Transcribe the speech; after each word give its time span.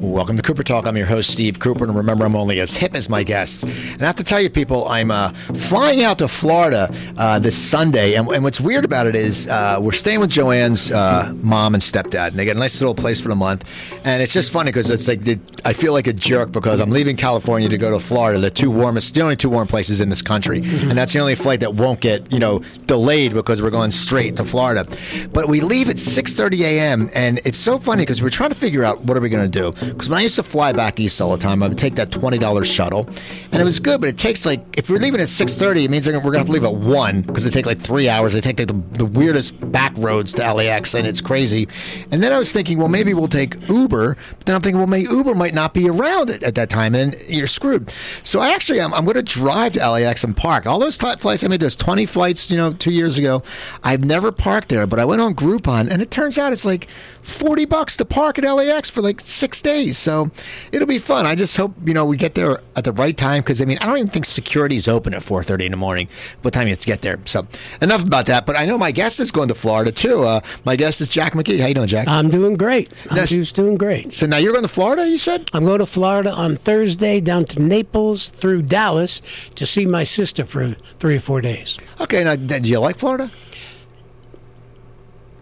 Welcome 0.00 0.36
to 0.36 0.44
Cooper 0.44 0.62
Talk. 0.62 0.86
I'm 0.86 0.96
your 0.96 1.06
host, 1.06 1.28
Steve 1.28 1.58
Cooper, 1.58 1.82
and 1.82 1.92
remember, 1.92 2.24
I'm 2.24 2.36
only 2.36 2.60
as 2.60 2.76
hip 2.76 2.94
as 2.94 3.08
my 3.08 3.24
guests. 3.24 3.64
And 3.64 4.00
I 4.00 4.06
have 4.06 4.14
to 4.16 4.24
tell 4.24 4.40
you, 4.40 4.48
people, 4.48 4.86
I'm 4.86 5.10
uh, 5.10 5.32
flying 5.54 6.04
out 6.04 6.18
to 6.18 6.28
Florida 6.28 6.94
uh, 7.16 7.40
this 7.40 7.58
Sunday, 7.58 8.14
and, 8.14 8.28
and, 8.28 8.44
what's 8.44 8.60
weird 8.60 8.84
about 8.84 9.08
it 9.08 9.16
is 9.16 9.48
uh, 9.48 9.78
we're 9.80 9.90
staying 9.90 10.20
with 10.20 10.30
Joanne's 10.30 10.92
uh, 10.92 11.32
mom 11.38 11.74
and 11.74 11.82
stepdad, 11.82 12.28
and 12.28 12.36
they 12.36 12.44
get 12.44 12.56
a 12.56 12.60
nice 12.60 12.80
little 12.80 12.94
place 12.94 13.20
for 13.20 13.28
the 13.28 13.34
month. 13.34 13.64
And 14.04 14.22
it's 14.22 14.32
just 14.32 14.52
funny 14.52 14.70
because 14.70 14.88
it's 14.88 15.08
like 15.08 15.22
the, 15.22 15.36
I 15.64 15.72
feel 15.72 15.92
like 15.92 16.06
a 16.06 16.12
jerk 16.12 16.52
because 16.52 16.80
I'm 16.80 16.90
leaving 16.90 17.16
California 17.16 17.68
to 17.68 17.76
go 17.76 17.90
to 17.90 17.98
Florida, 17.98 18.38
the 18.38 18.52
two 18.52 18.70
warmest, 18.70 19.16
the 19.16 19.22
only 19.22 19.36
two 19.36 19.50
warm 19.50 19.66
places 19.66 20.00
in 20.00 20.10
this 20.10 20.22
country, 20.22 20.58
and 20.58 20.96
that's 20.96 21.12
the 21.12 21.18
only 21.18 21.34
flight 21.34 21.58
that 21.60 21.74
won't 21.74 22.00
get 22.00 22.30
you 22.30 22.38
know 22.38 22.60
delayed 22.86 23.34
because 23.34 23.62
we're 23.62 23.70
going 23.70 23.90
straight 23.90 24.36
to 24.36 24.44
Florida. 24.44 24.86
But 25.32 25.48
we 25.48 25.60
leave 25.60 25.88
at 25.88 25.96
6:30 25.96 26.60
a.m. 26.60 27.10
and 27.16 27.40
it's 27.44 27.58
so 27.58 27.80
funny 27.80 28.02
because 28.02 28.22
we're 28.22 28.30
trying 28.30 28.50
to 28.50 28.56
figure 28.56 28.84
out 28.84 29.00
what 29.00 29.16
are 29.16 29.20
we 29.20 29.28
going 29.28 29.50
to 29.50 29.72
do 29.72 29.87
because 29.88 30.08
when 30.08 30.18
I 30.18 30.22
used 30.22 30.36
to 30.36 30.42
fly 30.42 30.72
back 30.72 31.00
east 31.00 31.20
all 31.20 31.30
the 31.32 31.38
time, 31.38 31.62
I 31.62 31.68
would 31.68 31.78
take 31.78 31.94
that 31.96 32.10
twenty 32.10 32.38
dollars 32.38 32.68
shuttle, 32.68 33.08
and 33.52 33.60
it 33.60 33.64
was 33.64 33.80
good. 33.80 34.00
But 34.00 34.10
it 34.10 34.18
takes 34.18 34.46
like 34.46 34.62
if 34.76 34.90
we're 34.90 34.98
leaving 34.98 35.20
at 35.20 35.28
six 35.28 35.54
thirty, 35.54 35.84
it 35.84 35.90
means 35.90 36.06
we're 36.06 36.20
gonna 36.20 36.38
have 36.38 36.46
to 36.46 36.52
leave 36.52 36.64
at 36.64 36.74
one 36.74 37.22
because 37.22 37.44
they 37.44 37.50
take 37.50 37.66
like 37.66 37.80
three 37.80 38.08
hours. 38.08 38.32
They 38.32 38.40
take 38.40 38.58
like, 38.58 38.68
the, 38.68 38.98
the 38.98 39.04
weirdest 39.04 39.58
back 39.72 39.92
roads 39.96 40.32
to 40.34 40.52
LAX, 40.52 40.94
and 40.94 41.06
it's 41.06 41.20
crazy. 41.20 41.68
And 42.10 42.22
then 42.22 42.32
I 42.32 42.38
was 42.38 42.52
thinking, 42.52 42.78
well, 42.78 42.88
maybe 42.88 43.14
we'll 43.14 43.28
take 43.28 43.56
Uber. 43.68 44.16
But 44.38 44.46
then 44.46 44.54
I'm 44.54 44.60
thinking, 44.60 44.78
well, 44.78 44.86
maybe 44.86 45.08
Uber 45.10 45.34
might 45.34 45.54
not 45.54 45.74
be 45.74 45.88
around 45.88 46.30
at, 46.30 46.42
at 46.42 46.54
that 46.54 46.70
time, 46.70 46.94
and 46.94 47.16
you're 47.28 47.46
screwed. 47.46 47.92
So 48.22 48.40
I 48.40 48.50
actually 48.50 48.80
I'm, 48.80 48.92
I'm 48.94 49.04
going 49.04 49.16
to 49.16 49.22
drive 49.22 49.74
to 49.74 49.90
LAX 49.90 50.24
and 50.24 50.36
park. 50.36 50.66
All 50.66 50.78
those 50.78 50.98
t- 50.98 51.16
flights 51.16 51.44
I 51.44 51.48
made, 51.48 51.60
those 51.60 51.76
twenty 51.76 52.06
flights, 52.06 52.50
you 52.50 52.56
know, 52.56 52.72
two 52.72 52.92
years 52.92 53.18
ago. 53.18 53.42
I've 53.82 54.04
never 54.04 54.32
parked 54.32 54.68
there, 54.68 54.86
but 54.86 54.98
I 54.98 55.04
went 55.04 55.20
on 55.20 55.34
Groupon, 55.34 55.90
and 55.90 56.02
it 56.02 56.10
turns 56.10 56.38
out 56.38 56.52
it's 56.52 56.64
like 56.64 56.88
40 57.22 57.66
bucks 57.66 57.96
to 57.98 58.04
park 58.04 58.38
at 58.38 58.44
LAX 58.50 58.88
for 58.88 59.02
like 59.02 59.20
six 59.20 59.60
days. 59.60 59.77
So 59.92 60.30
it'll 60.72 60.86
be 60.86 60.98
fun. 60.98 61.26
I 61.26 61.34
just 61.34 61.56
hope, 61.56 61.74
you 61.84 61.94
know, 61.94 62.04
we 62.04 62.16
get 62.16 62.34
there 62.34 62.60
at 62.76 62.84
the 62.84 62.92
right 62.92 63.16
time 63.16 63.42
because, 63.42 63.60
I 63.62 63.64
mean, 63.64 63.78
I 63.80 63.86
don't 63.86 63.96
even 63.96 64.08
think 64.08 64.24
security's 64.24 64.88
open 64.88 65.14
at 65.14 65.22
4.30 65.22 65.66
in 65.66 65.70
the 65.70 65.76
morning. 65.76 66.08
What 66.42 66.54
time 66.54 66.66
you 66.66 66.72
have 66.72 66.78
to 66.78 66.86
get 66.86 67.02
there? 67.02 67.18
So 67.24 67.46
enough 67.80 68.04
about 68.04 68.26
that. 68.26 68.46
But 68.46 68.56
I 68.56 68.66
know 68.66 68.78
my 68.78 68.90
guest 68.90 69.20
is 69.20 69.30
going 69.30 69.48
to 69.48 69.54
Florida, 69.54 69.92
too. 69.92 70.24
Uh, 70.24 70.40
my 70.64 70.76
guest 70.76 71.00
is 71.00 71.08
Jack 71.08 71.32
McGee. 71.34 71.60
How 71.60 71.66
you 71.68 71.74
doing, 71.74 71.86
Jack? 71.88 72.08
I'm 72.08 72.30
doing 72.30 72.56
great. 72.56 72.92
I'm 73.10 73.26
just 73.26 73.54
doing 73.54 73.76
great. 73.76 74.14
So 74.14 74.26
now 74.26 74.36
you're 74.38 74.52
going 74.52 74.64
to 74.64 74.68
Florida, 74.68 75.08
you 75.08 75.18
said? 75.18 75.48
I'm 75.52 75.64
going 75.64 75.78
to 75.78 75.86
Florida 75.86 76.30
on 76.32 76.56
Thursday 76.56 77.20
down 77.20 77.44
to 77.46 77.60
Naples 77.60 78.28
through 78.28 78.62
Dallas 78.62 79.22
to 79.54 79.66
see 79.66 79.86
my 79.86 80.04
sister 80.04 80.44
for 80.44 80.74
three 80.98 81.16
or 81.16 81.20
four 81.20 81.40
days. 81.40 81.78
Okay. 82.00 82.24
Now, 82.24 82.36
do 82.36 82.68
you 82.68 82.78
like 82.80 82.96
Florida? 82.96 83.30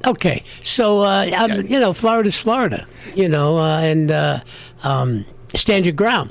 Okay, 0.06 0.44
so 0.62 1.00
uh, 1.00 1.24
you 1.66 1.80
know, 1.80 1.92
Florida's 1.92 2.40
Florida, 2.40 2.86
you 3.16 3.28
know, 3.28 3.58
uh, 3.58 3.80
and 3.80 4.12
uh, 4.12 4.40
um, 4.84 5.24
stand 5.52 5.84
your 5.84 5.94
ground. 5.94 6.30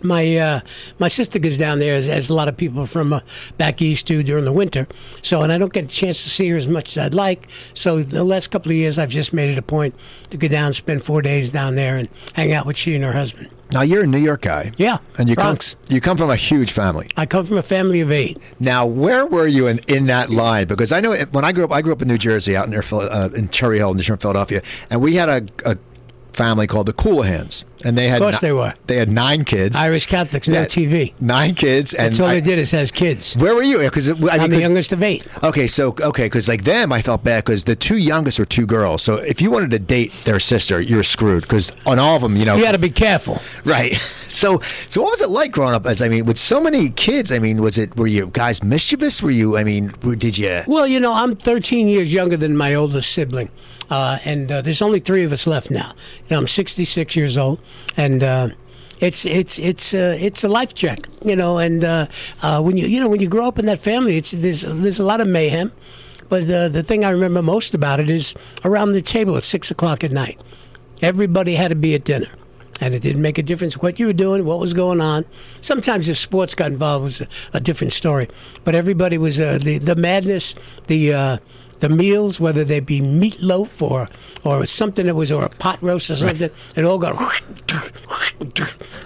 My 0.00 0.36
uh, 0.36 0.60
my 0.98 1.08
sister 1.08 1.38
goes 1.38 1.58
down 1.58 1.78
there, 1.78 1.94
as, 1.94 2.08
as 2.08 2.30
a 2.30 2.34
lot 2.34 2.48
of 2.48 2.56
people 2.56 2.86
from 2.86 3.12
uh, 3.12 3.20
back 3.58 3.82
east 3.82 4.06
do 4.06 4.22
during 4.22 4.46
the 4.46 4.52
winter. 4.52 4.88
So, 5.20 5.42
and 5.42 5.52
I 5.52 5.58
don't 5.58 5.72
get 5.72 5.84
a 5.84 5.88
chance 5.88 6.22
to 6.22 6.30
see 6.30 6.48
her 6.48 6.56
as 6.56 6.66
much 6.66 6.96
as 6.96 7.04
I'd 7.04 7.14
like. 7.14 7.48
So, 7.74 8.02
the 8.02 8.24
last 8.24 8.50
couple 8.50 8.72
of 8.72 8.76
years, 8.76 8.98
I've 8.98 9.10
just 9.10 9.34
made 9.34 9.50
it 9.50 9.58
a 9.58 9.62
point 9.62 9.94
to 10.30 10.38
go 10.38 10.48
down, 10.48 10.72
spend 10.72 11.04
four 11.04 11.20
days 11.20 11.50
down 11.50 11.74
there, 11.74 11.98
and 11.98 12.08
hang 12.32 12.52
out 12.52 12.64
with 12.64 12.78
she 12.78 12.94
and 12.94 13.04
her 13.04 13.12
husband. 13.12 13.50
Now 13.72 13.82
you're 13.82 14.04
a 14.04 14.06
New 14.06 14.18
York 14.18 14.42
guy. 14.42 14.72
Yeah, 14.76 14.98
and 15.18 15.28
you 15.28 15.34
Bronx. 15.34 15.74
come 15.74 15.94
you 15.94 16.00
come 16.00 16.16
from 16.16 16.30
a 16.30 16.36
huge 16.36 16.72
family. 16.72 17.08
I 17.16 17.26
come 17.26 17.46
from 17.46 17.56
a 17.56 17.62
family 17.62 18.00
of 18.00 18.12
eight. 18.12 18.38
Now, 18.60 18.84
where 18.86 19.26
were 19.26 19.46
you 19.46 19.66
in, 19.66 19.78
in 19.88 20.06
that 20.06 20.30
line? 20.30 20.66
Because 20.66 20.92
I 20.92 21.00
know 21.00 21.14
when 21.30 21.44
I 21.44 21.52
grew 21.52 21.64
up, 21.64 21.72
I 21.72 21.80
grew 21.80 21.92
up 21.92 22.02
in 22.02 22.08
New 22.08 22.18
Jersey, 22.18 22.56
out 22.56 22.68
near 22.68 22.84
uh, 22.92 23.30
in 23.34 23.48
Cherry 23.48 23.78
Hill, 23.78 23.94
near 23.94 24.16
Philadelphia, 24.16 24.62
and 24.90 25.00
we 25.00 25.14
had 25.14 25.28
a, 25.28 25.70
a 25.70 25.76
family 26.32 26.66
called 26.66 26.86
the 26.86 26.92
Coolahans, 26.92 27.64
and 27.84 27.96
they 27.96 28.08
had 28.08 28.20
of 28.20 28.26
course 28.26 28.42
ni- 28.42 28.48
they 28.48 28.52
were. 28.52 28.74
They 28.86 28.96
had 28.96 29.08
nine 29.08 29.44
kids. 29.44 29.76
Irish 29.76 30.06
Catholics, 30.06 30.48
no 30.48 30.64
TV. 30.64 31.12
Nine 31.20 31.54
kids, 31.54 31.92
and 31.92 32.12
that's 32.12 32.20
all 32.20 32.26
I, 32.26 32.34
they 32.34 32.40
did 32.40 32.58
is 32.58 32.70
has 32.70 32.90
kids. 32.90 33.34
Where 33.36 33.54
were 33.54 33.62
you? 33.62 33.78
Because 33.78 34.10
I 34.10 34.14
mean, 34.14 34.30
I'm 34.30 34.50
the 34.50 34.60
youngest 34.60 34.92
of 34.92 35.02
eight. 35.02 35.26
Okay, 35.42 35.66
so 35.66 35.94
okay, 36.00 36.26
because 36.26 36.48
like 36.48 36.64
them, 36.64 36.92
I 36.92 37.02
felt 37.02 37.24
bad 37.24 37.44
because 37.44 37.64
the 37.64 37.76
two 37.76 37.96
youngest 37.96 38.38
were 38.38 38.44
two 38.44 38.66
girls. 38.66 39.02
So 39.02 39.16
if 39.16 39.40
you 39.42 39.50
wanted 39.50 39.70
to 39.72 39.78
date 39.78 40.12
their 40.24 40.40
sister, 40.40 40.80
you're 40.80 41.02
screwed. 41.02 41.42
Because 41.42 41.72
on 41.86 41.98
all 41.98 42.16
of 42.16 42.22
them, 42.22 42.36
you 42.36 42.44
know, 42.44 42.56
you 42.56 42.64
had 42.64 42.72
to 42.72 42.78
be 42.78 42.90
careful, 42.90 43.40
right? 43.64 43.94
So, 44.32 44.60
so 44.88 45.02
what 45.02 45.10
was 45.10 45.20
it 45.20 45.28
like 45.28 45.52
growing 45.52 45.74
up? 45.74 45.84
As 45.86 46.00
I 46.00 46.08
mean, 46.08 46.24
with 46.24 46.38
so 46.38 46.58
many 46.58 46.88
kids, 46.88 47.30
I 47.30 47.38
mean, 47.38 47.60
was 47.60 47.76
it 47.76 47.94
were 47.96 48.06
you 48.06 48.28
guys 48.32 48.62
mischievous? 48.62 49.22
Were 49.22 49.30
you? 49.30 49.58
I 49.58 49.64
mean, 49.64 49.88
did 50.00 50.38
you? 50.38 50.62
Well, 50.66 50.86
you 50.86 51.00
know, 51.00 51.12
I'm 51.12 51.36
13 51.36 51.86
years 51.86 52.12
younger 52.14 52.38
than 52.38 52.56
my 52.56 52.74
oldest 52.74 53.12
sibling. 53.12 53.50
Uh, 53.92 54.18
and 54.24 54.50
uh, 54.50 54.62
there's 54.62 54.80
only 54.80 55.00
three 55.00 55.22
of 55.22 55.32
us 55.32 55.46
left 55.46 55.70
now. 55.70 55.92
You 56.22 56.28
know, 56.30 56.38
I'm 56.38 56.48
66 56.48 57.14
years 57.14 57.36
old, 57.36 57.60
and 57.94 58.24
uh, 58.24 58.48
it's 59.00 59.26
it's 59.26 59.58
it's 59.58 59.92
uh, 59.92 60.16
it's 60.18 60.42
a 60.42 60.48
life 60.48 60.72
check. 60.72 61.00
You 61.22 61.36
know, 61.36 61.58
and 61.58 61.84
uh, 61.84 62.06
uh, 62.40 62.62
when 62.62 62.78
you 62.78 62.86
you 62.86 62.98
know 62.98 63.08
when 63.08 63.20
you 63.20 63.28
grow 63.28 63.46
up 63.46 63.58
in 63.58 63.66
that 63.66 63.78
family, 63.78 64.16
it's 64.16 64.30
there's 64.30 64.62
there's 64.62 64.98
a 64.98 65.04
lot 65.04 65.20
of 65.20 65.28
mayhem. 65.28 65.72
But 66.30 66.46
the 66.46 66.82
thing 66.82 67.04
I 67.04 67.10
remember 67.10 67.42
most 67.42 67.74
about 67.74 68.00
it 68.00 68.08
is 68.08 68.32
around 68.64 68.92
the 68.92 69.02
table 69.02 69.36
at 69.36 69.44
six 69.44 69.70
o'clock 69.70 70.02
at 70.02 70.10
night. 70.10 70.40
Everybody 71.02 71.54
had 71.54 71.68
to 71.68 71.74
be 71.74 71.94
at 71.94 72.04
dinner 72.04 72.30
and 72.80 72.94
it 72.94 73.00
didn't 73.00 73.20
make 73.20 73.36
a 73.36 73.42
difference 73.42 73.76
what 73.76 74.00
you 74.00 74.06
were 74.06 74.14
doing, 74.14 74.46
what 74.46 74.58
was 74.58 74.72
going 74.72 75.02
on. 75.02 75.26
Sometimes 75.60 76.08
if 76.08 76.16
sports 76.16 76.54
got 76.54 76.72
involved, 76.72 77.02
it 77.02 77.04
was 77.04 77.20
a, 77.20 77.28
a 77.58 77.60
different 77.60 77.92
story. 77.92 78.28
But 78.64 78.74
everybody 78.74 79.18
was 79.18 79.38
uh, 79.38 79.58
the 79.62 79.76
the 79.76 79.94
madness, 79.94 80.54
the 80.86 81.12
uh, 81.12 81.38
the 81.82 81.88
meals, 81.88 82.38
whether 82.38 82.64
they 82.64 82.78
be 82.78 83.00
meatloaf 83.00 83.82
or 83.82 84.08
or 84.44 84.64
something 84.66 85.06
that 85.06 85.16
was 85.16 85.32
or 85.32 85.44
a 85.44 85.48
pot 85.48 85.82
roast 85.82 86.10
or 86.10 86.16
something, 86.16 86.42
right. 86.42 86.52
it 86.76 86.84
all 86.84 86.96
got 86.98 87.20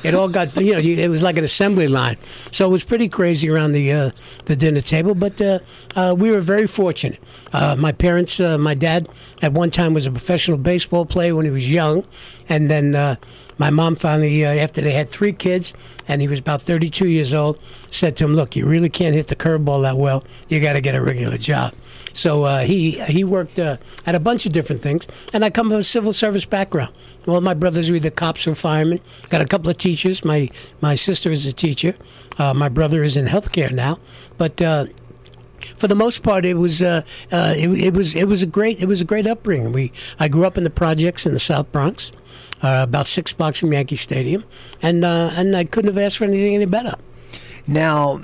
it 0.04 0.14
all 0.14 0.28
got 0.28 0.54
you 0.56 0.72
know 0.72 0.78
it 0.78 1.08
was 1.08 1.22
like 1.22 1.38
an 1.38 1.44
assembly 1.44 1.88
line. 1.88 2.18
So 2.52 2.66
it 2.66 2.70
was 2.70 2.84
pretty 2.84 3.08
crazy 3.08 3.48
around 3.48 3.72
the 3.72 3.90
uh, 3.90 4.10
the 4.44 4.56
dinner 4.56 4.82
table, 4.82 5.14
but 5.14 5.40
uh, 5.40 5.60
uh, 5.96 6.14
we 6.16 6.30
were 6.30 6.42
very 6.42 6.66
fortunate. 6.66 7.18
Uh, 7.54 7.76
my 7.76 7.92
parents, 7.92 8.38
uh, 8.40 8.58
my 8.58 8.74
dad, 8.74 9.08
at 9.40 9.54
one 9.54 9.70
time 9.70 9.94
was 9.94 10.06
a 10.06 10.10
professional 10.10 10.58
baseball 10.58 11.06
player 11.06 11.34
when 11.34 11.46
he 11.46 11.50
was 11.50 11.70
young, 11.70 12.04
and 12.50 12.70
then 12.70 12.94
uh, 12.94 13.16
my 13.56 13.70
mom 13.70 13.96
finally, 13.96 14.44
after 14.44 14.82
they 14.82 14.92
had 14.92 15.08
three 15.08 15.32
kids, 15.32 15.72
and 16.08 16.20
he 16.20 16.28
was 16.28 16.40
about 16.40 16.60
32 16.60 17.08
years 17.08 17.32
old, 17.32 17.58
said 17.90 18.18
to 18.18 18.24
him, 18.26 18.34
"Look, 18.34 18.54
you 18.54 18.66
really 18.66 18.90
can't 18.90 19.14
hit 19.14 19.28
the 19.28 19.36
curveball 19.36 19.80
that 19.80 19.96
well. 19.96 20.24
You 20.50 20.60
got 20.60 20.74
to 20.74 20.82
get 20.82 20.94
a 20.94 21.00
regular 21.00 21.38
job." 21.38 21.72
So 22.16 22.44
uh, 22.44 22.60
he 22.60 22.92
he 23.04 23.24
worked 23.24 23.58
uh, 23.58 23.76
at 24.06 24.14
a 24.14 24.20
bunch 24.20 24.46
of 24.46 24.52
different 24.52 24.80
things, 24.82 25.06
and 25.32 25.44
I 25.44 25.50
come 25.50 25.68
from 25.68 25.78
a 25.78 25.84
civil 25.84 26.12
service 26.14 26.46
background. 26.46 26.92
Well, 27.26 27.40
my 27.42 27.54
brothers 27.54 27.90
were 27.90 27.96
either 27.96 28.10
cops 28.10 28.46
or 28.46 28.54
firemen. 28.54 29.00
Got 29.28 29.42
a 29.42 29.46
couple 29.46 29.68
of 29.68 29.76
teachers. 29.76 30.24
My 30.24 30.48
my 30.80 30.94
sister 30.94 31.30
is 31.30 31.44
a 31.44 31.52
teacher. 31.52 31.94
Uh, 32.38 32.54
my 32.54 32.70
brother 32.70 33.04
is 33.04 33.16
in 33.16 33.26
healthcare 33.26 33.70
now, 33.70 33.98
but 34.38 34.60
uh, 34.62 34.86
for 35.76 35.88
the 35.88 35.94
most 35.94 36.22
part, 36.22 36.46
it 36.46 36.54
was 36.54 36.82
uh, 36.82 37.02
uh, 37.30 37.54
it, 37.54 37.68
it, 37.68 37.94
was 37.94 38.14
it 38.14 38.24
was 38.24 38.42
a 38.42 38.46
great 38.46 38.80
it 38.80 38.86
was 38.86 39.02
a 39.02 39.04
great 39.04 39.26
upbringing. 39.26 39.72
We 39.72 39.92
I 40.18 40.28
grew 40.28 40.46
up 40.46 40.56
in 40.56 40.64
the 40.64 40.70
projects 40.70 41.26
in 41.26 41.34
the 41.34 41.40
South 41.40 41.70
Bronx, 41.70 42.12
about 42.62 43.06
six 43.06 43.34
blocks 43.34 43.60
from 43.60 43.74
Yankee 43.74 43.96
Stadium, 43.96 44.42
and 44.80 45.04
and 45.04 45.54
I 45.54 45.64
couldn't 45.64 45.94
have 45.94 45.98
asked 45.98 46.16
for 46.16 46.24
anything 46.24 46.54
any 46.54 46.64
better. 46.64 46.94
Now, 47.66 48.20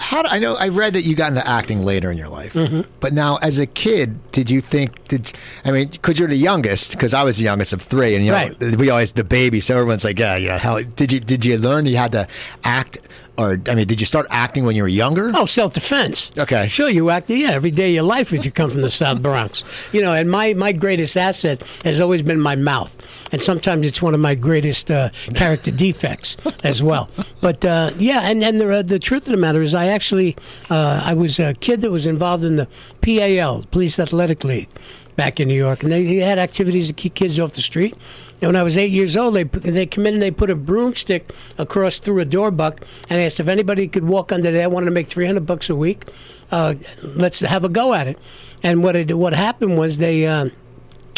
how 0.00 0.22
do, 0.22 0.28
I 0.30 0.38
know 0.38 0.56
I 0.56 0.68
read 0.68 0.94
that 0.94 1.02
you 1.02 1.14
got 1.14 1.28
into 1.28 1.46
acting 1.46 1.84
later 1.84 2.10
in 2.10 2.16
your 2.16 2.28
life, 2.28 2.54
mm-hmm. 2.54 2.90
but 3.00 3.12
now 3.12 3.36
as 3.42 3.58
a 3.58 3.66
kid, 3.66 4.18
did 4.32 4.48
you 4.48 4.60
think 4.62 5.06
did 5.08 5.32
I 5.64 5.70
mean 5.70 5.88
because 5.88 6.18
you're 6.18 6.28
the 6.28 6.36
youngest? 6.36 6.92
Because 6.92 7.12
I 7.12 7.22
was 7.22 7.36
the 7.36 7.44
youngest 7.44 7.74
of 7.74 7.82
three, 7.82 8.14
and 8.14 8.24
you 8.24 8.32
know 8.32 8.48
right. 8.48 8.76
we 8.76 8.88
always 8.88 9.12
the 9.12 9.24
baby, 9.24 9.60
so 9.60 9.76
everyone's 9.76 10.04
like, 10.04 10.18
yeah, 10.18 10.36
yeah. 10.36 10.58
How 10.58 10.80
did 10.80 11.12
you 11.12 11.20
did 11.20 11.44
you 11.44 11.58
learn 11.58 11.84
you 11.84 11.98
had 11.98 12.12
to 12.12 12.26
act 12.64 13.08
or 13.36 13.60
I 13.68 13.74
mean, 13.74 13.86
did 13.86 14.00
you 14.00 14.06
start 14.06 14.26
acting 14.30 14.64
when 14.64 14.76
you 14.76 14.82
were 14.82 14.88
younger? 14.88 15.32
Oh, 15.34 15.46
self 15.46 15.74
defense. 15.74 16.30
Okay, 16.36 16.68
sure. 16.68 16.88
You 16.88 17.10
act, 17.10 17.30
yeah, 17.30 17.50
every 17.50 17.70
day 17.70 17.88
of 17.88 17.94
your 17.94 18.02
life 18.04 18.32
if 18.32 18.44
you 18.44 18.50
come 18.50 18.70
from 18.70 18.82
the 18.82 18.90
South 18.90 19.22
Bronx. 19.22 19.64
You 19.92 20.02
know, 20.02 20.12
and 20.12 20.30
my 20.30 20.54
my 20.54 20.72
greatest 20.72 21.16
asset 21.16 21.62
has 21.84 22.00
always 22.00 22.22
been 22.22 22.40
my 22.40 22.56
mouth, 22.56 22.94
and 23.32 23.40
sometimes 23.40 23.86
it's 23.86 24.02
one 24.02 24.14
of 24.14 24.20
my 24.20 24.34
greatest 24.34 24.90
uh, 24.90 25.10
character 25.34 25.70
defects 25.70 26.36
as 26.64 26.82
well. 26.82 27.08
But 27.40 27.64
uh, 27.64 27.92
yeah, 27.98 28.20
and 28.22 28.44
and 28.44 28.60
the 28.60 28.78
uh, 28.78 28.82
the 28.82 28.98
truth 28.98 29.26
of 29.26 29.32
the 29.32 29.38
matter 29.38 29.62
is, 29.62 29.74
I 29.74 29.86
actually 29.86 30.36
uh, 30.68 31.02
I 31.04 31.14
was 31.14 31.38
a 31.38 31.54
kid 31.54 31.80
that 31.80 31.90
was 31.90 32.06
involved 32.06 32.44
in 32.44 32.56
the 32.56 32.68
PAL, 33.00 33.64
Police 33.70 33.98
Athletic 33.98 34.44
League, 34.44 34.68
back 35.16 35.40
in 35.40 35.48
New 35.48 35.54
York, 35.54 35.82
and 35.82 35.90
they, 35.90 36.04
they 36.04 36.16
had 36.16 36.38
activities 36.38 36.88
to 36.88 36.94
keep 36.94 37.14
kids 37.14 37.38
off 37.38 37.52
the 37.52 37.60
street 37.60 37.94
when 38.40 38.56
I 38.56 38.62
was 38.62 38.78
eight 38.78 38.90
years 38.90 39.16
old, 39.16 39.34
they 39.34 39.44
they 39.44 39.86
come 39.86 40.06
in 40.06 40.14
and 40.14 40.22
they 40.22 40.30
put 40.30 40.50
a 40.50 40.56
broomstick 40.56 41.32
across 41.58 41.98
through 41.98 42.20
a 42.20 42.24
door 42.24 42.50
buck 42.50 42.80
and 43.08 43.20
asked 43.20 43.40
if 43.40 43.48
anybody 43.48 43.86
could 43.86 44.04
walk 44.04 44.32
under 44.32 44.50
there. 44.50 44.64
I 44.64 44.66
wanted 44.66 44.86
to 44.86 44.92
make 44.92 45.08
three 45.08 45.26
hundred 45.26 45.46
bucks 45.46 45.68
a 45.68 45.76
week. 45.76 46.04
Uh, 46.50 46.74
let's 47.02 47.40
have 47.40 47.64
a 47.64 47.68
go 47.68 47.94
at 47.94 48.08
it. 48.08 48.18
And 48.62 48.82
what 48.82 48.96
it, 48.96 49.16
what 49.16 49.34
happened 49.34 49.78
was 49.78 49.98
they 49.98 50.26
uh, 50.26 50.48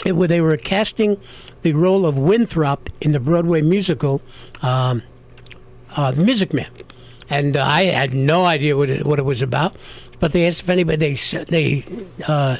it, 0.05 0.13
they 0.15 0.41
were 0.41 0.57
casting 0.57 1.21
the 1.63 1.73
role 1.75 2.07
of 2.07 2.19
Winthrop 2.19 2.91
in 3.01 3.13
the 3.13 3.21
Broadway 3.21 3.63
musical, 3.63 4.21
um, 4.63 5.03
uh, 5.97 6.13
Music 6.17 6.53
Man, 6.53 6.71
and 7.31 7.57
uh, 7.57 7.65
I 7.65 7.85
had 7.85 8.15
no 8.15 8.45
idea 8.45 8.77
what 8.77 8.91
it, 8.91 9.07
what 9.07 9.19
it 9.19 9.25
was 9.25 9.43
about. 9.43 9.77
But 10.19 10.33
they 10.33 10.47
asked 10.47 10.63
if 10.63 10.69
anybody 10.69 11.15
they 11.15 11.45
they 11.45 11.85
uh, 12.27 12.59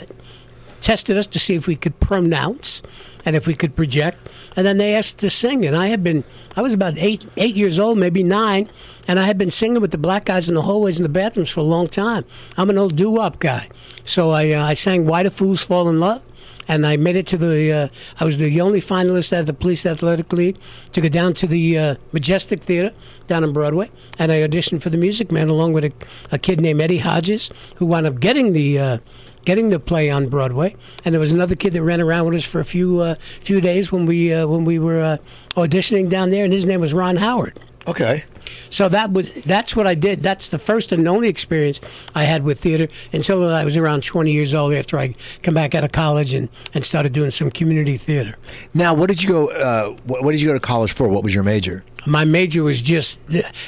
tested 0.83 1.17
us 1.17 1.27
to 1.29 1.39
see 1.39 1.55
if 1.55 1.67
we 1.67 1.77
could 1.77 1.99
pronounce 2.01 2.83
and 3.25 3.35
if 3.37 3.47
we 3.47 3.55
could 3.55 3.75
project. 3.75 4.19
And 4.57 4.67
then 4.67 4.77
they 4.77 4.95
asked 4.95 5.19
to 5.21 5.31
sing, 5.31 5.65
and 5.65 5.75
I 5.75 5.87
had 5.87 6.05
been 6.05 6.25
I 6.57 6.61
was 6.61 6.75
about 6.75 6.99
eight 6.99 7.27
eight 7.39 7.55
years 7.55 7.79
old, 7.79 7.97
maybe 7.97 8.23
nine, 8.23 8.69
and 9.09 9.19
I 9.19 9.25
had 9.25 9.39
been 9.39 9.51
singing 9.51 9.81
with 9.81 9.93
the 9.93 9.99
black 9.99 10.27
guys 10.27 10.49
in 10.49 10.55
the 10.55 10.63
hallways 10.63 10.99
and 10.99 11.05
the 11.05 11.13
bathrooms 11.13 11.49
for 11.49 11.61
a 11.61 11.65
long 11.65 11.87
time. 11.87 12.25
I'm 12.59 12.69
an 12.69 12.77
old 12.77 12.97
doo 12.97 13.11
wop 13.11 13.39
guy, 13.39 13.69
so 14.05 14.31
I 14.31 14.51
uh, 14.53 14.65
I 14.65 14.75
sang 14.75 15.07
"Why 15.07 15.23
Do 15.23 15.31
Fools 15.31 15.65
Fall 15.65 15.89
in 15.89 16.01
Love." 16.01 16.23
and 16.69 16.87
I 16.87 16.97
made 16.97 17.17
it 17.17 17.27
to 17.29 17.37
the. 17.37 17.73
Uh, 17.73 17.89
I 18.21 18.25
was 18.25 18.39
the 18.39 18.61
only 18.61 18.81
finalist 18.81 19.33
at 19.33 19.47
the 19.47 19.53
Police 19.53 19.85
Athletic 19.85 20.33
League 20.33 20.59
to 20.93 21.01
go 21.01 21.09
down 21.09 21.33
to 21.35 21.47
the 21.47 21.79
uh, 21.79 21.95
Majestic 22.13 22.63
Theater 22.63 22.95
down 23.27 23.45
on 23.45 23.53
Broadway, 23.53 23.91
and 24.19 24.31
I 24.31 24.41
auditioned 24.43 24.83
for 24.83 24.91
the 24.91 24.97
Music 24.97 25.33
Man 25.33 25.49
along 25.49 25.73
with 25.73 25.85
a, 25.85 25.93
a 26.31 26.39
kid 26.39 26.61
named 26.61 26.81
Eddie 26.81 26.99
Hodges, 26.99 27.51
who 27.77 27.87
wound 27.87 28.07
up 28.07 28.21
getting 28.21 28.53
the. 28.53 29.01
Getting 29.45 29.71
the 29.71 29.81
play 29.81 30.11
on 30.11 30.29
Broadway, 30.29 30.77
and 31.05 31.15
there 31.15 31.21
was 31.21 31.33
another 31.33 31.57
kid 31.57 31.73
that 31.73 31.83
ran 31.83 32.01
around 32.01 32.27
with 32.27 32.35
us 32.37 32.45
for 32.45 32.61
a 32.61 32.65
few 32.65 33.01
uh, 33.01 33.15
few 33.41 33.61
days 33.61 33.91
when 33.91 34.07
we 34.07 34.33
uh, 34.33 34.47
when 34.47 34.65
we 34.65 34.79
were 34.79 35.03
uh, 35.03 35.17
auditioning 35.57 36.09
down 36.09 36.31
there, 36.31 36.45
and 36.45 36.53
his 36.53 36.65
name 36.65 36.81
was 36.81 36.95
Ron 36.95 37.17
Howard. 37.17 37.59
Okay. 37.87 38.25
So 38.71 38.89
that 38.89 39.13
was 39.13 39.33
that's 39.33 39.75
what 39.77 39.87
I 39.87 39.95
did. 39.95 40.21
That's 40.21 40.49
the 40.49 40.59
first 40.59 40.93
and 40.93 41.07
only 41.09 41.29
experience 41.29 41.81
I 42.15 42.25
had 42.25 42.45
with 42.45 42.61
theater 42.61 42.89
until 43.13 43.49
I 43.53 43.65
was 43.65 43.77
around 43.77 44.03
20 44.05 44.33
years 44.33 44.55
old. 44.55 44.73
After 44.75 44.99
I 44.99 45.15
come 45.43 45.55
back 45.55 45.75
out 45.75 45.85
of 45.85 45.93
college 45.93 46.35
and, 46.35 46.49
and 46.75 46.85
started 46.85 47.13
doing 47.13 47.31
some 47.31 47.51
community 47.51 47.97
theater. 47.97 48.37
Now, 48.75 48.95
what 48.95 49.09
did 49.09 49.23
you 49.23 49.29
go? 49.29 49.51
Uh, 49.51 49.97
what, 50.05 50.23
what 50.25 50.33
did 50.33 50.41
you 50.41 50.49
go 50.49 50.55
to 50.55 50.61
college 50.61 50.93
for? 50.93 51.09
What 51.09 51.25
was 51.25 51.35
your 51.35 51.45
major? 51.45 51.85
My 52.07 52.25
major 52.25 52.63
was 52.63 52.83
just, 52.83 53.21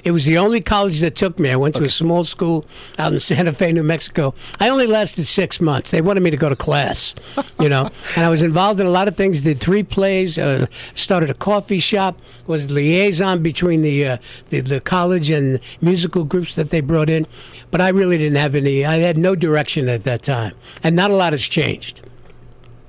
it 0.03 0.11
was 0.11 0.25
the 0.25 0.39
only 0.39 0.61
college 0.61 1.01
that 1.01 1.15
took 1.15 1.39
me. 1.39 1.51
I 1.51 1.57
went 1.57 1.77
to 1.77 1.85
a 1.85 1.89
small 1.89 2.25
school 2.25 2.67
out 2.99 3.13
in 3.13 3.19
Santa 3.21 3.53
Fe, 3.53 3.73
New 3.73 3.83
Mexico. 3.83 4.35
I 4.61 4.69
only 4.69 4.87
lasted 4.87 5.27
six 5.27 5.61
months. 5.61 5.91
They 5.91 6.01
wanted 6.01 6.23
me 6.23 6.31
to 6.31 6.37
go 6.37 6.49
to 6.49 6.57
class, 6.57 7.15
you 7.61 7.69
know, 7.69 7.91
and 8.17 8.25
I 8.25 8.29
was 8.29 8.43
involved 8.43 8.81
in 8.81 8.87
a 8.87 8.91
lot 8.91 9.09
of 9.09 9.17
things, 9.17 9.41
did 9.41 9.61
three 9.61 9.83
plays, 9.83 10.39
uh, 10.39 10.67
started 10.95 11.31
a 11.31 11.35
coffee 11.35 11.79
shop, 11.79 12.19
was 12.47 12.71
liaison 12.71 13.43
between 13.43 13.83
the, 13.83 14.07
uh, 14.07 14.17
the, 14.51 14.61
the 14.61 14.81
college 14.81 15.31
and 15.31 15.61
musical 15.81 16.25
groups 16.25 16.57
that 16.57 16.71
they 16.71 16.81
brought 16.81 17.09
in. 17.09 17.27
But 17.71 17.81
I 17.81 17.89
really 17.89 18.19
didn't 18.19 18.39
have 18.39 18.55
any, 18.55 18.85
I 18.85 18.99
had 18.99 19.17
no 19.17 19.35
direction 19.35 19.89
at 19.89 20.05
that 20.05 20.23
time. 20.23 20.55
And 20.83 20.95
not 20.97 21.11
a 21.11 21.15
lot 21.15 21.33
has 21.33 21.43
changed. 21.43 22.01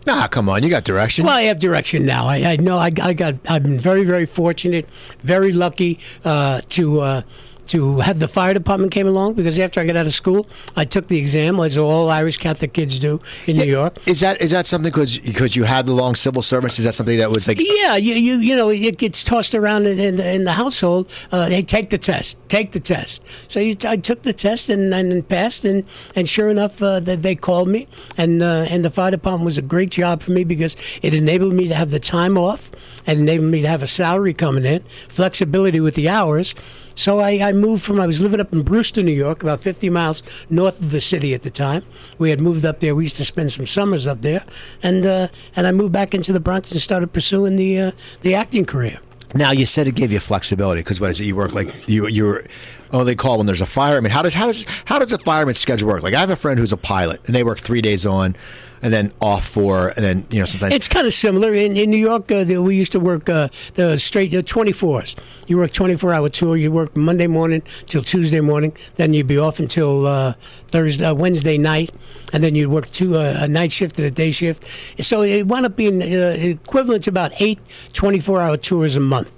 Ah, 0.07 0.27
come 0.29 0.49
on, 0.49 0.61
you 0.63 0.69
got 0.69 0.83
direction. 0.83 1.25
Well, 1.25 1.35
I 1.35 1.43
have 1.43 1.59
direction 1.59 2.05
now. 2.05 2.27
I, 2.27 2.37
I 2.43 2.55
know 2.57 2.77
I, 2.77 2.91
I 3.01 3.13
got. 3.13 3.35
I've 3.47 3.63
been 3.63 3.79
very, 3.79 4.03
very 4.03 4.25
fortunate, 4.25 4.87
very 5.19 5.51
lucky 5.51 5.99
uh, 6.23 6.61
to 6.69 6.99
uh, 7.01 7.21
to 7.67 7.99
have 7.99 8.19
the 8.19 8.27
fire 8.27 8.53
department 8.53 8.91
came 8.91 9.07
along 9.07 9.33
because 9.33 9.57
after 9.59 9.79
I 9.79 9.85
got 9.85 9.95
out 9.95 10.05
of 10.05 10.13
school, 10.13 10.47
I 10.75 10.85
took 10.85 11.07
the 11.07 11.17
exam, 11.17 11.59
as 11.59 11.77
all 11.77 12.09
Irish 12.09 12.37
Catholic 12.37 12.73
kids 12.73 12.99
do 12.99 13.19
in 13.47 13.55
yeah, 13.55 13.63
New 13.63 13.71
York. 13.71 13.97
Is 14.07 14.19
that 14.19 14.41
is 14.41 14.51
that 14.51 14.65
something 14.65 14.91
because 14.91 15.19
because 15.19 15.55
you 15.55 15.63
had 15.63 15.85
the 15.85 15.93
long 15.93 16.15
civil 16.15 16.41
service? 16.41 16.79
Is 16.79 16.85
that 16.85 16.93
something 16.93 17.17
that 17.17 17.31
was 17.31 17.47
like? 17.47 17.59
Yeah, 17.59 17.95
you 17.95 18.15
you, 18.15 18.35
you 18.37 18.55
know 18.55 18.69
it 18.69 18.97
gets 18.97 19.23
tossed 19.23 19.55
around 19.55 19.85
in, 19.87 19.99
in, 19.99 20.15
the, 20.17 20.31
in 20.31 20.43
the 20.43 20.53
household. 20.53 21.11
Uh, 21.31 21.47
hey, 21.47 21.61
take 21.61 21.89
the 21.89 21.97
test, 21.97 22.37
take 22.49 22.71
the 22.71 22.79
test. 22.79 23.21
So 23.47 23.59
you, 23.59 23.75
I 23.85 23.97
took 23.97 24.23
the 24.23 24.33
test 24.33 24.69
and, 24.69 24.93
and 24.93 25.27
passed, 25.27 25.65
and 25.65 25.85
and 26.15 26.27
sure 26.27 26.49
enough, 26.49 26.81
uh, 26.81 26.99
they 26.99 27.35
called 27.35 27.67
me, 27.67 27.87
and 28.17 28.41
uh, 28.41 28.65
and 28.69 28.83
the 28.85 28.89
fire 28.91 29.11
department 29.11 29.45
was 29.45 29.57
a 29.57 29.61
great 29.61 29.91
job 29.91 30.21
for 30.21 30.31
me 30.31 30.43
because 30.43 30.75
it 31.01 31.13
enabled 31.13 31.53
me 31.53 31.67
to 31.67 31.75
have 31.75 31.91
the 31.91 31.99
time 31.99 32.37
off 32.37 32.71
and 33.07 33.19
enabled 33.19 33.51
me 33.51 33.61
to 33.61 33.67
have 33.67 33.83
a 33.83 33.87
salary 33.87 34.33
coming 34.33 34.65
in, 34.65 34.83
flexibility 35.07 35.79
with 35.79 35.95
the 35.95 36.09
hours. 36.09 36.55
So 36.95 37.19
I, 37.19 37.39
I, 37.39 37.51
moved 37.51 37.83
from, 37.83 37.99
I 37.99 38.07
was 38.07 38.21
living 38.21 38.39
up 38.39 38.51
in 38.53 38.63
Brewster, 38.63 39.03
New 39.03 39.11
York, 39.11 39.43
about 39.43 39.61
50 39.61 39.89
miles 39.89 40.23
north 40.49 40.79
of 40.79 40.91
the 40.91 41.01
city 41.01 41.33
at 41.33 41.43
the 41.43 41.49
time. 41.49 41.83
We 42.17 42.29
had 42.29 42.39
moved 42.39 42.65
up 42.65 42.79
there. 42.79 42.95
We 42.95 43.03
used 43.03 43.17
to 43.17 43.25
spend 43.25 43.51
some 43.51 43.67
summers 43.67 44.07
up 44.07 44.21
there. 44.21 44.43
And, 44.81 45.05
uh, 45.05 45.27
and 45.55 45.67
I 45.67 45.71
moved 45.71 45.91
back 45.91 46.13
into 46.13 46.33
the 46.33 46.39
Bronx 46.39 46.71
and 46.71 46.81
started 46.81 47.13
pursuing 47.13 47.57
the, 47.57 47.79
uh, 47.79 47.91
the 48.21 48.33
acting 48.33 48.65
career. 48.65 48.99
Now 49.35 49.51
you 49.51 49.65
said 49.65 49.85
it 49.85 49.95
gave 49.95 50.13
you 50.13 50.19
flexibility 50.21 50.79
because 50.79 51.01
what 51.01 51.09
is 51.09 51.19
it? 51.19 51.25
You 51.25 51.35
work 51.35 51.53
like 51.53 51.73
you 51.89 52.07
you're 52.07 52.45
only 52.93 53.15
call 53.15 53.37
when 53.37 53.47
there's 53.47 53.59
a 53.59 53.65
fire. 53.65 53.97
I 53.97 53.99
mean, 53.99 54.11
how 54.11 54.21
does 54.21 54.33
how 54.33 54.45
does 54.45 54.65
how 54.85 54.97
does 54.97 55.11
a 55.11 55.17
fireman's 55.17 55.59
schedule 55.59 55.89
work? 55.89 56.03
Like 56.03 56.13
I 56.13 56.21
have 56.21 56.29
a 56.29 56.37
friend 56.37 56.57
who's 56.57 56.71
a 56.71 56.77
pilot 56.77 57.19
and 57.25 57.35
they 57.35 57.43
work 57.43 57.59
three 57.59 57.81
days 57.81 58.05
on, 58.05 58.37
and 58.85 58.93
then 58.93 59.11
off 59.19 59.47
for, 59.47 59.87
and 59.87 60.05
then 60.05 60.27
you 60.29 60.37
know 60.37 60.45
sometimes 60.45 60.75
it's 60.75 60.87
kind 60.87 61.07
of 61.07 61.13
similar 61.13 61.51
in, 61.55 61.75
in 61.75 61.89
New 61.89 61.97
York. 61.97 62.31
Uh, 62.31 62.43
the, 62.43 62.61
we 62.61 62.75
used 62.75 62.91
to 62.91 62.99
work 62.99 63.27
uh, 63.27 63.49
the 63.73 63.97
straight 63.97 64.31
uh, 64.31 64.43
twenty 64.43 64.71
fours. 64.71 65.15
You 65.47 65.57
work 65.57 65.73
twenty 65.73 65.95
four 65.95 66.13
hour 66.13 66.29
tour. 66.29 66.55
You 66.55 66.71
work 66.71 66.95
Monday 66.95 67.25
morning 67.25 67.63
till 67.87 68.03
Tuesday 68.03 68.41
morning. 68.41 68.77
Then 68.97 69.15
you'd 69.15 69.25
be 69.25 69.39
off 69.39 69.57
until 69.57 70.05
uh, 70.05 70.35
Thursday, 70.67 71.03
uh, 71.03 71.15
Wednesday 71.15 71.57
night, 71.57 71.95
and 72.31 72.43
then 72.43 72.53
you'd 72.53 72.69
work 72.69 72.91
two 72.91 73.17
uh, 73.17 73.37
a 73.39 73.47
night 73.47 73.71
shift 73.71 73.97
and 73.97 74.05
a 74.05 74.11
day 74.11 74.29
shift. 74.29 74.63
So 75.03 75.23
it 75.23 75.47
wound 75.47 75.65
up 75.65 75.75
being 75.75 76.03
equivalent 76.03 77.05
to 77.05 77.09
about 77.09 77.31
eight 77.41 77.57
24 77.93 78.39
hour 78.39 78.55
tours 78.55 78.95
a 78.95 78.99
month. 78.99 79.33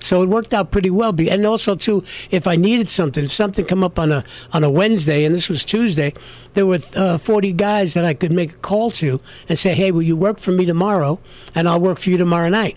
So 0.00 0.22
it 0.22 0.28
worked 0.28 0.52
out 0.52 0.70
pretty 0.70 0.90
well. 0.90 1.14
And 1.18 1.46
also 1.46 1.74
too, 1.74 2.04
if 2.30 2.46
I 2.46 2.56
needed 2.56 2.90
something, 2.90 3.24
if 3.24 3.32
something 3.32 3.64
come 3.64 3.82
up 3.82 3.98
on 3.98 4.12
a 4.12 4.24
on 4.52 4.62
a 4.64 4.70
Wednesday, 4.70 5.24
and 5.24 5.34
this 5.34 5.48
was 5.48 5.64
Tuesday, 5.64 6.12
there 6.54 6.66
were 6.66 6.80
uh, 6.94 7.18
40 7.18 7.52
guys 7.52 7.94
that 7.94 8.04
I 8.04 8.14
could 8.14 8.32
make 8.32 8.52
a 8.52 8.56
call 8.56 8.90
to 8.92 9.20
and 9.48 9.58
say, 9.58 9.74
"Hey, 9.74 9.90
will 9.90 10.02
you 10.02 10.16
work 10.16 10.38
for 10.38 10.52
me 10.52 10.66
tomorrow? 10.66 11.18
And 11.54 11.68
I'll 11.68 11.80
work 11.80 11.98
for 11.98 12.10
you 12.10 12.16
tomorrow 12.16 12.48
night." 12.48 12.76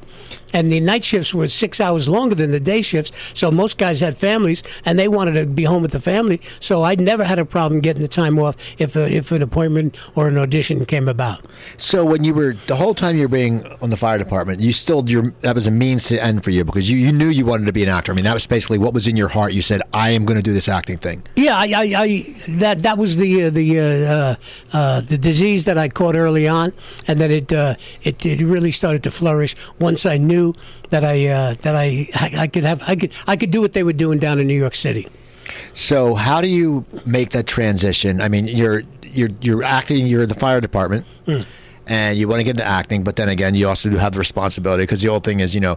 And 0.54 0.72
the 0.72 0.80
night 0.80 1.04
shifts 1.04 1.34
were 1.34 1.48
six 1.48 1.80
hours 1.80 2.08
longer 2.10 2.36
than 2.36 2.52
the 2.52 2.60
day 2.60 2.82
shifts, 2.82 3.12
so 3.34 3.52
most 3.52 3.78
guys 3.78 4.00
had 4.00 4.18
families 4.18 4.64
and 4.86 4.98
they 4.98 5.08
wanted 5.08 5.34
to 5.34 5.46
be 5.46 5.64
home 5.64 5.82
with 5.82 5.92
the 5.92 6.00
family. 6.00 6.42
So 6.60 6.84
I 6.84 6.96
never 6.96 7.24
had 7.24 7.40
a 7.40 7.46
problem 7.46 7.82
getting 7.82 8.02
the 8.02 8.08
time 8.08 8.40
off 8.40 8.56
if 8.78 8.96
a, 8.96 9.12
if 9.12 9.32
an 9.32 9.42
appointment 9.42 9.98
or 10.16 10.28
an 10.28 10.38
audition 10.38 10.86
came 10.86 11.08
about. 11.08 11.46
So 11.78 12.06
when 12.06 12.24
you 12.24 12.34
were 12.34 12.56
the 12.68 12.76
whole 12.76 12.94
time 12.94 13.16
you 13.16 13.24
were 13.24 13.28
being 13.28 13.66
on 13.82 13.90
the 13.90 13.98
fire 13.98 14.18
department, 14.18 14.62
you 14.62 14.74
still 14.74 15.08
your 15.10 15.32
that 15.42 15.56
was 15.56 15.68
a 15.68 15.72
means 15.72 16.06
to 16.06 16.24
end 16.24 16.44
for 16.44 16.52
you 16.52 16.66
because 16.66 16.90
you, 16.90 16.98
you 16.98 17.12
knew 17.12 17.28
you 17.28 17.46
wanted 17.46 17.66
to 17.66 17.74
be 17.74 17.84
an 17.84 17.90
actor. 17.90 18.12
I 18.12 18.16
mean, 18.16 18.26
that 18.26 18.34
was 18.34 18.48
basically 18.48 18.78
what 18.78 18.94
was 18.94 19.08
in 19.08 19.18
your 19.18 19.30
heart. 19.30 19.54
You 19.54 19.62
said, 19.62 19.82
"I 19.94 20.12
am 20.12 20.26
going 20.26 20.38
to 20.38 20.44
do 20.44 20.54
this 20.54 20.68
acting 20.68 20.98
thing." 20.98 21.24
Yeah, 21.36 21.58
I, 21.58 21.66
I, 21.66 22.04
I 22.04 22.36
that 22.48 22.82
that 22.84 22.98
was 22.98 23.18
the 23.18 23.46
uh, 23.46 23.50
the 23.50 23.80
uh, 23.80 23.84
uh, 23.84 24.36
uh, 24.74 25.02
the 25.02 25.18
disease 25.18 25.66
that 25.66 25.78
I 25.78 25.90
caught 25.90 26.16
early 26.16 26.48
on, 26.48 26.74
and 27.08 27.20
then 27.20 27.32
it 27.32 27.52
uh, 27.54 27.76
it 28.04 28.26
it 28.26 28.42
really 28.42 28.72
started 28.72 29.04
to 29.04 29.12
flourish 29.12 29.56
once 29.80 30.06
I 30.06 30.18
knew 30.18 30.39
that 30.90 31.04
I 31.04 31.28
uh, 31.28 31.56
that 31.62 31.76
I, 31.76 32.08
I 32.44 32.48
could 32.48 32.64
have 32.64 32.82
I 32.88 32.96
could 32.96 33.12
I 33.28 33.36
could 33.38 33.52
do 33.52 33.62
what 33.62 33.74
they 33.74 33.84
were 33.84 33.94
doing 33.94 34.20
down 34.20 34.40
in 34.40 34.48
New 34.48 34.60
York 34.66 34.76
City. 34.76 35.08
So 35.74 36.16
how 36.16 36.42
do 36.42 36.48
you 36.48 36.86
make 37.06 37.32
that 37.32 37.48
transition? 37.48 38.22
I 38.22 38.30
mean, 38.30 38.48
you're 38.48 38.84
you're 39.04 39.30
you're 39.42 39.64
acting. 39.64 40.08
You're 40.08 40.24
in 40.24 40.30
the 40.30 40.42
fire 40.46 40.62
department. 40.62 41.06
Mm 41.26 41.46
and 41.90 42.20
you 42.20 42.28
want 42.28 42.40
to 42.40 42.44
get 42.44 42.52
into 42.52 42.64
acting, 42.64 43.04
but 43.04 43.16
then 43.16 43.30
again, 43.30 43.56
you 43.56 43.68
also 43.68 43.90
do 43.90 43.98
have 43.98 44.14
the 44.14 44.20
responsibility 44.20 44.84
because 44.84 45.02
the 45.02 45.10
old 45.10 45.24
thing 45.24 45.40
is, 45.40 45.56
you 45.56 45.60
know, 45.60 45.76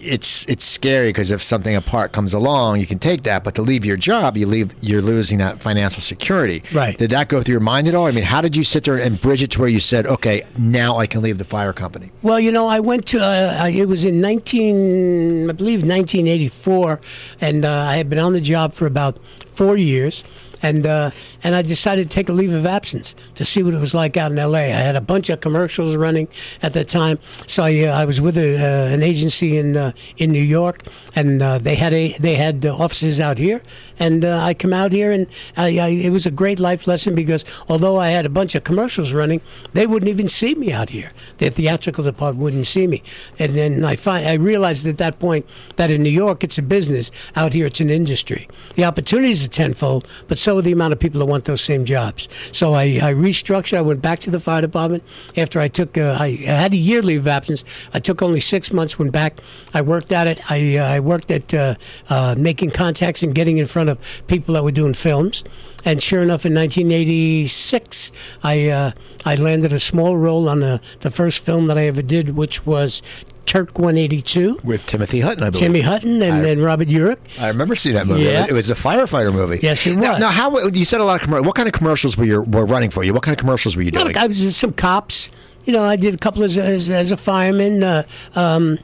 it's 0.00 0.46
it's 0.48 0.64
scary 0.64 1.08
because 1.08 1.32
if 1.32 1.42
something 1.42 1.74
apart 1.74 2.12
comes 2.12 2.32
along, 2.32 2.78
you 2.78 2.86
can 2.86 3.00
take 3.00 3.24
that, 3.24 3.42
but 3.42 3.56
to 3.56 3.62
leave 3.62 3.84
your 3.84 3.96
job, 3.96 4.36
you 4.36 4.46
leave 4.46 4.72
you're 4.80 5.02
losing 5.02 5.38
that 5.38 5.58
financial 5.58 6.00
security. 6.00 6.62
Right? 6.72 6.96
Did 6.96 7.10
that 7.10 7.28
go 7.28 7.42
through 7.42 7.54
your 7.54 7.60
mind 7.60 7.88
at 7.88 7.96
all? 7.96 8.06
I 8.06 8.12
mean, 8.12 8.22
how 8.22 8.40
did 8.40 8.54
you 8.54 8.62
sit 8.62 8.84
there 8.84 8.96
and 8.96 9.20
bridge 9.20 9.42
it 9.42 9.50
to 9.52 9.60
where 9.60 9.68
you 9.68 9.80
said, 9.80 10.06
okay, 10.06 10.46
now 10.56 10.98
I 10.98 11.08
can 11.08 11.20
leave 11.20 11.38
the 11.38 11.44
fire 11.44 11.72
company? 11.72 12.12
Well, 12.22 12.38
you 12.38 12.52
know, 12.52 12.68
I 12.68 12.78
went 12.78 13.06
to 13.08 13.20
uh, 13.20 13.66
it 13.66 13.88
was 13.88 14.04
in 14.04 14.20
19, 14.20 15.50
I 15.50 15.52
believe 15.52 15.80
1984, 15.80 17.00
and 17.40 17.64
uh, 17.64 17.72
I 17.72 17.96
had 17.96 18.08
been 18.08 18.20
on 18.20 18.34
the 18.34 18.40
job 18.40 18.72
for 18.72 18.86
about 18.86 19.18
four 19.48 19.76
years 19.76 20.22
and 20.62 20.86
uh, 20.86 21.10
and 21.42 21.54
I 21.54 21.62
decided 21.62 22.10
to 22.10 22.14
take 22.14 22.28
a 22.28 22.32
leave 22.32 22.52
of 22.52 22.66
absence 22.66 23.14
to 23.34 23.44
see 23.44 23.62
what 23.62 23.74
it 23.74 23.80
was 23.80 23.94
like 23.94 24.16
out 24.16 24.32
in 24.32 24.38
L.A. 24.38 24.72
I 24.72 24.78
had 24.78 24.96
a 24.96 25.00
bunch 25.00 25.30
of 25.30 25.40
commercials 25.40 25.96
running 25.96 26.28
at 26.62 26.72
that 26.74 26.88
time, 26.88 27.18
so 27.46 27.62
I, 27.64 27.84
uh, 27.84 27.98
I 27.98 28.04
was 28.04 28.20
with 28.20 28.36
a, 28.36 28.56
uh, 28.56 28.94
an 28.94 29.02
agency 29.02 29.56
in 29.56 29.76
uh, 29.76 29.92
in 30.18 30.32
New 30.32 30.42
York, 30.42 30.82
and 31.14 31.42
uh, 31.42 31.58
they 31.58 31.74
had 31.74 31.94
a 31.94 32.12
they 32.18 32.34
had 32.34 32.64
offices 32.66 33.20
out 33.20 33.38
here, 33.38 33.62
and 33.98 34.24
uh, 34.24 34.38
I 34.38 34.54
come 34.54 34.72
out 34.72 34.92
here, 34.92 35.12
and 35.12 35.26
I, 35.56 35.78
I, 35.78 35.88
it 35.88 36.10
was 36.10 36.26
a 36.26 36.30
great 36.30 36.60
life 36.60 36.86
lesson 36.86 37.14
because 37.14 37.44
although 37.68 37.98
I 37.98 38.08
had 38.08 38.26
a 38.26 38.30
bunch 38.30 38.54
of 38.54 38.64
commercials 38.64 39.12
running, 39.12 39.40
they 39.72 39.86
wouldn't 39.86 40.08
even 40.08 40.28
see 40.28 40.54
me 40.54 40.72
out 40.72 40.90
here. 40.90 41.10
The 41.38 41.50
theatrical 41.50 42.04
department 42.04 42.42
wouldn't 42.42 42.66
see 42.66 42.86
me, 42.86 43.02
and 43.38 43.56
then 43.56 43.84
I 43.84 43.96
find 43.96 44.26
I 44.26 44.34
realized 44.34 44.86
at 44.86 44.98
that 44.98 45.18
point 45.18 45.46
that 45.76 45.90
in 45.90 46.02
New 46.02 46.10
York 46.10 46.44
it's 46.44 46.58
a 46.58 46.62
business, 46.62 47.10
out 47.36 47.52
here 47.52 47.66
it's 47.66 47.80
an 47.80 47.90
industry. 47.90 48.48
The 48.74 48.84
opportunities 48.84 49.44
are 49.44 49.48
tenfold, 49.48 50.06
but 50.28 50.38
so 50.38 50.49
are 50.58 50.62
the 50.62 50.72
amount 50.72 50.92
of 50.92 50.98
people 50.98 51.20
that 51.20 51.26
want 51.26 51.44
those 51.44 51.60
same 51.60 51.84
jobs. 51.84 52.28
So 52.52 52.74
I, 52.74 52.84
I 52.84 53.12
restructured. 53.14 53.78
I 53.78 53.80
went 53.80 54.02
back 54.02 54.18
to 54.20 54.30
the 54.30 54.40
fire 54.40 54.60
department 54.60 55.02
after 55.36 55.60
I 55.60 55.68
took 55.68 55.96
uh, 55.96 56.16
I, 56.18 56.26
I, 56.26 56.52
had 56.52 56.72
a 56.72 56.76
year 56.76 57.02
leave 57.02 57.20
of 57.20 57.28
absence. 57.28 57.64
I 57.92 58.00
took 58.00 58.22
only 58.22 58.40
six 58.40 58.72
months. 58.72 58.98
Went 58.98 59.12
back. 59.12 59.40
I 59.74 59.80
worked 59.82 60.12
at 60.12 60.26
it. 60.26 60.50
I 60.50 60.76
uh, 60.76 60.84
I 60.84 61.00
worked 61.00 61.30
at 61.30 61.52
uh, 61.54 61.74
uh 62.08 62.34
making 62.38 62.70
contacts 62.70 63.22
and 63.22 63.34
getting 63.34 63.58
in 63.58 63.66
front 63.66 63.90
of 63.90 63.98
people 64.26 64.54
that 64.54 64.64
were 64.64 64.72
doing 64.72 64.94
films. 64.94 65.44
And 65.84 66.02
sure 66.02 66.22
enough, 66.22 66.44
in 66.44 66.54
1986, 66.54 68.12
I 68.42 68.68
uh, 68.68 68.92
I 69.24 69.34
landed 69.34 69.72
a 69.72 69.80
small 69.80 70.16
role 70.16 70.48
on 70.48 70.60
the, 70.60 70.80
the 71.00 71.10
first 71.10 71.44
film 71.44 71.66
that 71.66 71.76
I 71.76 71.86
ever 71.86 72.02
did, 72.02 72.36
which 72.36 72.66
was 72.66 73.02
Turk 73.46 73.78
182 73.78 74.60
with 74.62 74.86
Timothy 74.86 75.20
Hutton, 75.20 75.42
I 75.42 75.50
believe. 75.50 75.60
Timmy 75.62 75.80
Hutton 75.80 76.22
and, 76.22 76.46
I- 76.46 76.48
and 76.50 76.62
Robert 76.62 76.88
Urich. 76.88 77.18
I 77.40 77.48
remember 77.48 77.74
seeing 77.74 77.96
that 77.96 78.06
movie. 78.06 78.22
Yeah. 78.22 78.46
It 78.48 78.52
was 78.52 78.70
a 78.70 78.74
firefighter 78.74 79.32
movie. 79.32 79.58
Yes, 79.62 79.84
it 79.86 79.96
Now, 79.96 80.12
was. 80.12 80.20
now 80.20 80.28
how 80.30 80.56
you 80.68 80.84
said 80.84 81.00
a 81.00 81.04
lot 81.04 81.16
of 81.16 81.22
commercials. 81.22 81.46
What 81.46 81.56
kind 81.56 81.68
of 81.68 81.72
commercials 81.72 82.16
were 82.16 82.24
you 82.24 82.42
were 82.42 82.64
running 82.66 82.90
for 82.90 83.02
you? 83.02 83.12
What 83.12 83.22
kind 83.22 83.34
of 83.36 83.40
commercials 83.40 83.76
were 83.76 83.82
you 83.82 83.90
doing? 83.90 84.06
Look, 84.06 84.16
I 84.16 84.26
was 84.26 84.56
some 84.56 84.72
cops. 84.72 85.30
You 85.64 85.72
know, 85.72 85.84
I 85.84 85.96
did 85.96 86.14
a 86.14 86.18
couple 86.18 86.42
as, 86.42 86.56
as, 86.58 86.88
as 86.88 87.12
a 87.12 87.16
fireman. 87.16 87.82
Uh, 87.82 88.02
um, 88.34 88.78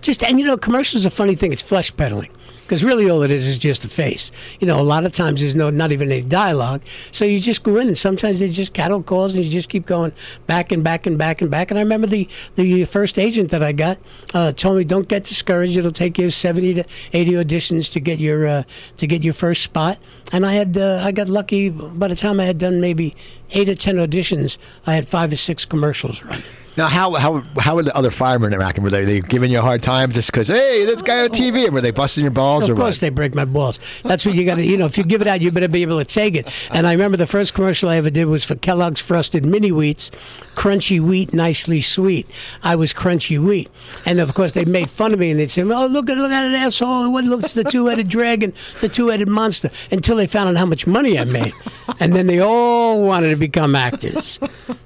just 0.00 0.22
and 0.24 0.38
you 0.40 0.46
know, 0.46 0.56
commercials 0.56 1.04
are 1.04 1.08
a 1.08 1.10
funny 1.12 1.36
thing. 1.36 1.52
It's 1.52 1.62
flesh 1.62 1.96
peddling 1.96 2.30
because 2.72 2.84
really 2.84 3.10
all 3.10 3.22
it 3.22 3.30
is 3.30 3.46
is 3.46 3.58
just 3.58 3.84
a 3.84 3.88
face. 3.88 4.32
You 4.58 4.66
know, 4.66 4.80
a 4.80 4.82
lot 4.82 5.04
of 5.04 5.12
times 5.12 5.42
there's 5.42 5.54
no 5.54 5.68
not 5.68 5.92
even 5.92 6.10
any 6.10 6.22
dialogue. 6.22 6.80
So 7.10 7.26
you 7.26 7.38
just 7.38 7.64
go 7.64 7.76
in, 7.76 7.86
and 7.86 7.98
sometimes 7.98 8.40
they 8.40 8.48
just 8.48 8.72
cattle 8.72 9.02
calls, 9.02 9.34
and 9.34 9.44
you 9.44 9.50
just 9.50 9.68
keep 9.68 9.84
going 9.84 10.10
back 10.46 10.72
and 10.72 10.82
back 10.82 11.04
and 11.04 11.18
back 11.18 11.42
and 11.42 11.50
back. 11.50 11.70
And 11.70 11.76
I 11.76 11.82
remember 11.82 12.06
the 12.06 12.26
the 12.54 12.86
first 12.86 13.18
agent 13.18 13.50
that 13.50 13.62
I 13.62 13.72
got 13.72 13.98
uh, 14.32 14.52
told 14.52 14.78
me, 14.78 14.84
"Don't 14.84 15.06
get 15.06 15.24
discouraged. 15.24 15.76
It'll 15.76 15.92
take 15.92 16.16
you 16.16 16.30
70 16.30 16.72
to 16.72 16.84
80 17.12 17.32
auditions 17.32 17.92
to 17.92 18.00
get 18.00 18.18
your 18.18 18.46
uh, 18.46 18.62
to 18.96 19.06
get 19.06 19.22
your 19.22 19.34
first 19.34 19.62
spot." 19.62 19.98
And 20.32 20.46
I 20.46 20.54
had 20.54 20.78
uh, 20.78 21.02
I 21.04 21.12
got 21.12 21.28
lucky. 21.28 21.68
By 21.68 22.08
the 22.08 22.16
time 22.16 22.40
I 22.40 22.44
had 22.44 22.56
done 22.56 22.80
maybe 22.80 23.14
eight 23.50 23.68
or 23.68 23.74
ten 23.74 23.96
auditions, 23.96 24.56
I 24.86 24.94
had 24.94 25.06
five 25.06 25.30
or 25.30 25.36
six 25.36 25.66
commercials 25.66 26.22
running. 26.22 26.42
Now, 26.76 26.86
how 26.86 27.12
how 27.12 27.40
how 27.58 27.76
were 27.76 27.82
the 27.82 27.94
other 27.94 28.10
firemen 28.10 28.52
interacting? 28.52 28.82
Were 28.82 28.90
they, 28.90 29.04
they 29.04 29.20
giving 29.20 29.50
you 29.50 29.58
a 29.58 29.62
hard 29.62 29.82
time 29.82 30.10
just 30.10 30.32
because 30.32 30.48
hey, 30.48 30.84
this 30.86 31.02
guy 31.02 31.22
on 31.22 31.28
TV? 31.28 31.68
Or 31.68 31.72
were 31.72 31.80
they 31.82 31.90
busting 31.90 32.22
your 32.22 32.30
balls? 32.30 32.68
or 32.68 32.72
Of 32.72 32.78
course, 32.78 32.96
what? 32.96 33.00
they 33.02 33.08
break 33.10 33.34
my 33.34 33.44
balls. 33.44 33.78
That's 34.04 34.24
what 34.24 34.34
you 34.34 34.46
got 34.46 34.54
to, 34.54 34.64
you 34.64 34.76
know, 34.78 34.86
if 34.86 34.96
you 34.96 35.04
give 35.04 35.20
it 35.20 35.26
out, 35.28 35.40
you 35.42 35.50
better 35.50 35.68
be 35.68 35.82
able 35.82 35.98
to 35.98 36.04
take 36.04 36.34
it. 36.34 36.48
And 36.70 36.86
I 36.86 36.92
remember 36.92 37.16
the 37.18 37.26
first 37.26 37.52
commercial 37.52 37.88
I 37.90 37.96
ever 37.96 38.08
did 38.10 38.24
was 38.24 38.44
for 38.44 38.54
Kellogg's 38.54 39.00
Frosted 39.00 39.44
Mini 39.44 39.70
Wheats, 39.70 40.10
crunchy 40.54 40.98
wheat, 41.00 41.34
nicely 41.34 41.80
sweet. 41.82 42.26
I 42.62 42.74
was 42.76 42.94
crunchy 42.94 43.38
wheat. 43.38 43.68
And 44.06 44.18
of 44.18 44.32
course, 44.34 44.52
they 44.52 44.64
made 44.64 44.88
fun 44.90 45.12
of 45.12 45.18
me 45.18 45.30
and 45.30 45.38
they'd 45.38 45.50
say, 45.50 45.62
oh, 45.62 45.86
look 45.86 46.08
at, 46.08 46.16
look 46.16 46.32
at 46.32 46.44
an 46.44 46.54
asshole. 46.54 47.10
What 47.12 47.24
looks 47.24 47.52
the 47.52 47.64
two 47.64 47.86
headed 47.86 48.08
dragon, 48.08 48.54
the 48.80 48.88
two 48.88 49.08
headed 49.08 49.28
monster, 49.28 49.70
until 49.90 50.16
they 50.16 50.26
found 50.26 50.48
out 50.48 50.56
how 50.56 50.66
much 50.66 50.86
money 50.86 51.18
I 51.18 51.24
made. 51.24 51.52
And 52.00 52.14
then 52.14 52.26
they 52.26 52.40
all 52.40 53.02
wanted 53.02 53.30
to 53.30 53.36
become 53.36 53.74
actors. 53.74 54.38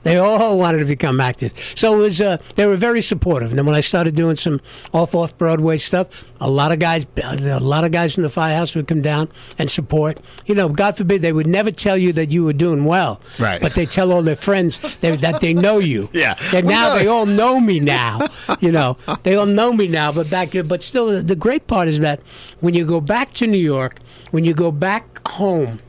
They 0.02 0.19
all 0.19 0.59
wanted 0.59 0.78
to 0.78 0.85
become 0.85 1.21
actors. 1.21 1.52
So 1.76 1.95
it 1.95 1.99
was, 1.99 2.21
uh, 2.21 2.38
they 2.56 2.66
were 2.66 2.75
very 2.76 3.00
supportive. 3.00 3.50
And 3.50 3.59
then 3.59 3.66
when 3.66 3.76
I 3.76 3.80
started 3.80 4.16
doing 4.16 4.35
some 4.35 4.61
off 4.92 5.14
off 5.14 5.38
Broadway 5.38 5.76
stuff, 5.76 6.25
a 6.40 6.50
lot 6.50 6.73
of 6.73 6.80
guys, 6.80 7.06
a 7.23 7.61
lot 7.61 7.85
of 7.85 7.92
guys 7.92 8.14
from 8.14 8.25
the 8.25 8.28
firehouse 8.28 8.75
would 8.75 8.88
come 8.88 9.02
down 9.02 9.28
and 9.59 9.71
support. 9.71 10.18
You 10.47 10.54
know, 10.56 10.68
God 10.68 10.97
forbid 10.97 11.23
they 11.23 11.33
would 11.33 11.47
never 11.47 11.71
tell 11.71 11.97
you 11.97 12.12
that 12.14 12.33
you 12.33 12.42
were 12.45 12.52
doing 12.52 12.85
well, 12.85 13.21
Right. 13.38 13.61
But 13.61 13.75
they 13.75 13.87
tell 13.87 14.11
all 14.12 14.23
their 14.23 14.37
friends 14.37 14.78
they, 15.00 15.14
that 15.16 15.40
they 15.40 15.54
know 15.54 15.78
you. 15.78 16.11
Yeah. 16.16 16.35
And 16.54 16.66
now 16.66 16.95
they 16.97 17.06
all 17.06 17.26
know 17.26 17.61
me 17.61 17.78
now. 17.78 18.26
You 18.61 18.73
know, 18.73 18.97
they 19.23 19.37
all 19.37 19.45
know 19.47 19.73
me 19.73 19.87
now. 19.87 20.11
But 20.12 20.30
back, 20.30 20.52
but 20.64 20.83
still, 20.83 21.23
the 21.23 21.37
great 21.37 21.66
part 21.66 21.88
is 21.88 21.99
that 22.00 22.21
when 22.61 22.73
you 22.73 22.87
go 22.87 23.00
back 23.00 23.35
to 23.35 23.47
New 23.47 23.59
York, 23.59 23.99
when 24.30 24.45
you 24.45 24.54
go 24.54 24.73
back 24.73 25.26
home 25.28 25.80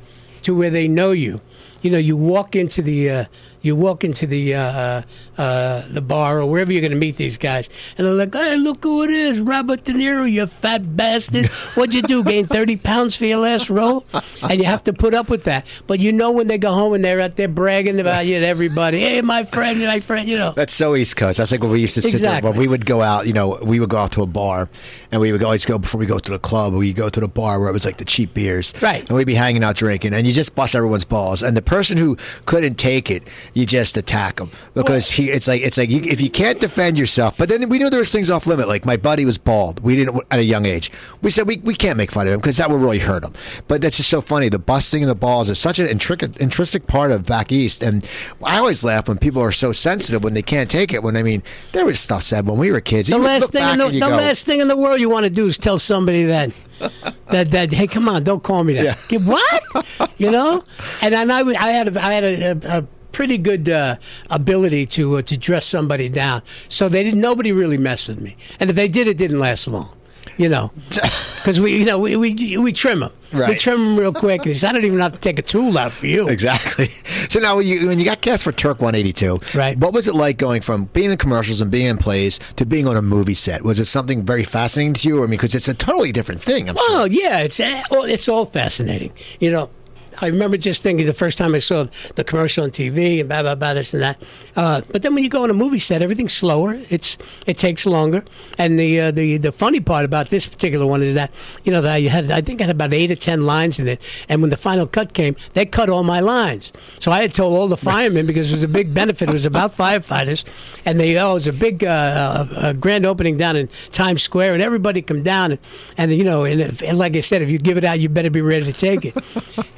to 0.48 0.56
where 0.56 0.70
they 0.70 0.88
know 0.88 1.12
you. 1.12 1.42
You 1.82 1.92
know, 1.92 1.98
you 1.98 2.16
walk 2.16 2.56
into 2.56 2.82
the 2.82 3.10
uh, 3.10 3.26
you 3.68 3.76
walk 3.76 4.04
into 4.04 4.26
the 4.26 4.56
uh, 4.56 5.02
uh, 5.38 5.84
the 5.90 6.02
bar 6.02 6.40
or 6.40 6.46
wherever 6.46 6.72
you're 6.72 6.82
going 6.82 6.92
to 6.92 6.98
meet 6.98 7.18
these 7.18 7.38
guys, 7.38 7.70
and 7.98 8.08
they're 8.08 8.14
like, 8.14 8.34
"Hey, 8.34 8.56
look 8.58 8.84
who 8.84 9.04
it 9.04 9.12
is, 9.12 9.40
Robert 9.40 9.84
De 9.84 9.94
Niro, 9.94 10.30
you 10.30 10.48
fat 10.48 10.96
bastard! 10.98 11.48
What'd 11.76 11.94
you 11.94 12.02
do? 12.02 12.24
Gain 12.24 12.48
thirty 12.48 12.78
pounds 12.78 13.16
for 13.16 13.26
your 13.26 13.40
last 13.40 13.70
role?" 13.70 14.06
And 14.42 14.60
you 14.60 14.66
have 14.66 14.84
to 14.84 14.94
put 14.94 15.14
up 15.14 15.30
with 15.30 15.44
that. 15.44 15.68
But 15.86 16.00
you 16.00 16.12
know, 16.12 16.32
when 16.32 16.48
they 16.48 16.58
go 16.58 16.72
home 16.74 16.94
and 16.94 17.04
they're 17.04 17.20
out 17.22 17.36
there 17.36 17.48
bragging 17.48 18.00
about 18.00 18.26
you 18.26 18.40
to 18.40 18.46
everybody, 18.48 19.02
"Hey, 19.02 19.22
my 19.22 19.44
friend, 19.44 19.80
my 19.80 20.00
friend," 20.00 20.28
you 20.28 20.38
know. 20.38 20.54
That's 20.56 20.74
so 20.74 20.96
East 20.96 21.16
Coast. 21.16 21.38
That's 21.38 21.52
like 21.52 21.62
what 21.62 21.72
we 21.72 21.82
used 21.82 21.96
to 21.96 22.02
sit 22.02 22.12
there. 22.14 22.18
Exactly. 22.18 22.50
When 22.50 22.60
we 22.60 22.68
would 22.68 22.86
go 22.86 23.02
out, 23.02 23.28
you 23.28 23.34
know, 23.34 23.60
we 23.62 23.80
would 23.80 23.90
go 23.90 23.98
out 23.98 24.12
to 24.14 24.24
a 24.24 24.28
bar, 24.28 24.70
and 25.12 25.22
we 25.22 25.32
would 25.32 25.44
always 25.44 25.66
go 25.66 25.78
before 25.78 26.00
we 26.00 26.06
go 26.06 26.20
to 26.20 26.32
the 26.32 26.40
club. 26.40 26.74
We 26.74 26.94
go 26.94 27.10
to 27.10 27.20
the 27.20 27.28
bar 27.28 27.60
where 27.60 27.70
it 27.70 27.74
was 27.74 27.86
like 27.86 27.98
the 27.98 28.06
cheap 28.06 28.34
beers, 28.34 28.74
Right. 28.82 29.08
And 29.08 29.18
we'd 29.18 29.26
be 29.28 29.36
hanging 29.36 29.64
out 29.64 29.76
drinking, 29.76 30.14
and 30.14 30.26
you 30.26 30.34
just 30.34 30.56
bust 30.56 30.76
everyone's 30.76 31.06
balls. 31.06 31.44
And 31.44 31.58
the 31.58 31.62
person 31.62 31.98
who 31.98 32.18
couldn't 32.46 32.76
take 32.76 33.10
it, 33.12 33.24
you 33.58 33.66
just 33.66 33.98
attack 33.98 34.40
him 34.40 34.52
because 34.76 35.10
he. 35.10 35.30
It's 35.30 35.48
like 35.48 35.62
it's 35.62 35.78
like 35.78 35.90
you, 35.90 36.02
if 36.04 36.22
you 36.22 36.30
can't 36.30 36.60
defend 36.60 37.00
yourself. 37.00 37.36
But 37.38 37.50
then 37.50 37.68
we 37.70 37.80
knew 37.80 37.90
there 37.90 38.00
was 38.00 38.12
things 38.12 38.30
off 38.30 38.46
limit. 38.46 38.68
Like 38.68 38.86
my 38.86 38.98
buddy 38.98 39.26
was 39.26 39.38
bald. 39.38 39.80
We 39.80 39.96
didn't 39.96 40.22
at 40.30 40.40
a 40.40 40.44
young 40.44 40.66
age. 40.66 40.92
We 41.22 41.32
said 41.32 41.48
we, 41.48 41.58
we 41.58 41.74
can't 41.74 41.98
make 41.98 42.12
fun 42.12 42.28
of 42.28 42.34
him 42.34 42.40
because 42.40 42.58
that 42.58 42.70
would 42.70 42.80
really 42.80 43.00
hurt 43.00 43.24
him. 43.24 43.34
But 43.68 43.82
that's 43.82 43.98
just 43.98 44.10
so 44.10 44.22
funny. 44.22 44.50
The 44.50 44.60
busting 44.60 45.04
of 45.04 45.08
the 45.08 45.16
balls 45.16 45.50
is 45.50 45.58
such 45.58 45.80
an 45.80 45.88
intricate, 45.88 46.38
intrinsic 46.38 46.86
part 46.88 47.12
of 47.12 47.26
back 47.26 47.52
east. 47.52 47.82
And 47.82 48.08
I 48.44 48.58
always 48.60 48.84
laugh 48.84 49.08
when 49.08 49.18
people 49.18 49.42
are 49.42 49.52
so 49.52 49.72
sensitive 49.72 50.24
when 50.24 50.36
they 50.36 50.44
can't 50.44 50.70
take 50.70 50.94
it. 50.94 51.02
When 51.02 51.18
I 51.18 51.24
mean, 51.24 51.42
there 51.72 51.86
was 51.86 52.00
stuff 52.00 52.24
said 52.24 52.48
when 52.48 52.58
we 52.58 52.72
were 52.72 52.80
kids. 52.82 53.10
The 53.10 53.16
You 53.18 53.24
last 53.24 53.52
thing, 53.52 53.68
in 53.68 53.80
the, 53.80 53.90
the 53.90 54.00
go, 54.00 54.08
last 54.10 54.46
thing 54.46 54.60
in 54.62 54.68
the 54.68 54.78
world 54.78 55.00
you 55.00 55.10
want 55.10 55.24
to 55.26 55.30
do 55.32 55.48
is 55.48 55.58
tell 55.58 55.80
somebody 55.80 56.26
that 56.26 56.52
that 57.32 57.50
that 57.52 57.74
hey, 57.74 57.88
come 57.88 58.08
on, 58.08 58.24
don't 58.24 58.44
call 58.44 58.64
me 58.64 58.74
that. 58.76 58.98
Yeah. 59.10 59.18
What? 59.20 60.08
you 60.18 60.30
know? 60.30 60.64
And 61.02 61.14
then 61.14 61.32
I, 61.32 61.42
would- 61.42 61.56
I 61.56 61.70
had 61.70 61.88
a, 61.96 62.04
I 62.04 62.14
had 62.14 62.24
a, 62.24 62.78
a 62.78 62.88
pretty 63.12 63.38
good 63.38 63.70
uh, 63.70 63.96
ability 64.30 64.86
to 64.88 65.18
uh, 65.18 65.22
to 65.24 65.38
dress 65.38 65.66
somebody 65.66 66.10
down, 66.10 66.42
so 66.70 66.90
they 66.90 67.04
didn't. 67.04 67.22
Nobody 67.22 67.52
really 67.52 67.78
messed 67.78 68.08
with 68.08 68.20
me, 68.22 68.36
and 68.60 68.70
if 68.70 68.76
they 68.76 68.88
did, 68.88 69.08
it 69.08 69.18
didn't 69.18 69.40
last 69.40 69.68
long. 69.68 69.90
You 70.36 70.50
know, 70.50 70.72
because 71.38 71.60
we, 71.60 71.78
you 71.78 71.86
know, 71.86 71.98
we 71.98 72.16
we, 72.16 72.58
we 72.58 72.72
trim 72.72 73.00
them. 73.00 73.12
We 73.34 73.56
trim 73.56 73.80
them 73.84 73.98
real 74.00 74.14
quick. 74.14 74.42
I 74.46 74.54
don't 74.54 74.84
even 74.86 75.00
have 75.00 75.14
to 75.14 75.20
take 75.20 75.40
a 75.40 75.42
tool 75.42 75.78
out 75.78 75.92
for 75.94 76.06
you. 76.08 76.28
Exactly. 76.28 76.92
So 77.30 77.40
now, 77.42 77.58
when 77.58 77.68
you, 77.68 77.88
when 77.88 78.00
you 78.00 78.06
got 78.06 78.22
cast 78.22 78.44
for 78.46 78.54
Turk 78.54 78.80
182, 78.80 79.40
Right. 79.54 79.78
What 79.78 79.92
was 79.92 80.08
it 80.08 80.16
like 80.16 80.38
going 80.38 80.62
from 80.62 80.86
being 80.94 81.12
in 81.12 81.18
commercials 81.18 81.60
and 81.60 81.70
being 81.70 81.88
in 81.88 81.98
plays 81.98 82.40
to 82.56 82.66
being 82.66 82.88
on 82.88 82.96
a 82.96 83.02
movie 83.02 83.34
set? 83.34 83.64
Was 83.64 83.82
it 83.82 83.86
something 83.86 84.24
very 84.24 84.46
fascinating 84.46 84.94
to 84.94 85.08
you? 85.10 85.18
I 85.18 85.22
mean, 85.22 85.32
because 85.32 85.54
it's 85.54 85.68
a 85.68 85.74
totally 85.74 86.14
different 86.14 86.42
thing. 86.42 86.70
I'm 86.70 86.78
Oh 86.80 87.00
sure. 87.00 87.08
yeah, 87.08 87.40
it's 87.40 87.60
eh, 87.60 87.84
it's 87.92 88.30
all 88.30 88.46
fascinating. 88.46 89.12
You 89.42 89.52
know, 89.52 89.70
I 90.20 90.28
remember 90.28 90.58
just 90.58 90.82
thinking 90.82 91.06
the 91.06 91.14
first 91.14 91.38
time 91.38 91.54
I 91.54 91.60
saw 91.60 91.88
the 92.16 92.24
commercial 92.24 92.64
on 92.64 92.72
TV 92.72 93.20
and 93.20 93.30
blah 93.30 93.42
blah 93.44 93.56
blah 93.56 93.74
this 93.74 93.94
and 93.94 94.02
that. 94.04 94.22
Uh, 94.56 94.82
but 94.92 95.04
then 95.04 95.14
when 95.14 95.24
you 95.24 95.30
go 95.30 95.44
on 95.44 95.50
a 95.50 95.54
movie 95.54 95.80
set, 95.80 96.02
everything's 96.02 96.34
slower. 96.34 96.82
It's 96.90 97.18
it 97.46 97.58
takes 97.58 97.86
longer. 97.86 98.24
And 98.58 98.80
the 98.80 99.00
uh, 99.00 99.12
the 99.12 99.38
the 99.38 99.52
funny 99.52 99.80
part 99.80 100.06
about 100.06 100.30
this 100.30 100.46
particular 100.46 100.86
one 100.86 101.04
is 101.04 101.14
that 101.14 101.32
you 101.64 101.72
know 101.72 101.82
that 101.82 101.92
I 101.92 102.02
had 102.02 102.32
I 102.32 102.42
think 102.42 102.62
I 102.62 102.66
had 102.66 102.72
about 102.72 102.94
eight 102.94 103.12
or 103.12 103.16
ten 103.16 103.42
lines 103.42 103.80
in 103.80 103.88
it. 103.88 104.02
And 104.28 104.42
when 104.42 104.50
the 104.50 104.58
final 104.58 104.88
cut 104.88 105.14
came, 105.14 105.36
they 105.54 105.66
cut 105.66 105.90
all 105.90 106.04
my 106.04 106.20
lines. 106.20 106.74
So 107.00 107.12
I 107.12 107.22
had 107.22 107.34
told 107.34 107.56
all 107.56 107.68
the 107.68 107.78
firemen 107.78 108.26
because 108.26 108.50
it 108.50 108.54
was 108.54 108.64
a 108.64 108.68
big 108.68 108.94
benefit. 108.94 109.30
It 109.30 109.34
was 109.34 109.46
about 109.46 109.72
firefighters, 109.76 110.44
and 110.86 111.00
they 111.00 111.18
oh 111.18 111.32
it 111.32 111.36
was 111.36 111.48
a 111.48 111.54
big 111.54 111.84
uh, 111.84 112.46
uh, 112.56 112.74
grand 112.74 113.06
opening 113.06 113.38
down 113.38 113.56
in 113.56 113.70
Times 113.92 114.24
Square, 114.24 114.54
and 114.54 114.64
everybody 114.64 115.02
come 115.02 115.22
down 115.22 115.52
and, 115.52 115.60
and 115.98 116.14
you 116.14 116.24
know 116.24 116.44
and, 116.44 116.62
if, 116.62 116.82
and 116.82 116.98
like 116.98 117.16
I 117.16 117.22
said, 117.22 117.42
if 117.42 117.50
you 117.50 117.60
give 117.60 117.78
it 117.78 117.84
out, 117.84 118.00
you 118.00 118.10
better 118.10 118.30
be 118.30 118.42
ready 118.42 118.66
to 118.66 118.74
take 118.74 119.06
it. 119.06 119.16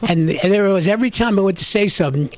and 0.08 0.29
and 0.30 0.54
there 0.54 0.64
was 0.70 0.88
every 0.88 1.10
time 1.10 1.38
I 1.40 1.42
went 1.42 1.58
to 1.58 1.66
say 1.66 1.88
something. 1.88 2.30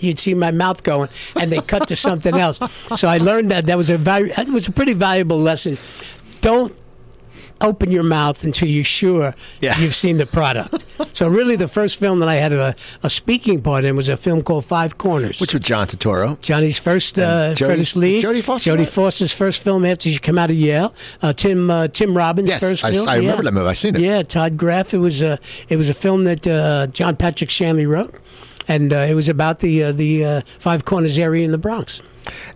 You'd 0.00 0.20
see 0.20 0.34
my 0.34 0.52
mouth 0.52 0.84
going, 0.84 1.08
and 1.34 1.50
they 1.50 1.60
cut 1.60 1.88
to 1.88 1.96
something 1.96 2.36
else. 2.36 2.60
So 2.94 3.08
I 3.08 3.18
learned 3.18 3.50
that 3.50 3.66
that 3.66 3.76
was 3.76 3.90
a 3.90 3.98
very, 3.98 4.30
it 4.30 4.48
was 4.48 4.68
a 4.68 4.72
pretty 4.72 4.92
valuable 4.92 5.38
lesson. 5.38 5.78
Don't 6.42 6.72
open 7.60 7.90
your 7.90 8.02
mouth 8.02 8.42
until 8.44 8.68
you're 8.68 8.84
sure 8.84 9.34
Yeah. 9.60 9.78
you've 9.78 9.94
seen 9.94 10.16
the 10.18 10.26
product. 10.26 10.84
so 11.12 11.28
really, 11.28 11.56
the 11.56 11.68
first 11.68 11.98
film 11.98 12.18
that 12.20 12.28
I 12.28 12.36
had 12.36 12.52
a, 12.52 12.74
a 13.02 13.10
speaking 13.10 13.62
part 13.62 13.84
in 13.84 13.96
was 13.96 14.08
a 14.08 14.16
film 14.16 14.42
called 14.42 14.64
Five 14.64 14.98
Corners. 14.98 15.40
Which 15.40 15.52
was 15.52 15.62
John 15.62 15.86
Turturro. 15.86 16.40
Johnny's 16.40 16.78
first 16.78 17.18
uh, 17.18 17.54
first 17.54 17.96
lead. 17.96 18.24
Jodie 18.24 18.42
Foster, 18.42 18.72
Jodie? 18.76 18.88
Foster's 18.88 19.32
first 19.32 19.62
film 19.62 19.84
after 19.84 20.08
she 20.10 20.18
came 20.18 20.38
out 20.38 20.50
of 20.50 20.56
Yale. 20.56 20.94
Uh, 21.22 21.32
Tim 21.32 21.70
uh, 21.70 21.88
Tim 21.88 22.16
Robbins' 22.16 22.48
Yes, 22.48 22.60
first 22.60 22.84
I- 22.84 22.92
film. 22.92 23.08
I 23.08 23.16
remember 23.16 23.42
that 23.42 23.52
movie. 23.54 23.68
I've 23.68 23.78
seen 23.78 23.96
it. 23.96 24.00
Yeah, 24.02 24.22
Todd 24.22 24.56
Graff. 24.56 24.94
It 24.94 24.98
was 24.98 25.22
a 25.22 25.38
it 25.68 25.76
was 25.76 25.88
a 25.88 25.94
film 25.94 26.24
that 26.24 26.46
uh, 26.46 26.86
John 26.88 27.16
Patrick 27.16 27.50
Shanley 27.50 27.86
wrote, 27.86 28.14
and 28.68 28.92
uh, 28.92 28.96
it 28.98 29.14
was 29.14 29.28
about 29.28 29.60
the 29.60 29.84
uh, 29.84 29.92
the 29.92 30.24
uh, 30.24 30.40
Five 30.58 30.84
Corners 30.84 31.18
area 31.18 31.44
in 31.44 31.52
the 31.52 31.58
Bronx. 31.58 32.00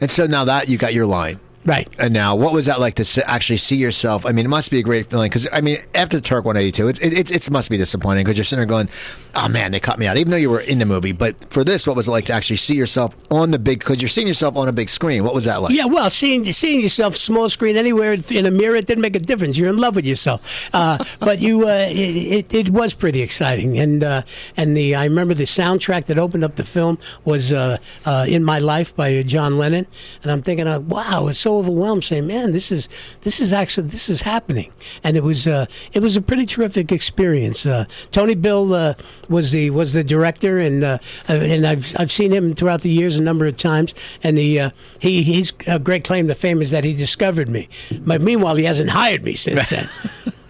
And 0.00 0.10
so 0.10 0.26
now 0.26 0.44
that 0.44 0.68
you 0.68 0.76
got 0.78 0.94
your 0.94 1.06
line. 1.06 1.40
Right. 1.66 1.88
And 1.98 2.12
now, 2.12 2.36
what 2.36 2.52
was 2.52 2.66
that 2.66 2.78
like 2.78 2.96
to 2.96 3.30
actually 3.30 3.56
see 3.56 3.76
yourself? 3.76 4.26
I 4.26 4.32
mean, 4.32 4.44
it 4.44 4.50
must 4.50 4.70
be 4.70 4.78
a 4.78 4.82
great 4.82 5.06
feeling 5.06 5.30
because 5.30 5.48
I 5.50 5.62
mean, 5.62 5.78
after 5.94 6.18
the 6.18 6.20
Turk 6.20 6.44
182, 6.44 6.88
it's 6.88 6.98
it, 6.98 7.18
it's 7.18 7.30
it 7.30 7.50
must 7.50 7.70
be 7.70 7.78
disappointing 7.78 8.24
because 8.24 8.36
you're 8.36 8.44
sitting 8.44 8.60
there 8.60 8.66
going, 8.66 8.90
"Oh 9.34 9.48
man, 9.48 9.72
they 9.72 9.80
cut 9.80 9.98
me 9.98 10.06
out," 10.06 10.18
even 10.18 10.30
though 10.30 10.36
you 10.36 10.50
were 10.50 10.60
in 10.60 10.78
the 10.78 10.84
movie. 10.84 11.12
But 11.12 11.50
for 11.50 11.64
this, 11.64 11.86
what 11.86 11.96
was 11.96 12.06
it 12.06 12.10
like 12.10 12.26
to 12.26 12.34
actually 12.34 12.56
see 12.56 12.74
yourself 12.74 13.14
on 13.30 13.50
the 13.50 13.58
big? 13.58 13.78
Because 13.78 14.02
you're 14.02 14.10
seeing 14.10 14.28
yourself 14.28 14.56
on 14.56 14.68
a 14.68 14.72
big 14.72 14.90
screen. 14.90 15.24
What 15.24 15.34
was 15.34 15.44
that 15.44 15.62
like? 15.62 15.72
Yeah, 15.72 15.86
well, 15.86 16.10
seeing 16.10 16.50
seeing 16.52 16.82
yourself 16.82 17.16
small 17.16 17.48
screen 17.48 17.78
anywhere 17.78 18.12
in 18.12 18.44
a 18.44 18.50
mirror, 18.50 18.76
it 18.76 18.86
didn't 18.86 19.02
make 19.02 19.16
a 19.16 19.20
difference. 19.20 19.56
You're 19.56 19.70
in 19.70 19.78
love 19.78 19.96
with 19.96 20.06
yourself. 20.06 20.68
Uh, 20.74 21.02
but 21.18 21.40
you, 21.40 21.66
uh, 21.66 21.88
it, 21.90 22.52
it, 22.52 22.54
it 22.54 22.70
was 22.70 22.92
pretty 22.92 23.22
exciting, 23.22 23.78
and 23.78 24.04
uh, 24.04 24.22
and 24.56 24.76
the 24.76 24.94
I 24.94 25.04
remember 25.04 25.32
the 25.32 25.44
soundtrack 25.44 26.06
that 26.06 26.18
opened 26.18 26.44
up 26.44 26.56
the 26.56 26.64
film 26.64 26.98
was 27.24 27.54
uh, 27.54 27.78
uh, 28.04 28.26
"In 28.28 28.44
My 28.44 28.58
Life" 28.58 28.94
by 28.94 29.22
John 29.22 29.56
Lennon, 29.56 29.86
and 30.22 30.30
I'm 30.30 30.42
thinking, 30.42 30.66
uh, 30.66 30.80
wow, 30.80 31.28
it's 31.28 31.38
so 31.38 31.53
so 31.54 31.58
overwhelmed, 31.60 32.04
saying, 32.04 32.26
"Man, 32.26 32.52
this 32.52 32.70
is 32.72 32.88
this 33.22 33.40
is 33.40 33.52
actually 33.52 33.88
this 33.88 34.08
is 34.08 34.22
happening," 34.22 34.72
and 35.02 35.16
it 35.16 35.22
was 35.22 35.46
uh, 35.46 35.66
it 35.92 36.00
was 36.00 36.16
a 36.16 36.20
pretty 36.22 36.46
terrific 36.46 36.90
experience. 36.92 37.64
Uh, 37.66 37.84
Tony 38.10 38.34
Bill 38.34 38.74
uh, 38.74 38.94
was 39.28 39.50
the 39.52 39.70
was 39.70 39.92
the 39.92 40.04
director, 40.04 40.58
and 40.58 40.82
uh, 40.84 40.98
and 41.28 41.66
I've 41.66 41.94
I've 41.98 42.12
seen 42.12 42.32
him 42.32 42.54
throughout 42.54 42.82
the 42.82 42.90
years 42.90 43.16
a 43.16 43.22
number 43.22 43.46
of 43.46 43.56
times, 43.56 43.94
and 44.22 44.38
he 44.38 44.58
uh, 44.58 44.70
he 44.98 45.22
his 45.22 45.50
great 45.82 46.04
claim 46.04 46.28
to 46.28 46.34
fame 46.34 46.60
is 46.60 46.70
that 46.70 46.84
he 46.84 46.94
discovered 46.94 47.48
me. 47.48 47.68
But 48.00 48.20
meanwhile, 48.20 48.56
he 48.56 48.64
hasn't 48.64 48.90
hired 48.90 49.22
me 49.24 49.34
since 49.34 49.68
then. 49.74 49.88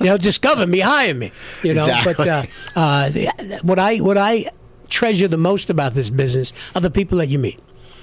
you 0.01 0.07
know, 0.07 0.17
discover 0.17 0.67
me, 0.67 0.81
hire 0.81 1.15
me. 1.15 1.33
You 1.63 1.75
know, 1.75 1.83
Exactly. 1.87 2.15
but 2.17 2.29
uh, 2.29 2.45
uh, 2.79 3.09
the- 3.11 3.61
what 3.63 3.79
I 3.79 3.97
what 3.99 4.19
I 4.19 4.51
treasure 4.91 5.29
the 5.29 5.37
most 5.39 5.71
about 5.71 5.95
this 5.95 6.11
business 6.11 6.53
are 6.75 6.81
the 6.81 6.91
people 6.91 7.19
that 7.19 7.29
you 7.29 7.39
meet. 7.39 7.59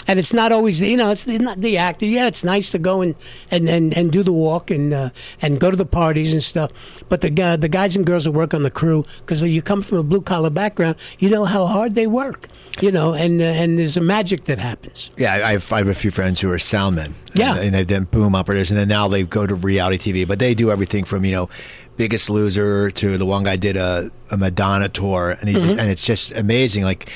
And 0.07 0.19
it's 0.19 0.33
not 0.33 0.51
always, 0.51 0.81
you 0.81 0.97
know, 0.97 1.11
it's 1.11 1.27
not 1.27 1.61
the 1.61 1.77
actor. 1.77 2.05
Yeah, 2.05 2.27
it's 2.27 2.43
nice 2.43 2.71
to 2.71 2.79
go 2.79 3.01
and, 3.01 3.15
and, 3.49 3.69
and, 3.69 3.93
and 3.95 4.11
do 4.11 4.23
the 4.23 4.31
walk 4.33 4.71
and 4.71 4.93
uh, 4.93 5.09
and 5.41 5.59
go 5.59 5.69
to 5.71 5.77
the 5.77 5.85
parties 5.85 6.33
and 6.33 6.41
stuff. 6.43 6.71
But 7.09 7.21
the 7.21 7.29
guy, 7.29 7.55
the 7.55 7.69
guys 7.69 7.95
and 7.95 8.05
girls 8.05 8.25
who 8.25 8.31
work 8.31 8.53
on 8.53 8.63
the 8.63 8.71
crew, 8.71 9.05
because 9.19 9.41
you 9.41 9.61
come 9.61 9.81
from 9.81 9.97
a 9.99 10.03
blue 10.03 10.21
collar 10.21 10.49
background, 10.49 10.95
you 11.19 11.29
know 11.29 11.45
how 11.45 11.67
hard 11.67 11.95
they 11.95 12.07
work. 12.07 12.47
You 12.79 12.91
know, 12.91 13.13
and 13.13 13.41
uh, 13.41 13.45
and 13.45 13.77
there's 13.77 13.97
a 13.97 14.01
magic 14.01 14.45
that 14.45 14.57
happens. 14.57 15.11
Yeah, 15.17 15.33
I 15.33 15.51
have, 15.53 15.71
I 15.73 15.77
have 15.79 15.87
a 15.87 15.93
few 15.93 16.09
friends 16.11 16.39
who 16.39 16.49
are 16.51 16.57
soundmen. 16.57 17.13
Yeah. 17.33 17.51
And, 17.55 17.59
and 17.65 17.73
they've 17.75 17.87
done 17.87 18.05
boom 18.05 18.33
operators, 18.33 18.71
and 18.71 18.79
then 18.79 18.87
now 18.87 19.07
they 19.07 19.23
go 19.23 19.45
to 19.45 19.55
reality 19.55 20.13
TV. 20.13 20.27
But 20.27 20.39
they 20.39 20.53
do 20.55 20.71
everything 20.71 21.03
from, 21.03 21.25
you 21.25 21.31
know, 21.31 21.49
Biggest 21.97 22.29
Loser 22.29 22.89
to 22.91 23.17
the 23.17 23.25
one 23.25 23.43
guy 23.43 23.57
did 23.57 23.75
a, 23.77 24.09
a 24.31 24.37
Madonna 24.37 24.87
tour, 24.89 25.35
and 25.39 25.49
he 25.49 25.55
Mm-hmm. 25.55 25.65
just, 25.67 25.79
and 25.79 25.89
it's 25.91 26.05
just 26.05 26.31
amazing. 26.31 26.83
Like 26.85 27.09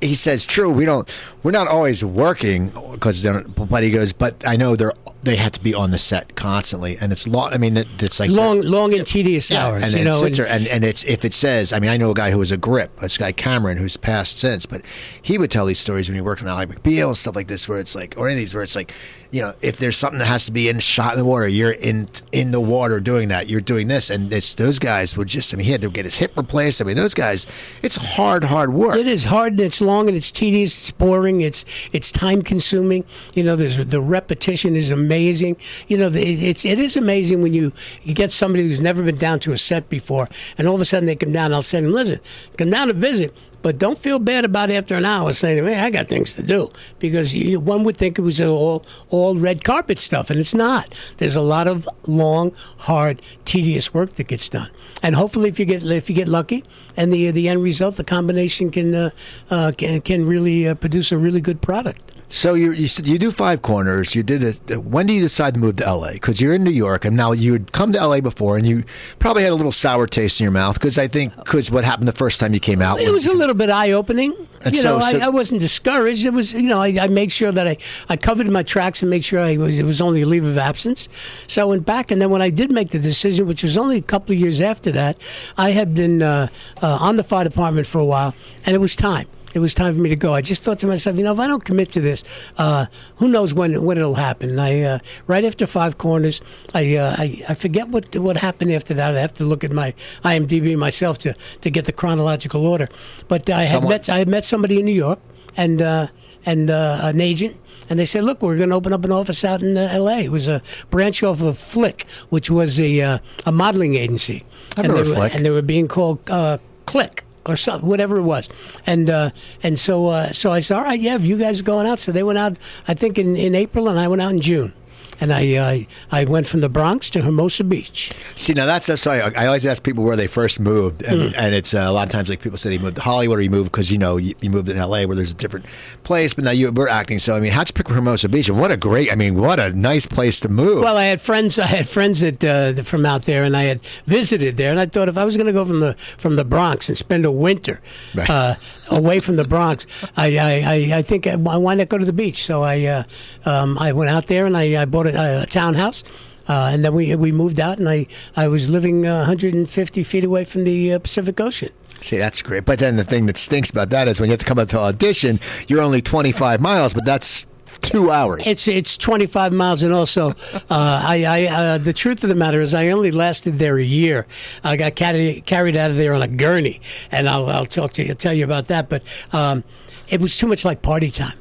he 0.00 0.14
says, 0.14 0.46
true, 0.46 0.70
we 0.70 0.84
don't, 0.84 1.10
we're 1.46 1.52
not 1.52 1.68
always 1.68 2.04
working 2.04 2.70
because, 2.90 3.22
but 3.24 3.82
he 3.84 3.90
goes, 3.92 4.12
but 4.12 4.44
I 4.44 4.56
know 4.56 4.74
they're 4.74 4.92
they 5.22 5.36
have 5.36 5.50
to 5.52 5.60
be 5.60 5.74
on 5.74 5.90
the 5.90 5.98
set 5.98 6.36
constantly, 6.36 6.96
and 7.00 7.10
it's 7.12 7.26
long. 7.26 7.52
I 7.52 7.56
mean, 7.56 7.76
it, 7.76 7.88
it's 8.00 8.20
like 8.20 8.30
Long, 8.30 8.60
long 8.62 8.94
and 8.94 9.04
tedious 9.04 9.50
hours. 9.50 9.82
and 9.82 9.92
you 9.92 10.04
know, 10.04 10.24
and- 10.24 10.38
and, 10.38 10.66
and 10.68 10.84
it's 10.84 11.02
if 11.04 11.24
it 11.24 11.34
says, 11.34 11.72
I 11.72 11.80
mean, 11.80 11.90
I 11.90 11.96
know 11.96 12.10
a 12.12 12.14
guy 12.14 12.30
who 12.30 12.38
was 12.38 12.52
a 12.52 12.56
grip, 12.56 12.96
this 13.00 13.18
guy 13.18 13.32
Cameron, 13.32 13.76
who's 13.76 13.96
passed 13.96 14.38
since, 14.38 14.66
but 14.66 14.82
he 15.22 15.36
would 15.38 15.50
tell 15.50 15.66
these 15.66 15.80
stories 15.80 16.08
when 16.08 16.14
he 16.14 16.20
worked 16.20 16.42
on 16.42 16.48
Ally 16.48 16.66
McBeal 16.66 17.08
and 17.08 17.16
stuff 17.16 17.34
like 17.34 17.48
this, 17.48 17.68
where 17.68 17.80
it's 17.80 17.94
like, 17.96 18.14
or 18.16 18.26
any 18.28 18.34
of 18.34 18.38
these 18.38 18.54
where 18.54 18.62
it's 18.62 18.76
like, 18.76 18.92
you 19.32 19.42
know, 19.42 19.54
if 19.60 19.78
there's 19.78 19.96
something 19.96 20.20
that 20.20 20.26
has 20.26 20.46
to 20.46 20.52
be 20.52 20.68
in 20.68 20.78
shot 20.78 21.14
in 21.14 21.18
the 21.18 21.24
water, 21.24 21.48
you're 21.48 21.72
in 21.72 22.08
in 22.30 22.52
the 22.52 22.60
water 22.60 23.00
doing 23.00 23.26
that, 23.28 23.48
you're 23.48 23.60
doing 23.60 23.88
this, 23.88 24.10
and 24.10 24.32
it's 24.32 24.54
those 24.54 24.78
guys 24.78 25.16
would 25.16 25.26
just, 25.28 25.52
I 25.52 25.56
mean, 25.56 25.66
he 25.66 25.72
had 25.72 25.82
to 25.82 25.90
get 25.90 26.04
his 26.04 26.14
hip 26.14 26.36
replaced. 26.36 26.80
I 26.80 26.84
mean, 26.84 26.96
those 26.96 27.14
guys, 27.14 27.48
it's 27.82 27.96
hard, 27.96 28.44
hard 28.44 28.72
work. 28.72 28.94
It 28.96 29.08
is 29.08 29.24
hard 29.24 29.54
and 29.54 29.60
it's 29.62 29.80
long 29.80 30.06
and 30.06 30.16
it's 30.16 30.30
tedious, 30.30 30.78
it's 30.78 30.90
boring, 30.92 31.35
it's 31.40 31.64
it's 31.92 32.10
time 32.10 32.42
consuming. 32.42 33.04
You 33.34 33.42
know, 33.42 33.56
there's 33.56 33.76
the 33.76 34.00
repetition 34.00 34.76
is 34.76 34.90
amazing. 34.90 35.56
You 35.88 35.98
know, 35.98 36.08
it, 36.08 36.16
it's 36.16 36.64
it 36.64 36.78
is 36.78 36.96
amazing 36.96 37.42
when 37.42 37.54
you 37.54 37.72
you 38.02 38.14
get 38.14 38.30
somebody 38.30 38.64
who's 38.64 38.80
never 38.80 39.02
been 39.02 39.16
down 39.16 39.40
to 39.40 39.52
a 39.52 39.58
set 39.58 39.88
before, 39.88 40.28
and 40.58 40.68
all 40.68 40.74
of 40.74 40.80
a 40.80 40.84
sudden 40.84 41.06
they 41.06 41.16
come 41.16 41.32
down. 41.32 41.52
I'll 41.52 41.62
say 41.62 41.80
to 41.80 41.86
them, 41.86 41.94
listen, 41.94 42.20
come 42.56 42.70
down 42.70 42.88
to 42.88 42.94
visit. 42.94 43.34
But 43.62 43.78
don't 43.78 43.98
feel 43.98 44.20
bad 44.20 44.44
about 44.44 44.70
after 44.70 44.94
an 44.94 45.04
hour 45.04 45.32
saying, 45.32 45.64
"Man, 45.64 45.84
I 45.84 45.90
got 45.90 46.06
things 46.06 46.34
to 46.34 46.42
do," 46.42 46.70
because 47.00 47.34
you, 47.34 47.58
one 47.58 47.82
would 47.82 47.96
think 47.96 48.16
it 48.16 48.22
was 48.22 48.40
all 48.40 48.84
all 49.08 49.34
red 49.34 49.64
carpet 49.64 49.98
stuff, 49.98 50.30
and 50.30 50.38
it's 50.38 50.54
not. 50.54 50.94
There's 51.16 51.34
a 51.34 51.40
lot 51.40 51.66
of 51.66 51.88
long, 52.06 52.52
hard, 52.76 53.20
tedious 53.44 53.92
work 53.92 54.14
that 54.14 54.28
gets 54.28 54.48
done, 54.48 54.70
and 55.02 55.14
hopefully, 55.14 55.48
if 55.48 55.58
you 55.58 55.66
get 55.66 55.82
if 55.82 56.08
you 56.08 56.16
get 56.16 56.28
lucky, 56.28 56.64
and 56.96 57.12
the 57.12 57.30
the 57.30 57.48
end 57.48 57.62
result, 57.62 57.96
the 57.96 58.04
combination 58.04 58.70
can 58.70 58.94
uh, 58.94 59.10
uh, 59.50 59.72
can 59.76 60.00
can 60.00 60.26
really 60.26 60.68
uh, 60.68 60.74
produce 60.74 61.12
a 61.12 61.18
really 61.18 61.40
good 61.40 61.60
product. 61.60 62.12
So 62.28 62.54
you 62.54 62.72
you 62.72 62.88
said 62.88 63.06
you 63.06 63.18
do 63.18 63.30
five 63.30 63.62
corners. 63.62 64.14
You 64.16 64.22
did 64.24 64.42
it. 64.42 64.78
When 64.84 65.06
do 65.06 65.12
you 65.14 65.20
decide 65.20 65.54
to 65.54 65.60
move 65.60 65.76
to 65.76 65.94
LA? 65.94 66.12
Because 66.12 66.40
you're 66.40 66.54
in 66.54 66.64
New 66.64 66.72
York, 66.72 67.04
and 67.04 67.16
now 67.16 67.30
you 67.32 67.52
had 67.52 67.70
come 67.72 67.92
to 67.92 68.04
LA 68.04 68.20
before, 68.20 68.56
and 68.56 68.66
you 68.66 68.82
probably 69.20 69.44
had 69.44 69.52
a 69.52 69.54
little 69.54 69.70
sour 69.72 70.06
taste 70.06 70.40
in 70.40 70.44
your 70.44 70.50
mouth. 70.50 70.74
Because 70.74 70.98
I 70.98 71.06
think 71.06 71.36
because 71.36 71.70
what 71.70 71.84
happened 71.84 72.08
the 72.08 72.12
first 72.12 72.40
time 72.40 72.52
you 72.52 72.58
came 72.60 72.82
out, 72.82 73.00
It 73.00 73.12
was 73.12 73.26
a 73.26 73.32
little 73.32 73.54
bit 73.54 73.70
eye 73.70 73.92
opening. 73.92 74.34
You 74.64 74.72
so- 74.72 74.98
know, 74.98 75.10
so- 75.10 75.18
I, 75.20 75.26
I 75.26 75.28
wasn't 75.28 75.60
discouraged. 75.60 76.26
It 76.26 76.32
was, 76.32 76.52
you 76.52 76.62
know, 76.68 76.80
I, 76.80 76.88
I 77.00 77.08
made 77.08 77.30
sure 77.30 77.52
that 77.52 77.68
I, 77.68 77.76
I 78.08 78.16
covered 78.16 78.48
my 78.50 78.64
tracks 78.64 79.02
and 79.02 79.08
made 79.10 79.24
sure 79.24 79.38
I 79.40 79.56
was, 79.56 79.78
it 79.78 79.84
was 79.84 80.00
only 80.00 80.22
a 80.22 80.26
leave 80.26 80.44
of 80.44 80.58
absence. 80.58 81.08
So 81.46 81.62
I 81.62 81.64
went 81.64 81.86
back, 81.86 82.10
and 82.10 82.20
then 82.20 82.30
when 82.30 82.42
I 82.42 82.50
did 82.50 82.72
make 82.72 82.90
the 82.90 82.98
decision, 82.98 83.46
which 83.46 83.62
was 83.62 83.78
only 83.78 83.98
a 83.98 84.02
couple 84.02 84.34
of 84.34 84.40
years 84.40 84.60
after 84.60 84.90
that, 84.92 85.16
I 85.56 85.70
had 85.70 85.94
been 85.94 86.22
uh, 86.22 86.48
uh, 86.82 86.98
on 87.00 87.16
the 87.16 87.24
fire 87.24 87.44
department 87.44 87.86
for 87.86 87.98
a 88.00 88.04
while, 88.04 88.34
and 88.64 88.74
it 88.74 88.80
was 88.80 88.96
time. 88.96 89.28
It 89.56 89.60
was 89.60 89.72
time 89.72 89.94
for 89.94 90.00
me 90.00 90.10
to 90.10 90.16
go. 90.16 90.34
I 90.34 90.42
just 90.42 90.62
thought 90.62 90.78
to 90.80 90.86
myself, 90.86 91.16
you 91.16 91.24
know, 91.24 91.32
if 91.32 91.38
I 91.38 91.46
don't 91.46 91.64
commit 91.64 91.90
to 91.92 92.00
this, 92.02 92.22
uh, 92.58 92.84
who 93.16 93.26
knows 93.26 93.54
when 93.54 93.82
when 93.84 93.96
it'll 93.96 94.16
happen? 94.16 94.50
And 94.50 94.60
I 94.60 94.82
uh, 94.82 94.98
right 95.26 95.46
after 95.46 95.66
Five 95.66 95.96
Corners, 95.96 96.42
I, 96.74 96.94
uh, 96.96 97.16
I 97.16 97.42
I 97.48 97.54
forget 97.54 97.88
what 97.88 98.14
what 98.16 98.36
happened 98.36 98.72
after 98.72 98.92
that. 98.92 99.16
I 99.16 99.20
have 99.20 99.32
to 99.38 99.44
look 99.44 99.64
at 99.64 99.72
my 99.72 99.94
IMDb 100.22 100.76
myself 100.76 101.16
to 101.20 101.34
to 101.62 101.70
get 101.70 101.86
the 101.86 101.92
chronological 101.92 102.66
order. 102.66 102.90
But 103.28 103.48
I 103.48 103.64
had 103.64 103.82
met 103.84 104.10
I 104.10 104.18
had 104.18 104.28
met 104.28 104.44
somebody 104.44 104.78
in 104.78 104.84
New 104.84 104.92
York 104.92 105.20
and 105.56 105.80
uh, 105.80 106.08
and 106.44 106.70
uh, 106.70 107.00
an 107.02 107.22
agent. 107.22 107.56
And 107.88 107.98
they 107.98 108.04
said, 108.06 108.24
"Look, 108.24 108.42
we're 108.42 108.58
going 108.58 108.68
to 108.68 108.76
open 108.76 108.92
up 108.92 109.06
an 109.06 109.12
office 109.12 109.42
out 109.42 109.62
in 109.62 109.78
uh, 109.78 109.88
L.A." 109.90 110.24
It 110.24 110.32
was 110.32 110.48
a 110.48 110.60
branch 110.90 111.22
off 111.22 111.40
of 111.40 111.56
Flick, 111.56 112.04
which 112.28 112.50
was 112.50 112.78
a 112.78 113.00
uh, 113.00 113.18
a 113.46 113.52
modeling 113.52 113.94
agency, 113.94 114.44
I 114.76 114.82
and 114.82 114.92
they 114.92 115.02
were, 115.02 115.14
Flick. 115.14 115.34
and 115.34 115.46
they 115.46 115.50
were 115.50 115.62
being 115.62 115.88
called 115.88 116.18
uh, 116.28 116.58
Click 116.84 117.25
or 117.48 117.56
something, 117.56 117.88
whatever 117.88 118.16
it 118.18 118.22
was. 118.22 118.48
And 118.86 119.10
uh, 119.10 119.30
and 119.62 119.78
so 119.78 120.08
uh, 120.08 120.32
so 120.32 120.52
I 120.52 120.60
said, 120.60 120.76
all 120.76 120.84
right, 120.84 121.00
yeah, 121.00 121.16
you 121.18 121.36
guys 121.36 121.60
are 121.60 121.64
going 121.64 121.86
out. 121.86 121.98
So 121.98 122.12
they 122.12 122.22
went 122.22 122.38
out, 122.38 122.56
I 122.88 122.94
think 122.94 123.18
in, 123.18 123.36
in 123.36 123.54
April, 123.54 123.88
and 123.88 123.98
I 123.98 124.08
went 124.08 124.22
out 124.22 124.32
in 124.32 124.40
June. 124.40 124.72
And 125.20 125.32
I 125.32 125.54
uh, 125.54 125.78
I 126.12 126.24
went 126.24 126.46
from 126.46 126.60
the 126.60 126.68
Bronx 126.68 127.08
to 127.10 127.22
Hermosa 127.22 127.64
Beach. 127.64 128.12
See, 128.34 128.52
now 128.52 128.66
that's 128.66 128.88
I, 129.06 129.18
I 129.18 129.46
always 129.46 129.64
ask 129.66 129.82
people 129.82 130.04
where 130.04 130.16
they 130.16 130.26
first 130.26 130.60
moved, 130.60 131.02
and, 131.02 131.16
Mm. 131.22 131.34
and 131.36 131.54
it's 131.54 131.72
uh, 131.74 131.78
a 131.78 131.92
lot 131.92 132.06
of 132.06 132.12
times 132.12 132.28
like 132.28 132.40
people 132.40 132.58
say 132.58 132.68
they 132.70 132.78
moved 132.78 132.96
to 132.96 133.02
Hollywood 133.02 133.38
or 133.38 133.42
you 133.42 133.50
moved 133.50 133.72
because 133.72 133.90
you 133.90 133.98
know 133.98 134.16
you, 134.18 134.34
you 134.42 134.50
moved 134.50 134.68
in 134.68 134.76
L.A. 134.76 135.06
where 135.06 135.16
there's 135.16 135.30
a 135.30 135.34
different 135.34 135.64
place, 136.04 136.34
but 136.34 136.44
now 136.44 136.50
you 136.50 136.70
were 136.70 136.88
acting. 136.88 137.18
So 137.18 137.34
I 137.34 137.40
mean, 137.40 137.52
how'd 137.52 137.68
you 137.68 137.72
pick 137.72 137.88
Hermosa 137.88 138.28
Beach? 138.28 138.48
And 138.48 138.60
what 138.60 138.70
a 138.70 138.76
great, 138.76 139.10
I 139.10 139.14
mean, 139.14 139.36
what 139.40 139.58
a 139.58 139.70
nice 139.72 140.06
place 140.06 140.38
to 140.40 140.48
move. 140.48 140.82
Well, 140.84 140.96
I 140.98 141.04
had 141.06 141.20
friends. 141.20 141.58
I 141.58 141.66
had 141.66 141.88
friends 141.88 142.20
that, 142.20 142.44
uh, 142.44 142.82
from 142.82 143.06
out 143.06 143.24
there, 143.24 143.44
and 143.44 143.56
I 143.56 143.64
had 143.64 143.80
visited 144.06 144.56
there. 144.58 144.70
And 144.70 144.78
I 144.78 144.86
thought 144.86 145.08
if 145.08 145.16
I 145.16 145.24
was 145.24 145.36
going 145.36 145.46
to 145.46 145.52
go 145.52 145.64
from 145.64 145.80
the 145.80 145.94
from 146.18 146.36
the 146.36 146.44
Bronx 146.44 146.88
and 146.88 146.96
spend 146.98 147.24
a 147.24 147.32
winter 147.32 147.80
Right. 148.14 148.28
uh, 148.28 148.54
away 148.88 149.20
from 149.20 149.36
the 149.36 149.44
Bronx, 149.44 149.86
I, 150.16 150.38
I, 150.38 150.98
I, 150.98 151.02
think 151.02 151.26
I, 151.26 151.36
why 151.36 151.74
not 151.74 151.88
go 151.88 151.98
to 151.98 152.04
the 152.04 152.12
beach? 152.12 152.44
So 152.44 152.62
I 152.62 152.84
uh, 152.84 153.02
um, 153.44 153.78
I 153.78 153.92
went 153.92 154.10
out 154.10 154.26
there 154.26 154.46
and 154.46 154.56
I, 154.56 154.82
I 154.82 154.84
bought 154.84 155.06
a, 155.06 155.42
a 155.42 155.46
townhouse. 155.46 156.04
Uh, 156.48 156.70
and 156.72 156.84
then 156.84 156.94
we 156.94 157.12
we 157.16 157.32
moved 157.32 157.58
out, 157.58 157.78
and 157.78 157.88
I, 157.88 158.06
I 158.36 158.46
was 158.46 158.70
living 158.70 159.04
uh, 159.04 159.16
150 159.16 160.04
feet 160.04 160.22
away 160.22 160.44
from 160.44 160.62
the 160.62 160.92
uh, 160.92 160.98
Pacific 161.00 161.40
Ocean. 161.40 161.70
See, 162.02 162.18
that's 162.18 162.40
great. 162.40 162.64
But 162.64 162.78
then 162.78 162.94
the 162.96 163.04
thing 163.04 163.26
that 163.26 163.36
stinks 163.36 163.70
about 163.70 163.90
that 163.90 164.06
is 164.06 164.20
when 164.20 164.28
you 164.28 164.32
have 164.32 164.40
to 164.40 164.46
come 164.46 164.58
out 164.58 164.68
to 164.68 164.78
audition, 164.78 165.40
you're 165.66 165.82
only 165.82 166.02
25 166.02 166.60
miles, 166.60 166.94
but 166.94 167.04
that's 167.04 167.46
two 167.80 168.10
hours. 168.10 168.46
It's 168.46 168.68
it's 168.68 168.96
25 168.96 169.52
miles, 169.52 169.82
and 169.82 169.92
also, 169.92 170.30
uh, 170.30 170.64
I, 170.70 171.24
I 171.24 171.44
uh, 171.46 171.78
the 171.78 171.92
truth 171.92 172.22
of 172.22 172.28
the 172.28 172.34
matter 172.34 172.60
is, 172.60 172.74
I 172.74 172.88
only 172.88 173.10
lasted 173.10 173.58
there 173.58 173.78
a 173.78 173.84
year. 173.84 174.26
I 174.64 174.76
got 174.76 174.94
carried 174.94 175.46
carried 175.46 175.76
out 175.76 175.90
of 175.90 175.96
there 175.96 176.14
on 176.14 176.22
a 176.22 176.28
gurney, 176.28 176.80
and 177.10 177.28
I'll 177.28 177.46
I'll 177.46 177.66
talk 177.66 177.92
to 177.92 178.04
you, 178.04 178.14
tell 178.14 178.34
you 178.34 178.44
about 178.44 178.68
that. 178.68 178.88
But 178.88 179.02
um, 179.32 179.64
it 180.08 180.20
was 180.20 180.36
too 180.36 180.46
much 180.46 180.64
like 180.64 180.82
party 180.82 181.10
time, 181.10 181.38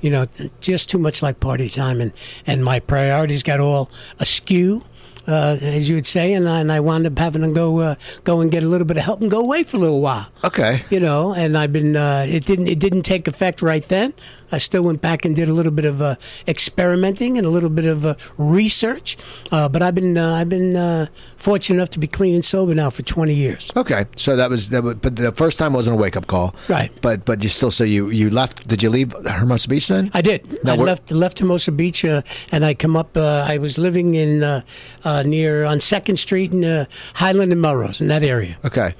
you 0.00 0.10
know, 0.10 0.26
just 0.60 0.90
too 0.90 0.98
much 0.98 1.22
like 1.22 1.40
party 1.40 1.68
time, 1.68 2.00
and 2.00 2.12
and 2.46 2.64
my 2.64 2.80
priorities 2.80 3.42
got 3.42 3.60
all 3.60 3.90
askew. 4.18 4.84
Uh, 5.26 5.56
as 5.62 5.88
you 5.88 5.94
would 5.94 6.04
say, 6.04 6.34
and 6.34 6.46
I, 6.46 6.60
and 6.60 6.70
I 6.70 6.80
wound 6.80 7.06
up 7.06 7.18
having 7.18 7.40
to 7.40 7.48
go 7.48 7.78
uh, 7.78 7.94
go 8.24 8.42
and 8.42 8.50
get 8.50 8.62
a 8.62 8.68
little 8.68 8.86
bit 8.86 8.98
of 8.98 9.04
help 9.04 9.22
and 9.22 9.30
go 9.30 9.40
away 9.40 9.62
for 9.62 9.78
a 9.78 9.80
little 9.80 10.02
while 10.02 10.28
okay. 10.44 10.82
you 10.90 11.00
know 11.00 11.32
and 11.32 11.56
i've 11.56 11.72
been 11.72 11.96
uh, 11.96 12.26
it 12.28 12.44
didn't 12.44 12.68
it 12.68 12.78
didn't 12.78 13.04
take 13.04 13.26
effect 13.26 13.62
right 13.62 13.88
then 13.88 14.12
i 14.54 14.58
still 14.58 14.82
went 14.82 15.00
back 15.08 15.24
and 15.24 15.32
did 15.36 15.48
a 15.48 15.52
little 15.52 15.72
bit 15.80 15.84
of 15.84 16.00
uh, 16.00 16.14
experimenting 16.48 17.36
and 17.38 17.46
a 17.46 17.50
little 17.50 17.74
bit 17.80 17.86
of 17.94 18.06
uh, 18.06 18.14
research 18.38 19.16
uh, 19.52 19.68
but 19.68 19.80
i've 19.82 19.94
been 19.94 20.16
uh, 20.16 20.34
i've 20.38 20.48
been 20.48 20.76
uh, 20.76 21.06
fortunate 21.36 21.76
enough 21.76 21.90
to 21.90 21.98
be 21.98 22.06
clean 22.06 22.34
and 22.34 22.44
sober 22.44 22.74
now 22.74 22.88
for 22.90 23.02
20 23.02 23.34
years 23.34 23.70
Okay, 23.76 24.06
so 24.16 24.36
that 24.36 24.50
was 24.50 24.68
that. 24.70 24.82
Was, 24.82 24.94
but 24.96 25.16
the 25.16 25.32
first 25.32 25.58
time 25.58 25.72
wasn't 25.72 25.94
a 25.98 26.00
wake 26.00 26.16
up 26.16 26.26
call, 26.26 26.54
Right. 26.68 26.90
But 27.02 27.24
but 27.24 27.42
you 27.42 27.48
still 27.48 27.70
so 27.70 27.84
you 27.84 28.10
you 28.10 28.30
left. 28.30 28.66
Did 28.68 28.82
you 28.82 28.90
leave 28.90 29.12
Hermosa 29.26 29.68
Beach 29.68 29.88
then? 29.88 30.10
I 30.14 30.22
did. 30.22 30.40
Now, 30.64 30.74
I 30.74 30.76
left 30.76 31.10
left 31.10 31.38
Hermosa 31.40 31.72
Beach, 31.72 32.04
uh, 32.04 32.22
and 32.52 32.64
I 32.64 32.74
come 32.74 32.96
up. 32.96 33.16
Uh, 33.16 33.44
I 33.46 33.58
was 33.58 33.78
living 33.78 34.14
in 34.14 34.42
uh, 34.42 34.62
uh, 35.04 35.22
near 35.22 35.64
on 35.64 35.80
Second 35.80 36.18
Street 36.18 36.52
in 36.52 36.64
uh, 36.64 36.84
Highland 37.14 37.52
and 37.52 37.60
Melrose 37.60 38.00
in 38.00 38.08
that 38.08 38.22
area. 38.22 38.56
Okay. 38.64 38.94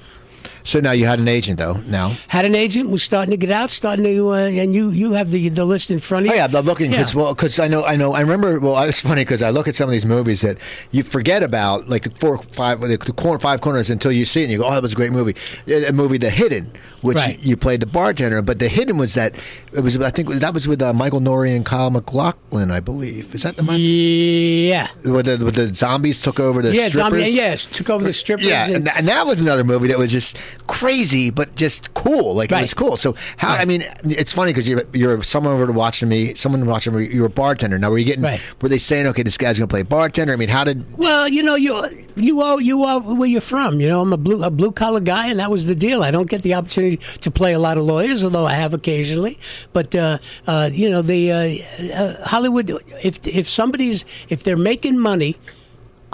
So 0.66 0.80
now 0.80 0.92
you 0.92 1.04
had 1.06 1.18
an 1.18 1.28
agent 1.28 1.58
though. 1.58 1.74
Now. 1.86 2.14
Had 2.28 2.46
an 2.46 2.54
agent, 2.54 2.88
was 2.88 3.02
starting 3.02 3.30
to 3.32 3.36
get 3.36 3.50
out, 3.50 3.70
starting 3.70 4.04
to, 4.04 4.30
uh, 4.32 4.36
and 4.46 4.74
you 4.74 4.88
you 4.90 5.12
have 5.12 5.30
the 5.30 5.50
the 5.50 5.64
list 5.66 5.90
in 5.90 5.98
front 5.98 6.24
of 6.26 6.30
Oh 6.30 6.34
you. 6.34 6.40
yeah, 6.40 6.46
I'm 6.58 6.64
looking 6.64 6.90
because 6.90 7.14
Yeah. 7.14 7.20
well, 7.20 7.34
because 7.34 7.58
I 7.58 7.68
know, 7.68 7.84
I 7.84 7.96
know, 7.96 8.14
I 8.14 8.20
remember. 8.20 8.58
Well, 8.58 8.82
it's 8.88 9.00
funny 9.00 9.22
because 9.22 9.42
I 9.42 9.50
look 9.50 9.68
at 9.68 9.76
some 9.76 9.88
of 9.88 9.92
these 9.92 10.06
movies 10.06 10.40
that 10.40 10.56
you 10.90 11.02
forget 11.02 11.42
about, 11.42 11.88
like 11.88 12.04
the 12.04 12.10
four, 12.18 12.38
five, 12.38 12.80
the 12.80 12.96
corner, 12.98 13.38
five 13.38 13.60
corners, 13.60 13.90
until 13.90 14.10
you 14.10 14.24
see 14.24 14.40
it 14.40 14.44
and 14.44 14.52
you 14.52 14.58
go, 14.58 14.64
"Oh, 14.66 14.72
that 14.72 14.82
was 14.82 14.92
a 14.94 14.96
great 14.96 15.12
movie." 15.12 15.36
A 15.68 15.92
movie, 15.92 16.16
The 16.18 16.30
Hidden, 16.30 16.72
which 17.04 17.18
Right. 17.18 17.38
you, 17.42 17.54
played 17.56 17.80
the 17.80 17.86
bartender, 17.86 18.40
but 18.40 18.58
The 18.58 18.68
Hidden 18.68 18.96
was 18.96 19.12
that 19.14 19.34
it 19.74 19.80
was. 19.80 20.00
I 20.00 20.10
think 20.10 20.28
that 20.30 20.54
was 20.54 20.66
with 20.66 20.80
uh, 20.80 20.92
Michael 20.94 21.20
Nouri 21.20 21.54
and 21.54 21.64
Kyle 21.64 21.90
MacLachlan, 21.90 22.70
I 22.70 22.80
believe. 22.80 23.34
Is 23.34 23.42
that 23.42 23.56
the 23.56 23.62
one 23.62 23.78
Yeah. 23.78 24.88
where 25.04 25.22
the, 25.22 25.36
where 25.36 25.52
the 25.52 25.74
zombies 25.74 26.22
took 26.22 26.40
over 26.40 26.62
the 26.62 26.74
Yeah, 26.74 26.88
strippers? 26.88 27.12
zombie, 27.26 27.30
yes, 27.30 27.66
took 27.66 27.90
over 27.90 28.04
the 28.04 28.12
strippers. 28.12 28.46
Yeah, 28.46 28.70
and, 28.70 28.88
and, 28.88 29.06
that 29.06 29.26
was 29.26 29.42
another 29.42 29.64
movie 29.64 29.88
that 29.88 29.98
was 29.98 30.10
just 30.10 30.38
crazy, 30.66 31.30
but 31.30 31.54
just 31.56 31.92
cool. 31.92 32.34
Like 32.34 32.50
it 32.50 32.60
was 32.60 32.72
cool. 32.74 32.96
So 32.96 33.14
how? 33.36 33.54
I 33.54 33.66
mean, 33.66 33.84
it's 34.04 34.32
funny 34.32 34.52
because 34.52 34.66
you're 34.66 34.84
you're 34.94 35.22
someone 35.22 35.52
over 35.52 35.66
to 35.66 35.72
watching 35.72 36.08
me. 36.08 36.34
Someone 36.34 36.64
watching 36.64 36.96
me. 36.96 37.08
You're 37.12 37.26
a 37.26 37.30
bartender. 37.30 37.78
Now, 37.78 37.90
were 37.90 37.98
you 37.98 38.06
getting? 38.06 38.24
Right. 38.24 38.40
Were 38.62 38.70
they 38.70 38.78
saying, 38.78 39.06
okay, 39.08 39.22
this 39.22 39.36
guy's 39.36 39.58
going 39.58 39.68
to 39.68 39.72
play 39.72 39.82
bartender? 39.82 40.32
I 40.32 40.36
mean, 40.36 40.48
how 40.48 40.64
did? 40.64 40.96
well, 40.96 41.28
you 41.28 41.42
know, 41.42 41.54
you 41.54 42.06
you 42.16 42.40
are 42.40 42.60
you 42.60 42.82
are 42.84 43.00
where 43.00 43.28
you're 43.28 43.40
from. 43.40 43.80
You 43.80 43.88
know, 43.88 44.00
I'm 44.00 44.12
a 44.12 44.16
blue 44.16 44.42
a 44.42 44.50
blue 44.50 44.72
collar 44.72 45.00
guy, 45.00 45.26
and 45.28 45.38
that 45.40 45.50
was 45.50 45.66
the 45.66 45.74
deal. 45.74 46.02
I 46.02 46.10
don't 46.10 46.30
get 46.30 46.42
the 46.42 46.54
opportunity 46.54 46.93
to 46.96 47.30
play 47.30 47.52
a 47.52 47.58
lot 47.58 47.78
of 47.78 47.84
lawyers, 47.84 48.24
although 48.24 48.46
I 48.46 48.54
have 48.54 48.74
occasionally. 48.74 49.38
But 49.72 49.94
uh, 49.94 50.18
uh, 50.46 50.70
you 50.72 50.88
know, 50.88 51.02
the 51.02 51.32
uh, 51.32 51.94
uh, 51.94 52.26
Hollywood. 52.26 52.70
If 53.02 53.26
if 53.26 53.48
somebody's 53.48 54.04
if 54.28 54.42
they're 54.42 54.56
making 54.56 54.98
money 54.98 55.36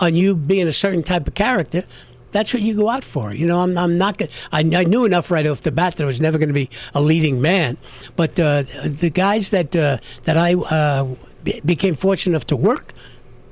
on 0.01 0.17
you 0.17 0.35
being 0.35 0.67
a 0.67 0.73
certain 0.73 1.03
type 1.03 1.29
of 1.29 1.35
character. 1.35 1.85
That's 2.33 2.55
what 2.55 2.63
you 2.63 2.75
go 2.75 2.89
out 2.89 3.03
for. 3.03 3.35
You 3.35 3.47
know, 3.47 3.61
I'm, 3.61 3.77
I'm 3.77 3.99
not 3.99 4.19
going 4.19 4.31
I, 4.53 4.61
I 4.61 4.85
knew 4.85 5.05
enough 5.05 5.31
right 5.31 5.47
off 5.47 5.63
the 5.63 5.73
bat 5.73 5.97
that 5.97 6.05
I 6.05 6.07
was 6.07 6.21
never 6.21 6.39
going 6.39 6.49
to 6.49 6.55
be 6.55 6.71
a 6.95 7.01
leading 7.01 7.41
man. 7.41 7.77
But 8.17 8.39
uh, 8.39 8.63
the 8.85 9.11
guys 9.11 9.51
that 9.51 9.75
uh, 9.75 9.99
that 10.25 10.37
I 10.37 10.55
uh, 10.55 11.09
be- 11.43 11.61
became 11.65 11.95
fortunate 11.95 12.33
enough 12.33 12.47
to 12.47 12.57
work 12.57 12.95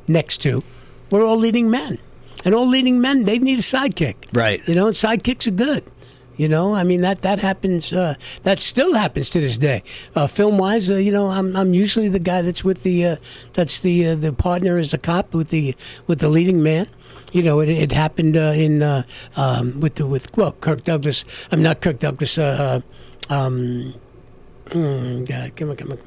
next 0.06 0.38
to 0.42 0.62
were 1.10 1.22
all 1.22 1.36
leading 1.36 1.70
men. 1.70 1.98
And 2.44 2.54
all 2.54 2.68
leading 2.68 3.00
men, 3.00 3.24
they 3.24 3.38
need 3.38 3.58
a 3.58 3.62
sidekick. 3.62 4.14
Right. 4.32 4.66
You 4.68 4.76
know, 4.76 4.86
and 4.86 4.96
sidekicks 4.96 5.48
are 5.48 5.52
good. 5.52 5.84
You 6.38 6.48
know, 6.48 6.72
I 6.74 6.84
mean 6.84 7.00
that 7.02 7.22
that 7.22 7.40
happens. 7.40 7.92
Uh, 7.92 8.14
that 8.44 8.60
still 8.60 8.94
happens 8.94 9.28
to 9.30 9.40
this 9.40 9.58
day. 9.58 9.82
Uh, 10.14 10.28
film 10.28 10.56
wise, 10.56 10.88
uh, 10.88 10.94
you 10.94 11.10
know, 11.10 11.28
I'm 11.30 11.54
I'm 11.56 11.74
usually 11.74 12.08
the 12.08 12.20
guy 12.20 12.42
that's 12.42 12.62
with 12.62 12.84
the 12.84 13.04
uh, 13.04 13.16
that's 13.54 13.80
the 13.80 14.06
uh, 14.06 14.14
the 14.14 14.32
partner 14.32 14.78
as 14.78 14.94
a 14.94 14.98
cop 14.98 15.34
with 15.34 15.48
the 15.50 15.74
with 16.06 16.20
the 16.20 16.28
leading 16.28 16.62
man. 16.62 16.86
You 17.32 17.42
know, 17.42 17.58
it, 17.60 17.68
it 17.68 17.90
happened 17.92 18.36
uh, 18.36 18.54
in 18.54 18.82
uh, 18.84 19.02
um, 19.36 19.80
with 19.80 19.96
the 19.96 20.06
with 20.06 20.34
well 20.36 20.52
Kirk 20.52 20.84
Douglas. 20.84 21.24
I'm 21.50 21.60
not 21.60 21.80
Kirk 21.80 21.98
Douglas. 21.98 22.38
Uh, 22.38 22.80
uh, 23.28 23.34
um, 23.34 23.94
mm, 24.66 25.28
uh, 25.30 25.50
come 25.56 25.70
on, 25.70 25.76
come 25.76 25.90
on. 25.92 25.98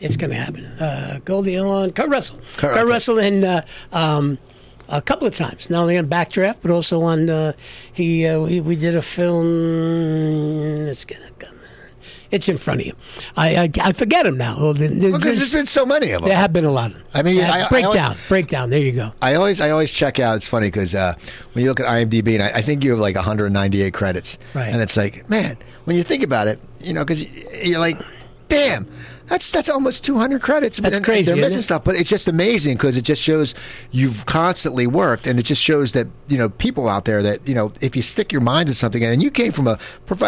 It's 0.00 0.16
going 0.16 0.30
to 0.30 0.36
happen. 0.36 0.66
Uh, 0.66 1.18
Goldie 1.24 1.54
Hawn, 1.54 1.90
Kurt 1.90 2.10
Russell. 2.10 2.38
Kurt- 2.56 2.74
Kurt. 2.74 2.86
Russell 2.86 3.18
and 3.18 3.44
uh, 3.44 3.62
um, 3.92 4.38
a 4.88 5.00
couple 5.02 5.26
of 5.26 5.34
times, 5.34 5.70
not 5.70 5.80
only 5.82 5.96
on 5.98 6.06
Backdraft, 6.08 6.56
but 6.62 6.70
also 6.70 7.02
on 7.02 7.30
uh, 7.30 7.52
he, 7.92 8.26
uh, 8.26 8.40
we, 8.40 8.60
we 8.60 8.76
did 8.76 8.94
a 8.96 9.02
film. 9.02 10.86
It's 10.86 11.04
gonna 11.04 11.30
come. 11.38 11.50
It's 12.30 12.48
in 12.48 12.56
front 12.56 12.80
of 12.80 12.86
you. 12.86 12.94
I 13.36 13.56
I, 13.64 13.70
I 13.80 13.92
forget 13.92 14.26
him 14.26 14.36
now. 14.36 14.56
Well, 14.58 14.74
Because 14.74 15.20
there's 15.38 15.52
been 15.52 15.66
so 15.66 15.86
many 15.86 16.10
of 16.10 16.20
them. 16.22 16.28
there 16.28 16.36
have 16.38 16.52
been 16.52 16.64
a 16.64 16.70
lot 16.70 16.90
of 16.90 16.96
them. 16.96 17.06
I 17.14 17.22
mean, 17.22 17.40
I- 17.40 17.64
I 17.64 17.68
breakdown, 17.68 17.96
always- 18.04 18.28
breakdown. 18.28 18.70
There 18.70 18.80
you 18.80 18.92
go. 18.92 19.12
I 19.22 19.34
always, 19.36 19.60
I 19.60 19.70
always 19.70 19.92
check 19.92 20.18
out. 20.18 20.36
It's 20.36 20.48
funny 20.48 20.66
because 20.66 20.94
uh, 20.94 21.14
when 21.52 21.62
you 21.64 21.70
look 21.70 21.78
at 21.80 21.86
IMDb, 21.86 22.34
and 22.34 22.42
I, 22.42 22.48
I 22.58 22.62
think 22.62 22.82
you 22.82 22.90
have 22.90 22.98
like 22.98 23.14
198 23.14 23.94
credits, 23.94 24.38
Right. 24.52 24.68
and 24.72 24.82
it's 24.82 24.96
like, 24.96 25.28
man, 25.30 25.56
when 25.84 25.96
you 25.96 26.02
think 26.02 26.22
about 26.24 26.48
it, 26.48 26.58
you 26.80 26.92
know, 26.92 27.04
because 27.04 27.22
you're 27.64 27.78
like, 27.78 28.00
damn, 28.48 28.88
that's 29.26 29.50
that's 29.50 29.68
almost 29.68 30.04
200 30.04 30.42
credits. 30.42 30.78
That's 30.78 30.96
and, 30.96 31.04
crazy, 31.04 31.30
And 31.30 31.38
they're 31.40 31.46
missing 31.46 31.62
stuff, 31.62 31.84
but 31.84 31.96
it's 31.96 32.10
just 32.10 32.28
amazing 32.28 32.76
because 32.76 32.96
it 32.96 33.02
just 33.02 33.22
shows 33.22 33.54
you've 33.90 34.26
constantly 34.26 34.86
worked, 34.86 35.26
and 35.26 35.38
it 35.38 35.44
just 35.44 35.62
shows 35.62 35.92
that 35.92 36.08
you 36.28 36.36
know 36.36 36.48
people 36.48 36.88
out 36.88 37.04
there 37.04 37.22
that 37.22 37.46
you 37.48 37.54
know 37.54 37.72
if 37.80 37.96
you 37.96 38.02
stick 38.02 38.32
your 38.32 38.42
mind 38.42 38.68
to 38.68 38.74
something, 38.74 39.02
and 39.02 39.22
you 39.22 39.30
came 39.30 39.52
from 39.52 39.66
a, 39.66 39.78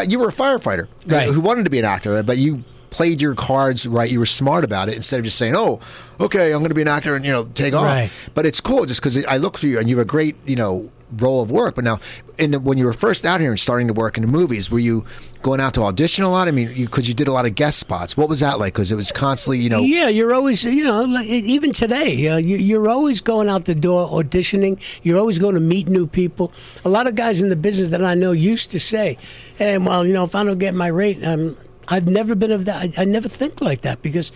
you 0.07 0.19
were 0.19 0.29
a 0.29 0.33
firefighter 0.33 0.89
Right. 1.07 1.29
who 1.29 1.41
wanted 1.41 1.65
to 1.65 1.71
be 1.71 1.79
an 1.79 1.85
actor, 1.85 2.23
but 2.23 2.39
you 2.39 2.65
played 2.91 3.21
your 3.21 3.35
cards 3.35 3.87
right. 3.87 4.11
You 4.11 4.19
were 4.19 4.27
smart 4.27 4.65
about 4.65 4.89
it 4.89 4.95
instead 4.95 5.19
of 5.19 5.25
just 5.25 5.37
saying, 5.37 5.55
"Oh, 5.55 5.81
okay, 6.19 6.53
I'm 6.53 6.61
going 6.61 6.71
to 6.71 6.75
be 6.75 6.83
an 6.83 6.89
actor," 6.89 7.15
and 7.15 7.25
you 7.25 7.33
know, 7.33 7.45
take 7.55 7.75
off. 7.75 7.85
Right. 7.85 8.11
But 8.35 8.47
it's 8.47 8.61
cool 8.61 8.87
just 8.87 9.01
because 9.03 9.23
I 9.27 9.37
look 9.37 9.59
through 9.59 9.71
you 9.71 9.79
and 9.79 9.89
you 9.91 9.99
have 9.99 10.07
a 10.07 10.09
great, 10.09 10.37
you 10.47 10.57
know, 10.57 10.91
role 11.19 11.43
of 11.43 11.51
work. 11.51 11.75
But 11.75 11.85
now, 11.85 12.01
in 12.39 12.51
the, 12.53 12.61
when 12.61 12.79
you 12.79 12.85
were 12.85 12.93
first 12.93 13.25
out 13.25 13.41
here 13.41 13.51
and 13.51 13.59
starting 13.59 13.87
to 13.89 13.93
work 13.93 14.17
in 14.17 14.23
the 14.23 14.29
movies, 14.29 14.71
were 14.71 14.79
you 14.79 15.05
going 15.43 15.61
out 15.61 15.75
to 15.75 15.83
audition 15.83 16.25
a 16.25 16.31
lot? 16.31 16.49
I 16.49 16.51
mean, 16.51 16.75
because 16.75 17.09
you, 17.09 17.15
did 17.15 17.29
a 17.29 17.33
lot 17.33 17.47
of 17.47 17.55
guest 17.55 17.79
spots. 17.79 18.17
What 18.17 18.29
was 18.29 18.41
that 18.41 18.59
like? 18.59 18.75
Because 18.75 18.93
it 18.93 18.97
was 18.97 19.13
constantly, 19.13 19.59
you 19.59 19.71
know, 19.71 19.81
Yeah, 19.81 20.09
you're 20.09 20.35
always, 20.35 20.65
you 20.65 20.85
know, 20.85 21.03
like, 21.05 21.27
even 21.27 21.73
today, 21.73 22.29
uh, 22.29 22.37
you, 22.37 22.57
you're 22.57 22.89
always 22.89 23.21
going 23.21 23.49
out 23.49 23.65
the 23.65 23.75
door 23.75 24.09
auditioning. 24.09 24.81
You're 25.03 25.19
always 25.19 25.39
going 25.39 25.55
to 25.55 25.61
meet 25.61 25.89
new 25.89 26.07
people. 26.07 26.53
A 26.85 26.89
lot 26.89 27.07
of 27.07 27.15
guys 27.15 27.41
in 27.41 27.49
the 27.49 27.57
business 27.57 27.91
that 27.91 28.05
I 28.05 28.15
know 28.15 28.33
used 28.33 28.71
to 28.73 28.81
say, 28.81 29.19
"Hey, 29.57 29.79
well, 29.79 30.07
you 30.07 30.13
know, 30.13 30.25
if 30.25 30.35
I 30.35 30.45
don't 30.45 30.59
get 30.59 30.75
my 30.75 30.89
rate, 30.89 31.25
um, 31.25 31.57
I've 31.89 32.07
never 32.07 32.35
been 32.35 32.53
of 32.53 32.65
that. 32.65 32.99
I, 32.99 33.03
I 33.03 33.05
never 33.05 33.29
think 33.29 33.61
like 33.61 33.83
that 33.83 34.03
because 34.03 34.33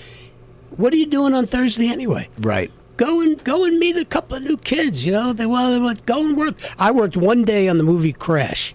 what 0.77 0.93
are 0.93 0.97
you 0.97 1.07
doing 1.07 1.35
on 1.35 1.47
Thursday 1.47 1.89
anyway? 1.89 2.29
right. 2.43 2.71
Go 3.01 3.23
and 3.23 3.43
go 3.45 3.65
and 3.65 3.79
meet 3.79 3.97
a 3.97 4.05
couple 4.05 4.37
of 4.37 4.43
new 4.43 4.59
kids. 4.59 5.07
You 5.07 5.13
know, 5.13 5.33
they 5.33 5.47
well, 5.47 5.71
they 5.71 5.79
want- 5.79 6.05
go 6.05 6.21
and 6.21 6.37
work. 6.37 6.55
I 6.79 6.91
worked 6.91 7.17
one 7.17 7.45
day 7.45 7.67
on 7.67 7.79
the 7.79 7.83
movie 7.83 8.13
Crash. 8.13 8.75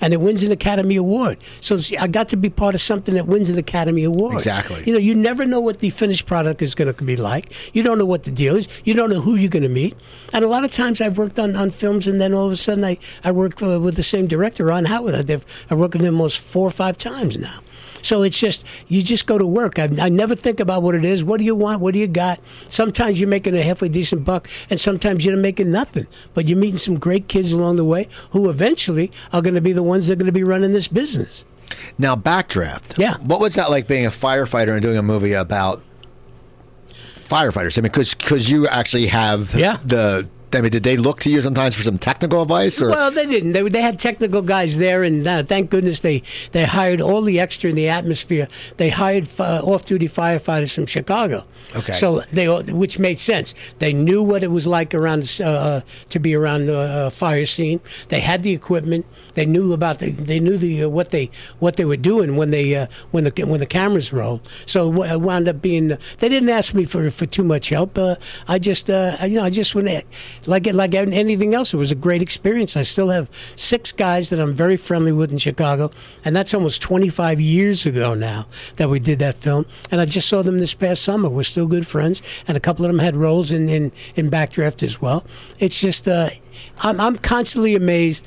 And 0.00 0.12
it 0.12 0.20
wins 0.20 0.42
an 0.44 0.52
Academy 0.52 0.94
Award. 0.94 1.38
So 1.62 1.78
see, 1.78 1.96
I 1.96 2.06
got 2.06 2.28
to 2.28 2.36
be 2.36 2.50
part 2.50 2.74
of 2.76 2.80
something 2.82 3.14
that 3.14 3.26
wins 3.26 3.48
an 3.50 3.58
Academy 3.58 4.04
Award. 4.04 4.34
Exactly. 4.34 4.84
You 4.86 4.92
know, 4.92 4.98
you 5.00 5.14
never 5.14 5.46
know 5.46 5.58
what 5.58 5.78
the 5.80 5.88
finished 5.88 6.26
product 6.26 6.60
is 6.62 6.74
going 6.74 6.94
to 6.94 7.02
be 7.02 7.16
like. 7.16 7.50
You 7.74 7.82
don't 7.82 7.96
know 7.98 8.04
what 8.04 8.24
the 8.24 8.30
deal 8.30 8.54
is. 8.56 8.68
You 8.84 8.92
don't 8.94 9.10
know 9.10 9.20
who 9.22 9.34
you're 9.36 9.48
going 9.48 9.62
to 9.62 9.70
meet. 9.70 9.96
And 10.34 10.44
a 10.44 10.48
lot 10.48 10.64
of 10.64 10.70
times 10.70 11.00
I've 11.00 11.16
worked 11.18 11.38
on, 11.38 11.56
on 11.56 11.70
films, 11.70 12.06
and 12.06 12.20
then 12.20 12.34
all 12.34 12.46
of 12.46 12.52
a 12.52 12.56
sudden 12.56 12.84
I, 12.84 12.98
I 13.24 13.32
work 13.32 13.60
uh, 13.62 13.80
with 13.80 13.96
the 13.96 14.02
same 14.02 14.26
director, 14.28 14.66
Ron 14.66 14.84
Howard. 14.84 15.14
I've, 15.30 15.44
I've 15.70 15.78
worked 15.78 15.94
with 15.94 16.04
him 16.04 16.14
almost 16.14 16.38
four 16.38 16.68
or 16.68 16.70
five 16.70 16.98
times 16.98 17.38
now. 17.38 17.58
So 18.02 18.22
it's 18.22 18.38
just, 18.38 18.64
you 18.88 19.02
just 19.02 19.26
go 19.26 19.38
to 19.38 19.46
work. 19.46 19.78
I, 19.78 19.88
I 20.00 20.08
never 20.08 20.34
think 20.34 20.60
about 20.60 20.82
what 20.82 20.94
it 20.94 21.04
is. 21.04 21.24
What 21.24 21.38
do 21.38 21.44
you 21.44 21.54
want? 21.54 21.80
What 21.80 21.94
do 21.94 22.00
you 22.00 22.06
got? 22.06 22.40
Sometimes 22.68 23.20
you're 23.20 23.28
making 23.28 23.56
a 23.56 23.62
halfway 23.62 23.88
decent 23.88 24.24
buck, 24.24 24.48
and 24.70 24.78
sometimes 24.80 25.24
you're 25.24 25.36
making 25.36 25.70
nothing. 25.70 26.06
But 26.34 26.48
you're 26.48 26.58
meeting 26.58 26.78
some 26.78 26.98
great 26.98 27.28
kids 27.28 27.52
along 27.52 27.76
the 27.76 27.84
way 27.84 28.08
who 28.30 28.48
eventually 28.50 29.10
are 29.32 29.42
going 29.42 29.54
to 29.54 29.60
be 29.60 29.72
the 29.72 29.82
ones 29.82 30.06
that 30.06 30.14
are 30.14 30.16
going 30.16 30.26
to 30.26 30.32
be 30.32 30.44
running 30.44 30.72
this 30.72 30.88
business. 30.88 31.44
Now, 31.98 32.14
Backdraft. 32.14 32.96
Yeah. 32.98 33.16
What 33.18 33.40
was 33.40 33.54
that 33.56 33.70
like 33.70 33.88
being 33.88 34.06
a 34.06 34.10
firefighter 34.10 34.72
and 34.72 34.82
doing 34.82 34.96
a 34.98 35.02
movie 35.02 35.32
about 35.32 35.82
firefighters? 36.88 37.78
I 37.78 37.80
mean, 37.82 37.90
because 37.92 38.50
you 38.50 38.68
actually 38.68 39.06
have 39.08 39.54
Yeah. 39.54 39.78
the. 39.84 40.28
I 40.52 40.60
mean, 40.60 40.70
did 40.70 40.84
they 40.84 40.96
look 40.96 41.20
to 41.20 41.30
you 41.30 41.42
sometimes 41.42 41.74
for 41.74 41.82
some 41.82 41.98
technical 41.98 42.42
advice, 42.42 42.80
or 42.80 42.90
Well, 42.90 43.10
they 43.10 43.26
didn't. 43.26 43.52
They, 43.52 43.68
they 43.68 43.82
had 43.82 43.98
technical 43.98 44.42
guys 44.42 44.78
there, 44.78 45.02
and 45.02 45.26
uh, 45.26 45.42
thank 45.42 45.70
goodness 45.70 46.00
they, 46.00 46.22
they 46.52 46.64
hired 46.64 47.00
all 47.00 47.22
the 47.22 47.40
extra 47.40 47.70
in 47.70 47.76
the 47.76 47.88
atmosphere. 47.88 48.48
They 48.76 48.90
hired 48.90 49.28
uh, 49.40 49.60
off-duty 49.64 50.08
firefighters 50.08 50.74
from 50.74 50.86
Chicago. 50.86 51.46
Okay. 51.74 51.92
So 51.92 52.22
they, 52.32 52.46
which 52.48 52.98
made 52.98 53.18
sense. 53.18 53.54
They 53.78 53.92
knew 53.92 54.22
what 54.22 54.44
it 54.44 54.50
was 54.50 54.66
like 54.66 54.94
around 54.94 55.40
uh, 55.42 55.80
to 56.10 56.18
be 56.18 56.34
around 56.34 56.68
a 56.68 57.10
fire 57.10 57.46
scene. 57.46 57.80
They 58.08 58.20
had 58.20 58.42
the 58.42 58.52
equipment. 58.52 59.06
They 59.34 59.44
knew 59.44 59.72
about 59.72 59.98
the. 59.98 60.10
They 60.10 60.40
knew 60.40 60.56
the 60.56 60.84
uh, 60.84 60.88
what 60.88 61.10
they 61.10 61.30
what 61.58 61.76
they 61.76 61.84
were 61.84 61.98
doing 61.98 62.36
when 62.36 62.50
they 62.50 62.74
uh, 62.74 62.86
when 63.10 63.24
the 63.24 63.44
when 63.44 63.60
the 63.60 63.66
cameras 63.66 64.12
rolled. 64.12 64.48
So 64.64 65.02
it 65.02 65.20
wound 65.20 65.48
up 65.48 65.60
being. 65.60 65.88
They 65.88 66.28
didn't 66.28 66.48
ask 66.48 66.72
me 66.72 66.84
for, 66.84 67.10
for 67.10 67.26
too 67.26 67.44
much 67.44 67.68
help. 67.68 67.98
Uh, 67.98 68.16
I 68.48 68.58
just 68.58 68.88
uh, 68.88 69.16
you 69.22 69.36
know 69.36 69.44
I 69.44 69.50
just 69.50 69.74
went 69.74 70.06
like 70.46 70.66
like 70.72 70.94
anything 70.94 71.54
else. 71.54 71.74
It 71.74 71.76
was 71.76 71.90
a 71.90 71.96
great 71.96 72.22
experience. 72.22 72.76
I 72.76 72.82
still 72.82 73.10
have 73.10 73.28
six 73.56 73.92
guys 73.92 74.30
that 74.30 74.40
I'm 74.40 74.54
very 74.54 74.78
friendly 74.78 75.12
with 75.12 75.30
in 75.30 75.38
Chicago, 75.38 75.90
and 76.24 76.34
that's 76.34 76.54
almost 76.54 76.80
25 76.80 77.38
years 77.38 77.84
ago 77.84 78.14
now 78.14 78.46
that 78.76 78.88
we 78.88 78.98
did 78.98 79.18
that 79.18 79.34
film. 79.34 79.66
And 79.90 80.00
I 80.00 80.06
just 80.06 80.28
saw 80.28 80.42
them 80.42 80.58
this 80.58 80.72
past 80.72 81.02
summer. 81.02 81.28
We're 81.28 81.42
still 81.56 81.66
good 81.66 81.86
friends, 81.86 82.20
and 82.46 82.54
a 82.54 82.60
couple 82.60 82.84
of 82.84 82.90
them 82.90 82.98
had 82.98 83.16
roles 83.16 83.50
in 83.50 83.70
in, 83.70 83.90
in 84.14 84.30
Backdraft 84.30 84.82
as 84.82 85.00
well. 85.00 85.24
It's 85.58 85.80
just 85.80 86.06
uh, 86.06 86.28
I'm 86.80 87.00
I'm 87.00 87.16
constantly 87.16 87.74
amazed 87.74 88.26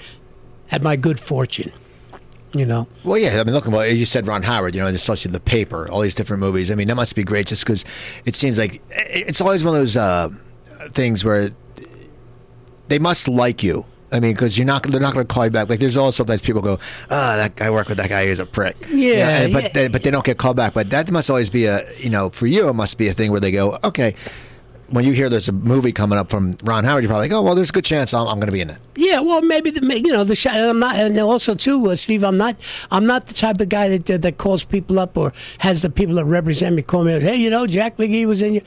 at 0.71 0.81
my 0.81 0.95
good 0.95 1.19
fortune. 1.19 1.71
You 2.53 2.65
know. 2.65 2.87
Well, 3.03 3.19
yeah. 3.19 3.39
I 3.39 3.43
mean, 3.43 3.53
look, 3.53 3.67
well, 3.67 3.85
you 3.85 4.07
said 4.07 4.25
Ron 4.25 4.41
Howard, 4.41 4.73
you 4.73 4.81
know, 4.81 4.87
and 4.87 4.95
especially 4.95 5.29
the 5.31 5.39
paper, 5.39 5.87
all 5.87 6.01
these 6.01 6.15
different 6.15 6.39
movies. 6.39 6.71
I 6.71 6.75
mean, 6.75 6.87
that 6.87 6.95
must 6.95 7.15
be 7.15 7.23
great, 7.23 7.45
just 7.45 7.63
because 7.63 7.85
it 8.25 8.35
seems 8.35 8.57
like 8.57 8.81
it's 8.89 9.39
always 9.39 9.63
one 9.63 9.75
of 9.75 9.79
those 9.79 9.95
uh, 9.95 10.29
things 10.89 11.23
where 11.23 11.51
they 12.87 12.97
must 12.97 13.27
like 13.27 13.61
you. 13.61 13.85
I 14.11 14.19
mean, 14.19 14.33
because 14.33 14.57
you're 14.57 14.65
not, 14.65 14.83
they're 14.83 14.99
not 14.99 15.13
going 15.13 15.25
to 15.27 15.33
call 15.33 15.45
you 15.45 15.51
back. 15.51 15.69
Like, 15.69 15.79
there's 15.79 15.97
always 15.97 16.15
sometimes 16.15 16.41
people 16.41 16.61
go, 16.61 16.79
"Ah, 17.11 17.35
that 17.35 17.55
guy 17.55 17.67
I 17.67 17.69
work 17.69 17.89
with 17.89 17.97
that 17.97 18.09
guy 18.09 18.21
is 18.21 18.39
a 18.39 18.45
prick." 18.45 18.75
Yeah, 18.89 19.47
but 19.47 19.63
yeah. 19.63 19.69
They, 19.69 19.87
but 19.87 20.03
they 20.03 20.11
don't 20.11 20.25
get 20.25 20.37
called 20.37 20.57
back. 20.57 20.73
But 20.73 20.89
that 20.89 21.11
must 21.11 21.29
always 21.29 21.49
be 21.49 21.65
a, 21.65 21.81
you 21.97 22.09
know, 22.09 22.29
for 22.29 22.47
you, 22.47 22.67
it 22.69 22.73
must 22.73 22.97
be 22.97 23.07
a 23.07 23.13
thing 23.13 23.31
where 23.31 23.39
they 23.39 23.51
go, 23.51 23.77
"Okay, 23.83 24.15
when 24.91 25.05
you 25.05 25.13
hear 25.13 25.29
there's 25.29 25.47
a 25.47 25.51
movie 25.51 25.91
coming 25.91 26.17
up 26.17 26.29
from 26.29 26.53
Ron 26.63 26.83
Howard, 26.83 27.03
you're 27.03 27.09
probably 27.09 27.29
like, 27.29 27.37
oh 27.37 27.41
well, 27.41 27.55
there's 27.55 27.69
a 27.69 27.73
good 27.73 27.85
chance 27.85 28.13
I'm, 28.13 28.27
I'm 28.27 28.35
going 28.35 28.47
to 28.47 28.51
be 28.51 28.61
in 28.61 28.69
it. 28.69 28.79
Yeah, 28.95 29.19
well, 29.19 29.41
maybe 29.41 29.69
the 29.69 29.99
you 29.99 30.11
know 30.11 30.23
the 30.23 30.35
shot. 30.35 30.55
And 30.55 30.65
I'm 30.65 30.79
not, 30.79 30.95
and 30.95 31.17
also 31.19 31.55
too, 31.55 31.89
uh, 31.91 31.95
Steve. 31.95 32.23
I'm 32.23 32.37
not. 32.37 32.55
I'm 32.91 33.05
not 33.05 33.27
the 33.27 33.33
type 33.33 33.61
of 33.61 33.69
guy 33.69 33.89
that 33.89 34.09
uh, 34.09 34.17
that 34.17 34.37
calls 34.37 34.63
people 34.63 34.99
up 34.99 35.17
or 35.17 35.33
has 35.59 35.81
the 35.81 35.89
people 35.89 36.15
that 36.15 36.25
represent 36.25 36.75
me 36.75 36.81
call 36.81 37.03
me. 37.03 37.13
Out, 37.13 37.21
Hey, 37.21 37.35
you 37.35 37.49
know, 37.49 37.67
Jack 37.67 37.97
McGee 37.97 38.25
was 38.25 38.41
in 38.41 38.55
you. 38.55 38.61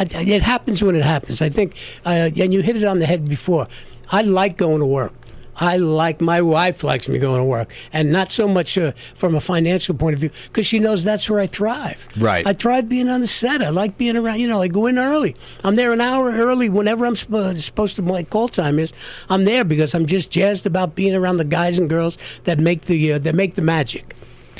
It 0.00 0.42
happens 0.42 0.82
when 0.82 0.96
it 0.96 1.04
happens. 1.04 1.40
I 1.40 1.48
think, 1.48 1.76
uh, 2.04 2.30
and 2.36 2.52
you 2.52 2.62
hit 2.62 2.76
it 2.76 2.84
on 2.84 2.98
the 2.98 3.06
head 3.06 3.28
before. 3.28 3.68
I 4.10 4.22
like 4.22 4.56
going 4.56 4.80
to 4.80 4.86
work. 4.86 5.12
I 5.60 5.76
like 5.76 6.20
my 6.20 6.40
wife 6.40 6.84
likes 6.84 7.08
me 7.08 7.18
going 7.18 7.40
to 7.40 7.44
work, 7.44 7.72
and 7.92 8.12
not 8.12 8.30
so 8.30 8.46
much 8.46 8.78
uh, 8.78 8.92
from 9.16 9.34
a 9.34 9.40
financial 9.40 9.92
point 9.92 10.14
of 10.14 10.20
view 10.20 10.30
because 10.44 10.66
she 10.68 10.78
knows 10.78 11.02
that's 11.02 11.28
where 11.28 11.40
I 11.40 11.48
thrive. 11.48 12.06
Right. 12.16 12.46
I 12.46 12.52
thrive 12.52 12.88
being 12.88 13.08
on 13.08 13.22
the 13.22 13.26
set. 13.26 13.60
I 13.60 13.70
like 13.70 13.98
being 13.98 14.16
around. 14.16 14.38
You 14.38 14.46
know, 14.46 14.62
I 14.62 14.68
go 14.68 14.86
in 14.86 15.00
early. 15.00 15.34
I'm 15.64 15.74
there 15.74 15.92
an 15.92 16.00
hour 16.00 16.30
early 16.30 16.68
whenever 16.68 17.04
I'm 17.06 17.16
sp- 17.18 17.58
supposed 17.58 17.96
to. 17.96 18.02
My 18.02 18.22
call 18.22 18.46
time 18.46 18.78
is. 18.78 18.92
I'm 19.28 19.42
there 19.42 19.64
because 19.64 19.94
I'm 19.96 20.06
just 20.06 20.30
jazzed 20.30 20.64
about 20.64 20.94
being 20.94 21.12
around 21.16 21.38
the 21.38 21.44
guys 21.44 21.76
and 21.76 21.90
girls 21.90 22.18
that 22.44 22.60
make 22.60 22.82
the 22.82 23.14
uh, 23.14 23.18
that 23.18 23.34
make 23.34 23.56
the 23.56 23.62
magic. 23.62 24.14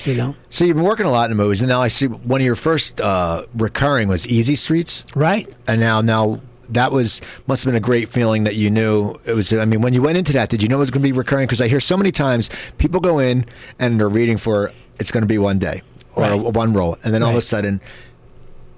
You 0.04 0.14
know. 0.16 0.34
So 0.50 0.64
you've 0.64 0.76
been 0.76 0.84
working 0.84 1.06
a 1.06 1.12
lot 1.12 1.30
in 1.30 1.36
movies, 1.36 1.60
and 1.60 1.68
now 1.68 1.80
I 1.80 1.88
see 1.88 2.06
one 2.08 2.40
of 2.40 2.44
your 2.44 2.56
first 2.56 3.00
uh, 3.00 3.44
recurring 3.54 4.08
was 4.08 4.26
EZ 4.26 4.58
Streets, 4.60 5.04
Right. 5.14 5.48
and 5.68 5.80
now 5.80 6.00
now. 6.00 6.40
That 6.70 6.92
was 6.92 7.20
must 7.46 7.64
have 7.64 7.68
been 7.72 7.76
a 7.76 7.80
great 7.84 8.08
feeling 8.08 8.44
that 8.44 8.54
you 8.56 8.70
knew 8.70 9.18
it 9.24 9.32
was. 9.34 9.52
I 9.52 9.64
mean, 9.64 9.80
when 9.80 9.94
you 9.94 10.02
went 10.02 10.18
into 10.18 10.32
that, 10.34 10.48
did 10.50 10.62
you 10.62 10.68
know 10.68 10.76
it 10.76 10.80
was 10.80 10.90
going 10.90 11.02
to 11.02 11.08
be 11.08 11.12
recurring? 11.12 11.46
Because 11.46 11.60
I 11.60 11.68
hear 11.68 11.80
so 11.80 11.96
many 11.96 12.12
times 12.12 12.50
people 12.78 13.00
go 13.00 13.18
in 13.18 13.46
and 13.78 13.98
they're 13.98 14.08
reading 14.08 14.36
for 14.36 14.70
it's 14.98 15.10
going 15.10 15.22
to 15.22 15.26
be 15.28 15.38
one 15.38 15.58
day 15.58 15.82
or 16.14 16.22
Right. 16.24 16.54
one 16.54 16.72
role, 16.72 16.98
and 17.04 17.14
then 17.14 17.22
all 17.22 17.30
of 17.30 17.36
a 17.36 17.42
sudden 17.42 17.80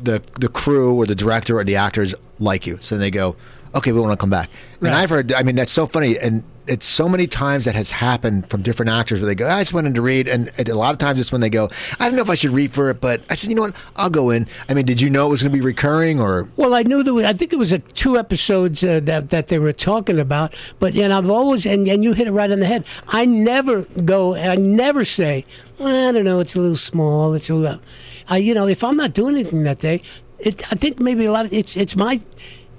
the 0.02 0.22
the 0.38 0.48
crew 0.48 0.94
or 0.94 1.06
the 1.06 1.14
director 1.14 1.58
or 1.58 1.64
the 1.64 1.76
actors 1.76 2.14
like 2.38 2.66
you, 2.66 2.78
so 2.80 2.96
they 2.96 3.10
go, 3.10 3.36
okay, 3.74 3.92
we 3.92 4.00
want 4.00 4.12
to 4.12 4.16
come 4.16 4.30
back. 4.30 4.48
And 4.80 4.90
I've 4.94 5.10
heard, 5.10 5.32
I 5.32 5.42
mean, 5.42 5.56
that's 5.56 5.72
so 5.72 5.86
funny, 5.86 6.18
and 6.18 6.42
it's 6.70 6.86
so 6.86 7.08
many 7.08 7.26
times 7.26 7.64
that 7.64 7.74
has 7.74 7.90
happened 7.90 8.48
from 8.48 8.62
different 8.62 8.90
actors 8.90 9.20
where 9.20 9.26
they 9.26 9.34
go, 9.34 9.48
I 9.48 9.60
just 9.60 9.72
went 9.72 9.88
in 9.88 9.94
to 9.94 10.00
read, 10.00 10.28
and 10.28 10.50
a 10.68 10.74
lot 10.74 10.92
of 10.92 10.98
times 10.98 11.18
it's 11.18 11.32
when 11.32 11.40
they 11.40 11.50
go, 11.50 11.68
I 11.98 12.06
don't 12.06 12.14
know 12.14 12.22
if 12.22 12.30
I 12.30 12.36
should 12.36 12.52
read 12.52 12.72
for 12.72 12.90
it, 12.90 13.00
but 13.00 13.22
I 13.28 13.34
said, 13.34 13.50
you 13.50 13.56
know 13.56 13.62
what, 13.62 13.74
I'll 13.96 14.08
go 14.08 14.30
in. 14.30 14.46
I 14.68 14.74
mean, 14.74 14.86
did 14.86 15.00
you 15.00 15.10
know 15.10 15.26
it 15.26 15.30
was 15.30 15.42
going 15.42 15.50
to 15.50 15.58
be 15.58 15.64
recurring 15.64 16.20
or? 16.20 16.48
Well, 16.56 16.72
I 16.72 16.84
knew 16.84 17.02
there 17.02 17.12
was, 17.12 17.24
I 17.24 17.32
think 17.32 17.52
it 17.52 17.58
was 17.58 17.72
a 17.72 17.80
two 17.80 18.16
episodes 18.16 18.84
uh, 18.84 19.00
that 19.00 19.30
that 19.30 19.48
they 19.48 19.58
were 19.58 19.72
talking 19.72 20.20
about, 20.20 20.54
but 20.78 20.94
and 20.94 21.12
I've 21.12 21.28
always 21.28 21.66
and, 21.66 21.88
and 21.88 22.04
you 22.04 22.12
hit 22.12 22.28
it 22.28 22.32
right 22.32 22.50
on 22.52 22.60
the 22.60 22.66
head. 22.66 22.86
I 23.08 23.24
never 23.24 23.82
go. 23.82 24.36
I 24.36 24.54
never 24.54 25.04
say, 25.04 25.44
I 25.80 26.12
don't 26.12 26.24
know, 26.24 26.38
it's 26.38 26.54
a 26.54 26.60
little 26.60 26.76
small. 26.76 27.34
It's 27.34 27.50
a 27.50 27.54
little, 27.54 27.80
I 28.28 28.36
you 28.36 28.54
know, 28.54 28.68
if 28.68 28.84
I'm 28.84 28.96
not 28.96 29.12
doing 29.12 29.34
anything 29.34 29.64
that 29.64 29.80
day, 29.80 30.02
it, 30.38 30.62
I 30.72 30.76
think 30.76 31.00
maybe 31.00 31.24
a 31.24 31.32
lot 31.32 31.46
of 31.46 31.52
it's 31.52 31.76
it's 31.76 31.96
my 31.96 32.20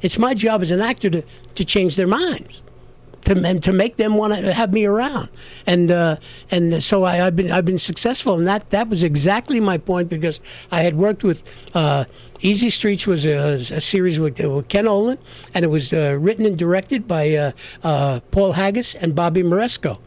it's 0.01 0.17
my 0.17 0.33
job 0.33 0.61
as 0.61 0.71
an 0.71 0.79
actor 0.79 1.09
to 1.09 1.23
to 1.55 1.65
change 1.65 1.97
their 1.97 2.07
minds. 2.07 2.61
To, 3.25 3.59
to 3.59 3.71
make 3.71 3.97
them 3.97 4.15
want 4.15 4.33
to 4.33 4.51
have 4.51 4.73
me 4.73 4.83
around, 4.85 5.29
and 5.67 5.91
uh, 5.91 6.15
and 6.49 6.83
so 6.83 7.03
I, 7.03 7.27
I've 7.27 7.35
been 7.35 7.51
I've 7.51 7.65
been 7.65 7.77
successful, 7.77 8.35
and 8.35 8.47
that 8.47 8.71
that 8.71 8.89
was 8.89 9.03
exactly 9.03 9.59
my 9.59 9.77
point 9.77 10.09
because 10.09 10.39
I 10.71 10.81
had 10.81 10.97
worked 10.97 11.23
with 11.23 11.43
uh, 11.75 12.05
EZ 12.43 12.73
Streets 12.73 13.05
was 13.05 13.25
a, 13.25 13.53
a 13.53 13.81
series 13.81 14.19
with, 14.19 14.39
with 14.39 14.67
Ken 14.67 14.87
Olin, 14.87 15.19
and 15.53 15.63
it 15.63 15.67
was 15.67 15.93
uh, 15.93 16.17
written 16.19 16.45
and 16.45 16.57
directed 16.57 17.07
by 17.07 17.35
uh, 17.35 17.51
uh, 17.83 18.19
Paul 18.31 18.53
Haggis 18.53 18.95
and 18.95 19.13
Bobby 19.13 19.43
Moresco, 19.43 19.99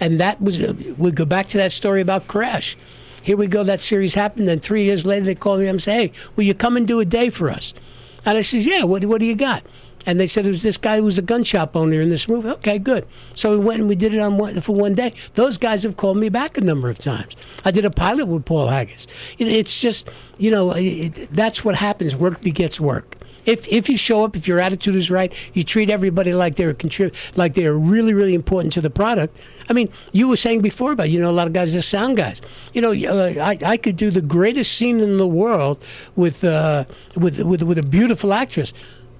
and 0.00 0.18
that 0.18 0.40
was 0.40 0.60
uh, 0.62 0.72
we 0.96 1.10
go 1.10 1.26
back 1.26 1.48
to 1.48 1.58
that 1.58 1.72
story 1.72 2.00
about 2.00 2.26
Crash. 2.26 2.76
Here 3.22 3.36
we 3.36 3.46
go. 3.46 3.62
That 3.62 3.80
series 3.80 4.14
happened. 4.14 4.48
Then 4.48 4.58
three 4.58 4.84
years 4.84 5.04
later, 5.04 5.26
they 5.26 5.34
called 5.34 5.60
me 5.60 5.66
and 5.66 5.82
say, 5.82 5.92
"Hey, 5.92 6.12
will 6.34 6.44
you 6.44 6.54
come 6.54 6.76
and 6.76 6.88
do 6.88 7.00
a 7.00 7.04
day 7.04 7.28
for 7.28 7.50
us?" 7.50 7.74
And 8.24 8.38
I 8.38 8.40
said, 8.40 8.64
"Yeah. 8.64 8.84
What 8.84 9.04
what 9.04 9.20
do 9.20 9.26
you 9.26 9.36
got?" 9.36 9.62
And 10.06 10.18
they 10.18 10.26
said 10.26 10.46
it 10.46 10.50
was 10.50 10.62
this 10.62 10.76
guy 10.76 10.96
who 10.96 11.04
was 11.04 11.18
a 11.18 11.22
gun 11.22 11.44
shop 11.44 11.76
owner 11.76 12.00
in 12.00 12.08
this 12.08 12.28
movie. 12.28 12.48
Okay, 12.48 12.78
good. 12.78 13.06
So 13.34 13.50
we 13.50 13.64
went 13.64 13.80
and 13.80 13.88
we 13.88 13.94
did 13.94 14.14
it 14.14 14.20
on 14.20 14.38
one, 14.38 14.60
for 14.60 14.74
one 14.74 14.94
day. 14.94 15.14
Those 15.34 15.56
guys 15.56 15.82
have 15.84 15.96
called 15.96 16.16
me 16.16 16.28
back 16.28 16.58
a 16.58 16.60
number 16.60 16.88
of 16.88 16.98
times. 16.98 17.36
I 17.64 17.70
did 17.70 17.84
a 17.84 17.90
pilot 17.90 18.26
with 18.26 18.44
Paul 18.44 18.68
Haggis. 18.68 19.06
It, 19.38 19.48
it's 19.48 19.80
just, 19.80 20.08
you 20.38 20.50
know, 20.50 20.72
it, 20.72 21.28
that's 21.30 21.64
what 21.64 21.76
happens. 21.76 22.16
Work 22.16 22.40
begets 22.40 22.80
work. 22.80 23.16
If 23.44 23.66
if 23.68 23.88
you 23.88 23.96
show 23.96 24.24
up, 24.24 24.36
if 24.36 24.46
your 24.46 24.60
attitude 24.60 24.94
is 24.94 25.10
right, 25.10 25.32
you 25.52 25.64
treat 25.64 25.90
everybody 25.90 26.32
like 26.32 26.54
they're 26.54 26.74
contrib- 26.74 27.36
like 27.36 27.54
they're 27.54 27.74
really 27.74 28.14
really 28.14 28.34
important 28.34 28.72
to 28.74 28.80
the 28.80 28.90
product. 28.90 29.36
I 29.68 29.72
mean, 29.72 29.88
you 30.12 30.28
were 30.28 30.36
saying 30.36 30.60
before 30.60 30.92
about 30.92 31.10
you 31.10 31.18
know 31.18 31.28
a 31.28 31.32
lot 31.32 31.48
of 31.48 31.52
guys 31.52 31.74
are 31.74 31.82
sound 31.82 32.16
guys. 32.16 32.40
You 32.72 32.80
know, 32.80 32.92
uh, 32.92 33.44
I 33.44 33.58
I 33.64 33.76
could 33.76 33.96
do 33.96 34.10
the 34.10 34.20
greatest 34.20 34.72
scene 34.78 35.00
in 35.00 35.16
the 35.16 35.26
world 35.26 35.82
with 36.14 36.44
uh, 36.44 36.84
with 37.16 37.40
with 37.40 37.62
with 37.64 37.78
a 37.78 37.82
beautiful 37.82 38.32
actress, 38.32 38.72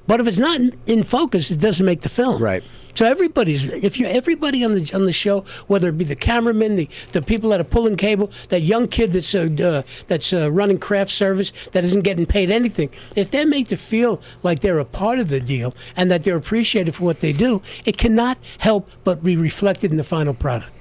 but 0.06 0.20
if 0.20 0.26
it's 0.26 0.38
not 0.38 0.60
in, 0.86 1.02
focus, 1.02 1.50
it 1.50 1.60
doesn't 1.60 1.84
make 1.84 2.02
the 2.02 2.08
film. 2.08 2.42
Right. 2.42 2.64
So 2.94 3.06
everybody's 3.06 3.64
if 3.64 3.98
you 3.98 4.06
everybody 4.06 4.62
on 4.64 4.74
the 4.74 4.92
on 4.94 5.06
the 5.06 5.12
show, 5.12 5.44
whether 5.66 5.88
it 5.88 5.96
be 5.96 6.04
the 6.04 6.16
cameraman, 6.16 6.76
the, 6.76 6.88
the 7.12 7.22
people 7.22 7.50
that 7.50 7.60
are 7.60 7.64
pulling 7.64 7.96
cable, 7.96 8.30
that 8.50 8.60
young 8.62 8.86
kid 8.86 9.14
that's 9.14 9.34
uh, 9.34 9.48
uh, 9.60 9.82
that's 10.08 10.32
uh, 10.32 10.52
running 10.52 10.78
craft 10.78 11.10
service 11.10 11.52
that 11.72 11.84
isn't 11.84 12.02
getting 12.02 12.26
paid 12.26 12.50
anything, 12.50 12.90
if 13.16 13.30
they're 13.30 13.46
made 13.46 13.68
to 13.68 13.76
feel 13.76 14.20
like 14.42 14.60
they're 14.60 14.78
a 14.78 14.84
part 14.84 15.18
of 15.18 15.28
the 15.28 15.40
deal 15.40 15.74
and 15.96 16.10
that 16.10 16.24
they're 16.24 16.36
appreciated 16.36 16.94
for 16.94 17.04
what 17.04 17.20
they 17.20 17.32
do, 17.32 17.62
it 17.86 17.96
cannot 17.96 18.36
help 18.58 18.90
but 19.04 19.24
be 19.24 19.36
reflected 19.36 19.90
in 19.90 19.96
the 19.96 20.04
final 20.04 20.34
product. 20.34 20.72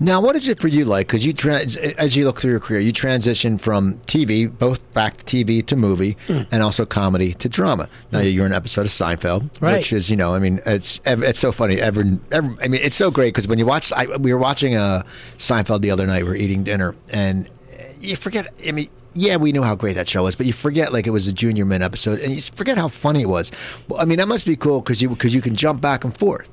Now, 0.00 0.20
what 0.20 0.36
is 0.36 0.48
it 0.48 0.58
for 0.58 0.68
you 0.68 0.84
like? 0.84 1.06
Because 1.06 1.24
you, 1.24 1.32
trans- 1.32 1.76
as 1.76 2.16
you 2.16 2.24
look 2.24 2.40
through 2.40 2.50
your 2.52 2.60
career, 2.60 2.80
you 2.80 2.92
transition 2.92 3.58
from 3.58 3.94
TV, 4.06 4.46
both 4.58 4.88
back 4.94 5.24
to 5.24 5.24
TV 5.44 5.64
to 5.66 5.76
movie, 5.76 6.16
Hmm. 6.26 6.42
and 6.50 6.62
also 6.62 6.84
comedy 6.86 7.34
to 7.34 7.48
drama. 7.48 7.88
Now 8.12 8.20
you're 8.20 8.46
in 8.46 8.52
an 8.52 8.56
episode 8.56 8.82
of 8.82 8.88
Seinfeld, 8.92 9.50
Right. 9.60 9.76
which 9.76 9.92
is, 9.92 10.10
you 10.10 10.16
know, 10.16 10.34
I 10.34 10.38
mean, 10.38 10.60
it's 10.66 11.00
it's 11.04 11.38
so 11.38 11.52
funny. 11.52 11.80
Ever, 11.80 12.04
ever 12.32 12.56
I 12.62 12.68
mean, 12.68 12.80
it's 12.82 12.96
so 12.96 13.10
great 13.10 13.34
because 13.34 13.48
when 13.48 13.58
you 13.58 13.66
watch, 13.66 13.92
I, 13.92 14.06
we 14.16 14.32
were 14.32 14.38
watching 14.40 14.76
a 14.76 15.04
Seinfeld 15.38 15.80
the 15.80 15.90
other 15.90 16.06
night. 16.06 16.24
We 16.24 16.30
were 16.30 16.36
eating 16.36 16.62
dinner, 16.64 16.94
and 17.10 17.48
you 18.00 18.16
forget. 18.16 18.52
I 18.68 18.72
mean. 18.72 18.88
Yeah, 19.18 19.36
we 19.36 19.50
knew 19.50 19.62
how 19.62 19.74
great 19.74 19.94
that 19.94 20.06
show 20.10 20.24
was, 20.24 20.36
but 20.36 20.44
you 20.44 20.52
forget 20.52 20.92
like 20.92 21.06
it 21.06 21.10
was 21.10 21.26
a 21.26 21.32
Junior 21.32 21.64
Mint 21.64 21.82
episode, 21.82 22.18
and 22.20 22.34
you 22.36 22.42
forget 22.42 22.76
how 22.76 22.88
funny 22.88 23.22
it 23.22 23.28
was. 23.30 23.50
Well, 23.88 23.98
I 23.98 24.04
mean, 24.04 24.18
that 24.18 24.28
must 24.28 24.44
be 24.44 24.56
cool 24.56 24.82
because 24.82 25.00
you 25.00 25.08
because 25.08 25.32
you 25.34 25.40
can 25.40 25.56
jump 25.56 25.80
back 25.80 26.04
and 26.04 26.14
forth. 26.14 26.50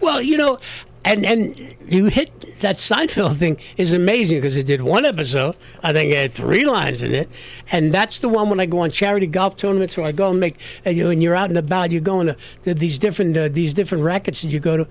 Well, 0.00 0.20
you 0.20 0.36
know, 0.36 0.58
and 1.04 1.24
and 1.26 1.74
you 1.88 2.06
hit 2.06 2.30
that 2.60 2.76
Seinfeld 2.76 3.36
thing 3.36 3.58
is 3.76 3.92
amazing 3.92 4.38
because 4.40 4.56
it 4.56 4.66
did 4.66 4.80
one 4.82 5.04
episode. 5.04 5.56
I 5.82 5.92
think 5.92 6.12
it 6.12 6.16
had 6.16 6.32
three 6.32 6.64
lines 6.64 7.02
in 7.02 7.14
it, 7.14 7.28
and 7.70 7.92
that's 7.92 8.20
the 8.20 8.28
one 8.28 8.48
when 8.50 8.60
I 8.60 8.66
go 8.66 8.80
on 8.80 8.90
charity 8.90 9.26
golf 9.26 9.56
tournaments 9.56 9.98
or 9.98 10.04
I 10.04 10.12
go 10.12 10.30
and 10.30 10.38
make 10.40 10.56
and 10.84 10.96
you- 10.96 11.10
and 11.10 11.22
you're 11.22 11.34
out 11.34 11.48
and 11.50 11.58
about. 11.58 11.90
You're 11.92 12.00
going 12.00 12.28
to, 12.28 12.36
to 12.64 12.74
these 12.74 12.98
different 12.98 13.36
uh, 13.36 13.48
these 13.48 13.74
different 13.74 14.04
rackets 14.04 14.42
that 14.42 14.48
you 14.48 14.60
go 14.60 14.76
to. 14.76 14.88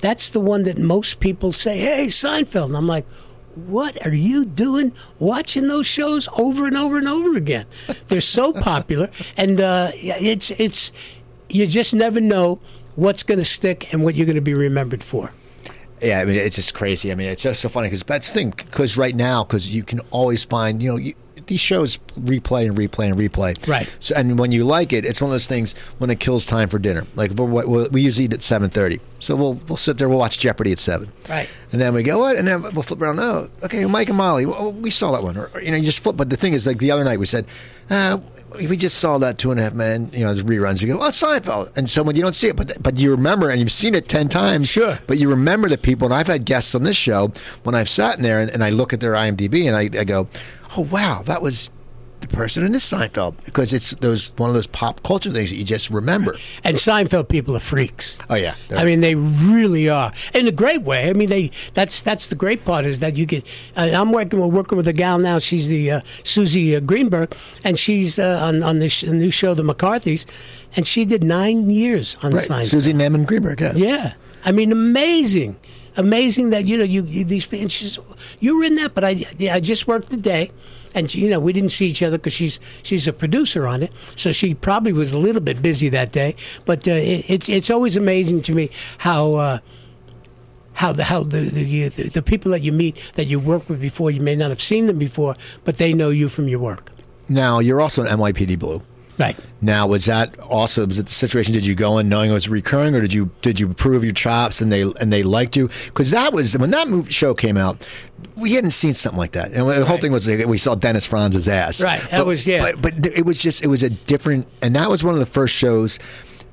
That's 0.00 0.28
the 0.28 0.40
one 0.40 0.64
that 0.64 0.78
most 0.78 1.20
people 1.20 1.52
say, 1.52 1.78
"Hey, 1.78 2.06
Seinfeld," 2.08 2.66
and 2.66 2.76
I'm 2.76 2.86
like. 2.86 3.06
What 3.54 4.04
are 4.06 4.12
you 4.12 4.44
doing 4.44 4.92
watching 5.18 5.66
those 5.68 5.86
shows 5.86 6.28
over 6.34 6.66
and 6.66 6.76
over 6.76 6.98
and 6.98 7.08
over 7.08 7.38
again? 7.38 7.64
They're 8.08 8.20
so 8.20 8.52
popular, 8.52 9.08
and 9.34 9.58
uh, 9.62 9.92
it's 9.94 10.50
it's 10.58 10.92
you 11.48 11.66
just 11.66 11.94
never 11.94 12.20
know 12.20 12.60
what's 12.96 13.22
going 13.22 13.38
to 13.38 13.44
stick 13.44 13.92
and 13.92 14.02
what 14.02 14.16
you're 14.16 14.26
going 14.26 14.34
to 14.34 14.42
be 14.42 14.54
remembered 14.54 15.04
for. 15.04 15.32
Yeah, 16.02 16.20
I 16.20 16.24
mean 16.24 16.36
it's 16.36 16.56
just 16.56 16.74
crazy. 16.74 17.10
I 17.10 17.14
mean 17.14 17.28
it's 17.28 17.42
just 17.42 17.60
so 17.60 17.68
funny 17.68 17.86
because 17.86 18.02
that's 18.02 18.28
the 18.28 18.34
thing. 18.34 18.50
Because 18.50 18.96
right 18.96 19.14
now, 19.14 19.44
because 19.44 19.74
you 19.74 19.82
can 19.82 20.00
always 20.10 20.44
find, 20.44 20.82
you 20.82 20.90
know, 20.90 20.96
you, 20.96 21.14
these 21.46 21.60
shows 21.60 21.98
replay 22.18 22.66
and 22.66 22.76
replay 22.76 23.10
and 23.10 23.18
replay. 23.18 23.68
Right. 23.68 23.88
So 24.00 24.14
and 24.16 24.38
when 24.38 24.52
you 24.52 24.64
like 24.64 24.92
it, 24.92 25.04
it's 25.04 25.20
one 25.20 25.30
of 25.30 25.32
those 25.32 25.46
things 25.46 25.74
when 25.98 26.10
it 26.10 26.20
kills 26.20 26.46
time 26.46 26.68
for 26.68 26.78
dinner. 26.78 27.06
Like 27.14 27.32
we're, 27.32 27.66
we 27.66 27.88
we 27.88 28.00
usually 28.02 28.26
eat 28.26 28.32
at 28.32 28.42
seven 28.42 28.70
thirty, 28.70 29.00
so 29.18 29.36
we'll 29.36 29.54
we'll 29.54 29.76
sit 29.76 29.98
there, 29.98 30.08
we'll 30.08 30.18
watch 30.18 30.38
Jeopardy 30.38 30.72
at 30.72 30.78
seven. 30.78 31.12
Right. 31.28 31.48
And 31.72 31.80
then 31.80 31.94
we 31.94 32.02
go 32.04 32.18
what? 32.20 32.36
And 32.36 32.46
then 32.46 32.62
we'll 32.62 32.82
flip 32.82 33.02
around. 33.02 33.18
Oh, 33.18 33.50
okay, 33.64 33.84
Mike 33.86 34.08
and 34.08 34.16
Molly. 34.16 34.46
Well, 34.46 34.72
we 34.72 34.90
saw 34.90 35.12
that 35.12 35.22
one. 35.22 35.36
Or, 35.36 35.50
or, 35.52 35.60
you 35.60 35.70
know, 35.70 35.76
you 35.76 35.84
just 35.84 36.00
flip. 36.00 36.16
But 36.16 36.30
the 36.30 36.36
thing 36.36 36.52
is, 36.52 36.66
like 36.66 36.78
the 36.78 36.92
other 36.92 37.02
night, 37.02 37.18
we 37.18 37.26
said, 37.26 37.44
uh, 37.90 38.18
we 38.54 38.76
just 38.76 38.98
saw 38.98 39.18
that 39.18 39.38
Two 39.38 39.50
and 39.50 39.58
a 39.58 39.64
Half 39.64 39.74
Men. 39.74 40.10
You 40.12 40.20
know, 40.20 40.32
the 40.32 40.42
reruns. 40.42 40.80
We 40.80 40.88
go, 40.88 40.98
oh, 40.98 41.08
Seinfeld. 41.08 41.76
And 41.76 41.90
so 41.90 42.04
when 42.04 42.14
you 42.14 42.22
don't 42.22 42.34
see 42.34 42.48
it, 42.48 42.56
but 42.56 42.80
but 42.82 42.96
you 42.96 43.10
remember, 43.10 43.50
and 43.50 43.60
you've 43.60 43.72
seen 43.72 43.94
it 43.94 44.08
ten 44.08 44.28
times. 44.28 44.68
Sure. 44.68 44.98
But 45.06 45.18
you 45.18 45.28
remember 45.28 45.68
the 45.68 45.76
people. 45.76 46.06
And 46.06 46.14
I've 46.14 46.28
had 46.28 46.44
guests 46.44 46.74
on 46.74 46.84
this 46.84 46.96
show 46.96 47.32
when 47.64 47.74
I've 47.74 47.88
sat 47.88 48.16
in 48.16 48.22
there 48.22 48.40
and, 48.40 48.50
and 48.50 48.62
I 48.62 48.70
look 48.70 48.92
at 48.92 49.00
their 49.00 49.14
IMDb 49.14 49.66
and 49.66 49.76
I, 49.76 50.00
I 50.00 50.04
go, 50.04 50.28
oh 50.76 50.82
wow, 50.82 51.22
that 51.24 51.42
was 51.42 51.70
the 52.20 52.28
person 52.28 52.64
in 52.64 52.72
this 52.72 52.90
Seinfeld 52.90 53.44
because 53.44 53.72
it's 53.72 53.90
those 53.92 54.32
one 54.36 54.48
of 54.48 54.54
those 54.54 54.66
pop 54.66 55.02
culture 55.02 55.30
things 55.30 55.50
that 55.50 55.56
you 55.56 55.64
just 55.64 55.90
remember. 55.90 56.36
And 56.64 56.76
Seinfeld 56.76 57.28
people 57.28 57.54
are 57.56 57.60
freaks. 57.60 58.16
Oh 58.30 58.34
yeah. 58.34 58.54
I 58.70 58.84
mean, 58.84 59.00
they 59.00 59.14
really 59.14 59.88
are 59.88 60.12
in 60.34 60.46
a 60.46 60.52
great 60.52 60.82
way. 60.82 61.08
I 61.08 61.12
mean, 61.12 61.28
they 61.28 61.50
that's 61.74 62.00
that's 62.00 62.28
the 62.28 62.34
great 62.34 62.64
part 62.64 62.84
is 62.84 63.00
that 63.00 63.16
you 63.16 63.26
get. 63.26 63.44
I'm 63.76 64.12
working 64.12 64.40
we're 64.40 64.46
working 64.46 64.76
with 64.76 64.88
a 64.88 64.92
gal 64.92 65.18
now. 65.18 65.38
She's 65.38 65.68
the 65.68 65.90
uh, 65.90 66.00
Susie 66.24 66.74
uh, 66.74 66.80
Greenberg, 66.80 67.36
and 67.64 67.78
she's 67.78 68.18
uh, 68.18 68.40
on 68.42 68.62
on 68.62 68.78
this 68.78 69.02
new 69.02 69.30
show, 69.30 69.54
The 69.54 69.62
McCarthys, 69.62 70.26
and 70.74 70.86
she 70.86 71.04
did 71.04 71.22
nine 71.22 71.70
years 71.70 72.16
on 72.22 72.32
right. 72.32 72.48
Seinfeld. 72.48 72.64
Susie 72.64 72.92
Neiman 72.94 73.26
Greenberg. 73.26 73.60
Yeah. 73.60 73.74
Yeah, 73.74 74.14
I 74.44 74.52
mean, 74.52 74.72
amazing, 74.72 75.56
amazing 75.96 76.50
that 76.50 76.66
you 76.66 76.76
know 76.76 76.84
you, 76.84 77.04
you 77.04 77.24
these 77.24 77.50
and 77.52 77.70
she's 77.70 77.98
you 78.40 78.58
were 78.58 78.64
in 78.64 78.76
that, 78.76 78.94
but 78.94 79.04
I 79.04 79.24
I 79.50 79.60
just 79.60 79.86
worked 79.86 80.10
the 80.10 80.16
day, 80.16 80.50
and 80.94 81.12
you 81.14 81.28
know 81.28 81.40
we 81.40 81.52
didn't 81.52 81.70
see 81.70 81.86
each 81.86 82.02
other 82.02 82.18
because 82.18 82.32
she's 82.32 82.60
she's 82.82 83.06
a 83.06 83.12
producer 83.12 83.66
on 83.66 83.82
it, 83.82 83.92
so 84.16 84.32
she 84.32 84.54
probably 84.54 84.92
was 84.92 85.12
a 85.12 85.18
little 85.18 85.42
bit 85.42 85.62
busy 85.62 85.88
that 85.90 86.12
day. 86.12 86.36
But 86.64 86.86
uh, 86.86 86.92
it, 86.92 87.24
it's 87.28 87.48
it's 87.48 87.70
always 87.70 87.96
amazing 87.96 88.42
to 88.42 88.54
me 88.54 88.70
how. 88.98 89.34
Uh, 89.34 89.58
how 90.76 90.92
the 90.92 91.04
how 91.04 91.22
the, 91.22 91.38
the 91.38 91.88
the 91.88 92.20
people 92.20 92.50
that 92.50 92.62
you 92.62 92.70
meet 92.70 93.12
that 93.14 93.24
you 93.28 93.40
work 93.40 93.66
with 93.66 93.80
before 93.80 94.10
you 94.10 94.20
may 94.20 94.36
not 94.36 94.50
have 94.50 94.60
seen 94.60 94.86
them 94.86 94.98
before, 94.98 95.34
but 95.64 95.78
they 95.78 95.94
know 95.94 96.10
you 96.10 96.28
from 96.28 96.48
your 96.48 96.58
work. 96.58 96.92
Now 97.30 97.60
you're 97.60 97.80
also 97.80 98.02
an 98.02 98.08
NYPD 98.08 98.58
Blue. 98.58 98.82
Right. 99.18 99.36
Now, 99.62 99.86
was 99.86 100.04
that 100.04 100.38
also 100.40 100.86
was 100.86 100.98
it 100.98 101.06
the 101.06 101.12
situation? 101.14 101.54
Did 101.54 101.64
you 101.64 101.74
go 101.74 101.98
in 101.98 102.08
knowing 102.08 102.30
it 102.30 102.34
was 102.34 102.48
recurring, 102.48 102.94
or 102.94 103.00
did 103.00 103.12
you 103.14 103.30
did 103.40 103.58
you 103.58 103.72
prove 103.72 104.04
your 104.04 104.12
chops 104.12 104.60
and 104.60 104.70
they 104.70 104.82
and 104.82 105.12
they 105.12 105.22
liked 105.22 105.56
you? 105.56 105.70
Because 105.86 106.10
that 106.10 106.32
was 106.34 106.56
when 106.58 106.70
that 106.72 106.88
movie 106.88 107.10
show 107.10 107.32
came 107.34 107.56
out, 107.56 107.86
we 108.36 108.52
hadn't 108.52 108.72
seen 108.72 108.92
something 108.94 109.18
like 109.18 109.32
that, 109.32 109.52
and 109.52 109.66
the 109.68 109.84
whole 109.86 109.96
thing 109.98 110.12
was 110.12 110.28
like, 110.28 110.46
we 110.46 110.58
saw 110.58 110.74
Dennis 110.74 111.06
Franz's 111.06 111.48
ass. 111.48 111.80
Right, 111.82 112.00
that 112.10 112.18
But- 112.18 112.26
was- 112.26 112.46
yeah. 112.46 112.60
But 112.60 112.82
but 112.82 113.06
it 113.06 113.24
was 113.24 113.40
just 113.40 113.64
it 113.64 113.68
was 113.68 113.82
a 113.82 113.88
different, 113.90 114.46
and 114.60 114.76
that 114.76 114.90
was 114.90 115.02
one 115.02 115.14
of 115.14 115.20
the 115.20 115.26
first 115.26 115.54
shows 115.54 115.98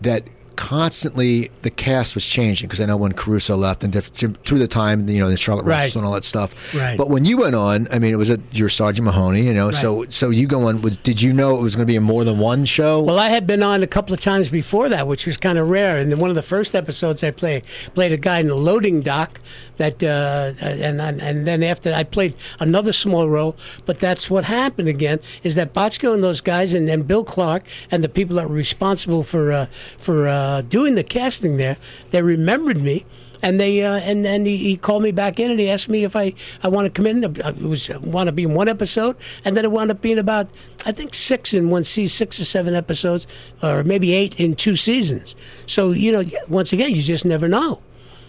that 0.02 0.24
constantly 0.56 1.50
the 1.62 1.70
cast 1.70 2.16
was 2.16 2.26
changing 2.26 2.68
because 2.68 2.80
I 2.80 2.86
know 2.86 2.98
when 2.98 3.14
Caruso 3.14 3.56
left 3.56 3.84
and 3.84 3.94
diff- 3.94 4.08
through 4.08 4.60
the 4.60 4.68
time 4.68 5.08
you 5.08 5.20
know 5.20 5.30
the 5.30 5.38
Charlotte 5.38 5.66
Right. 5.66 5.84
Russell 5.84 6.00
and 6.00 6.08
all 6.08 6.14
that 6.14 6.24
stuff. 6.24 6.74
Right. 6.76 6.98
But 6.98 7.10
when 7.10 7.26
you 7.26 7.38
went 7.38 7.56
on, 7.56 7.88
I 7.92 8.00
mean, 8.00 8.14
it 8.14 8.18
was 8.18 8.30
a 8.30 8.40
you're 8.52 8.70
Sergeant 8.70 9.06
Mahoney, 9.06 9.42
you 9.44 9.54
know. 9.54 9.72
So 9.72 10.06
so 10.10 10.30
you 10.30 10.48
go 10.48 10.68
on. 10.68 10.82
Was 10.82 10.98
did 10.98 11.22
you 11.22 11.32
know 11.34 11.58
it 11.58 11.62
was 11.62 11.76
going 11.76 11.86
to 11.88 11.92
be 11.92 11.96
a 11.96 12.02
more 12.02 12.24
than 12.24 12.40
one 12.40 12.66
show? 12.66 13.02
Well, 13.02 13.20
I 13.20 13.30
had 13.30 13.46
been 13.48 13.64
on 13.64 13.84
a 13.84 13.88
couple 13.88 14.14
of 14.14 14.20
times 14.20 14.50
before 14.50 14.90
that, 14.90 15.08
which 15.08 15.26
was 15.26 15.38
kind 15.38 15.58
of 15.58 15.70
rare. 15.70 15.98
And 15.98 16.18
one 16.20 16.30
of 16.30 16.36
the 16.36 16.42
first 16.42 16.76
episodes, 16.76 17.24
I 17.24 17.32
played 17.32 17.64
played 17.94 18.12
a 18.12 18.18
guy 18.18 18.40
in 18.40 18.48
the 18.48 18.56
loading 18.56 19.02
dock. 19.02 19.40
That 19.78 20.04
uh, 20.04 20.54
and 20.62 21.02
and 21.02 21.48
then 21.48 21.64
after 21.64 21.94
I 21.94 22.04
played 22.04 22.36
another 22.60 22.94
small 22.94 23.28
role. 23.30 23.56
But 23.86 24.00
that's 24.00 24.30
what 24.30 24.46
happened 24.46 24.88
again 24.88 25.20
is 25.44 25.56
that 25.56 25.74
Bochco 25.74 26.14
and 26.14 26.24
those 26.24 26.42
guys 26.42 26.74
and, 26.74 26.90
and 26.90 27.08
Bill 27.08 27.24
Clark 27.24 27.64
and 27.90 28.04
the 28.04 28.10
people 28.10 28.36
that 28.36 28.48
were 28.50 28.56
responsible 28.56 29.24
for 29.24 29.52
uh, 29.52 29.66
for 29.98 30.28
uh, 30.28 30.43
doing 30.62 30.96
the 30.96 31.04
casting 31.04 31.58
there, 31.58 31.78
they 32.12 32.22
remembered 32.22 32.82
me. 32.82 33.06
And 33.46 33.60
they 33.60 33.84
uh, 33.84 34.00
and 34.10 34.26
and 34.26 34.48
he, 34.48 34.56
he 34.56 34.78
called 34.78 35.04
me 35.04 35.12
back 35.12 35.38
in 35.38 35.52
and 35.52 35.60
he 35.60 35.70
asked 35.70 35.90
me 35.90 36.06
if 36.06 36.16
I, 36.16 36.34
I 36.64 36.70
want 36.70 36.86
to 36.86 36.90
come 36.90 37.06
in. 37.06 37.26
uh, 37.26 37.50
It 37.50 37.58
was 37.58 37.90
want 37.90 38.28
to 38.28 38.32
be 38.32 38.44
in 38.44 38.54
one 38.54 38.70
episode, 38.70 39.18
and 39.44 39.58
then 39.58 39.66
it 39.66 39.72
wound 39.72 39.92
up 39.92 40.02
being 40.02 40.18
about 40.18 40.48
I 40.86 40.94
think 40.94 41.14
six 41.14 41.54
in 41.54 41.70
one 41.70 41.84
season, 41.84 42.16
six 42.16 42.40
or 42.40 42.46
seven 42.46 42.74
episodes, 42.74 43.28
or 43.62 43.84
maybe 43.84 44.14
eight 44.14 44.40
in 44.40 44.56
two 44.56 44.78
seasons. 44.78 45.36
So 45.66 45.92
you 45.92 46.10
know, 46.14 46.24
once 46.48 46.72
again, 46.72 46.96
you 46.96 47.02
just 47.02 47.26
never 47.26 47.50
know. 47.50 47.82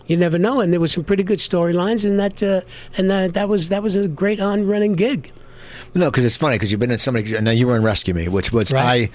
You 0.09 0.17
never 0.17 0.37
know, 0.37 0.59
and 0.61 0.73
there 0.73 0.81
was 0.81 0.91
some 0.91 1.05
pretty 1.05 1.23
good 1.23 1.39
storylines, 1.39 2.05
and 2.05 2.19
that 2.19 2.43
uh, 2.43 2.63
and 2.99 3.09
that, 3.09 3.35
that 3.35 3.49
was 3.49 3.69
that 3.69 3.85
was 3.85 3.95
a 3.95 4.09
great 4.09 4.41
on 4.41 4.67
running 4.67 4.95
gig. 4.95 5.31
No, 5.95 6.11
because 6.11 6.25
it's 6.25 6.37
funny 6.37 6.57
because 6.57 6.71
you've 6.71 6.81
been 6.81 6.91
in 6.91 6.99
somebody. 6.99 7.35
And 7.37 7.45
now 7.45 7.51
you 7.53 7.67
were 7.67 7.77
in 7.77 7.83
Rescue 7.83 8.15
Me, 8.15 8.29
which 8.29 8.53
was 8.53 8.73
Right. 8.73 9.11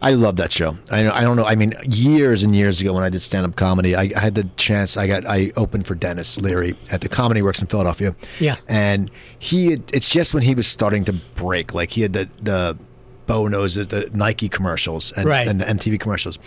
I, 0.00 0.10
I 0.10 0.12
love 0.12 0.36
that 0.36 0.52
show. 0.52 0.76
I 0.90 1.02
know, 1.02 1.12
I 1.12 1.22
don't 1.22 1.36
know. 1.36 1.44
I 1.44 1.54
mean, 1.56 1.74
years 1.88 2.44
and 2.44 2.54
years 2.54 2.80
ago 2.80 2.92
when 2.92 3.02
I 3.02 3.08
did 3.08 3.20
stand 3.22 3.46
up 3.46 3.56
comedy, 3.56 3.96
I, 3.96 4.10
I 4.14 4.20
had 4.20 4.34
the 4.34 4.44
chance. 4.56 4.96
I 4.96 5.06
got 5.06 5.26
I 5.26 5.50
opened 5.56 5.86
for 5.86 5.94
Denis 5.94 6.40
Leary 6.40 6.76
at 6.92 7.00
the 7.00 7.08
Comedy 7.08 7.42
Works 7.42 7.60
in 7.60 7.66
Philadelphia. 7.66 8.14
Yeah. 8.38 8.56
and 8.68 9.10
he. 9.38 9.70
Had, 9.72 9.82
it's 9.92 10.08
just 10.10 10.34
when 10.34 10.42
he 10.42 10.54
was 10.54 10.66
starting 10.66 11.04
to 11.06 11.14
break. 11.34 11.74
Like 11.74 11.90
he 11.92 12.02
had 12.02 12.12
the 12.12 12.28
the. 12.42 12.78
Bow 13.26 13.46
noses, 13.46 13.88
the 13.88 14.10
Nike 14.14 14.48
commercials, 14.48 15.12
and, 15.12 15.28
Right. 15.28 15.46
and 15.46 15.60
the 15.60 15.66
MTV 15.66 16.00
commercials, 16.00 16.38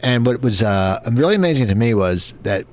and 0.00 0.24
what 0.24 0.40
was 0.40 0.62
uh, 0.62 0.98
really 1.12 1.34
amazing 1.34 1.66
to 1.68 1.74
me 1.74 1.92
was 1.92 2.32
that 2.44 2.64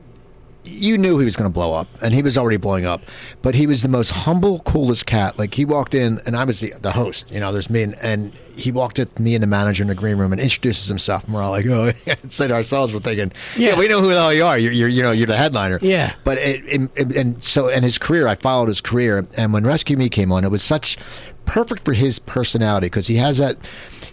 you 0.67 0.97
knew 0.97 1.17
he 1.19 1.25
was 1.25 1.35
going 1.35 1.49
to 1.49 1.53
blow 1.53 1.73
up, 1.73 1.87
and 2.01 2.13
he 2.13 2.21
was 2.21 2.37
already 2.37 2.57
blowing 2.57 2.85
up. 2.85 3.01
But 3.41 3.55
he 3.55 3.65
was 3.67 3.81
the 3.81 3.87
most 3.89 4.09
humble, 4.11 4.59
coolest 4.59 5.05
cat. 5.05 5.37
Like 5.39 5.53
he 5.55 5.65
walked 5.65 5.93
in, 5.93 6.19
and 6.25 6.35
I 6.35 6.43
was 6.43 6.59
the 6.59 6.73
the 6.81 6.91
host. 6.91 7.31
You 7.31 7.39
know, 7.39 7.51
there's 7.51 7.69
me, 7.69 7.83
and, 7.83 7.95
and 8.01 8.33
he 8.55 8.71
walked 8.71 8.99
at 8.99 9.19
me 9.19 9.35
and 9.35 9.43
the 9.43 9.47
manager 9.47 9.83
in 9.83 9.87
the 9.87 9.95
green 9.95 10.17
room 10.17 10.31
and 10.31 10.41
introduces 10.41 10.87
himself. 10.87 11.23
And 11.25 11.33
we're 11.33 11.41
all 11.43 11.51
like, 11.51 11.65
oh, 11.67 11.91
instead 12.23 12.51
ourselves, 12.51 12.93
we're 12.93 12.99
thinking, 12.99 13.31
yeah. 13.55 13.69
Yeah. 13.71 13.79
we 13.79 13.87
know 13.87 14.01
who 14.01 14.07
the 14.09 14.13
hell 14.19 14.33
you 14.33 14.45
are. 14.45 14.57
You're, 14.57 14.71
you're 14.73 14.87
you 14.89 15.03
know, 15.03 15.11
you're 15.11 15.27
the 15.27 15.37
headliner. 15.37 15.79
Yeah. 15.81 16.13
But 16.23 16.37
it, 16.39 16.63
it, 16.65 16.91
it- 16.95 17.15
and 17.17 17.41
so 17.43 17.69
and 17.69 17.83
his 17.83 17.97
career, 17.97 18.27
I 18.27 18.35
followed 18.35 18.67
his 18.67 18.81
career, 18.81 19.27
and 19.37 19.53
when 19.53 19.63
Rescue 19.65 19.95
Me 19.97 20.09
came 20.09 20.31
on, 20.31 20.43
it 20.43 20.49
was 20.51 20.63
such 20.63 20.97
perfect 21.45 21.85
for 21.85 21.93
his 21.93 22.19
personality 22.19 22.87
because 22.87 23.07
he 23.07 23.15
has 23.17 23.37
that, 23.37 23.57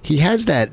he 0.02 0.18
has 0.18 0.44
that 0.46 0.70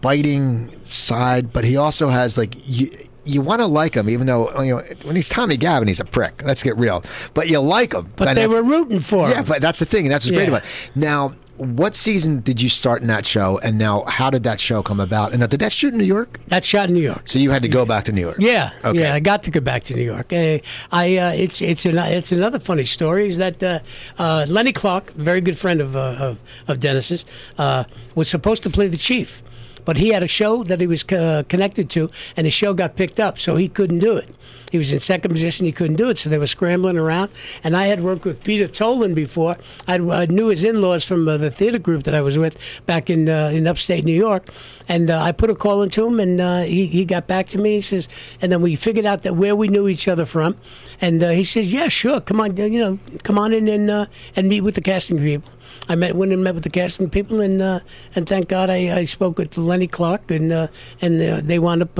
biting 0.00 0.72
side, 0.84 1.52
but 1.52 1.64
he 1.64 1.76
also 1.76 2.08
has 2.08 2.38
like 2.38 2.54
you. 2.68 2.90
You 3.24 3.42
want 3.42 3.60
to 3.60 3.66
like 3.66 3.94
him, 3.94 4.08
even 4.08 4.26
though 4.26 4.50
you 4.62 4.76
know 4.76 4.82
when 5.04 5.16
he's 5.16 5.28
Tommy 5.28 5.56
Gavin, 5.56 5.88
he's 5.88 6.00
a 6.00 6.04
prick. 6.04 6.42
Let's 6.44 6.62
get 6.62 6.76
real. 6.76 7.02
But 7.34 7.48
you 7.48 7.60
like 7.60 7.92
him. 7.92 8.12
But 8.16 8.34
they 8.34 8.46
were 8.46 8.62
rooting 8.62 9.00
for 9.00 9.26
him. 9.28 9.32
Yeah, 9.36 9.42
but 9.42 9.60
that's 9.60 9.78
the 9.78 9.84
thing, 9.86 10.06
and 10.06 10.12
that's 10.12 10.24
what's 10.24 10.36
great 10.36 10.48
about. 10.48 10.64
It. 10.64 10.68
Now, 10.94 11.34
what 11.58 11.94
season 11.94 12.40
did 12.40 12.62
you 12.62 12.70
start 12.70 13.02
in 13.02 13.08
that 13.08 13.26
show, 13.26 13.58
and 13.62 13.76
now 13.76 14.04
how 14.04 14.30
did 14.30 14.44
that 14.44 14.58
show 14.58 14.82
come 14.82 14.98
about? 14.98 15.32
And 15.32 15.40
now, 15.40 15.46
did 15.46 15.60
that 15.60 15.72
shoot 15.72 15.92
in 15.92 15.98
New 15.98 16.06
York? 16.06 16.40
That 16.48 16.64
shot 16.64 16.88
in 16.88 16.94
New 16.94 17.02
York. 17.02 17.28
So 17.28 17.38
you 17.38 17.50
had 17.50 17.62
to 17.62 17.68
go 17.68 17.84
back 17.84 18.04
to 18.06 18.12
New 18.12 18.22
York. 18.22 18.36
Yeah, 18.38 18.70
Okay. 18.82 19.00
yeah, 19.00 19.14
I 19.14 19.20
got 19.20 19.42
to 19.42 19.50
go 19.50 19.60
back 19.60 19.84
to 19.84 19.94
New 19.94 20.02
York. 20.02 20.32
Uh, 20.32 20.58
I 20.90 21.16
uh, 21.18 21.32
it's 21.32 21.60
it's 21.60 21.84
an, 21.84 21.98
it's 21.98 22.32
another 22.32 22.58
funny 22.58 22.86
story 22.86 23.26
is 23.26 23.36
that 23.36 23.62
uh, 23.62 23.80
uh, 24.18 24.46
Lenny 24.48 24.72
Clarke, 24.72 25.10
very 25.12 25.42
good 25.42 25.58
friend 25.58 25.82
of 25.82 25.94
uh, 25.94 26.16
of, 26.18 26.38
of 26.68 26.80
Denis's, 26.80 27.26
uh, 27.58 27.84
was 28.14 28.28
supposed 28.30 28.62
to 28.62 28.70
play 28.70 28.88
the 28.88 28.96
chief, 28.96 29.42
but 29.84 29.96
he 29.96 30.08
had 30.08 30.22
a 30.22 30.28
show 30.28 30.64
that 30.64 30.80
he 30.80 30.86
was 30.86 31.04
uh, 31.12 31.42
connected 31.48 31.90
to, 31.90 32.10
and 32.36 32.46
the 32.46 32.50
show 32.50 32.74
got 32.74 32.96
picked 32.96 33.20
up, 33.20 33.38
so 33.38 33.56
he 33.56 33.68
couldn't 33.68 34.00
do 34.00 34.16
it. 34.16 34.28
He 34.70 34.78
was 34.78 34.92
in 34.92 35.00
second 35.00 35.32
position. 35.32 35.66
He 35.66 35.72
couldn't 35.72 35.96
do 35.96 36.08
it, 36.08 36.18
so 36.18 36.30
they 36.30 36.38
were 36.38 36.46
scrambling 36.46 36.96
around. 36.96 37.30
And 37.64 37.76
I 37.76 37.86
had 37.86 38.02
worked 38.02 38.24
with 38.24 38.42
Peter 38.44 38.66
Tolan 38.66 39.14
before. 39.14 39.56
I, 39.88 39.94
I 39.94 40.26
knew 40.26 40.48
his 40.48 40.64
in-laws 40.64 41.04
from 41.04 41.28
uh, 41.28 41.36
the 41.36 41.50
theater 41.50 41.78
group 41.78 42.04
that 42.04 42.14
I 42.14 42.20
was 42.20 42.38
with 42.38 42.56
back 42.86 43.10
in 43.10 43.28
uh, 43.28 43.50
in 43.52 43.66
upstate 43.66 44.04
New 44.04 44.14
York. 44.16 44.48
And 44.88 45.10
uh, 45.10 45.20
I 45.22 45.32
put 45.32 45.50
a 45.50 45.54
call 45.54 45.82
into 45.82 46.06
him, 46.06 46.18
and 46.18 46.40
uh, 46.40 46.62
he 46.62 46.86
he 46.86 47.04
got 47.04 47.26
back 47.26 47.48
to 47.48 47.58
me. 47.58 47.74
He 47.74 47.80
says, 47.80 48.08
and 48.40 48.50
then 48.50 48.60
we 48.60 48.76
figured 48.76 49.06
out 49.06 49.22
that 49.22 49.36
where 49.36 49.54
we 49.54 49.68
knew 49.68 49.88
each 49.88 50.08
other 50.08 50.26
from. 50.26 50.56
And 51.00 51.22
uh, 51.22 51.30
he 51.30 51.44
says, 51.44 51.72
"Yeah, 51.72 51.88
sure, 51.88 52.20
come 52.20 52.40
on, 52.40 52.56
you 52.56 52.78
know, 52.78 52.98
come 53.22 53.38
on 53.38 53.52
in 53.52 53.68
and 53.68 53.90
uh, 53.90 54.06
and 54.36 54.48
meet 54.48 54.62
with 54.62 54.74
the 54.74 54.80
casting 54.80 55.18
people." 55.18 55.52
I 55.88 55.94
met 55.96 56.14
went 56.14 56.32
and 56.32 56.44
met 56.44 56.54
with 56.54 56.64
the 56.64 56.70
casting 56.70 57.10
people, 57.10 57.40
and 57.40 57.60
uh, 57.62 57.80
and 58.14 58.28
thank 58.28 58.48
God 58.48 58.70
I, 58.70 58.98
I 58.98 59.04
spoke 59.04 59.38
with 59.38 59.56
Lenny 59.56 59.86
Clarke, 59.86 60.30
and 60.30 60.52
uh, 60.52 60.68
and 61.00 61.22
uh, 61.22 61.40
they 61.42 61.58
wound 61.58 61.82
up 61.82 61.98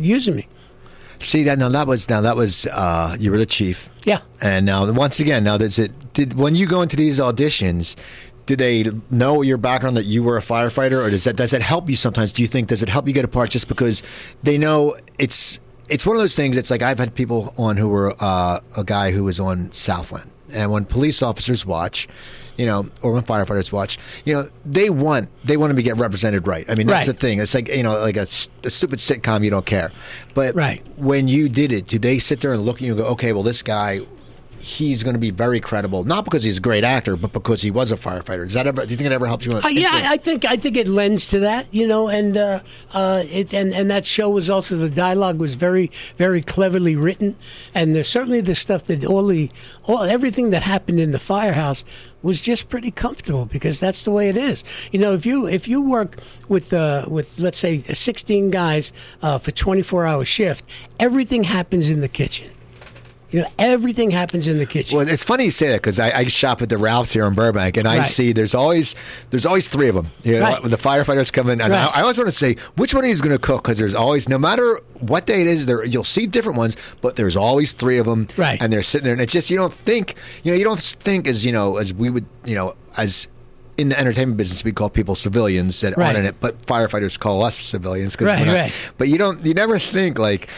using 0.00 0.36
me. 0.36 0.48
See 1.18 1.42
that 1.44 1.58
now 1.58 1.68
that 1.70 1.86
was 1.86 2.08
now 2.08 2.20
that 2.20 2.36
was 2.36 2.66
uh, 2.66 3.16
you 3.18 3.30
were 3.30 3.38
the 3.38 3.46
chief. 3.46 3.90
Yeah. 4.04 4.20
And 4.40 4.66
now 4.66 4.90
once 4.92 5.20
again 5.20 5.44
now 5.44 5.58
does 5.58 5.78
it 5.78 5.92
did 6.12 6.34
when 6.34 6.54
you 6.54 6.66
go 6.66 6.82
into 6.82 6.96
these 6.96 7.18
auditions. 7.18 7.96
Did 8.46 8.60
they 8.60 8.84
know 9.10 9.42
your 9.42 9.58
background 9.58 9.96
that 9.96 10.04
you 10.04 10.22
were 10.22 10.36
a 10.38 10.40
firefighter, 10.40 11.04
or 11.04 11.10
does 11.10 11.24
that 11.24 11.34
does 11.34 11.50
that 11.50 11.62
help 11.62 11.90
you 11.90 11.96
sometimes? 11.96 12.32
Do 12.32 12.42
you 12.42 12.48
think 12.48 12.68
does 12.68 12.80
it 12.80 12.88
help 12.88 13.08
you 13.08 13.12
get 13.12 13.24
a 13.24 13.28
part 13.28 13.50
just 13.50 13.66
because 13.66 14.04
they 14.44 14.56
know 14.56 14.96
it's 15.18 15.58
it's 15.88 16.06
one 16.06 16.14
of 16.14 16.22
those 16.22 16.36
things? 16.36 16.56
It's 16.56 16.70
like 16.70 16.80
I've 16.80 17.00
had 17.00 17.16
people 17.16 17.52
on 17.58 17.76
who 17.76 17.88
were 17.88 18.14
uh, 18.20 18.60
a 18.76 18.84
guy 18.84 19.10
who 19.10 19.24
was 19.24 19.40
on 19.40 19.72
Southland, 19.72 20.30
and 20.52 20.70
when 20.70 20.84
police 20.84 21.22
officers 21.22 21.64
watch, 21.66 22.08
you 22.56 22.64
know, 22.66 22.88
or 23.02 23.12
when 23.12 23.22
firefighters 23.22 23.70
watch, 23.72 23.98
you 24.24 24.32
know, 24.34 24.48
they 24.64 24.88
want 24.90 25.28
they 25.44 25.56
want 25.56 25.70
to 25.70 25.74
be 25.74 25.82
get 25.82 25.96
represented 25.96 26.46
right. 26.46 26.64
I 26.70 26.74
mean, 26.74 26.86
that's 26.86 27.06
Right. 27.06 27.14
the 27.14 27.20
thing. 27.20 27.38
It's 27.40 27.54
like 27.54 27.68
you 27.68 27.82
know, 27.82 27.98
like 28.00 28.16
a 28.16 28.26
stupid 28.26 28.98
sitcom, 28.98 29.44
you 29.44 29.50
don't 29.50 29.66
care. 29.66 29.92
But 30.34 30.54
Right. 30.54 30.84
when 30.96 31.28
you 31.28 31.48
did 31.48 31.72
it, 31.72 31.86
do 31.86 31.98
they 31.98 32.18
sit 32.18 32.40
there 32.40 32.52
and 32.52 32.64
look 32.64 32.76
at 32.76 32.82
you 32.82 32.92
and 32.92 33.00
go, 33.02 33.06
okay, 33.10 33.32
well, 33.32 33.42
this 33.42 33.62
guy, 33.62 34.00
he's 34.60 35.02
going 35.02 35.14
to 35.14 35.20
be 35.20 35.30
very 35.30 35.60
credible, 35.60 36.04
not 36.04 36.24
because 36.24 36.42
he's 36.42 36.58
a 36.58 36.60
great 36.60 36.84
actor, 36.84 37.16
but 37.16 37.32
because 37.32 37.62
he 37.62 37.70
was 37.70 37.92
a 37.92 37.96
firefighter. 37.96 38.44
Does 38.44 38.54
that 38.54 38.66
ever? 38.66 38.84
Do 38.84 38.90
you 38.90 38.96
think 38.96 39.06
it 39.06 39.12
ever 39.12 39.26
helps 39.26 39.46
you? 39.46 39.52
Uh, 39.52 39.68
yeah, 39.68 40.06
I, 40.08 40.16
think 40.16 40.44
I 40.44 40.56
think 40.56 40.76
it 40.76 40.88
lends 40.88 41.26
to 41.28 41.40
that, 41.40 41.66
you 41.72 41.86
know, 41.86 42.08
and 42.08 42.36
uh, 42.36 42.60
uh, 42.92 43.22
it 43.30 43.52
and, 43.52 43.72
and 43.74 43.90
that 43.90 44.06
show 44.06 44.30
was 44.30 44.50
also 44.50 44.76
the 44.76 44.90
dialogue 44.90 45.38
was 45.38 45.54
very 45.54 45.90
very 46.16 46.42
cleverly 46.42 46.96
written, 46.96 47.36
and 47.74 47.94
there's 47.94 48.08
certainly 48.08 48.40
the 48.40 48.54
stuff 48.54 48.84
that 48.84 49.04
all 49.04 49.26
the 49.26 49.50
all 49.84 50.02
everything 50.02 50.50
that 50.50 50.62
happened 50.62 51.00
in 51.00 51.12
the 51.12 51.18
firehouse 51.18 51.84
was 52.22 52.40
just 52.40 52.68
pretty 52.68 52.90
comfortable 52.90 53.46
because 53.46 53.78
that's 53.78 54.02
the 54.02 54.10
way 54.10 54.28
it 54.28 54.36
is. 54.36 54.64
You 54.90 54.98
know, 54.98 55.14
if 55.14 55.24
you 55.24 55.46
if 55.46 55.68
you 55.68 55.80
work 55.80 56.18
with 56.48 56.72
uh, 56.72 57.06
with 57.08 57.38
let's 57.38 57.58
say 57.58 57.78
16 57.78 58.50
guys 58.50 58.92
uh, 59.22 59.38
for 59.38 59.52
24 59.52 60.06
hour 60.06 60.24
shift, 60.24 60.64
everything 60.98 61.44
happens 61.44 61.88
in 61.90 62.00
the 62.00 62.08
kitchen. 62.08 62.50
You 63.32 63.40
know, 63.40 63.48
everything 63.58 64.12
happens 64.12 64.46
in 64.46 64.58
the 64.58 64.66
kitchen. 64.66 64.96
Well, 64.98 65.08
it's 65.08 65.24
funny 65.24 65.46
you 65.46 65.50
say 65.50 65.68
that 65.70 65.78
because 65.82 65.98
I, 65.98 66.10
I 66.18 66.26
shop 66.26 66.62
at 66.62 66.68
the 66.68 66.78
Ralphs 66.78 67.12
here 67.12 67.26
in 67.26 67.34
Burbank, 67.34 67.76
and 67.76 67.86
I 67.88 67.98
Right. 67.98 68.06
see 68.06 68.32
there's 68.32 68.54
always 68.54 68.94
there's 69.30 69.44
always 69.44 69.66
three 69.66 69.88
of 69.88 69.96
them. 69.96 70.12
You 70.22 70.34
know, 70.34 70.40
Right. 70.42 70.62
when 70.62 70.70
the 70.70 70.76
firefighters 70.78 71.32
come 71.32 71.50
in, 71.50 71.60
and 71.60 71.74
I, 71.74 71.86
Right. 71.86 71.96
I 71.98 72.00
always 72.02 72.16
want 72.18 72.28
to 72.28 72.32
say 72.32 72.56
which 72.76 72.94
one 72.94 73.02
of 73.02 73.08
you 73.08 73.12
is 73.12 73.20
going 73.20 73.34
to 73.34 73.40
cook 73.40 73.64
because 73.64 73.78
there's 73.78 73.94
always 73.96 74.28
no 74.28 74.38
matter 74.38 74.80
what 75.00 75.26
day 75.26 75.40
it 75.40 75.48
is, 75.48 75.66
there 75.66 75.84
you'll 75.84 76.04
see 76.04 76.26
different 76.26 76.56
ones, 76.56 76.76
but 77.02 77.16
there's 77.16 77.36
always 77.36 77.72
three 77.72 77.98
of 77.98 78.06
them, 78.06 78.28
Right. 78.36 78.62
And 78.62 78.72
they're 78.72 78.82
sitting 78.82 79.04
there, 79.04 79.12
and 79.14 79.20
it's 79.20 79.32
just 79.32 79.50
you 79.50 79.56
don't 79.56 79.74
think 79.74 80.14
you 80.44 80.52
know 80.52 80.56
you 80.58 80.64
don't 80.64 80.80
think 80.80 81.26
as 81.26 81.44
you 81.44 81.50
know 81.52 81.78
as 81.78 81.92
we 81.92 82.10
would 82.10 82.26
you 82.44 82.54
know 82.54 82.74
as. 82.96 83.26
In 83.78 83.90
the 83.90 84.00
entertainment 84.00 84.38
business, 84.38 84.64
we 84.64 84.72
call 84.72 84.88
people 84.88 85.14
civilians 85.14 85.82
that 85.82 85.98
Right. 85.98 86.06
aren't 86.06 86.18
in 86.20 86.24
it, 86.24 86.36
but 86.40 86.64
firefighters 86.64 87.18
call 87.18 87.42
us 87.42 87.58
civilians. 87.58 88.16
'cause 88.16 88.26
Right, 88.28 88.46
right. 88.48 88.72
But 88.96 89.08
you 89.08 89.18
don't, 89.18 89.44
you 89.44 89.52
never 89.52 89.78
think 89.78 90.18
like, 90.18 90.48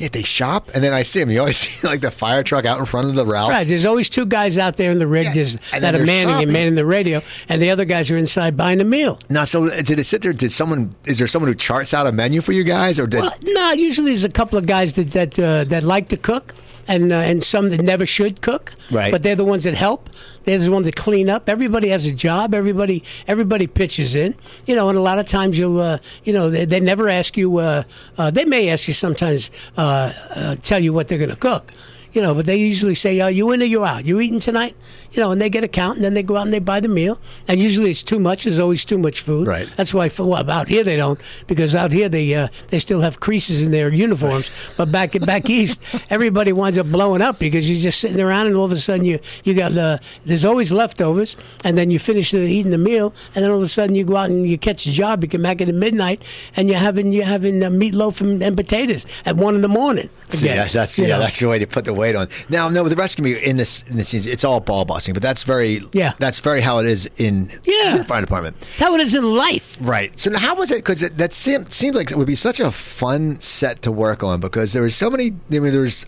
Yeah, 0.00 0.08
they 0.08 0.22
shop, 0.22 0.70
and 0.74 0.82
then 0.82 0.94
I 0.94 1.02
see 1.02 1.20
them. 1.20 1.30
You 1.30 1.40
always 1.40 1.58
see 1.68 1.86
like 1.86 2.00
the 2.00 2.10
fire 2.10 2.42
truck 2.42 2.64
out 2.64 2.78
in 2.80 2.86
front 2.86 3.08
of 3.08 3.14
the 3.16 3.26
Ralphs. 3.26 3.50
Right. 3.50 3.68
There's 3.68 3.84
always 3.84 4.08
two 4.08 4.24
guys 4.24 4.56
out 4.56 4.76
there 4.78 4.90
in 4.90 4.98
the 4.98 5.06
rig 5.06 5.26
Yeah, 5.36 5.78
that 5.78 5.94
are 5.94 6.04
manning 6.06 6.28
shopping. 6.28 6.42
and 6.44 6.52
manning 6.52 6.74
the 6.74 6.86
radio, 6.86 7.20
and 7.50 7.60
the 7.60 7.68
other 7.70 7.84
guys 7.84 8.10
are 8.10 8.16
inside 8.16 8.56
buying 8.56 8.80
a 8.80 8.84
meal. 8.84 9.18
Now, 9.28 9.44
so 9.44 9.66
uh, 9.66 9.82
did 9.82 9.98
it 9.98 10.04
sit 10.04 10.22
there? 10.22 10.32
Did 10.32 10.52
someone? 10.52 10.94
Is 11.04 11.18
there 11.18 11.26
someone 11.26 11.48
who 11.48 11.54
charts 11.54 11.92
out 11.92 12.06
a 12.06 12.12
menu 12.12 12.40
for 12.40 12.52
you 12.52 12.64
guys, 12.64 12.98
or 12.98 13.06
did? 13.06 13.20
Well, 13.20 13.34
no, 13.42 13.72
usually 13.72 14.06
there's 14.12 14.24
a 14.24 14.30
couple 14.30 14.58
of 14.58 14.64
guys 14.66 14.94
that 14.94 15.10
that 15.12 15.38
uh, 15.38 15.64
that 15.64 15.82
like 15.82 16.08
to 16.08 16.16
cook, 16.16 16.54
and 16.90 17.12
uh, 17.12 17.16
and 17.16 17.42
some 17.42 17.70
that 17.70 17.80
never 17.80 18.04
should 18.04 18.40
cook. 18.42 18.72
Right. 18.90 19.12
But 19.12 19.22
they're 19.22 19.36
the 19.36 19.44
ones 19.44 19.64
that 19.64 19.74
help. 19.74 20.10
They're 20.44 20.58
the 20.58 20.72
ones 20.72 20.86
that 20.86 20.96
clean 20.96 21.30
up. 21.30 21.48
Everybody 21.48 21.88
has 21.88 22.04
a 22.04 22.12
job. 22.12 22.52
Everybody 22.52 23.04
everybody 23.28 23.66
pitches 23.66 24.14
in. 24.16 24.34
You 24.66 24.74
know, 24.74 24.88
and 24.88 24.98
a 24.98 25.00
lot 25.00 25.18
of 25.18 25.26
times 25.26 25.58
you'll 25.58 25.80
uh, 25.80 25.98
you 26.24 26.32
know 26.32 26.50
they, 26.50 26.64
they 26.64 26.80
never 26.80 27.08
ask 27.08 27.36
you. 27.36 27.58
Uh, 27.58 27.84
uh, 28.18 28.30
they 28.30 28.44
may 28.44 28.68
ask 28.68 28.88
you 28.88 28.94
sometimes. 28.94 29.50
Uh, 29.76 30.12
uh, 30.30 30.56
tell 30.56 30.80
you 30.80 30.92
what 30.92 31.08
they're 31.08 31.18
going 31.18 31.30
to 31.30 31.36
cook. 31.36 31.72
You 32.12 32.22
know, 32.22 32.34
but 32.34 32.46
they 32.46 32.56
usually 32.56 32.94
say, 32.94 33.20
"Are 33.20 33.30
you 33.30 33.50
in 33.52 33.62
or 33.62 33.66
you 33.66 33.84
out? 33.84 34.04
You 34.04 34.20
eating 34.20 34.40
tonight?" 34.40 34.76
You 35.12 35.20
know, 35.20 35.30
and 35.30 35.40
they 35.40 35.50
get 35.50 35.64
a 35.64 35.68
count, 35.68 35.96
and 35.96 36.04
then 36.04 36.14
they 36.14 36.22
go 36.22 36.36
out 36.36 36.44
and 36.44 36.52
they 36.52 36.58
buy 36.58 36.80
the 36.80 36.88
meal. 36.88 37.20
And 37.48 37.60
usually 37.60 37.90
it's 37.90 38.02
too 38.02 38.18
much. 38.18 38.44
There's 38.44 38.58
always 38.58 38.84
too 38.84 38.98
much 38.98 39.20
food. 39.20 39.46
Right. 39.46 39.70
That's 39.76 39.92
why 39.92 40.08
for, 40.08 40.24
well, 40.24 40.48
out 40.50 40.68
here 40.68 40.84
they 40.84 40.96
don't 40.96 41.20
because 41.46 41.74
out 41.74 41.92
here 41.92 42.08
they 42.08 42.34
uh, 42.34 42.48
they 42.68 42.78
still 42.78 43.00
have 43.00 43.20
creases 43.20 43.62
in 43.62 43.70
their 43.70 43.92
uniforms. 43.92 44.50
But 44.76 44.92
back 44.92 45.18
back 45.20 45.48
east, 45.48 45.82
everybody 46.10 46.52
winds 46.52 46.78
up 46.78 46.86
blowing 46.86 47.22
up 47.22 47.38
because 47.38 47.70
you're 47.70 47.80
just 47.80 48.00
sitting 48.00 48.20
around 48.20 48.46
and 48.46 48.56
all 48.56 48.64
of 48.64 48.72
a 48.72 48.78
sudden 48.78 49.04
you 49.04 49.18
you 49.44 49.54
got 49.54 49.72
the 49.72 50.00
there's 50.24 50.44
always 50.44 50.72
leftovers 50.72 51.36
and 51.64 51.76
then 51.76 51.90
you 51.90 51.98
finish 51.98 52.30
the, 52.30 52.38
eating 52.40 52.70
the 52.70 52.78
meal 52.78 53.14
and 53.34 53.44
then 53.44 53.50
all 53.50 53.58
of 53.58 53.62
a 53.62 53.68
sudden 53.68 53.94
you 53.94 54.04
go 54.04 54.16
out 54.16 54.30
and 54.30 54.48
you 54.48 54.58
catch 54.58 54.86
a 54.86 54.90
job. 54.90 55.22
You 55.22 55.28
come 55.28 55.42
back 55.42 55.60
at 55.60 55.68
midnight 55.68 56.22
and 56.56 56.68
you're 56.68 56.78
having 56.78 57.12
you're 57.12 57.24
having 57.24 57.62
uh, 57.62 57.70
meatloaf 57.70 58.20
and, 58.20 58.42
and 58.42 58.56
potatoes 58.56 59.06
at 59.24 59.36
one 59.36 59.54
in 59.54 59.62
the 59.62 59.68
morning. 59.68 60.08
See, 60.28 60.48
that's, 60.48 60.72
that's 60.72 60.98
yeah, 60.98 61.08
know. 61.08 61.18
that's 61.18 61.40
the 61.40 61.48
way 61.48 61.58
to 61.58 61.66
put 61.66 61.84
the 61.84 61.94
weight 62.00 62.16
on. 62.16 62.28
Now, 62.48 62.68
no, 62.68 62.88
the 62.88 62.96
rescue 62.96 63.22
me 63.22 63.32
in 63.42 63.56
this 63.56 63.84
in 63.88 63.96
this 63.96 64.08
scene, 64.08 64.22
it's 64.26 64.44
all 64.44 64.60
ball 64.60 64.84
busting, 64.84 65.14
but 65.14 65.22
that's 65.22 65.42
very 65.44 65.82
Yeah. 65.92 66.12
that's 66.18 66.40
very 66.40 66.60
how 66.60 66.78
it 66.78 66.86
is 66.86 67.08
in 67.18 67.52
Yeah. 67.64 67.98
the 67.98 68.04
fire 68.04 68.20
department. 68.20 68.58
That's 68.60 68.80
how 68.80 68.94
it 68.94 69.00
is 69.00 69.14
in 69.14 69.24
life. 69.34 69.76
Right. 69.80 70.18
So 70.18 70.36
how 70.36 70.54
was 70.56 70.70
it? 70.70 70.76
Because 70.78 71.00
that 71.00 71.32
seem, 71.32 71.66
seems 71.70 71.94
like 71.96 72.10
it 72.10 72.18
would 72.18 72.26
be 72.26 72.34
such 72.34 72.58
a 72.60 72.70
fun 72.70 73.40
set 73.40 73.82
to 73.82 73.92
work 73.92 74.22
on 74.22 74.40
because 74.40 74.72
there 74.72 74.82
was 74.82 74.94
so 74.94 75.08
many. 75.10 75.26
I 75.52 75.58
mean, 75.60 75.72
there 75.72 75.80
was 75.82 76.06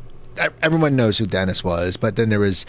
everyone 0.63 0.97
knows 0.97 1.19
who 1.19 1.27
Denis 1.27 1.63
was, 1.63 1.97
but 1.99 2.17
then 2.17 2.31
there 2.31 2.41
was 2.41 2.65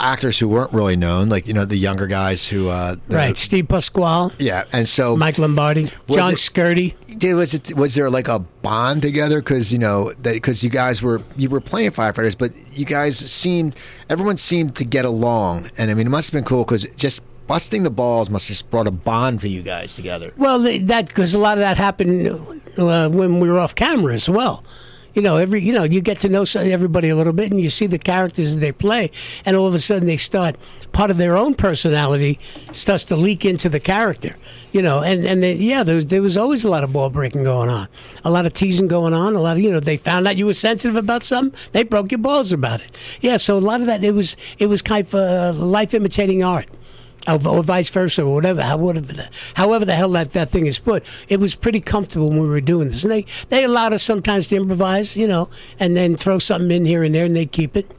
actors 0.00 0.38
who 0.38 0.48
weren't 0.48 0.72
really 0.72 0.96
known, 0.96 1.28
like 1.28 1.46
you 1.46 1.54
know 1.54 1.64
the 1.64 1.76
younger 1.76 2.06
guys 2.06 2.46
who. 2.48 2.68
Uh, 2.68 2.96
Right. 3.08 3.36
Steve 3.36 3.68
Pasquale, 3.68 4.32
Yeah, 4.38 4.64
and 4.72 4.88
so 4.88 5.16
Mike 5.16 5.38
Lombardi, 5.38 5.90
John 6.10 6.32
it- 6.32 6.36
Scurti. 6.36 6.94
Did, 7.18 7.34
was 7.34 7.52
it 7.54 7.74
was 7.76 7.94
there 7.96 8.10
like 8.10 8.28
a 8.28 8.38
bond 8.38 9.02
together? 9.02 9.40
Because 9.40 9.72
you 9.72 9.78
know 9.78 10.12
that 10.22 10.34
because 10.34 10.62
you 10.62 10.70
guys 10.70 11.02
were 11.02 11.22
you 11.36 11.48
were 11.50 11.60
playing 11.60 11.90
firefighters, 11.90 12.38
but 12.38 12.52
you 12.72 12.84
guys 12.84 13.18
seemed 13.18 13.74
everyone 14.08 14.36
seemed 14.36 14.76
to 14.76 14.84
get 14.84 15.04
along, 15.04 15.70
and 15.78 15.90
I 15.90 15.94
mean 15.94 16.06
it 16.06 16.10
must 16.10 16.28
have 16.30 16.38
been 16.38 16.44
cool 16.44 16.64
because 16.64 16.86
just 16.96 17.22
busting 17.48 17.82
the 17.82 17.90
balls 17.90 18.28
must 18.30 18.46
have 18.46 18.54
just 18.56 18.70
brought 18.70 18.86
a 18.86 18.90
bond 18.92 19.40
for 19.40 19.48
you 19.48 19.62
guys 19.62 19.94
together. 19.94 20.32
Well, 20.36 20.58
that 20.60 21.08
because 21.08 21.34
a 21.34 21.38
lot 21.38 21.56
of 21.58 21.62
that 21.62 21.76
happened 21.76 22.28
uh, 22.76 23.08
when 23.08 23.40
we 23.40 23.48
were 23.48 23.58
off 23.58 23.74
camera 23.74 24.14
as 24.14 24.28
well. 24.28 24.62
You 25.18 25.22
know, 25.22 25.36
every 25.36 25.60
you 25.60 25.72
know 25.72 25.82
you 25.82 26.00
get 26.00 26.20
to 26.20 26.28
know 26.28 26.44
everybody 26.54 27.08
a 27.08 27.16
little 27.16 27.32
bit, 27.32 27.50
and 27.50 27.60
you 27.60 27.70
see 27.70 27.88
the 27.88 27.98
characters 27.98 28.54
that 28.54 28.60
they 28.60 28.70
play, 28.70 29.10
and 29.44 29.56
all 29.56 29.66
of 29.66 29.74
a 29.74 29.80
sudden 29.80 30.06
they 30.06 30.16
start 30.16 30.54
part 30.92 31.10
of 31.10 31.16
their 31.16 31.36
own 31.36 31.56
personality 31.56 32.38
starts 32.70 33.02
to 33.02 33.16
leak 33.16 33.44
into 33.44 33.68
the 33.68 33.80
character. 33.80 34.36
You 34.70 34.80
know, 34.80 35.02
and 35.02 35.26
and 35.26 35.42
they, 35.42 35.54
yeah, 35.54 35.82
there 35.82 35.96
was, 35.96 36.06
there 36.06 36.22
was 36.22 36.36
always 36.36 36.62
a 36.62 36.70
lot 36.70 36.84
of 36.84 36.92
ball 36.92 37.10
breaking 37.10 37.42
going 37.42 37.68
on, 37.68 37.88
a 38.24 38.30
lot 38.30 38.46
of 38.46 38.52
teasing 38.52 38.86
going 38.86 39.12
on, 39.12 39.34
a 39.34 39.40
lot 39.40 39.56
of 39.56 39.62
you 39.64 39.72
know 39.72 39.80
they 39.80 39.96
found 39.96 40.28
out 40.28 40.36
you 40.36 40.46
were 40.46 40.54
sensitive 40.54 40.94
about 40.94 41.24
something, 41.24 41.58
they 41.72 41.82
broke 41.82 42.12
your 42.12 42.20
balls 42.20 42.52
about 42.52 42.80
it. 42.80 42.96
Yeah, 43.20 43.38
so 43.38 43.58
a 43.58 43.58
lot 43.58 43.80
of 43.80 43.88
that 43.88 44.04
it 44.04 44.12
was 44.12 44.36
it 44.60 44.68
was 44.68 44.82
kind 44.82 45.04
of 45.04 45.14
uh, 45.16 45.52
life 45.52 45.94
imitating 45.94 46.44
art 46.44 46.68
or, 47.36 47.62
vice 47.62 47.90
versa, 47.90 48.22
or 48.22 48.34
whatever, 48.34 48.62
how- 48.62 48.76
whatever 48.78 49.12
the, 49.12 49.28
however 49.54 49.84
the 49.84 49.94
hell 49.94 50.10
that, 50.10 50.32
that 50.32 50.50
thing 50.50 50.66
is 50.66 50.78
put. 50.78 51.04
It 51.28 51.40
was 51.40 51.54
pretty 51.54 51.80
comfortable 51.80 52.28
when 52.30 52.40
we 52.40 52.48
were 52.48 52.60
doing 52.60 52.88
this, 52.88 53.02
and 53.04 53.10
they 53.12 53.26
they 53.48 53.64
allowed 53.64 53.92
us 53.92 54.02
sometimes 54.02 54.46
to 54.48 54.56
improvise, 54.56 55.16
you 55.16 55.26
know, 55.26 55.48
and 55.78 55.96
then 55.96 56.16
throw 56.16 56.38
something 56.38 56.70
in 56.70 56.84
here 56.84 57.02
and 57.02 57.14
there, 57.14 57.24
and 57.26 57.36
they 57.36 57.46
keep 57.46 57.76
it. 57.76 57.90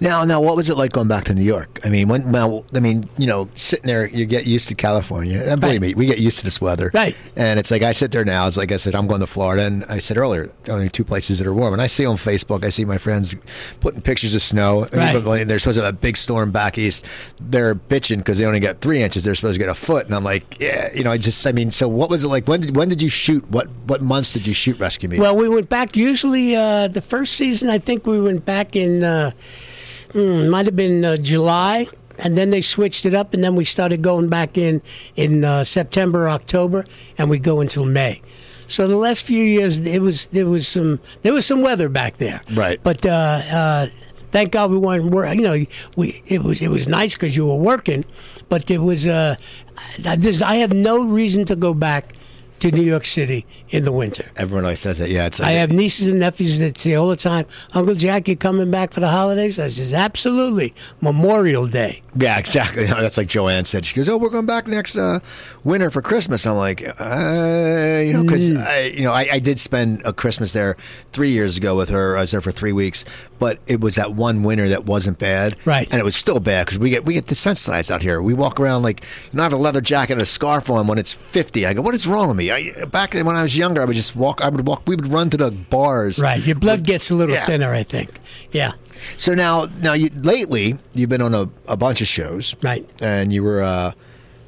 Now, 0.00 0.24
now, 0.24 0.40
what 0.40 0.56
was 0.56 0.68
it 0.68 0.76
like 0.76 0.92
going 0.92 1.08
back 1.08 1.24
to 1.24 1.34
New 1.34 1.42
York? 1.42 1.80
I 1.84 1.88
mean, 1.88 2.08
when, 2.08 2.30
well, 2.32 2.64
I 2.74 2.80
mean, 2.80 3.08
you 3.18 3.26
know, 3.26 3.48
sitting 3.54 3.86
there, 3.86 4.06
you 4.08 4.26
get 4.26 4.46
used 4.46 4.68
to 4.68 4.74
California, 4.74 5.42
and 5.46 5.60
believe 5.60 5.82
Right. 5.82 5.88
me, 5.88 5.94
we 5.94 6.06
get 6.06 6.18
used 6.18 6.38
to 6.38 6.44
this 6.44 6.60
weather, 6.60 6.90
Right. 6.94 7.16
And 7.36 7.58
it's 7.58 7.70
like 7.70 7.82
I 7.82 7.92
sit 7.92 8.10
there 8.12 8.24
now. 8.24 8.46
It's 8.46 8.56
like 8.56 8.72
I 8.72 8.76
said, 8.76 8.94
I'm 8.94 9.06
going 9.06 9.20
to 9.20 9.26
Florida, 9.26 9.64
and 9.64 9.84
I 9.88 9.98
said 9.98 10.16
earlier, 10.16 10.50
only 10.68 10.88
two 10.88 11.04
places 11.04 11.38
that 11.38 11.46
are 11.46 11.54
warm. 11.54 11.72
And 11.72 11.82
I 11.82 11.86
see 11.86 12.06
on 12.06 12.16
Facebook, 12.16 12.64
I 12.64 12.70
see 12.70 12.84
my 12.84 12.98
friends 12.98 13.34
putting 13.80 14.00
pictures 14.00 14.34
of 14.34 14.42
snow. 14.42 14.86
Right. 14.92 15.22
when 15.22 15.46
They're 15.46 15.58
supposed 15.58 15.78
to 15.78 15.84
have 15.84 15.94
a 15.94 15.96
big 15.96 16.16
storm 16.16 16.50
back 16.50 16.78
east. 16.78 17.06
They're 17.40 17.74
bitching 17.74 18.18
because 18.18 18.38
they 18.38 18.46
only 18.46 18.60
got 18.60 18.80
three 18.80 19.02
inches. 19.02 19.24
They're 19.24 19.34
supposed 19.34 19.54
to 19.54 19.58
get 19.58 19.68
a 19.68 19.74
foot, 19.74 20.06
and 20.06 20.14
I'm 20.14 20.24
like, 20.24 20.60
yeah, 20.60 20.90
you 20.94 21.04
know, 21.04 21.10
I 21.12 21.18
just, 21.18 21.46
I 21.46 21.52
mean, 21.52 21.70
so 21.70 21.88
what 21.88 22.10
was 22.10 22.24
it 22.24 22.28
like? 22.28 22.46
When 22.48 22.60
did 22.60 22.76
when 22.76 22.88
did 22.88 23.02
you 23.02 23.08
shoot? 23.08 23.48
What 23.50 23.68
what 23.86 24.00
months 24.02 24.32
did 24.32 24.46
you 24.46 24.54
shoot 24.54 24.78
Rescue 24.78 25.08
Me? 25.08 25.18
Well, 25.18 25.36
we 25.36 25.48
went 25.48 25.68
back. 25.68 25.96
Usually, 25.96 26.56
uh, 26.56 26.88
the 26.88 27.00
first 27.00 27.34
season, 27.34 27.68
I 27.70 27.78
think 27.78 28.06
we 28.06 28.20
went 28.20 28.44
back 28.44 28.76
in. 28.76 29.04
Uh, 29.04 29.32
mm, 30.14 30.48
might 30.48 30.66
have 30.66 30.76
been 30.76 31.04
uh, 31.04 31.16
July, 31.16 31.88
and 32.18 32.36
then 32.38 32.50
they 32.50 32.60
switched 32.62 33.04
it 33.04 33.14
up, 33.14 33.34
and 33.34 33.42
then 33.42 33.54
we 33.56 33.64
started 33.64 34.02
going 34.02 34.28
back 34.28 34.56
in 34.56 34.80
in 35.16 35.44
uh, 35.44 35.64
September, 35.64 36.28
October, 36.28 36.84
and 37.18 37.28
we 37.28 37.38
go 37.38 37.60
until 37.60 37.84
May. 37.84 38.22
So 38.66 38.88
the 38.88 38.96
last 38.96 39.24
few 39.24 39.42
years, 39.42 39.78
it 39.84 40.00
was 40.00 40.26
there 40.26 40.46
was 40.46 40.66
some 40.66 41.00
there 41.22 41.32
was 41.32 41.44
some 41.44 41.60
weather 41.62 41.88
back 41.88 42.16
there, 42.18 42.40
Right. 42.52 42.80
But 42.82 43.04
uh, 43.04 43.10
uh, 43.10 43.86
thank 44.30 44.52
God 44.52 44.70
we 44.70 44.78
weren't. 44.78 45.04
You 45.36 45.42
know, 45.42 45.66
we 45.96 46.22
it 46.26 46.42
was 46.42 46.62
it 46.62 46.68
was 46.68 46.88
nice 46.88 47.14
because 47.14 47.36
you 47.36 47.46
were 47.46 47.56
working, 47.56 48.04
but 48.48 48.70
it 48.70 48.78
was. 48.78 49.06
Uh, 49.06 49.36
there's, 49.98 50.40
I 50.40 50.56
have 50.56 50.72
no 50.72 51.02
reason 51.02 51.44
to 51.46 51.56
go 51.56 51.74
back 51.74 52.14
to 52.70 52.76
New 52.76 52.82
York 52.82 53.04
City 53.04 53.44
in 53.68 53.84
the 53.84 53.92
winter. 53.92 54.30
Everyone 54.36 54.64
always 54.64 54.80
says 54.80 54.98
that. 54.98 55.10
Yeah, 55.10 55.26
it's. 55.26 55.38
Like, 55.38 55.48
I 55.48 55.52
have 55.52 55.70
nieces 55.70 56.08
and 56.08 56.18
nephews 56.18 56.58
that 56.60 56.78
say 56.78 56.94
all 56.94 57.08
the 57.08 57.16
time, 57.16 57.44
Uncle 57.74 57.94
Jack, 57.94 58.26
you 58.28 58.36
coming 58.36 58.70
back 58.70 58.92
for 58.92 59.00
the 59.00 59.08
holidays? 59.10 59.60
I 59.60 59.68
says, 59.68 59.92
absolutely. 59.92 60.74
Memorial 61.00 61.66
Day. 61.66 62.00
Yeah, 62.16 62.38
exactly. 62.38 62.86
That's 62.86 63.18
like 63.18 63.28
Joanne 63.28 63.64
said. 63.64 63.84
She 63.84 63.94
goes, 63.94 64.08
"Oh, 64.08 64.16
we're 64.16 64.30
going 64.30 64.46
back 64.46 64.66
next 64.66 64.96
uh, 64.96 65.18
winter 65.64 65.90
for 65.90 66.00
Christmas." 66.00 66.46
I'm 66.46 66.56
like, 66.56 66.82
uh, 67.00 68.02
you 68.04 68.12
know, 68.12 68.22
because 68.22 68.50
Mm. 68.50 68.64
I, 68.66 68.82
you 68.86 69.02
know, 69.02 69.12
I, 69.12 69.26
I 69.32 69.38
did 69.38 69.58
spend 69.58 70.02
a 70.04 70.12
Christmas 70.12 70.52
there 70.52 70.76
three 71.12 71.30
years 71.30 71.56
ago 71.56 71.76
with 71.76 71.88
her. 71.90 72.16
I 72.16 72.20
was 72.20 72.30
there 72.30 72.40
for 72.40 72.52
three 72.52 72.72
weeks, 72.72 73.04
but 73.38 73.58
it 73.66 73.80
was 73.80 73.94
that 73.96 74.12
one 74.14 74.42
winter 74.42 74.68
that 74.68 74.84
wasn't 74.84 75.18
bad, 75.18 75.56
Right. 75.64 75.88
And 75.90 75.98
it 76.00 76.04
was 76.04 76.14
still 76.16 76.40
bad 76.40 76.66
because 76.66 76.78
we 76.78 76.90
get 76.90 77.04
we 77.04 77.14
get 77.14 77.26
desensitized 77.26 77.90
out 77.90 78.02
here. 78.02 78.22
We 78.22 78.34
walk 78.34 78.60
around 78.60 78.82
like, 78.82 79.00
you 79.32 79.36
know, 79.36 79.42
I 79.42 79.44
have 79.44 79.52
a 79.52 79.56
leather 79.56 79.80
jacket 79.80 80.14
and 80.14 80.22
a 80.22 80.26
scarf 80.26 80.70
on 80.70 80.86
when 80.86 80.98
it's 80.98 81.12
50. 81.14 81.66
I 81.66 81.72
go, 81.74 81.82
"What 81.82 81.94
is 81.94 82.06
wrong 82.06 82.28
with 82.28 82.36
me?" 82.36 82.52
I, 82.54 82.84
back 82.86 83.14
when 83.14 83.28
I 83.28 83.42
was 83.42 83.56
younger, 83.56 83.82
I 83.82 83.84
would 83.84 83.96
just 83.96 84.14
walk. 84.16 84.40
I 84.42 84.48
would 84.48 84.66
walk. 84.66 84.82
We 84.86 84.96
would 84.96 85.12
run 85.12 85.28
to 85.30 85.36
the 85.36 85.50
bars, 85.50 86.18
Right. 86.18 86.42
Your 86.44 86.56
blood 86.56 86.84
gets 86.84 87.10
a 87.10 87.14
little 87.14 87.34
Yeah. 87.34 87.46
thinner, 87.46 87.72
I 87.72 87.82
think. 87.82 88.10
Yeah. 88.52 88.72
So 89.16 89.34
now, 89.34 89.66
now 89.82 89.92
you 89.92 90.10
lately 90.14 90.78
you've 90.94 91.10
been 91.10 91.20
on 91.22 91.34
a, 91.34 91.48
a 91.68 91.76
bunch 91.76 92.00
of 92.00 92.06
shows, 92.06 92.54
Right. 92.62 92.88
And 93.00 93.32
you 93.32 93.42
were, 93.42 93.62
uh, 93.62 93.92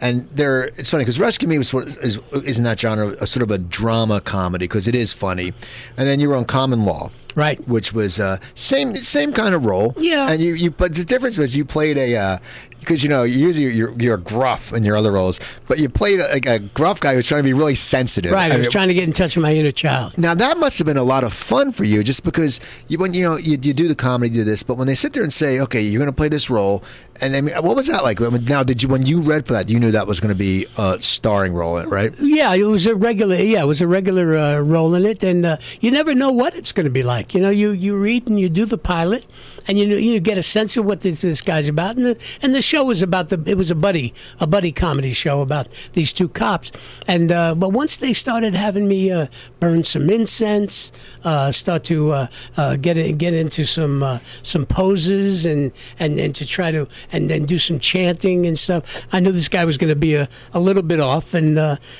and 0.01 0.29
there. 0.35 0.65
It's 0.77 0.91
funny 0.91 1.03
because 1.05 1.19
Rescue 1.19 1.49
Me 1.49 1.57
was 1.59 1.73
is 1.73 2.19
is 2.45 2.59
in 2.59 2.65
that 2.65 2.79
genre 2.79 3.17
a 3.19 3.27
sort 3.27 3.43
of 3.43 3.51
a 3.51 3.57
drama 3.59 4.21
comedy 4.21 4.65
because 4.65 4.87
it 4.87 4.95
is 4.95 5.13
funny, 5.15 5.55
and 5.97 6.07
then 6.07 6.21
you 6.21 6.29
were 6.29 6.37
on 6.37 6.45
Common 6.45 6.85
Law, 6.85 7.11
Right. 7.35 7.67
Which 7.67 7.95
was 7.95 8.21
uh, 8.21 8.37
same 8.55 8.95
same 8.97 9.33
kind 9.33 9.55
of 9.55 9.65
role, 9.65 9.95
Yeah. 9.99 10.29
And 10.31 10.43
you 10.43 10.53
you 10.53 10.71
but 10.71 10.95
the 10.95 11.05
difference 11.05 11.39
was 11.39 11.57
you 11.57 11.65
played 11.65 11.97
a. 11.97 12.15
Uh, 12.17 12.39
because 12.87 13.03
you 13.03 13.09
know 13.09 13.24
usually 13.24 13.74
you're 13.74 13.93
you're 14.01 14.16
gruff 14.16 14.72
in 14.72 14.84
your 14.84 14.97
other 14.97 15.12
roles, 15.12 15.41
but 15.66 15.78
you 15.80 15.89
played 15.89 16.20
a, 16.20 16.28
like 16.28 16.47
a 16.47 16.61
gruff 16.61 17.01
guy 17.01 17.14
who's 17.14 17.26
trying 17.26 17.41
to 17.43 17.49
be 17.49 17.53
really 17.53 17.74
sensitive. 17.74 18.32
Right. 18.32 18.51
I, 18.51 18.55
I 18.55 18.59
was 18.59 18.66
mean, 18.66 18.70
trying 18.70 18.89
to 18.89 18.95
get 18.95 19.05
in 19.05 19.12
touch 19.12 19.37
with 19.37 19.43
my 19.43 19.53
inner 19.53 19.72
child. 19.72 20.16
now 20.16 20.34
that 20.34 20.59
must 20.59 20.78
have 20.78 20.87
been 20.87 20.97
a 20.97 21.03
lot 21.03 21.24
of 21.24 21.32
fun 21.34 21.72
for 21.72 21.84
you, 21.84 22.05
just 22.05 22.22
because 22.22 22.61
you 22.89 22.99
when 22.99 23.12
you 23.12 23.24
know 23.24 23.37
you, 23.37 23.59
you 23.61 23.74
do 23.74 23.89
the 23.89 23.97
comedy, 23.97 24.34
you 24.34 24.45
do 24.45 24.51
this, 24.51 24.62
but 24.62 24.76
when 24.76 24.87
they 24.87 24.95
sit 24.95 25.12
there 25.12 25.22
and 25.24 25.32
say, 25.32 25.59
"Okay, 25.61 25.80
you're 25.82 25.99
going 25.99 26.11
to 26.11 26.16
play 26.16 26.28
this 26.28 26.49
role," 26.49 26.82
and 27.20 27.34
I 27.34 27.41
mean, 27.41 27.55
what 27.57 27.74
was 27.76 27.89
that 27.89 28.05
like? 28.05 28.20
I 28.20 28.28
mean, 28.28 28.45
Now, 28.45 28.62
did 28.62 28.82
you 28.82 28.89
when 28.89 29.05
you 29.05 29.20
read 29.20 29.47
for 29.47 29.55
that, 29.55 29.68
you 29.68 29.80
knew 29.80 29.91
that 29.91 30.07
was 30.07 30.20
going 30.20 30.34
to 30.34 30.39
be 30.39 30.66
a 30.76 30.99
starring 31.01 31.53
role, 31.55 31.78
in 31.78 31.87
it, 31.87 31.91
right? 31.91 32.12
Yeah, 32.20 32.55
it 32.55 32.62
was 32.64 32.87
a 32.87 32.95
regular. 32.95 33.37
Yeah, 33.37 33.62
it 33.62 33.66
was 33.66 33.80
a 33.80 33.89
regular 33.89 34.37
uh, 34.37 34.61
role 34.61 34.95
in 34.95 35.05
it, 35.05 35.22
and 35.24 35.45
uh, 35.45 35.57
you 35.80 35.91
never 35.91 36.14
know 36.14 36.30
what 36.30 36.55
it's 36.55 36.72
going 36.72 36.84
to 36.84 36.91
be 36.91 37.03
like. 37.03 37.34
You 37.34 37.41
know, 37.41 37.51
you 37.51 37.70
you 37.72 37.97
read 37.97 38.28
and 38.28 38.39
you 38.39 38.49
do 38.49 38.64
the 38.64 38.78
pilot, 38.78 39.26
and 39.69 39.79
you 39.79 39.87
you 39.97 40.21
get 40.21 40.39
a 40.39 40.43
sense 40.43 40.77
of 40.77 40.85
what 40.85 41.01
this, 41.01 41.23
this 41.23 41.41
guy's 41.41 41.69
about, 41.69 41.97
and 41.97 42.07
the 42.07 42.19
and 42.43 42.55
the 42.55 42.62
show 42.62 42.85
was 42.85 43.03
about 43.03 43.29
the. 43.29 43.43
It 43.47 43.57
was 43.57 43.71
a 43.71 43.75
buddy 43.75 44.14
a 44.41 44.47
buddy 44.47 44.73
comedy 44.73 45.12
show 45.12 45.41
about 45.41 45.69
these 45.95 46.12
two 46.12 46.29
cops, 46.29 46.73
and 47.07 47.33
uh, 47.33 47.55
but 47.55 47.71
once 47.71 47.97
they 47.97 48.12
started 48.12 48.55
having 48.55 48.89
me 48.89 49.11
uh, 49.11 49.27
burn 49.61 49.85
some 49.85 50.09
incense, 50.11 50.93
uh, 51.25 51.51
start 51.53 51.85
to 51.85 52.12
uh, 52.12 52.27
uh, 52.57 52.77
get 52.77 52.99
in, 52.99 53.17
get 53.17 53.35
into 53.35 53.64
some 53.64 54.03
uh, 54.03 54.19
some 54.43 54.67
poses, 54.67 55.47
and, 55.47 55.73
and 55.99 56.19
and 56.19 56.35
to 56.35 56.47
try 56.47 56.71
to 56.71 56.89
and 57.12 57.31
then 57.31 57.45
do 57.45 57.59
some 57.59 57.79
chanting 57.79 58.47
and 58.47 58.59
stuff, 58.59 59.07
I 59.12 59.21
knew 59.21 59.33
this 59.33 59.49
guy 59.49 59.64
was 59.64 59.79
going 59.79 59.91
to 59.93 59.97
be 59.97 60.14
a, 60.14 60.29
a 60.53 60.61
little 60.61 60.83
bit 60.83 61.01
off, 61.01 61.35
and 61.35 61.57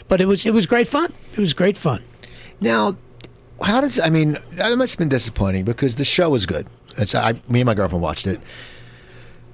but 0.09 0.21
it 0.21 0.27
was 0.27 0.47
it 0.47 0.53
was 0.53 0.67
great 0.67 0.89
fun. 0.89 1.13
It 1.33 1.39
was 1.39 1.55
great 1.55 1.77
fun. 1.77 2.03
Now, 2.61 2.95
how 3.63 3.81
does 3.81 3.99
I 3.99 4.11
mean 4.11 4.39
that 4.53 4.77
must 4.77 4.95
have 4.95 4.99
been 4.99 5.09
disappointing 5.09 5.65
because 5.65 5.97
the 5.97 6.05
show 6.05 6.31
was 6.31 6.47
good. 6.47 6.67
It's 6.99 7.15
I, 7.15 7.33
me 7.49 7.61
and 7.61 7.67
my 7.67 7.75
girlfriend 7.75 8.03
watched 8.03 8.27
it, 8.27 8.41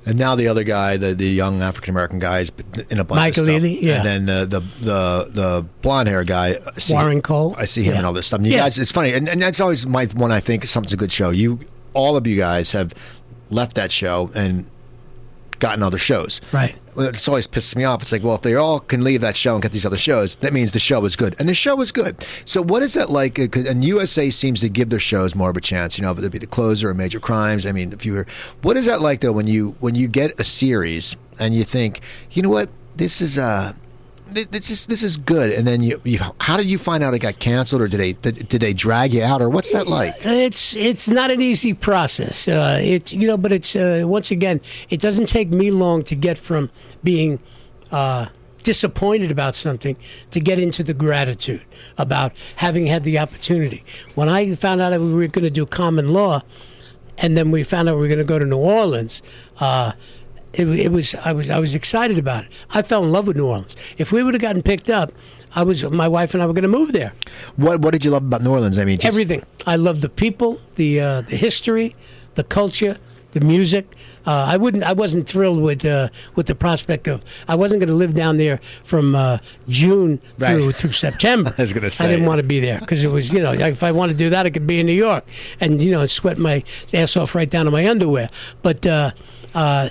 and 0.04 0.18
now 0.18 0.34
the 0.34 0.48
other 0.48 0.64
guy, 0.64 0.96
the 0.96 1.14
the 1.14 1.28
young 1.28 1.62
African 1.62 1.90
American 1.94 2.18
guy, 2.18 2.40
is 2.40 2.52
in 2.90 2.98
a 2.98 3.04
bunch 3.04 3.18
Michael 3.18 3.44
of 3.44 3.48
stuff. 3.50 3.62
Ealy, 3.62 3.82
yeah. 3.82 3.96
and 3.96 4.26
then 4.26 4.26
the 4.26 4.46
the 4.46 4.60
the, 4.84 5.30
the 5.30 5.66
blonde 5.80 6.08
hair 6.08 6.24
guy, 6.24 6.58
I 6.74 6.78
see- 6.78 6.94
Warren 6.94 7.22
Cole. 7.22 7.54
I 7.58 7.64
see 7.66 7.82
him 7.82 7.92
Yeah. 7.92 7.98
and 7.98 8.06
all 8.06 8.12
this 8.12 8.26
stuff. 8.26 8.38
And 8.38 8.46
you 8.46 8.52
Yeah. 8.54 8.60
guys, 8.62 8.78
it's 8.78 8.92
funny, 8.92 9.12
and, 9.12 9.28
and 9.28 9.40
that's 9.40 9.60
always 9.60 9.86
my 9.86 10.06
one. 10.06 10.32
I 10.32 10.40
think 10.40 10.66
something's 10.66 10.92
a 10.92 10.96
good 10.96 11.12
show. 11.12 11.30
You, 11.30 11.60
all 11.94 12.16
of 12.16 12.26
you 12.26 12.36
guys, 12.36 12.72
have 12.72 12.94
left 13.50 13.74
that 13.76 13.92
show 13.92 14.30
and 14.34 14.66
gotten 15.62 15.82
other 15.82 15.96
shows. 15.98 16.40
Right. 16.52 16.76
It's 16.96 17.26
always 17.28 17.46
pisses 17.46 17.74
me 17.76 17.84
off. 17.84 18.02
It's 18.02 18.12
like, 18.12 18.22
well, 18.22 18.34
if 18.34 18.42
they 18.42 18.54
all 18.54 18.80
can 18.80 19.02
leave 19.02 19.20
that 19.22 19.36
show 19.36 19.54
and 19.54 19.62
get 19.62 19.72
these 19.72 19.86
other 19.86 19.96
shows, 19.96 20.34
that 20.42 20.52
means 20.52 20.72
the 20.72 20.80
show 20.80 21.02
is 21.06 21.16
good, 21.16 21.34
and 21.38 21.48
the 21.48 21.54
show 21.54 21.80
is 21.80 21.90
good. 21.92 22.26
So, 22.44 22.60
what 22.62 22.82
is 22.82 22.92
that 22.94 23.08
like? 23.08 23.38
uh, 23.38 23.46
And 23.70 23.82
USA 23.82 24.28
seems 24.28 24.60
to 24.60 24.68
give 24.68 24.90
their 24.90 25.00
shows 25.00 25.34
more 25.34 25.48
of 25.48 25.56
a 25.56 25.60
chance. 25.60 25.96
You 25.96 26.02
know, 26.02 26.12
whether 26.12 26.26
it 26.26 26.32
be 26.32 26.38
the 26.38 26.46
closer 26.46 26.90
or 26.90 26.94
Major 26.94 27.20
Crimes. 27.20 27.64
I 27.66 27.72
mean, 27.72 27.92
if 27.92 28.04
you 28.04 28.12
were, 28.12 28.26
what 28.62 28.76
is 28.76 28.84
that 28.86 29.00
like 29.00 29.20
though 29.20 29.32
when 29.32 29.46
you 29.46 29.76
when 29.80 29.94
you 29.94 30.06
get 30.08 30.38
a 30.38 30.44
series 30.44 31.16
and 31.38 31.54
you 31.54 31.64
think, 31.64 32.00
you 32.32 32.42
know 32.42 32.50
what, 32.50 32.68
this 32.96 33.20
is 33.22 33.38
uh 33.38 33.72
this 34.32 34.70
is 34.70 34.86
this 34.86 35.02
is 35.02 35.16
good, 35.16 35.50
and 35.50 35.66
then 35.66 35.82
you, 35.82 36.00
you 36.04 36.18
how 36.40 36.56
did 36.56 36.66
you 36.66 36.78
find 36.78 37.02
out 37.02 37.14
it 37.14 37.20
got 37.20 37.38
canceled, 37.38 37.82
or 37.82 37.88
did 37.88 37.98
they 37.98 38.12
did, 38.12 38.48
they 38.48 38.72
drag 38.72 39.14
you 39.14 39.22
out, 39.22 39.40
or 39.40 39.48
what's 39.48 39.72
that 39.72 39.86
like? 39.86 40.14
It's 40.24 40.76
it's 40.76 41.08
not 41.08 41.30
an 41.30 41.40
easy 41.40 41.74
process. 41.74 42.48
Uh, 42.48 42.78
it's 42.80 43.12
you 43.12 43.26
know, 43.28 43.36
but 43.36 43.52
it's 43.52 43.76
uh, 43.76 44.02
once 44.04 44.30
again, 44.30 44.60
it 44.90 45.00
doesn't 45.00 45.26
take 45.26 45.50
me 45.50 45.70
long 45.70 46.02
to 46.04 46.14
get 46.14 46.38
from 46.38 46.70
being 47.04 47.38
uh, 47.90 48.26
disappointed 48.62 49.30
about 49.30 49.54
something 49.54 49.96
to 50.30 50.40
get 50.40 50.58
into 50.58 50.82
the 50.82 50.94
gratitude 50.94 51.64
about 51.98 52.32
having 52.56 52.86
had 52.86 53.04
the 53.04 53.18
opportunity. 53.18 53.84
When 54.14 54.28
I 54.28 54.54
found 54.54 54.80
out 54.80 54.90
that 54.90 55.00
we 55.00 55.12
were 55.12 55.26
going 55.26 55.44
to 55.44 55.50
do 55.50 55.66
common 55.66 56.08
law, 56.08 56.42
and 57.18 57.36
then 57.36 57.50
we 57.50 57.62
found 57.62 57.88
out 57.88 57.96
we 57.96 58.02
were 58.02 58.08
going 58.08 58.18
to 58.18 58.24
go 58.24 58.38
to 58.38 58.46
New 58.46 58.58
Orleans. 58.58 59.22
Uh, 59.58 59.92
it, 60.54 60.68
it 60.68 60.92
was 60.92 61.14
I 61.16 61.32
was 61.32 61.50
I 61.50 61.58
was 61.58 61.74
excited 61.74 62.18
about 62.18 62.44
it. 62.44 62.50
I 62.70 62.82
fell 62.82 63.04
in 63.04 63.12
love 63.12 63.26
with 63.26 63.36
New 63.36 63.46
Orleans. 63.46 63.76
If 63.98 64.12
we 64.12 64.22
would 64.22 64.34
have 64.34 64.40
gotten 64.42 64.62
picked 64.62 64.90
up, 64.90 65.12
I 65.54 65.62
was 65.62 65.84
my 65.90 66.08
wife 66.08 66.34
and 66.34 66.42
I 66.42 66.46
were 66.46 66.52
going 66.52 66.62
to 66.62 66.68
move 66.68 66.92
there. 66.92 67.12
What 67.56 67.80
what 67.80 67.92
did 67.92 68.04
you 68.04 68.10
love 68.10 68.22
about 68.24 68.42
New 68.42 68.50
Orleans? 68.50 68.78
I 68.78 68.84
mean, 68.84 68.98
just, 68.98 69.14
Everything. 69.14 69.44
I 69.66 69.76
love 69.76 70.00
the 70.00 70.08
people, 70.08 70.60
the 70.76 71.00
uh, 71.00 71.20
the 71.22 71.36
history, 71.36 71.94
the 72.34 72.44
culture, 72.44 72.98
the 73.32 73.40
music. 73.40 73.86
Uh, 74.24 74.46
I 74.48 74.56
wouldn't. 74.56 74.84
I 74.84 74.92
wasn't 74.92 75.28
thrilled 75.28 75.60
with 75.60 75.84
uh, 75.84 76.08
with 76.36 76.46
the 76.46 76.54
prospect 76.54 77.08
of. 77.08 77.24
I 77.48 77.56
wasn't 77.56 77.80
going 77.80 77.88
to 77.88 77.94
live 77.94 78.14
down 78.14 78.36
there 78.36 78.60
from 78.84 79.16
uh, 79.16 79.38
June 79.68 80.20
through 80.38 80.66
Right. 80.66 80.76
through 80.76 80.92
September. 80.92 81.52
I 81.58 81.62
was 81.62 81.72
gonna 81.72 81.90
say 81.90 82.04
I 82.04 82.08
didn't 82.08 82.26
want 82.26 82.38
to 82.38 82.46
be 82.46 82.60
there 82.60 82.78
because 82.78 83.04
it 83.04 83.10
was 83.10 83.32
you 83.32 83.40
know 83.42 83.52
if 83.52 83.82
I 83.82 83.90
wanted 83.90 84.12
to 84.12 84.18
do 84.18 84.30
that 84.30 84.46
I 84.46 84.50
could 84.50 84.66
be 84.66 84.78
in 84.78 84.86
New 84.86 84.92
York 84.92 85.24
and 85.60 85.82
you 85.82 85.90
know 85.90 86.06
sweat 86.06 86.38
my 86.38 86.62
ass 86.94 87.16
off 87.16 87.34
right 87.34 87.50
down 87.50 87.64
to 87.64 87.72
my 87.72 87.84
underwear. 87.88 88.30
But 88.62 88.86
uh, 88.86 89.10
uh, 89.56 89.88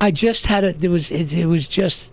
I 0.00 0.10
just 0.10 0.46
had 0.46 0.64
a. 0.64 0.72
There 0.72 0.90
was 0.90 1.10
it, 1.10 1.32
it 1.32 1.46
was 1.46 1.68
just 1.68 2.10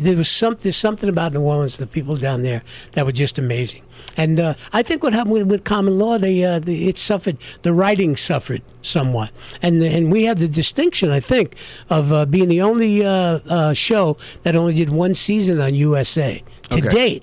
there 0.00 0.16
was 0.16 0.28
some 0.28 0.56
there's 0.60 0.76
something 0.76 1.08
about 1.08 1.32
New 1.32 1.40
Orleans, 1.40 1.76
the 1.76 1.86
people 1.86 2.16
down 2.16 2.42
there 2.42 2.62
that 2.92 3.04
were 3.04 3.12
just 3.12 3.38
amazing. 3.38 3.82
And 4.16 4.40
uh, 4.40 4.54
I 4.72 4.82
think 4.82 5.02
what 5.02 5.12
happened 5.12 5.32
with, 5.32 5.46
with 5.46 5.64
common 5.64 5.98
law, 5.98 6.18
they 6.18 6.44
uh, 6.44 6.58
the, 6.58 6.88
it 6.88 6.98
suffered. 6.98 7.38
The 7.62 7.72
writing 7.72 8.16
suffered 8.16 8.62
somewhat, 8.82 9.30
and 9.62 9.82
and 9.82 10.10
we 10.10 10.24
had 10.24 10.38
the 10.38 10.48
distinction, 10.48 11.10
I 11.10 11.20
think, 11.20 11.56
of 11.88 12.12
uh, 12.12 12.26
being 12.26 12.48
the 12.48 12.60
only 12.62 13.04
uh, 13.04 13.10
uh, 13.48 13.72
show 13.74 14.16
that 14.42 14.56
only 14.56 14.74
did 14.74 14.90
one 14.90 15.14
season 15.14 15.60
on 15.60 15.74
USA 15.74 16.42
to 16.70 16.78
Okay. 16.78 16.88
date. 16.88 17.22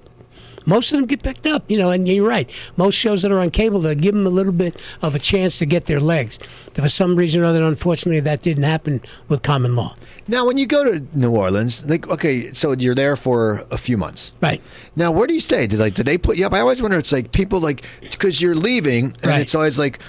Most 0.66 0.92
of 0.92 0.98
them 0.98 1.06
get 1.08 1.24
picked 1.24 1.46
up, 1.48 1.70
you 1.70 1.78
know, 1.78 1.90
and 1.92 2.08
you're 2.08 2.28
right. 2.28 2.50
Most 2.78 2.96
shows 2.96 3.22
that 3.22 3.32
are 3.32 3.40
on 3.40 3.52
cable, 3.52 3.80
they 3.80 3.96
give 3.96 4.14
them 4.14 4.26
a 4.26 4.30
little 4.30 4.54
bit 4.54 4.80
of 5.02 5.16
a 5.16 5.20
chance 5.20 5.58
to 5.60 5.66
get 5.66 5.86
their 5.86 6.00
legs. 6.00 6.38
For 6.74 6.88
some 6.90 7.16
reason 7.16 7.42
or 7.42 7.46
other, 7.46 7.64
unfortunately, 7.64 8.20
that 8.22 8.42
didn't 8.42 8.64
happen 8.64 9.02
with 9.28 9.42
common 9.42 9.76
law. 9.76 9.96
Now, 10.28 10.46
when 10.46 10.58
you 10.58 10.66
go 10.68 10.84
to 10.84 11.06
New 11.14 11.32
Orleans, 11.32 11.86
like, 11.88 12.08
okay, 12.08 12.54
so 12.54 12.72
you're 12.74 12.96
there 12.96 13.16
for 13.16 13.66
a 13.72 13.78
few 13.78 13.98
months. 13.98 14.32
Right. 14.42 14.62
Now, 14.96 15.12
where 15.12 15.28
do 15.28 15.34
you 15.34 15.40
stay? 15.40 15.66
Did 15.68 15.80
like 15.80 15.96
did 15.96 16.06
they 16.06 16.18
put 16.18 16.38
you 16.38 16.46
up? 16.46 16.54
I 16.54 16.60
always 16.60 16.82
wonder. 16.82 16.98
It's 17.00 17.12
like 17.12 17.32
people 17.32 17.60
like 17.60 17.84
because 18.02 18.40
you're 18.42 18.56
leaving, 18.56 19.06
and 19.06 19.26
Right. 19.26 19.42
it's 19.42 19.56
always 19.56 19.78
like 19.80 20.00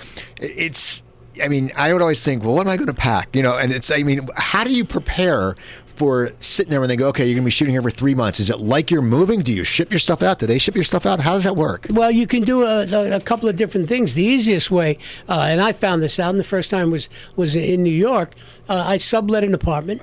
it's. 0.40 1.02
I 1.42 1.48
mean, 1.48 1.70
I 1.76 1.92
would 1.92 2.02
always 2.02 2.20
think, 2.20 2.44
well, 2.44 2.54
what 2.54 2.66
am 2.66 2.72
I 2.72 2.76
going 2.76 2.88
to 2.88 2.92
pack? 2.94 3.34
You 3.34 3.42
know, 3.42 3.56
and 3.56 3.72
it's. 3.72 3.90
I 3.90 4.02
mean, 4.02 4.28
how 4.36 4.62
do 4.64 4.72
you 4.72 4.84
prepare 4.84 5.54
for 6.00 6.30
sitting 6.40 6.70
there 6.70 6.80
when 6.80 6.88
they 6.88 6.96
go, 6.96 7.08
okay, 7.08 7.26
you're 7.26 7.34
going 7.34 7.42
to 7.42 7.44
be 7.44 7.50
shooting 7.50 7.74
here 7.74 7.82
for 7.82 7.90
three 7.90 8.14
months? 8.14 8.40
Is 8.40 8.48
it 8.48 8.58
like 8.58 8.90
you're 8.90 9.02
moving? 9.02 9.42
Do 9.42 9.52
you 9.52 9.64
ship 9.64 9.92
your 9.92 9.98
stuff 9.98 10.22
out? 10.22 10.38
Do 10.38 10.46
they 10.46 10.56
ship 10.56 10.74
your 10.74 10.82
stuff 10.82 11.04
out? 11.04 11.20
How 11.20 11.34
does 11.34 11.44
that 11.44 11.56
work? 11.56 11.88
Well, 11.90 12.10
you 12.10 12.26
can 12.26 12.42
do 12.42 12.62
a, 12.62 13.16
a, 13.16 13.20
couple 13.20 13.50
of 13.50 13.56
different 13.56 13.86
things. 13.86 14.14
The 14.14 14.24
easiest 14.24 14.70
way, 14.70 14.96
uh, 15.28 15.42
and 15.42 15.60
I 15.60 15.72
found 15.72 16.00
this 16.00 16.18
out, 16.18 16.30
and 16.30 16.40
the 16.40 16.44
first 16.44 16.70
time 16.70 16.90
was 16.90 17.10
was 17.36 17.54
in 17.54 17.82
New 17.82 17.92
York. 17.92 18.34
Uh, 18.66 18.82
I 18.86 18.96
sublet 18.96 19.44
an 19.44 19.52
apartment. 19.52 20.00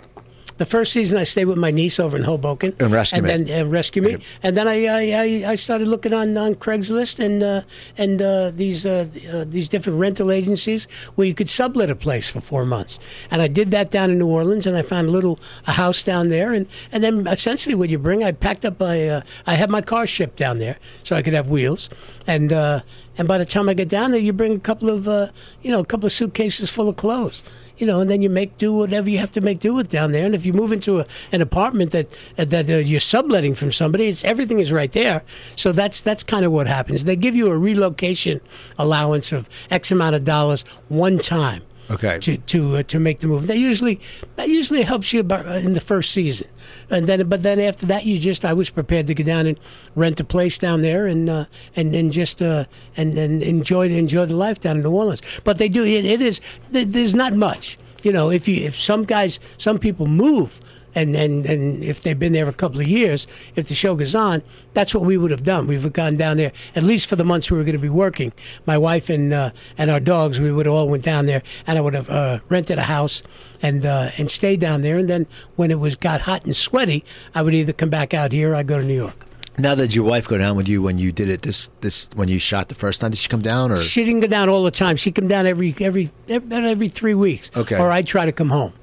The 0.58 0.66
first 0.66 0.92
season, 0.92 1.20
I 1.20 1.24
stayed 1.24 1.46
with 1.46 1.58
my 1.58 1.70
niece 1.70 2.00
over 2.00 2.18
in 2.18 2.24
Hoboken, 2.24 2.74
And 2.80 2.92
Rescue 2.92 3.22
Me. 3.22 3.28
then 3.28 3.62
uh, 3.62 3.70
rescue 3.70 4.02
me, 4.02 4.18
and 4.42 4.58
then 4.58 4.68
I, 4.68 4.86
I, 4.88 5.52
I, 5.52 5.56
started 5.56 5.88
looking 5.88 6.14
on, 6.14 6.36
on 6.36 6.56
Craigslist 6.56 7.24
and 7.24 7.44
uh, 7.44 7.62
and 7.96 8.22
uh, 8.22 8.52
these 8.52 8.86
uh, 8.86 9.08
uh, 9.32 9.46
these 9.48 9.70
different 9.70 10.00
rental 10.00 10.32
agencies 10.32 10.86
where 11.14 11.28
you 11.28 11.36
could 11.36 11.50
sublet 11.50 11.92
a 11.92 11.96
place 11.96 12.28
for 12.28 12.42
four 12.42 12.66
months, 12.66 12.98
and 13.30 13.42
I 13.42 13.48
did 13.48 13.70
that 13.72 13.92
down 13.92 14.10
in 14.10 14.18
New 14.18 14.28
Orleans, 14.28 14.66
and 14.66 14.76
I 14.76 14.82
found 14.82 15.10
a 15.10 15.12
little 15.12 15.40
a 15.68 15.74
house 15.74 16.02
down 16.02 16.30
there, 16.30 16.54
and, 16.54 16.66
and 16.92 17.04
then 17.04 17.28
essentially 17.28 17.76
what 17.76 17.90
you 17.90 18.00
bring, 18.00 18.24
I 18.24 18.32
packed 18.32 18.66
up 18.66 18.80
my 18.80 19.08
uh, 19.08 19.22
I 19.46 19.54
had 19.54 19.70
my 19.70 19.82
car 19.82 20.08
shipped 20.08 20.38
down 20.38 20.58
there 20.58 20.78
so 21.04 21.16
I 21.16 21.22
could 21.22 21.34
have 21.34 21.50
wheels, 21.50 21.88
and 22.26 22.52
uh, 22.52 22.82
and 23.16 23.28
by 23.28 23.38
the 23.38 23.46
time 23.46 23.70
I 23.70 23.76
get 23.76 23.90
down 23.90 24.10
there, 24.12 24.20
you 24.20 24.34
bring 24.34 24.56
a 24.56 24.60
couple 24.60 24.90
of 24.90 25.08
uh, 25.08 25.28
you 25.62 25.70
know 25.70 25.82
a 25.82 25.86
couple 25.86 26.08
of 26.08 26.14
suitcases 26.14 26.72
full 26.72 26.90
of 26.90 26.96
clothes 26.96 27.44
you 27.78 27.86
know, 27.88 28.00
and 28.00 28.10
then 28.10 28.22
you 28.22 28.30
make 28.30 28.58
do 28.58 28.74
whatever 28.74 29.10
you 29.10 29.18
have 29.18 29.32
to 29.32 29.42
make 29.42 29.60
do 29.60 29.74
with 29.74 29.90
down 29.90 30.12
there. 30.12 30.26
And 30.26 30.36
if 30.36 30.46
you 30.46 30.54
move 30.54 30.72
into 30.72 31.00
a, 31.00 31.06
an 31.32 31.42
apartment 31.42 31.92
that 31.92 32.08
that 32.36 32.70
uh, 32.70 32.78
you're 32.78 33.00
subletting 33.00 33.56
from 33.56 33.72
somebody, 33.72 34.08
it's 34.08 34.24
everything 34.24 34.60
is 34.60 34.72
right 34.72 34.92
there. 34.92 35.24
So 35.56 35.72
that's 35.72 36.02
that's 36.02 36.24
kind 36.24 36.46
of 36.46 36.52
what 36.52 36.68
happens. 36.68 37.04
They 37.04 37.16
give 37.16 37.36
you 37.36 37.48
a 37.48 37.58
relocation 37.58 38.42
allowance 38.78 39.32
of 39.32 39.50
X 39.70 39.92
amount 39.92 40.16
of 40.16 40.24
dollars 40.24 40.64
one 40.90 41.20
time. 41.20 41.64
Okay. 41.90 42.20
To 42.20 42.38
to 42.38 42.78
uh, 42.78 42.84
to 42.84 43.00
make 43.00 43.20
the 43.20 43.28
move. 43.28 43.48
That 43.48 43.58
usually 43.58 44.00
that 44.36 44.50
usually 44.50 44.82
helps 44.82 45.14
you 45.14 45.22
about, 45.22 45.48
uh, 45.48 45.52
in 45.52 45.74
the 45.74 45.80
first 45.80 46.12
season, 46.12 46.48
and 46.90 47.08
then 47.08 47.28
but 47.30 47.44
then 47.44 47.60
after 47.60 47.86
that 47.86 48.06
you 48.06 48.20
just 48.20 48.44
I 48.44 48.54
was 48.54 48.70
prepared 48.70 49.08
to 49.08 49.14
go 49.14 49.24
down 49.24 49.48
and 49.48 49.60
rent 49.96 50.20
a 50.20 50.24
place 50.24 50.58
down 50.58 50.82
there 50.82 51.08
and 51.08 51.30
uh, 51.30 51.46
and 51.76 51.96
and 51.96 52.12
just 52.12 52.42
uh, 52.42 52.66
and 52.98 53.18
and 53.18 53.42
enjoy 53.42 53.88
the 53.88 53.98
enjoy 53.98 54.26
the 54.26 54.36
life 54.36 54.60
down 54.60 54.78
in 54.78 54.84
New 54.84 54.92
Orleans. 54.92 55.22
But 55.46 55.60
they 55.60 55.70
do 55.70 55.86
it, 55.86 56.04
it 56.04 56.22
is 56.22 56.42
there's 56.72 57.16
not 57.16 57.34
much. 57.34 57.78
You 58.04 58.12
know, 58.12 58.30
if 58.30 58.48
you 58.48 58.66
if 58.66 58.76
some 58.76 59.06
guys 59.06 59.40
some 59.58 59.80
people 59.80 60.08
move 60.08 60.60
and, 60.98 61.16
and, 61.16 61.46
and 61.46 61.84
if 61.84 62.02
they've 62.02 62.18
been 62.18 62.34
there 62.34 62.50
a 62.50 62.54
couple 62.54 62.82
of 62.82 62.88
years, 62.88 63.28
if 63.56 63.68
the 63.68 63.76
show 63.76 63.94
goes 63.94 64.16
on, 64.16 64.42
that's 64.74 64.96
what 64.96 65.04
we 65.04 65.16
would 65.16 65.30
have 65.30 65.44
done. 65.44 65.68
We've 65.68 65.94
gone 65.94 66.18
down 66.18 66.38
there 66.38 66.52
at 66.76 66.82
least 66.82 67.08
for 67.08 67.16
the 67.16 67.24
months 67.24 67.52
we 67.52 67.58
were 67.58 67.64
going 67.64 67.74
to 67.74 67.80
be 67.80 67.88
working. 67.90 68.34
My 68.66 68.78
wife 68.78 69.10
and 69.10 69.32
uh, 69.32 69.52
and 69.78 69.92
our 69.92 70.00
dogs, 70.00 70.42
we 70.42 70.52
would 70.52 70.66
have 70.66 70.74
all 70.74 70.90
went 70.90 71.04
down 71.04 71.28
there, 71.28 71.44
and 71.68 71.78
I 71.78 71.82
would 71.82 71.94
have 71.94 72.10
uh, 72.10 72.40
rented 72.50 72.80
a 72.80 72.84
house 72.84 73.22
and 73.62 73.86
uh, 73.86 74.10
and 74.18 74.32
stayed 74.32 74.60
down 74.60 74.82
there. 74.82 74.98
And 74.98 75.08
then 75.08 75.28
when 75.56 75.70
it 75.70 75.80
was 75.80 75.96
got 75.96 76.22
hot 76.22 76.46
and 76.46 76.56
sweaty, 76.56 77.06
I 77.36 77.44
would 77.44 77.54
either 77.54 77.74
come 77.74 77.90
back 77.90 78.16
out 78.16 78.32
here 78.32 78.54
or 78.54 78.56
I 78.56 78.64
go 78.64 78.80
to 78.80 78.86
New 78.86 78.96
York. 78.96 79.26
Now, 79.60 79.74
did 79.74 79.96
your 79.96 80.06
wife 80.06 80.28
go 80.28 80.38
down 80.38 80.56
with 80.56 80.68
you 80.68 80.84
when 80.84 81.00
you 81.00 81.12
did 81.12 81.30
it? 81.30 81.44
This 81.44 81.70
this 81.82 82.10
when 82.16 82.28
you 82.28 82.40
shot 82.40 82.70
the 82.70 82.76
first 82.76 83.02
time? 83.02 83.12
Did 83.12 83.18
she 83.18 83.30
come 83.30 83.42
down 83.42 83.72
or? 83.72 83.80
She 83.80 84.04
didn't 84.04 84.22
go 84.22 84.28
down 84.28 84.50
all 84.50 84.64
the 84.64 84.72
time. 84.72 84.96
She 84.96 85.12
come 85.12 85.28
down 85.28 85.46
every 85.46 85.76
every 85.80 86.12
every, 86.28 86.56
every 86.56 86.90
three 86.90 87.16
weeks. 87.16 87.52
Okay. 87.56 87.80
Or 87.80 87.92
I 87.92 88.02
try 88.02 88.26
to 88.26 88.32
come 88.32 88.50
home. 88.50 88.74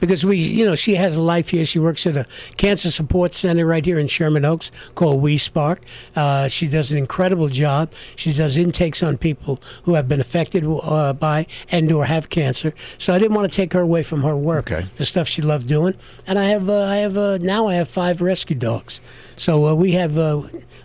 Because 0.00 0.24
we, 0.24 0.38
you 0.38 0.64
know, 0.64 0.74
she 0.74 0.94
has 0.96 1.16
a 1.16 1.22
life 1.22 1.50
here. 1.50 1.64
She 1.64 1.78
works 1.78 2.06
at 2.06 2.16
a 2.16 2.26
cancer 2.56 2.90
support 2.90 3.34
center 3.34 3.66
right 3.66 3.84
here 3.84 3.98
in 3.98 4.06
Sherman 4.08 4.44
Oaks 4.44 4.70
called 4.94 5.20
We 5.22 5.36
Spark. 5.38 5.82
Uh, 6.16 6.48
she 6.48 6.66
does 6.66 6.90
an 6.90 6.98
incredible 6.98 7.48
job. 7.48 7.92
She 8.16 8.32
does 8.32 8.56
intakes 8.56 9.02
on 9.02 9.18
people 9.18 9.60
who 9.84 9.94
have 9.94 10.08
been 10.08 10.20
affected 10.20 10.64
uh, 10.66 11.12
by 11.12 11.46
and 11.70 11.90
or 11.92 12.06
have 12.06 12.30
cancer. 12.30 12.72
So 12.98 13.12
I 13.14 13.18
didn't 13.18 13.34
want 13.34 13.50
to 13.50 13.54
take 13.54 13.72
her 13.74 13.80
away 13.80 14.02
from 14.02 14.22
her 14.22 14.36
work, 14.36 14.70
Okay. 14.72 14.86
the 14.96 15.04
stuff 15.04 15.28
she 15.28 15.42
loved 15.42 15.66
doing. 15.66 15.94
And 16.26 16.38
I 16.38 16.46
have, 16.46 16.68
uh, 16.68 16.84
I 16.84 16.96
have 16.96 17.16
uh, 17.18 17.38
now 17.38 17.66
I 17.66 17.74
have 17.74 17.88
five 17.88 18.20
rescue 18.20 18.56
dogs. 18.56 19.00
So 19.40 19.68
uh, 19.68 19.74
we 19.74 19.92
have 19.92 20.18
uh, 20.18 20.42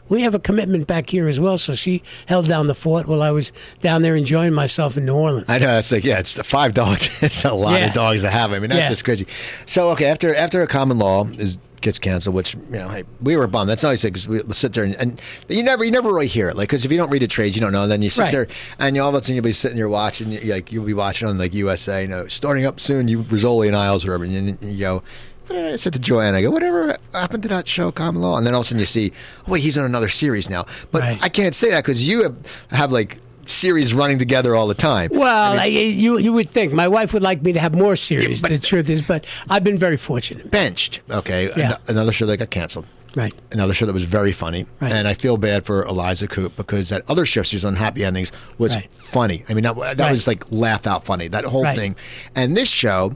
we 0.08 0.22
have 0.22 0.34
a 0.34 0.40
commitment 0.40 0.88
back 0.88 1.10
here 1.10 1.28
as 1.28 1.42
well. 1.42 1.58
So 1.58 1.76
she 1.76 2.02
held 2.26 2.48
down 2.48 2.68
the 2.68 2.74
fort 2.76 3.06
while 3.06 3.22
I 3.22 3.32
was 3.32 3.52
down 3.82 4.02
there 4.02 4.16
enjoying 4.16 4.54
myself 4.54 4.96
in 4.96 5.04
New 5.06 5.14
Orleans. 5.16 5.46
I 5.50 5.58
know 5.58 5.78
it's 5.78 5.92
like 5.92 6.06
yeah, 6.06 6.20
it's 6.20 6.36
the 6.36 6.44
five 6.46 6.74
dogs. 6.74 7.10
it's 7.22 7.44
a 7.44 7.54
lot 7.54 7.82
Yeah. 7.82 7.88
of 7.88 7.94
dogs 7.94 8.22
to 8.22 8.30
have. 8.30 8.54
I 8.54 8.60
mean, 8.60 8.70
that's 8.70 8.84
Yeah. 8.84 8.90
just 8.90 9.04
crazy. 9.04 9.28
So 9.66 9.90
okay, 9.90 10.06
after 10.06 10.34
after 10.34 10.62
a 10.62 10.68
common 10.68 10.98
law 11.00 11.26
is 11.38 11.58
gets 11.82 12.00
canceled, 12.00 12.34
which 12.34 12.56
you 12.56 12.62
know, 12.80 12.88
hey, 12.88 13.04
we 13.22 13.36
were 13.36 13.46
bummed. 13.46 13.70
That's 13.70 13.84
all 13.84 13.92
I 13.92 13.96
said 13.96 14.14
because 14.14 14.26
we 14.28 14.42
we'll 14.42 14.54
sit 14.54 14.72
there 14.72 14.86
and, 14.86 14.96
and 14.96 15.22
you 15.50 15.62
never 15.62 15.84
you 15.84 15.92
never 15.92 16.08
really 16.08 16.28
hear 16.28 16.48
it. 16.48 16.56
Like 16.56 16.70
because 16.70 16.86
if 16.86 16.92
you 16.94 16.98
don't 16.98 17.10
read 17.10 17.24
the 17.24 17.28
trades, 17.28 17.58
you 17.58 17.62
don't 17.62 17.74
know. 17.74 17.84
And 17.84 17.92
then 17.92 18.02
you 18.02 18.10
sit 18.10 18.22
Right. 18.24 18.32
there 18.32 18.48
and 18.80 18.96
you 18.96 19.02
all 19.04 19.10
of 19.10 19.16
a 19.16 19.22
sudden 19.22 19.36
you'll 19.36 19.44
be 19.44 19.52
sitting 19.52 19.76
there 19.76 19.90
watching. 19.90 20.32
You, 20.32 20.40
like 20.54 20.72
you'll 20.72 20.86
be 20.86 20.94
watching 20.94 21.28
on 21.28 21.38
like 21.38 21.54
USA, 21.54 22.04
you 22.04 22.08
know, 22.08 22.26
starting 22.28 22.66
up 22.66 22.80
soon. 22.80 23.10
You 23.10 23.24
Rizzoli 23.24 23.68
and 23.68 23.76
Isles 23.76 24.06
or 24.06 24.18
whatever, 24.18 24.24
and 24.24 24.62
you, 24.62 24.70
you 24.70 24.80
go. 24.80 25.04
Eh, 25.50 25.74
I 25.74 25.76
said 25.76 25.94
to 25.94 26.00
Joanne, 26.00 26.34
I 26.36 26.42
go, 26.42 26.50
whatever 26.52 26.96
happened 27.14 27.44
to 27.44 27.50
that 27.50 27.68
show, 27.68 27.92
Common 27.92 28.22
Law? 28.22 28.38
And 28.38 28.46
then 28.46 28.54
all 28.54 28.62
of 28.62 28.66
a 28.66 28.68
sudden 28.68 28.80
you 28.80 28.86
see, 28.86 29.12
oh, 29.48 29.52
wait, 29.52 29.62
he's 29.64 29.78
on 29.78 29.86
another 29.86 30.10
series 30.10 30.50
now. 30.50 30.66
But 30.92 31.02
Right. 31.02 31.20
I 31.22 31.30
can't 31.30 31.54
say 31.56 31.70
that 31.72 31.84
because 31.84 32.08
you 32.08 32.24
have, 32.24 32.36
have 32.72 32.92
like 32.92 33.20
series 33.46 33.94
running 33.94 34.18
together 34.18 34.56
all 34.56 34.66
the 34.68 34.74
time. 34.74 35.12
Well, 35.14 35.60
I 35.60 35.66
you 35.66 36.18
you 36.18 36.34
would 36.34 36.50
think 36.50 36.74
my 36.74 36.88
wife 36.88 37.14
would 37.14 37.22
like 37.22 37.44
me 37.44 37.54
to 37.54 37.60
have 37.60 37.76
more 37.76 37.96
series. 37.96 38.42
but- 38.42 38.50
the 38.50 38.58
truth 38.58 38.90
is, 38.90 39.04
but 39.04 39.26
I've 39.50 39.64
been 39.64 39.78
very 39.78 39.98
fortunate. 39.98 40.50
Benched, 40.50 41.02
okay, 41.12 41.52
Yeah. 41.56 41.74
An- 41.74 41.78
another 41.96 42.12
show 42.12 42.26
that 42.26 42.38
got 42.38 42.50
canceled. 42.50 42.88
Right. 43.16 43.34
Another 43.52 43.74
show 43.74 43.86
that 43.86 43.94
was 43.94 44.04
very 44.04 44.34
funny, 44.34 44.66
Right. 44.82 44.92
and 44.92 45.08
I 45.08 45.14
feel 45.14 45.38
bad 45.38 45.64
for 45.66 45.84
Eliza 45.86 46.28
Coupe 46.28 46.56
because 46.58 46.90
that 46.90 47.04
other 47.08 47.26
show 47.26 47.44
she 47.44 47.56
was 47.56 47.64
on 47.64 47.76
Happy 47.76 48.04
Endings 48.04 48.32
was 48.58 48.76
Right. 48.76 48.90
funny. 48.96 49.46
I 49.48 49.54
mean, 49.54 49.64
that, 49.64 49.98
that 49.98 50.12
was 50.12 50.26
like 50.28 50.44
laugh 50.52 50.86
out 50.88 51.06
funny. 51.06 51.28
That 51.30 51.46
whole 51.46 51.64
thing, 51.66 51.96
and 52.36 52.58
this 52.58 52.68
show, 52.70 53.16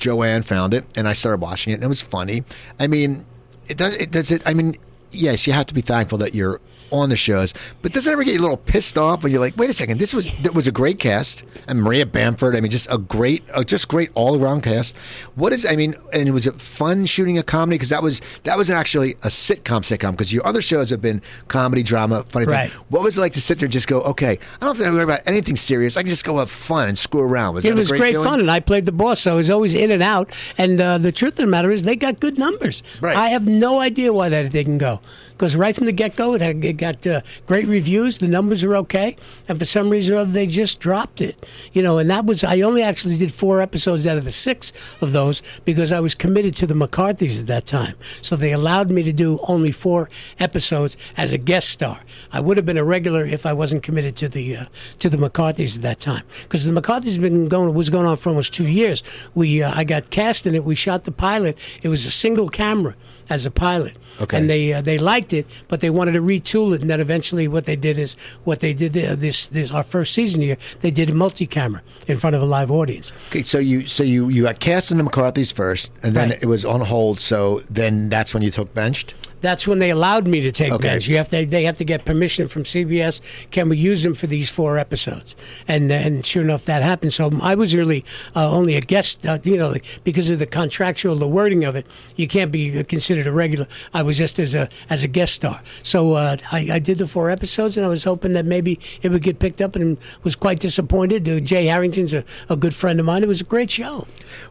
Joanne 0.00 0.42
found 0.42 0.74
it, 0.74 0.84
and 0.96 1.06
I 1.06 1.12
started 1.12 1.40
watching 1.40 1.72
it, 1.72 1.76
and 1.76 1.84
it 1.84 1.88
was 1.88 2.00
funny. 2.00 2.42
I 2.78 2.86
mean, 2.88 3.24
it 3.68 3.76
does. 3.76 3.94
It 3.94 4.10
does 4.10 4.30
it. 4.30 4.42
I 4.44 4.54
mean, 4.54 4.76
yes, 5.12 5.46
you 5.46 5.52
have 5.52 5.66
to 5.66 5.74
be 5.74 5.82
thankful 5.82 6.18
that 6.18 6.34
you're 6.34 6.60
on 6.90 7.10
the 7.10 7.16
shows, 7.16 7.54
but 7.82 7.92
does 7.92 8.06
it 8.06 8.12
ever 8.12 8.24
get 8.24 8.34
you 8.34 8.40
a 8.40 8.42
little 8.42 8.56
pissed 8.56 8.98
off 8.98 9.22
when 9.22 9.32
you're 9.32 9.40
like, 9.40 9.56
wait 9.56 9.70
a 9.70 9.72
second, 9.72 9.98
this 9.98 10.14
was 10.14 10.30
that 10.42 10.54
was 10.54 10.66
a 10.66 10.72
great 10.72 10.98
cast, 10.98 11.44
and 11.66 11.82
Maria 11.82 12.06
Bamford. 12.06 12.56
I 12.56 12.60
mean, 12.60 12.70
just 12.70 12.90
a 12.90 12.98
great, 12.98 13.42
uh, 13.52 13.64
just 13.64 13.88
great 13.88 14.10
all 14.14 14.40
around 14.42 14.62
cast. 14.62 14.96
What 15.34 15.52
is? 15.52 15.64
I 15.66 15.76
mean, 15.76 15.94
and 16.12 16.28
it 16.28 16.32
was 16.32 16.46
it 16.46 16.60
fun 16.60 17.06
shooting 17.06 17.38
a 17.38 17.42
comedy 17.42 17.76
because 17.76 17.90
that 17.90 18.02
was 18.02 18.20
that 18.44 18.56
was 18.56 18.70
actually 18.70 19.12
a 19.22 19.28
sitcom 19.28 19.82
sitcom 19.82 20.12
because 20.12 20.32
your 20.32 20.46
other 20.46 20.62
shows 20.62 20.90
have 20.90 21.02
been 21.02 21.22
comedy, 21.48 21.82
drama, 21.82 22.24
funny. 22.24 22.46
thing. 22.46 22.70
What 22.88 23.02
was 23.02 23.16
it 23.18 23.20
like 23.20 23.32
to 23.34 23.40
sit 23.40 23.58
there 23.58 23.66
and 23.66 23.72
just 23.72 23.88
go, 23.88 24.00
okay, 24.02 24.38
I 24.60 24.66
don't 24.66 24.76
have 24.76 24.86
to 24.86 24.92
worry 24.92 25.02
about 25.04 25.20
anything 25.26 25.56
serious. 25.56 25.96
I 25.96 26.02
can 26.02 26.10
just 26.10 26.24
go 26.24 26.38
have 26.38 26.50
fun 26.50 26.88
and 26.88 26.98
screw 26.98 27.22
around. 27.22 27.54
Was 27.54 27.64
It 27.64 27.74
was 27.74 27.88
great, 27.88 28.12
feeling? 28.12 28.28
fun, 28.28 28.40
and 28.40 28.50
I 28.50 28.60
played 28.60 28.86
the 28.86 28.92
boss, 28.92 29.20
so 29.20 29.32
I 29.32 29.34
was 29.34 29.50
always 29.50 29.74
in 29.74 29.90
and 29.90 30.02
out. 30.02 30.30
And 30.58 30.80
uh, 30.80 30.98
the 30.98 31.12
truth 31.12 31.34
of 31.34 31.38
the 31.38 31.46
matter 31.46 31.70
is, 31.70 31.82
they 31.82 31.96
got 31.96 32.20
good 32.20 32.38
numbers. 32.38 32.82
Right. 33.00 33.16
I 33.16 33.28
have 33.30 33.46
no 33.46 33.80
idea 33.80 34.12
why 34.12 34.28
that 34.28 34.50
didn't 34.50 34.78
go, 34.78 35.00
because 35.40 35.56
right 35.56 35.74
from 35.74 35.86
the 35.86 35.92
get 35.92 36.16
go, 36.16 36.34
it, 36.34 36.42
had, 36.42 36.62
it 36.62 36.74
got 36.74 37.06
uh, 37.06 37.22
great 37.46 37.66
reviews. 37.66 38.18
The 38.18 38.28
numbers 38.28 38.62
are 38.62 38.76
okay, 38.76 39.16
and 39.48 39.58
for 39.58 39.64
some 39.64 39.88
reason 39.88 40.14
or 40.14 40.18
other, 40.18 40.30
they 40.30 40.46
just 40.46 40.80
dropped 40.80 41.22
it. 41.22 41.46
You 41.72 41.82
know, 41.82 41.96
and 41.96 42.10
that 42.10 42.26
was 42.26 42.44
I 42.44 42.60
only 42.60 42.82
actually 42.82 43.16
did 43.16 43.32
four 43.32 43.62
episodes 43.62 44.06
out 44.06 44.18
of 44.18 44.24
the 44.24 44.32
six 44.32 44.70
of 45.00 45.12
those 45.12 45.40
because 45.64 45.92
I 45.92 46.00
was 46.00 46.14
committed 46.14 46.54
to 46.56 46.66
the 46.66 46.74
McCarthy's 46.74 47.40
at 47.40 47.46
that 47.46 47.64
time. 47.64 47.94
So 48.20 48.36
they 48.36 48.52
allowed 48.52 48.90
me 48.90 49.02
to 49.02 49.14
do 49.14 49.38
only 49.48 49.72
four 49.72 50.10
episodes 50.38 50.98
as 51.16 51.32
a 51.32 51.38
guest 51.38 51.70
star. 51.70 52.02
I 52.32 52.40
would 52.40 52.58
have 52.58 52.66
been 52.66 52.76
a 52.76 52.84
regular 52.84 53.24
if 53.24 53.46
I 53.46 53.54
wasn't 53.54 53.82
committed 53.82 54.16
to 54.16 54.28
the 54.28 54.56
uh, 54.56 54.64
to 54.98 55.08
the 55.08 55.16
McCarthy's 55.16 55.76
at 55.76 55.82
that 55.82 56.00
time 56.00 56.24
because 56.42 56.66
the 56.66 56.72
McCarthy's 56.72 57.16
been 57.16 57.48
going 57.48 57.72
was 57.72 57.88
going 57.88 58.04
on 58.04 58.18
for 58.18 58.28
almost 58.28 58.52
two 58.52 58.68
years. 58.68 59.02
We 59.34 59.62
uh, 59.62 59.72
I 59.74 59.84
got 59.84 60.10
cast 60.10 60.46
in 60.46 60.54
it. 60.54 60.64
We 60.64 60.74
shot 60.74 61.04
the 61.04 61.12
pilot. 61.12 61.56
It 61.82 61.88
was 61.88 62.04
a 62.04 62.10
single 62.10 62.50
camera 62.50 62.94
as 63.30 63.46
a 63.46 63.50
pilot. 63.50 63.96
Okay. 64.20 64.36
And 64.36 64.50
they 64.50 64.72
uh, 64.74 64.82
they 64.82 64.98
liked 64.98 65.32
it, 65.32 65.46
but 65.68 65.80
they 65.80 65.88
wanted 65.88 66.12
to 66.12 66.20
retool 66.20 66.74
it. 66.74 66.82
And 66.82 66.90
then 66.90 67.00
eventually, 67.00 67.48
what 67.48 67.64
they 67.64 67.76
did 67.76 67.98
is 67.98 68.16
what 68.44 68.60
they 68.60 68.74
did 68.74 68.94
uh, 68.98 69.14
this 69.14 69.46
this 69.46 69.70
our 69.70 69.82
first 69.82 70.12
season 70.12 70.42
here. 70.42 70.58
They 70.82 70.90
did 70.90 71.08
a 71.08 71.14
multi-camera 71.14 71.80
in 72.06 72.18
front 72.18 72.36
of 72.36 72.42
a 72.42 72.44
live 72.44 72.70
audience. 72.70 73.12
Okay, 73.28 73.42
so 73.44 73.58
you 73.58 73.86
so 73.86 74.02
you 74.02 74.28
you 74.28 74.42
got 74.42 74.60
cast 74.60 74.90
in 74.90 74.98
the 74.98 75.04
McCarthy's 75.04 75.52
first, 75.52 75.92
and 76.02 76.14
then 76.14 76.30
Right. 76.30 76.42
it 76.42 76.46
was 76.46 76.64
on 76.66 76.80
hold. 76.82 77.20
So 77.20 77.62
then 77.70 78.10
that's 78.10 78.34
when 78.34 78.42
you 78.42 78.50
took 78.50 78.74
benched. 78.74 79.14
That's 79.40 79.66
when 79.66 79.78
they 79.78 79.90
allowed 79.90 80.26
me 80.26 80.40
to 80.40 80.52
take 80.52 80.72
Okay. 80.72 80.88
bench. 80.88 81.08
You 81.08 81.16
have 81.16 81.28
to, 81.30 81.46
they 81.46 81.64
have 81.64 81.76
to 81.78 81.84
get 81.84 82.04
permission 82.04 82.48
from 82.48 82.64
CBS. 82.64 83.20
Can 83.50 83.68
we 83.68 83.76
use 83.76 84.02
them 84.02 84.14
for 84.14 84.26
these 84.26 84.50
four 84.50 84.78
episodes? 84.78 85.34
And 85.66 85.90
and 85.90 86.24
sure 86.24 86.42
enough, 86.42 86.64
that 86.66 86.82
happened. 86.82 87.12
So 87.12 87.30
I 87.42 87.54
was 87.54 87.74
really 87.74 88.04
uh, 88.36 88.50
only 88.50 88.76
a 88.76 88.80
guest, 88.80 89.24
uh, 89.26 89.38
you 89.44 89.56
know, 89.56 89.70
like, 89.70 89.84
because 90.04 90.30
of 90.30 90.38
the 90.38 90.46
contractual, 90.46 91.16
the 91.16 91.28
wording 91.28 91.64
of 91.64 91.76
it. 91.76 91.86
You 92.16 92.28
can't 92.28 92.52
be 92.52 92.82
considered 92.84 93.26
a 93.26 93.32
regular. 93.32 93.66
I 93.94 94.02
was 94.02 94.18
just 94.18 94.38
as 94.38 94.54
a 94.54 94.68
as 94.88 95.04
a 95.04 95.08
guest 95.08 95.34
star. 95.34 95.62
So 95.82 96.12
uh, 96.14 96.36
I, 96.52 96.68
I 96.72 96.78
did 96.78 96.98
the 96.98 97.06
four 97.06 97.30
episodes, 97.30 97.76
and 97.76 97.86
I 97.86 97.88
was 97.88 98.04
hoping 98.04 98.32
that 98.34 98.44
maybe 98.44 98.78
it 99.02 99.10
would 99.10 99.22
get 99.22 99.38
picked 99.38 99.60
up, 99.60 99.76
and 99.76 99.96
was 100.22 100.36
quite 100.36 100.60
disappointed. 100.60 101.28
Uh, 101.28 101.40
Jay 101.40 101.66
Harrington's 101.66 102.14
a, 102.14 102.24
a 102.48 102.56
good 102.56 102.74
friend 102.74 103.00
of 103.00 103.06
mine. 103.06 103.22
It 103.22 103.28
was 103.28 103.40
a 103.40 103.44
great 103.44 103.70
show. 103.70 104.06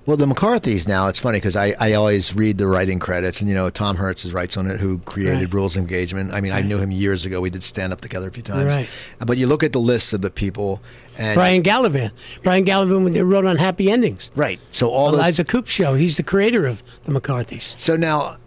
Well, 0.05 0.17
the 0.17 0.27
McCarthy's 0.27 0.87
now 0.87 1.07
it's 1.07 1.19
funny 1.19 1.37
because 1.37 1.55
I, 1.55 1.75
I 1.79 1.93
always 1.93 2.35
read 2.35 2.57
the 2.57 2.67
writing 2.67 2.99
credits, 2.99 3.39
and 3.39 3.47
you 3.49 3.55
know 3.55 3.69
Tom 3.69 3.97
Hertz 3.97 4.25
is 4.25 4.33
writes 4.33 4.57
on 4.57 4.67
it, 4.67 4.78
who 4.79 4.99
created 4.99 5.39
Right. 5.39 5.53
Rules 5.53 5.75
of 5.75 5.81
Engagement. 5.81 6.33
I 6.33 6.41
mean, 6.41 6.51
I 6.51 6.61
knew 6.61 6.77
him 6.77 6.91
years 6.91 7.25
ago. 7.25 7.41
We 7.41 7.49
did 7.49 7.63
stand 7.63 7.93
up 7.93 8.01
together 8.01 8.27
a 8.27 8.31
few 8.31 8.43
times. 8.43 8.75
Right. 8.75 8.87
But 9.25 9.37
you 9.37 9.47
look 9.47 9.63
at 9.63 9.73
the 9.73 9.79
list 9.79 10.13
of 10.13 10.21
the 10.21 10.29
people, 10.29 10.81
and 11.17 11.35
Brian 11.35 11.61
Gallivan. 11.63 12.11
Brian 12.43 12.65
Gallivan 12.65 13.29
wrote 13.31 13.45
on 13.45 13.57
Happy 13.57 13.91
Endings. 13.91 14.31
right. 14.35 14.59
So 14.71 14.89
all 14.89 15.11
those 15.11 15.19
Eliza 15.19 15.43
Coupe 15.43 15.67
show. 15.67 15.93
He's 15.95 16.17
the 16.17 16.23
creator 16.23 16.65
of 16.65 16.81
the 17.03 17.11
McCarthy's. 17.11 17.75
So 17.77 17.95
now, 17.95 18.37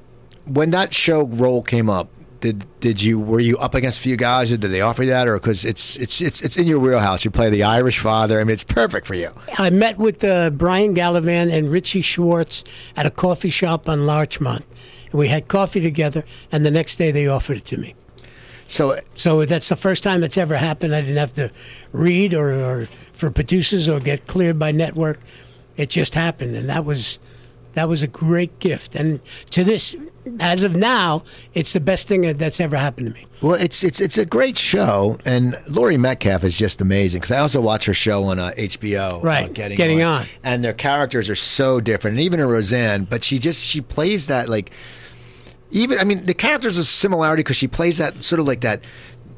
when 0.47 0.70
that 0.70 0.93
show 0.95 1.24
role 1.26 1.62
came 1.62 1.89
up, 1.91 2.09
did 2.41 2.66
did 2.80 3.01
you 3.01 3.20
were 3.20 3.39
you 3.39 3.57
up 3.59 3.74
against 3.74 4.01
a 4.01 4.03
few 4.03 4.16
guys, 4.16 4.51
or 4.51 4.57
did 4.57 4.72
they 4.72 4.80
offer 4.80 5.05
you 5.05 5.11
that, 5.11 5.28
or 5.28 5.39
because 5.39 5.64
it's 5.64 5.97
it's 5.97 6.20
it's 6.20 6.41
it's 6.43 6.57
in 6.57 6.66
your 6.66 6.80
wheelhouse? 6.80 7.24
You 7.24 7.30
play 7.30 7.51
the 7.51 7.62
Irish 7.62 8.01
father. 8.01 8.41
I 8.41 8.45
mean, 8.45 8.55
it's 8.55 8.64
perfect 8.64 9.07
for 9.07 9.14
you. 9.14 9.30
I 9.59 9.70
met 9.70 9.97
with 9.97 10.24
uh, 10.24 10.51
Brian 10.51 10.93
Gallivan 10.93 11.53
and 11.57 11.70
Richie 11.70 12.03
Schwartz 12.03 12.64
at 12.97 13.07
a 13.07 13.11
coffee 13.11 13.49
shop 13.51 13.89
on 13.89 14.07
Larchmont. 14.07 14.64
And 15.13 15.19
we 15.19 15.29
had 15.29 15.47
coffee 15.49 15.81
together, 15.81 16.25
and 16.51 16.67
the 16.67 16.71
next 16.71 16.97
day 16.97 17.11
they 17.13 17.27
offered 17.29 17.59
it 17.59 17.65
to 17.67 17.77
me. 17.77 17.95
So 18.67 18.99
So 19.15 19.45
that's 19.45 19.69
the 19.69 19.77
first 19.77 20.03
time 20.03 20.21
that's 20.23 20.39
ever 20.39 20.57
happened. 20.57 20.95
I 20.95 21.01
didn't 21.03 21.19
have 21.19 21.35
to 21.35 21.51
read 21.93 22.35
or, 22.35 22.53
or 22.53 22.87
for 23.13 23.31
producers 23.31 23.89
or 23.89 24.01
get 24.01 24.27
cleared 24.27 24.59
by 24.59 24.73
network. 24.73 25.21
It 25.77 25.91
just 25.91 26.15
happened, 26.15 26.57
and 26.57 26.69
that 26.69 26.85
was 26.85 27.19
that 27.75 27.89
was 27.89 28.03
a 28.03 28.07
great 28.07 28.59
gift. 28.59 28.95
And 28.95 29.21
to 29.51 29.65
this, 29.65 29.97
as 30.39 30.63
of 30.63 30.77
now, 30.77 31.23
it's 31.55 31.73
the 31.73 31.81
best 31.81 32.07
thing 32.07 32.37
that's 32.37 32.61
ever 32.61 32.77
happened 32.77 33.09
to 33.09 33.15
me. 33.15 33.27
Well, 33.41 33.55
it's 33.55 33.83
it's 33.83 34.01
it's 34.01 34.19
a 34.19 34.27
great 34.27 34.57
show, 34.59 35.19
and 35.25 35.59
Laurie 35.69 35.97
Metcalf 35.97 36.45
is 36.45 36.57
just 36.57 36.81
amazing 36.81 37.21
because 37.21 37.31
I 37.33 37.39
also 37.39 37.61
watch 37.61 37.87
her 37.87 37.95
show 37.95 38.25
on 38.25 38.39
uh, 38.39 38.53
HBO, 38.57 39.15
uh, 39.15 39.21
Right, 39.21 39.53
Getting, 39.53 39.77
Getting 39.77 40.03
On. 40.03 40.27
and 40.45 40.63
their 40.65 40.75
characters 40.75 41.29
are 41.31 41.35
so 41.35 41.81
different, 41.81 42.17
and 42.19 42.25
even 42.25 42.39
in 42.41 42.47
Roseanne, 42.47 43.05
but 43.05 43.25
she 43.25 43.39
just 43.39 43.63
she 43.65 43.81
plays 43.81 44.27
that 44.29 44.49
like 44.49 44.71
even 45.73 45.99
I 45.99 46.05
mean 46.05 46.25
the 46.27 46.35
characters 46.35 46.79
a 46.79 46.85
similarity 46.85 47.43
because 47.43 47.57
she 47.57 47.66
plays 47.68 47.99
that 47.99 48.23
sort 48.23 48.39
of 48.41 48.47
like 48.47 48.61
that 48.61 48.81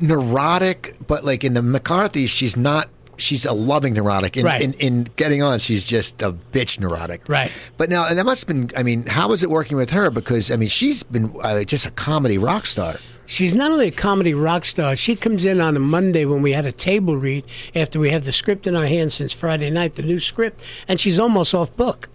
neurotic, 0.01 0.97
but 1.07 1.25
like 1.25 1.45
in 1.45 1.55
the 1.55 1.63
McCarthy, 1.63 2.27
she's 2.27 2.57
not. 2.57 2.89
She's 3.17 3.45
a 3.45 3.53
loving 3.53 3.95
neurotic. 3.95 4.37
In, 4.37 4.45
Right. 4.45 4.61
in, 4.61 4.73
in 4.75 5.05
getting 5.15 5.41
on, 5.41 5.61
she's 5.61 5.87
just 5.87 6.21
a 6.21 6.33
bitch 6.33 6.81
neurotic. 6.81 7.29
Right. 7.29 7.53
But 7.77 7.89
now 7.89 8.07
and 8.09 8.19
that 8.19 8.25
must 8.27 8.49
have 8.49 8.49
been. 8.49 8.77
I 8.77 8.83
mean, 8.83 9.07
how 9.07 9.29
was 9.29 9.45
it 9.45 9.51
working 9.51 9.77
with 9.77 9.91
her? 9.91 10.11
Because 10.11 10.51
I 10.51 10.57
mean, 10.57 10.69
she's 10.69 11.05
been 11.05 11.33
uh, 11.41 11.63
just 11.63 11.87
a 11.87 11.93
comedy 11.93 12.39
rock 12.39 12.67
star. 12.67 12.97
She's 13.27 13.55
not 13.55 13.71
only 13.71 13.89
a 13.89 13.93
comedy 13.93 14.35
rock 14.35 14.65
star, 14.65 14.97
she 14.97 15.15
comes 15.17 15.45
in 15.45 15.61
on 15.61 15.77
a 15.77 15.81
Monday 15.81 16.25
when 16.25 16.43
we 16.43 16.53
had 16.53 16.67
a 16.67 16.73
table 16.73 17.17
read 17.17 17.45
after 17.75 17.99
we 18.01 18.11
have 18.11 18.25
the 18.25 18.33
script 18.33 18.67
in 18.67 18.75
our 18.77 18.85
hands 18.87 19.15
since 19.15 19.33
Friday 19.33 19.71
night, 19.71 19.95
the 19.95 20.03
new 20.03 20.19
script, 20.19 20.61
and 20.89 21.01
she's 21.01 21.19
almost 21.19 21.55
off 21.55 21.75
book. 21.77 22.09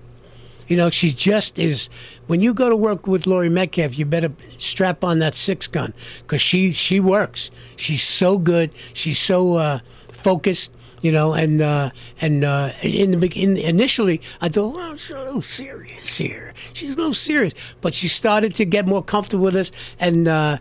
You 0.70 0.78
know, 0.78 0.90
she 0.92 1.12
just 1.12 1.58
is. 1.60 1.90
When 2.28 2.42
you 2.42 2.54
go 2.54 2.70
to 2.70 2.76
work 2.76 3.08
with 3.08 3.26
Laurie 3.26 3.50
Metcalf, 3.50 3.98
you 3.98 4.06
better 4.06 4.32
strap 4.60 5.04
on 5.04 5.18
that 5.20 5.36
six 5.36 5.68
gun 5.68 5.94
because 6.20 6.42
she 6.42 6.72
she 6.72 7.00
works. 7.00 7.50
She's 7.76 8.04
so 8.04 8.38
good. 8.38 8.72
She's 8.94 9.20
so 9.20 9.56
uh, 9.56 9.80
focused. 10.14 10.72
You 11.02 11.14
know, 11.14 11.34
and 11.34 11.62
uh, 11.62 11.92
and 12.20 12.44
uh, 12.44 12.74
in 12.82 13.12
the 13.12 13.18
begin 13.18 13.56
initially, 13.58 14.22
I 14.42 14.50
thought, 14.50 14.76
well, 14.76 14.98
she's 14.98 15.16
a 15.16 15.24
little 15.24 15.42
serious 15.42 16.18
here. 16.18 16.54
She's 16.74 16.96
a 16.96 16.98
little 16.98 17.14
serious, 17.14 17.54
but 17.80 17.94
she 17.94 18.10
started 18.10 18.54
to 18.56 18.66
get 18.66 18.86
more 18.86 19.02
comfortable 19.02 19.46
with 19.46 19.56
us, 19.56 19.72
and 19.98 20.28
uh, 20.28 20.58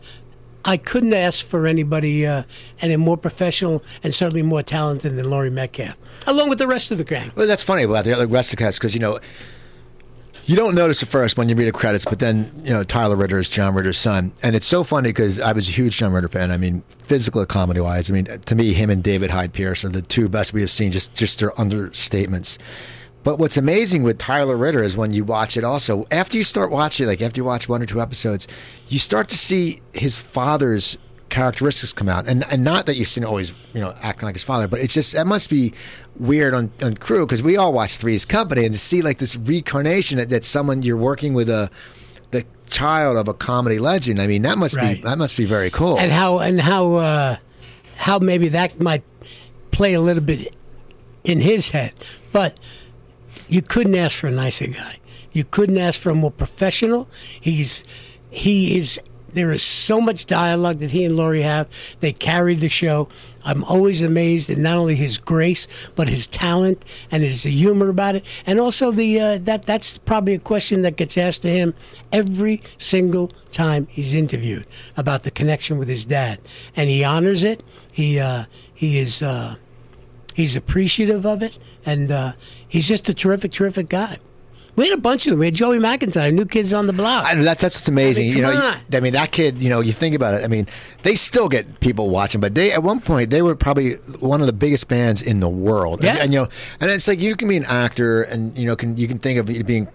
I 0.65 0.77
couldn't 0.77 1.13
ask 1.13 1.45
for 1.45 1.67
anybody 1.67 2.25
uh, 2.25 2.45
any 2.81 2.97
more 2.97 3.17
professional 3.17 3.83
and 4.05 4.15
certainly 4.15 4.43
more 4.43 4.63
talented 4.63 5.17
than 5.17 5.29
Laurie 5.29 5.51
Metcalf, 5.51 5.97
along 6.25 6.51
with 6.51 6.59
the 6.59 6.69
rest 6.69 6.93
of 6.93 6.99
the 6.99 7.05
gang. 7.05 7.33
Well, 7.35 7.49
that's 7.49 7.65
funny 7.65 7.83
about 7.83 8.05
the 8.05 8.29
rest 8.29 8.53
of 8.53 8.59
the 8.59 8.65
cast 8.65 8.79
because 8.79 8.95
you 8.95 9.01
know 9.01 9.19
you 10.49 10.57
don't 10.57 10.75
notice 10.75 11.03
at 11.03 11.11
first 11.11 11.37
when 11.37 11.51
you 11.51 11.55
read 11.55 11.69
the 11.69 11.73
credits, 11.73 12.07
but 12.07 12.21
then 12.21 12.51
you 12.65 12.71
know 12.71 12.83
Tyler 12.83 13.17
Ritter 13.17 13.39
is 13.39 13.51
John 13.51 13.75
Ritter's 13.75 13.99
son, 13.99 14.33
and 14.43 14.57
it's 14.57 14.67
so 14.67 14.83
funny 14.83 15.11
because 15.11 15.39
I 15.39 15.53
was 15.53 15.69
a 15.69 15.73
huge 15.73 15.99
John 15.99 16.11
Ritter 16.11 16.31
fan. 16.31 16.51
I 16.51 16.57
mean, 16.57 16.83
physical 17.03 17.45
comedy 17.45 17.81
wise, 17.81 18.11
I 18.11 18.15
mean, 18.15 18.25
to 18.25 18.55
me, 18.55 18.73
him 18.73 18.89
and 18.89 19.03
David 19.03 19.31
Hyde 19.31 19.53
Pierce 19.53 19.85
are 19.85 19.91
the 19.91 20.01
two 20.01 20.27
best 20.27 20.55
we 20.55 20.63
have 20.63 20.71
seen. 20.71 20.91
Just 20.91 21.15
just 21.15 21.39
their 21.39 21.51
understatements. 21.51 22.57
But 23.25 23.39
what's 23.39 23.59
amazing 23.59 24.05
with 24.05 24.17
Tyler 24.17 24.57
Ritter 24.57 24.83
is 24.83 24.97
when 24.97 25.13
you 25.13 25.23
watch 25.23 25.59
it 25.59 25.65
also, 25.65 26.07
after 26.11 26.39
you 26.39 26.45
start 26.45 26.71
watching, 26.71 27.07
like 27.07 27.21
after 27.21 27.39
you 27.39 27.45
watch 27.45 27.69
one 27.69 27.83
or 27.83 27.87
two 27.87 28.01
episodes, 28.01 28.49
you 28.89 28.99
start 28.99 29.29
to 29.29 29.37
see 29.37 29.83
his 29.93 30.17
father's 30.17 30.97
characteristics 31.29 31.93
come 31.93 32.09
out. 32.09 32.27
And 32.29 32.45
and 32.51 32.65
not 32.65 32.87
that 32.87 32.97
you've 32.97 33.09
seen 33.09 33.25
always, 33.25 33.53
you 33.75 33.81
know, 33.81 33.95
acting 34.03 34.27
like 34.27 34.35
his 34.35 34.45
father, 34.45 34.67
but 34.69 34.81
it's 34.81 34.95
just, 34.95 35.13
that 35.13 35.27
must 35.27 35.51
be 35.51 35.73
weird 36.19 36.55
on, 36.55 36.71
on 36.83 36.95
crew 36.97 37.27
because 37.27 37.43
we 37.43 37.57
all 37.57 37.73
watch 37.73 37.97
Three's 37.97 38.25
Company 38.25 38.65
and 38.65 38.75
to 38.75 38.79
see 38.79 39.03
like 39.03 39.19
this 39.19 39.37
reincarnation 39.37 40.19
that, 40.19 40.29
that 40.31 40.45
someone 40.45 40.83
you're 40.83 40.97
working 40.97 41.35
with 41.35 41.49
a, 41.49 41.71
the 42.31 42.45
child 42.69 43.17
of 43.17 43.29
a 43.29 43.35
comedy 43.35 43.79
legend. 43.79 44.21
I 44.21 44.27
mean, 44.27 44.43
that 44.43 44.59
must 44.59 44.77
Right. 44.77 44.97
be, 44.97 45.03
that 45.03 45.19
must 45.19 45.37
be 45.37 45.45
very 45.45 45.71
cool. 45.71 45.99
and 45.99 46.13
how 46.13 46.39
and 46.39 46.61
how 46.61 46.95
uh, 46.97 47.37
how 47.97 48.19
maybe 48.19 48.49
that 48.51 48.81
might 48.81 49.03
play 49.71 49.95
a 49.95 50.01
little 50.01 50.23
bit 50.23 50.55
in 51.25 51.41
his 51.41 51.71
head, 51.71 51.93
but 52.33 52.59
you 53.49 53.61
couldn't 53.63 53.95
ask 53.95 54.17
for 54.19 54.27
a 54.29 54.31
nicer 54.31 54.67
guy. 54.67 54.99
You 55.33 55.45
couldn't 55.45 55.79
ask 55.79 56.01
for 56.01 56.11
a 56.11 56.15
more 56.15 56.31
professional. 56.31 57.09
He's 57.41 57.85
he 58.31 58.77
is 58.79 58.99
there 59.39 59.53
is 59.53 59.63
so 59.63 60.01
much 60.01 60.27
dialogue 60.27 60.79
that 60.81 60.91
he 60.91 61.05
and 61.05 61.17
Laurie 61.17 61.43
have. 61.43 61.69
They 62.01 62.13
carry 62.13 62.57
the 62.57 62.69
show. 62.69 63.09
I'm 63.45 63.63
always 63.65 64.03
amazed 64.03 64.51
at 64.51 64.59
not 64.59 64.77
only 64.77 64.97
his 64.97 65.17
grace, 65.17 65.69
but 65.95 66.09
his 66.09 66.27
talent 66.27 66.85
and 67.11 67.23
his 67.23 67.45
humor 67.45 67.89
about 67.89 68.17
it, 68.17 68.25
and 68.45 68.59
also 68.59 68.91
the 68.91 69.21
uh, 69.21 69.39
that 69.39 69.65
that's 69.65 69.97
probably 69.99 70.35
a 70.35 70.39
question 70.41 70.83
that 70.83 70.97
gets 70.97 71.17
asked 71.17 71.43
to 71.43 71.49
him 71.49 71.73
every 72.13 72.61
single 72.79 73.29
time 73.53 73.87
he's 73.91 74.13
interviewed 74.13 74.67
about 74.97 75.23
the 75.23 75.31
connection 75.31 75.79
with 75.79 75.89
his 75.89 76.05
dad, 76.05 76.41
and 76.75 76.91
he 76.91 77.05
honors 77.05 77.45
it. 77.45 77.63
He 77.93 78.19
uh, 78.19 78.47
he 78.75 78.99
is 78.99 79.23
uh, 79.23 79.55
he's 80.35 80.57
appreciative 80.57 81.25
of 81.25 81.43
it, 81.43 81.59
and 81.87 82.11
uh, 82.11 82.33
he's 82.67 82.89
just 82.89 83.09
a 83.09 83.15
terrific, 83.15 83.53
terrific 83.53 83.89
guy. 83.89 84.19
We 84.79 84.89
had 84.89 84.97
a 84.97 85.01
bunch 85.01 85.27
of 85.27 85.33
them. 85.33 85.41
We 85.41 85.47
had 85.47 85.55
Joey 85.55 85.79
McIntyre, 85.79 86.33
New 86.33 86.47
Kids 86.47 86.73
on 86.73 86.87
the 86.87 86.93
Block. 86.93 87.25
I, 87.27 87.35
that, 87.35 87.59
that's 87.59 87.77
what's 87.77 87.89
amazing. 87.89 88.27
I 88.27 88.29
mean, 88.29 88.37
you 88.37 88.43
know, 88.43 88.57
on. 88.57 88.81
I 88.93 89.01
mean, 89.01 89.13
that 89.15 89.33
kid. 89.33 89.61
You 89.63 89.69
know, 89.71 89.81
you 89.81 89.93
think 89.93 90.15
about 90.15 90.35
it. 90.35 90.45
I 90.45 90.47
mean, 90.47 90.69
they 91.03 91.17
still 91.17 91.49
get 91.49 91.81
people 91.81 92.09
watching, 92.11 92.41
but 92.41 92.55
they 92.55 92.73
at 92.73 92.83
one 92.83 93.01
point 93.01 93.31
they 93.31 93.43
were 93.43 93.57
probably 93.57 93.95
one 94.21 94.41
of 94.41 94.47
the 94.47 94.53
biggest 94.53 94.87
bands 94.87 95.21
in 95.21 95.41
the 95.41 95.49
world. 95.49 95.99
And, 96.05 96.05
Yeah. 96.17 96.23
and 96.23 96.33
you 96.33 96.39
know, 96.41 96.49
and 96.81 96.91
it's 96.91 97.09
like 97.09 97.21
you 97.21 97.35
can 97.37 97.49
be 97.49 97.57
an 97.57 97.65
actor, 97.65 98.23
and 98.23 98.57
you 98.57 98.67
know, 98.67 98.77
can 98.77 98.97
you 98.97 99.09
can 99.09 99.19
think 99.19 99.39
of 99.41 99.67
being 99.67 99.89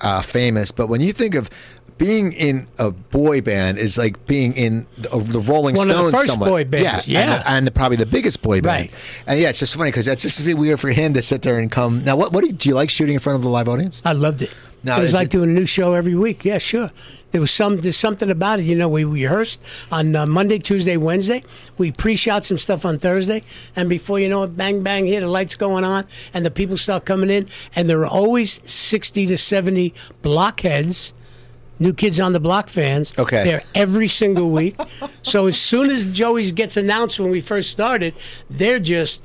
uh, 0.00 0.22
famous, 0.22 0.72
but 0.72 0.88
when 0.88 1.00
you 1.00 1.12
think 1.12 1.34
of 1.34 1.50
being 1.98 2.32
in 2.32 2.66
a 2.78 2.90
boy 2.90 3.40
band 3.40 3.78
is 3.78 3.96
like 3.96 4.26
being 4.26 4.52
in 4.54 4.86
the, 4.98 5.10
uh, 5.12 5.18
the 5.18 5.40
Rolling 5.40 5.76
One 5.76 5.90
of 5.90 5.96
the 5.96 6.02
Stones. 6.02 6.14
first 6.14 6.30
somewhat. 6.30 6.48
boy 6.48 6.64
bands, 6.64 7.08
yeah, 7.08 7.20
and 7.20 7.30
yeah. 7.30 7.38
the- 7.38 7.50
and, 7.50 7.66
the, 7.66 7.70
probably 7.70 7.96
the 7.96 8.06
biggest 8.06 8.42
boy 8.42 8.60
band. 8.60 8.90
Right. 8.90 8.92
And 9.26 9.40
yeah, 9.40 9.48
it's 9.48 9.58
just 9.60 9.74
funny 9.76 9.90
because 9.90 10.06
that's 10.06 10.22
just 10.22 10.44
bit 10.44 10.58
weird 10.58 10.78
for 10.80 10.90
him 10.90 11.14
to 11.14 11.22
sit 11.22 11.42
there 11.42 11.58
and 11.58 11.70
come. 11.70 12.04
Now, 12.04 12.16
what 12.16 12.32
what 12.32 12.42
do 12.42 12.48
you, 12.48 12.52
do 12.52 12.68
you 12.68 12.74
like 12.74 12.90
shooting 12.90 13.14
in 13.14 13.20
front 13.20 13.36
of 13.36 13.42
the 13.42 13.48
live 13.48 13.68
audience? 13.68 14.02
I 14.04 14.12
loved 14.12 14.42
it. 14.42 14.50
Now, 14.84 14.98
it 14.98 15.00
was 15.00 15.12
like 15.14 15.26
it- 15.26 15.30
doing 15.30 15.50
a 15.50 15.52
new 15.52 15.66
show 15.66 15.94
every 15.94 16.14
week. 16.14 16.44
Yeah, 16.44 16.58
sure. 16.58 16.90
There 17.32 17.40
was 17.40 17.50
some 17.50 17.80
there's 17.80 17.96
something 17.96 18.30
about 18.30 18.60
it. 18.60 18.64
You 18.64 18.76
know, 18.76 18.88
we 18.88 19.02
rehearsed 19.04 19.60
on 19.90 20.14
uh, 20.14 20.26
Monday, 20.26 20.58
Tuesday, 20.58 20.96
Wednesday. 20.96 21.42
We 21.76 21.90
pre-shot 21.92 22.44
some 22.44 22.56
stuff 22.56 22.84
on 22.86 22.98
Thursday, 22.98 23.42
and 23.74 23.88
before 23.88 24.20
you 24.20 24.28
know 24.28 24.44
it, 24.44 24.56
bang 24.56 24.82
bang, 24.82 25.06
here 25.06 25.20
the 25.20 25.26
lights 25.28 25.56
going 25.56 25.82
on, 25.84 26.06
and 26.32 26.46
the 26.46 26.50
people 26.50 26.76
start 26.76 27.04
coming 27.04 27.28
in, 27.30 27.48
and 27.74 27.90
there 27.90 28.00
are 28.00 28.06
always 28.06 28.62
sixty 28.70 29.26
to 29.26 29.36
seventy 29.36 29.92
blockheads. 30.22 31.12
New 31.78 31.92
Kids 31.92 32.18
on 32.20 32.32
the 32.32 32.40
Block 32.40 32.68
fans. 32.68 33.12
Okay. 33.18 33.44
There 33.44 33.62
every 33.74 34.08
single 34.08 34.50
week. 34.50 34.78
so 35.22 35.46
as 35.46 35.58
soon 35.58 35.90
as 35.90 36.10
Joey's 36.10 36.52
gets 36.52 36.76
announced 36.76 37.20
when 37.20 37.30
we 37.30 37.40
first 37.40 37.70
started, 37.70 38.14
they're 38.50 38.78
just 38.78 39.22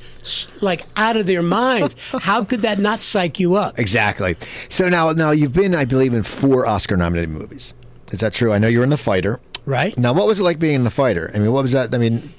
like 0.61 0.85
out 0.95 1.17
of 1.17 1.25
their 1.25 1.41
minds. 1.41 1.95
How 2.21 2.43
could 2.43 2.61
that 2.61 2.79
not 2.79 3.01
psych 3.01 3.39
you 3.39 3.55
up? 3.55 3.79
Exactly. 3.79 4.35
So 4.69 4.89
now, 4.89 5.11
now 5.11 5.31
you've 5.31 5.53
been, 5.53 5.75
I 5.75 5.85
believe, 5.85 6.13
in 6.13 6.23
four 6.23 6.65
Oscar-nominated 6.65 7.29
movies. 7.29 7.73
Is 8.11 8.19
that 8.19 8.33
true? 8.33 8.51
I 8.51 8.57
know 8.57 8.67
you're 8.67 8.83
in 8.83 8.89
The 8.89 8.97
Fighter. 8.97 9.39
Right? 9.65 9.97
Now, 9.97 10.11
what 10.13 10.27
was 10.27 10.39
it 10.39 10.43
like 10.43 10.59
being 10.59 10.75
in 10.75 10.83
The 10.83 10.89
Fighter? 10.89 11.31
I 11.33 11.39
mean, 11.39 11.51
what 11.51 11.61
was 11.61 11.71
that? 11.71 11.93
I 11.93 11.97
mean, 11.97 12.33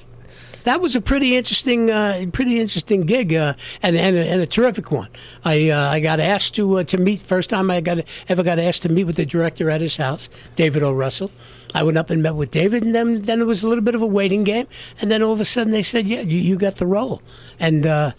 that 0.65 0.81
was 0.81 0.95
a 0.97 1.01
pretty 1.01 1.37
interesting, 1.37 1.91
uh, 1.91 2.25
pretty 2.33 2.61
interesting 2.61 3.03
gig, 3.03 3.35
uh, 3.35 3.55
and 3.83 3.97
and 3.97 4.17
a, 4.17 4.25
and 4.25 4.41
a 4.41 4.47
terrific 4.47 4.91
one. 4.91 5.09
I 5.45 5.71
uh, 5.71 5.91
I 5.91 6.01
got 6.01 6.21
asked 6.21 6.55
to 6.57 6.79
uh, 6.79 6.85
to 6.85 6.99
meet 6.99 7.21
first 7.21 7.51
time 7.51 7.71
I 7.71 7.81
got 7.81 7.99
ever 8.29 8.43
got 8.43 8.59
asked 8.59 8.83
to 8.83 8.89
meet 8.89 9.05
with 9.05 9.17
the 9.17 9.27
director 9.27 9.71
at 9.71 9.81
his 9.81 9.97
house, 9.97 10.29
David 10.57 10.83
O. 10.83 10.93
Russell. 10.93 11.31
I 11.75 11.83
went 11.83 11.97
up 11.97 12.11
and 12.11 12.23
met 12.23 12.37
with 12.37 12.51
David, 12.51 12.83
and 12.83 12.95
then 12.95 13.23
then 13.23 13.41
it 13.41 13.47
was 13.47 13.63
a 13.63 13.69
little 13.69 13.85
bit 13.85 13.95
of 13.95 14.03
a 14.03 14.07
waiting 14.07 14.45
game, 14.45 14.67
and 15.01 15.11
then 15.11 15.23
all 15.23 15.33
of 15.33 15.41
a 15.41 15.45
sudden 15.45 15.73
they 15.73 15.83
said, 15.83 16.09
"Yeah, 16.09 16.21
you, 16.21 16.39
you 16.39 16.57
got 16.57 16.77
the 16.77 16.87
role," 16.87 17.23
and 17.59 17.87
uh, 17.87 18.13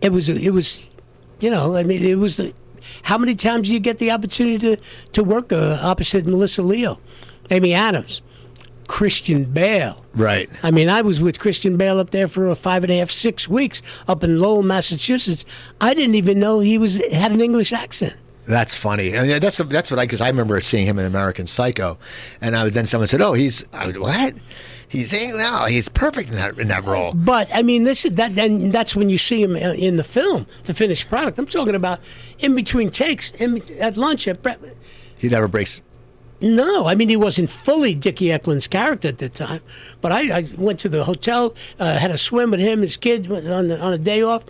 it 0.00 0.12
was 0.12 0.28
it 0.28 0.50
was, 0.50 0.90
you 1.40 1.50
know, 1.50 1.76
I 1.76 1.84
mean, 1.84 2.04
it 2.04 2.18
was 2.18 2.36
the. 2.36 2.52
How 3.04 3.16
many 3.16 3.36
times 3.36 3.68
do 3.68 3.74
you 3.74 3.80
get 3.80 3.98
the 3.98 4.10
opportunity 4.10 4.58
to 4.58 4.82
to 5.12 5.22
work 5.22 5.52
uh, 5.52 5.78
opposite 5.80 6.26
Melissa 6.26 6.62
Leo, 6.62 6.98
Amy 7.50 7.72
Adams, 7.72 8.22
Christian 8.92 9.44
Bale? 9.44 10.04
right. 10.12 10.50
I 10.62 10.70
mean, 10.70 10.90
I 10.90 11.00
was 11.00 11.18
with 11.18 11.38
Christian 11.38 11.78
Bale 11.78 11.98
up 11.98 12.10
there 12.10 12.28
for 12.28 12.48
a 12.48 12.54
five 12.54 12.84
and 12.84 12.92
a 12.92 12.98
half, 12.98 13.10
six 13.10 13.48
weeks 13.48 13.80
up 14.06 14.22
in 14.22 14.38
Lowell, 14.38 14.62
Massachusetts. 14.62 15.46
I 15.80 15.94
didn't 15.94 16.14
even 16.14 16.38
know 16.38 16.60
he 16.60 16.76
was 16.76 16.98
had 17.10 17.32
an 17.32 17.40
English 17.40 17.72
accent. 17.72 18.12
That's 18.44 18.74
funny. 18.74 19.16
I 19.16 19.22
mean, 19.22 19.40
that's 19.40 19.56
that's 19.56 19.90
what 19.90 19.98
I 19.98 20.04
because 20.04 20.20
I 20.20 20.28
remember 20.28 20.60
seeing 20.60 20.86
him 20.86 20.98
in 20.98 21.06
American 21.06 21.46
Psycho, 21.46 21.96
and 22.42 22.54
I 22.54 22.68
then 22.68 22.84
someone 22.84 23.08
said, 23.08 23.22
"Oh, 23.22 23.32
he's 23.32 23.64
I 23.72 23.86
was 23.86 23.98
what." 23.98 24.34
He's 24.88 25.10
no, 25.10 25.64
he's 25.64 25.88
perfect 25.88 26.28
in 26.28 26.34
that 26.34 26.58
in 26.58 26.68
that 26.68 26.84
role. 26.84 27.14
But 27.14 27.48
I 27.54 27.62
mean, 27.62 27.84
this 27.84 28.04
is 28.04 28.10
that. 28.16 28.34
Then 28.34 28.70
that's 28.70 28.94
when 28.94 29.08
you 29.08 29.16
see 29.16 29.42
him 29.42 29.56
in 29.56 29.96
the 29.96 30.04
film, 30.04 30.46
the 30.64 30.74
finished 30.74 31.08
product. 31.08 31.38
I'm 31.38 31.46
talking 31.46 31.74
about 31.74 32.00
in 32.40 32.54
between 32.54 32.90
takes, 32.90 33.30
in, 33.30 33.62
at 33.80 33.96
lunch 33.96 34.28
at 34.28 34.42
bre- 34.42 34.50
He 35.16 35.30
never 35.30 35.48
breaks. 35.48 35.80
No, 36.42 36.86
I 36.86 36.94
mean 36.96 37.08
he 37.08 37.16
wasn't 37.16 37.48
fully 37.50 37.94
Dickie 37.94 38.32
Eklund's 38.32 38.66
character 38.66 39.08
at 39.08 39.18
the 39.18 39.28
time. 39.28 39.60
But 40.00 40.12
I, 40.12 40.38
I 40.38 40.48
went 40.56 40.80
to 40.80 40.88
the 40.88 41.04
hotel, 41.04 41.54
uh, 41.78 41.98
had 41.98 42.10
a 42.10 42.18
swim 42.18 42.50
with 42.50 42.60
him, 42.60 42.80
his 42.82 42.96
kid 42.96 43.28
went 43.28 43.46
on 43.48 43.68
the, 43.68 43.78
on 43.80 43.92
a 43.92 43.98
day 43.98 44.22
off. 44.22 44.44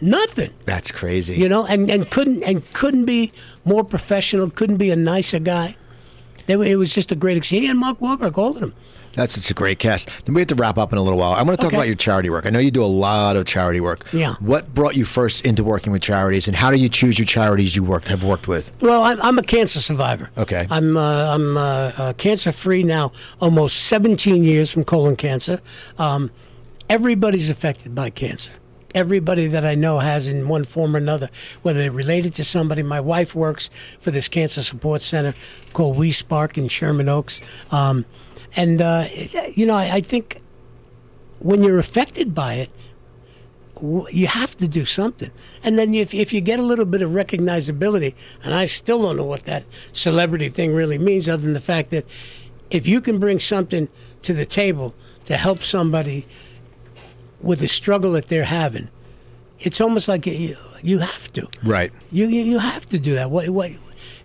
Nothing. 0.00 0.50
That's 0.66 0.92
crazy. 0.92 1.36
you 1.36 1.48
know, 1.48 1.64
and, 1.66 1.90
and 1.90 2.10
couldn't 2.10 2.42
and 2.42 2.62
couldn't 2.74 3.06
be 3.06 3.32
more 3.64 3.82
professional, 3.82 4.50
couldn't 4.50 4.76
be 4.76 4.90
a 4.90 4.96
nicer 4.96 5.38
guy. 5.38 5.76
They, 6.44 6.54
were- 6.56 6.66
it 6.66 6.76
was 6.76 6.92
just 6.92 7.10
a 7.10 7.16
great 7.16 7.38
experience. 7.38 7.64
He 7.64 7.70
and 7.70 7.78
Mark 7.80 7.98
Wahlberg, 7.98 8.36
all 8.36 8.50
of 8.54 8.60
them. 8.60 8.74
That's 9.16 9.36
it's 9.36 9.50
a 9.50 9.54
great 9.54 9.78
cast. 9.78 10.08
Then 10.24 10.34
we 10.34 10.40
have 10.42 10.48
to 10.48 10.54
wrap 10.54 10.78
up 10.78 10.92
in 10.92 10.98
a 10.98 11.02
little 11.02 11.18
while. 11.18 11.32
I 11.32 11.42
want 11.42 11.50
to 11.52 11.56
talk 11.56 11.66
Okay. 11.68 11.76
about 11.76 11.86
your 11.86 11.96
charity 11.96 12.30
work. 12.30 12.46
I 12.46 12.50
know 12.50 12.58
you 12.58 12.70
do 12.70 12.84
a 12.84 12.86
lot 12.86 13.34
of 13.34 13.46
charity 13.46 13.80
work. 13.80 14.06
Yeah. 14.12 14.34
What 14.40 14.72
brought 14.74 14.94
you 14.94 15.04
first 15.04 15.44
into 15.44 15.64
working 15.64 15.90
with 15.92 16.02
charities, 16.02 16.46
and 16.46 16.56
how 16.56 16.70
do 16.70 16.76
you 16.76 16.88
choose 16.88 17.18
your 17.18 17.26
charities 17.26 17.74
you 17.74 17.82
worked 17.82 18.08
have 18.08 18.22
worked 18.22 18.46
with? 18.46 18.70
Well, 18.80 19.02
I'm, 19.02 19.20
I'm 19.22 19.38
a 19.38 19.42
cancer 19.42 19.80
survivor. 19.80 20.30
Okay. 20.36 20.66
I'm 20.70 20.96
uh, 20.96 21.34
I'm 21.34 21.56
uh, 21.56 21.60
uh, 21.96 22.12
cancer 22.12 22.52
free 22.52 22.82
now, 22.82 23.10
almost 23.40 23.86
17 23.86 24.44
years 24.44 24.70
from 24.70 24.84
colon 24.84 25.16
cancer. 25.16 25.60
Um, 25.98 26.30
everybody's 26.90 27.50
affected 27.50 27.94
by 27.94 28.10
cancer. 28.10 28.52
Everybody 28.94 29.46
that 29.48 29.64
I 29.64 29.74
know 29.74 29.98
has 29.98 30.26
in 30.28 30.48
one 30.48 30.64
form 30.64 30.94
or 30.94 30.98
another, 30.98 31.28
whether 31.62 31.80
they're 31.80 31.90
related 31.90 32.34
to 32.36 32.44
somebody. 32.44 32.82
My 32.82 33.00
wife 33.00 33.34
works 33.34 33.68
for 33.98 34.10
this 34.10 34.28
cancer 34.28 34.62
support 34.62 35.02
center 35.02 35.34
called 35.74 35.96
We 35.98 36.10
Spark 36.12 36.56
in 36.56 36.68
Sherman 36.68 37.08
Oaks. 37.08 37.40
Um, 37.70 38.06
and, 38.56 38.80
uh, 38.80 39.06
you 39.54 39.66
know, 39.66 39.74
I, 39.74 39.96
I 39.96 40.00
think 40.00 40.40
when 41.38 41.62
you're 41.62 41.78
affected 41.78 42.34
by 42.34 42.54
it, 42.54 42.70
w- 43.74 44.06
you 44.10 44.26
have 44.26 44.56
to 44.56 44.66
do 44.66 44.84
something. 44.84 45.30
And 45.62 45.78
then 45.78 45.94
if, 45.94 46.14
if 46.14 46.32
you 46.32 46.40
get 46.40 46.58
a 46.58 46.62
little 46.62 46.86
bit 46.86 47.02
of 47.02 47.10
recognizability, 47.10 48.14
and 48.42 48.54
I 48.54 48.64
still 48.66 49.02
don't 49.02 49.16
know 49.16 49.24
what 49.24 49.42
that 49.44 49.64
celebrity 49.92 50.48
thing 50.48 50.74
really 50.74 50.98
means, 50.98 51.28
other 51.28 51.42
than 51.42 51.52
the 51.52 51.60
fact 51.60 51.90
that 51.90 52.06
if 52.70 52.88
you 52.88 53.00
can 53.00 53.18
bring 53.18 53.38
something 53.38 53.88
to 54.22 54.32
the 54.32 54.46
table 54.46 54.94
to 55.26 55.36
help 55.36 55.62
somebody 55.62 56.26
with 57.40 57.60
the 57.60 57.68
struggle 57.68 58.12
that 58.12 58.28
they're 58.28 58.44
having, 58.44 58.88
it's 59.60 59.80
almost 59.80 60.08
like 60.08 60.26
you, 60.26 60.56
you 60.82 60.98
have 60.98 61.32
to. 61.34 61.48
Right. 61.62 61.92
You, 62.10 62.26
you 62.28 62.42
you 62.42 62.58
have 62.58 62.86
to 62.86 62.98
do 62.98 63.14
that. 63.14 63.30
What 63.30 63.48
what 63.50 63.70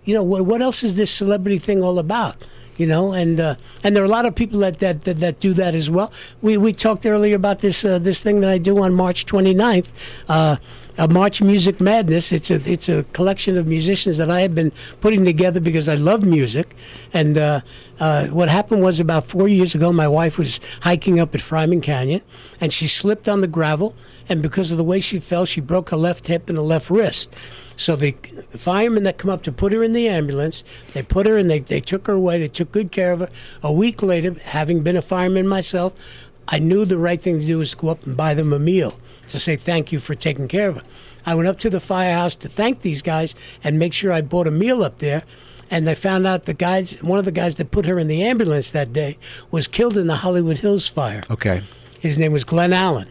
you 0.04 0.14
know? 0.14 0.22
What, 0.22 0.44
what 0.44 0.60
else 0.60 0.82
is 0.82 0.96
this 0.96 1.10
celebrity 1.10 1.58
thing 1.58 1.82
all 1.82 1.98
about? 1.98 2.36
You 2.76 2.86
know, 2.86 3.12
and 3.12 3.38
uh, 3.38 3.56
and 3.84 3.94
there 3.94 4.02
are 4.02 4.06
a 4.06 4.10
lot 4.10 4.24
of 4.24 4.34
people 4.34 4.60
that, 4.60 4.78
that, 4.78 5.04
that, 5.04 5.18
that 5.20 5.40
do 5.40 5.52
that 5.54 5.74
as 5.74 5.90
well. 5.90 6.10
We 6.40 6.56
we 6.56 6.72
talked 6.72 7.04
earlier 7.04 7.36
about 7.36 7.60
this 7.60 7.84
uh, 7.84 7.98
this 7.98 8.22
thing 8.22 8.40
that 8.40 8.50
I 8.50 8.58
do 8.58 8.82
on 8.82 8.94
March 8.94 9.26
29th. 9.26 9.88
Uh, 10.28 10.56
a 10.98 11.08
March 11.08 11.40
Music 11.40 11.80
Madness. 11.80 12.32
It's 12.32 12.50
a 12.50 12.60
it's 12.70 12.88
a 12.88 13.04
collection 13.12 13.56
of 13.56 13.66
musicians 13.66 14.16
that 14.18 14.30
I 14.30 14.40
have 14.42 14.54
been 14.54 14.72
putting 15.00 15.24
together 15.24 15.60
because 15.60 15.88
I 15.88 15.94
love 15.94 16.22
music. 16.22 16.74
And 17.12 17.38
uh, 17.38 17.60
uh, 17.98 18.26
what 18.26 18.48
happened 18.48 18.82
was 18.82 19.00
about 19.00 19.24
four 19.24 19.48
years 19.48 19.74
ago, 19.74 19.92
my 19.92 20.08
wife 20.08 20.38
was 20.38 20.60
hiking 20.80 21.18
up 21.18 21.34
at 21.34 21.40
Fryman 21.40 21.82
Canyon, 21.82 22.20
and 22.60 22.72
she 22.72 22.88
slipped 22.88 23.28
on 23.28 23.40
the 23.40 23.48
gravel. 23.48 23.94
And 24.28 24.42
because 24.42 24.70
of 24.70 24.78
the 24.78 24.84
way 24.84 25.00
she 25.00 25.18
fell, 25.18 25.44
she 25.44 25.60
broke 25.60 25.90
her 25.90 25.96
left 25.96 26.26
hip 26.26 26.48
and 26.48 26.58
her 26.58 26.64
left 26.64 26.90
wrist. 26.90 27.34
So 27.76 27.96
the 27.96 28.12
firemen 28.50 29.02
that 29.04 29.18
come 29.18 29.30
up 29.30 29.42
to 29.44 29.52
put 29.52 29.72
her 29.72 29.82
in 29.82 29.92
the 29.92 30.08
ambulance, 30.08 30.64
they 30.92 31.02
put 31.02 31.26
her 31.26 31.36
and 31.36 31.50
they, 31.50 31.60
they 31.60 31.80
took 31.80 32.06
her 32.06 32.14
away. 32.14 32.38
They 32.38 32.48
took 32.48 32.72
good 32.72 32.92
care 32.92 33.12
of 33.12 33.20
her. 33.20 33.28
A 33.62 33.72
week 33.72 34.02
later, 34.02 34.34
having 34.44 34.82
been 34.82 34.96
a 34.96 35.02
fireman 35.02 35.48
myself, 35.48 36.30
I 36.48 36.58
knew 36.58 36.84
the 36.84 36.98
right 36.98 37.20
thing 37.20 37.40
to 37.40 37.46
do 37.46 37.58
was 37.58 37.70
to 37.70 37.76
go 37.76 37.88
up 37.88 38.04
and 38.04 38.16
buy 38.16 38.34
them 38.34 38.52
a 38.52 38.58
meal 38.58 38.98
to 39.28 39.38
say 39.38 39.56
thank 39.56 39.92
you 39.92 39.98
for 39.98 40.14
taking 40.14 40.48
care 40.48 40.68
of 40.68 40.76
her. 40.76 40.82
I 41.24 41.34
went 41.34 41.48
up 41.48 41.58
to 41.60 41.70
the 41.70 41.80
firehouse 41.80 42.34
to 42.36 42.48
thank 42.48 42.82
these 42.82 43.00
guys 43.02 43.34
and 43.62 43.78
make 43.78 43.92
sure 43.92 44.12
I 44.12 44.22
bought 44.22 44.46
a 44.46 44.50
meal 44.50 44.82
up 44.82 44.98
there. 44.98 45.22
And 45.70 45.88
I 45.88 45.94
found 45.94 46.26
out 46.26 46.44
the 46.44 46.52
guys, 46.52 47.00
one 47.00 47.18
of 47.18 47.24
the 47.24 47.32
guys 47.32 47.54
that 47.54 47.70
put 47.70 47.86
her 47.86 47.98
in 47.98 48.08
the 48.08 48.22
ambulance 48.22 48.70
that 48.72 48.92
day, 48.92 49.16
was 49.50 49.66
killed 49.68 49.96
in 49.96 50.06
the 50.06 50.16
Hollywood 50.16 50.58
Hills 50.58 50.86
fire. 50.86 51.22
Okay. 51.30 51.62
His 52.00 52.18
name 52.18 52.32
was 52.32 52.44
Glenn 52.44 52.72
Allen, 52.72 53.08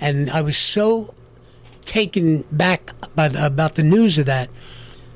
and 0.00 0.30
I 0.30 0.42
was 0.42 0.56
so 0.56 1.13
taken 1.84 2.44
back 2.52 2.92
by 3.14 3.28
the, 3.28 3.44
about 3.46 3.74
the 3.74 3.82
news 3.82 4.18
of 4.18 4.26
that. 4.26 4.50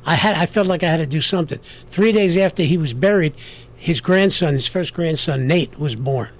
I 0.06 0.14
had 0.14 0.36
I 0.36 0.46
felt 0.46 0.66
like 0.66 0.82
I 0.82 0.88
had 0.88 0.98
to 0.98 1.06
do 1.06 1.20
something. 1.20 1.58
Three 1.90 2.12
days 2.12 2.36
after 2.36 2.62
he 2.62 2.78
was 2.78 2.94
buried, 2.94 3.34
his 3.76 4.00
grandson, 4.00 4.54
his 4.54 4.66
first 4.66 4.94
grandson 4.94 5.46
Nate, 5.46 5.78
was 5.78 5.94
born. 5.94 6.30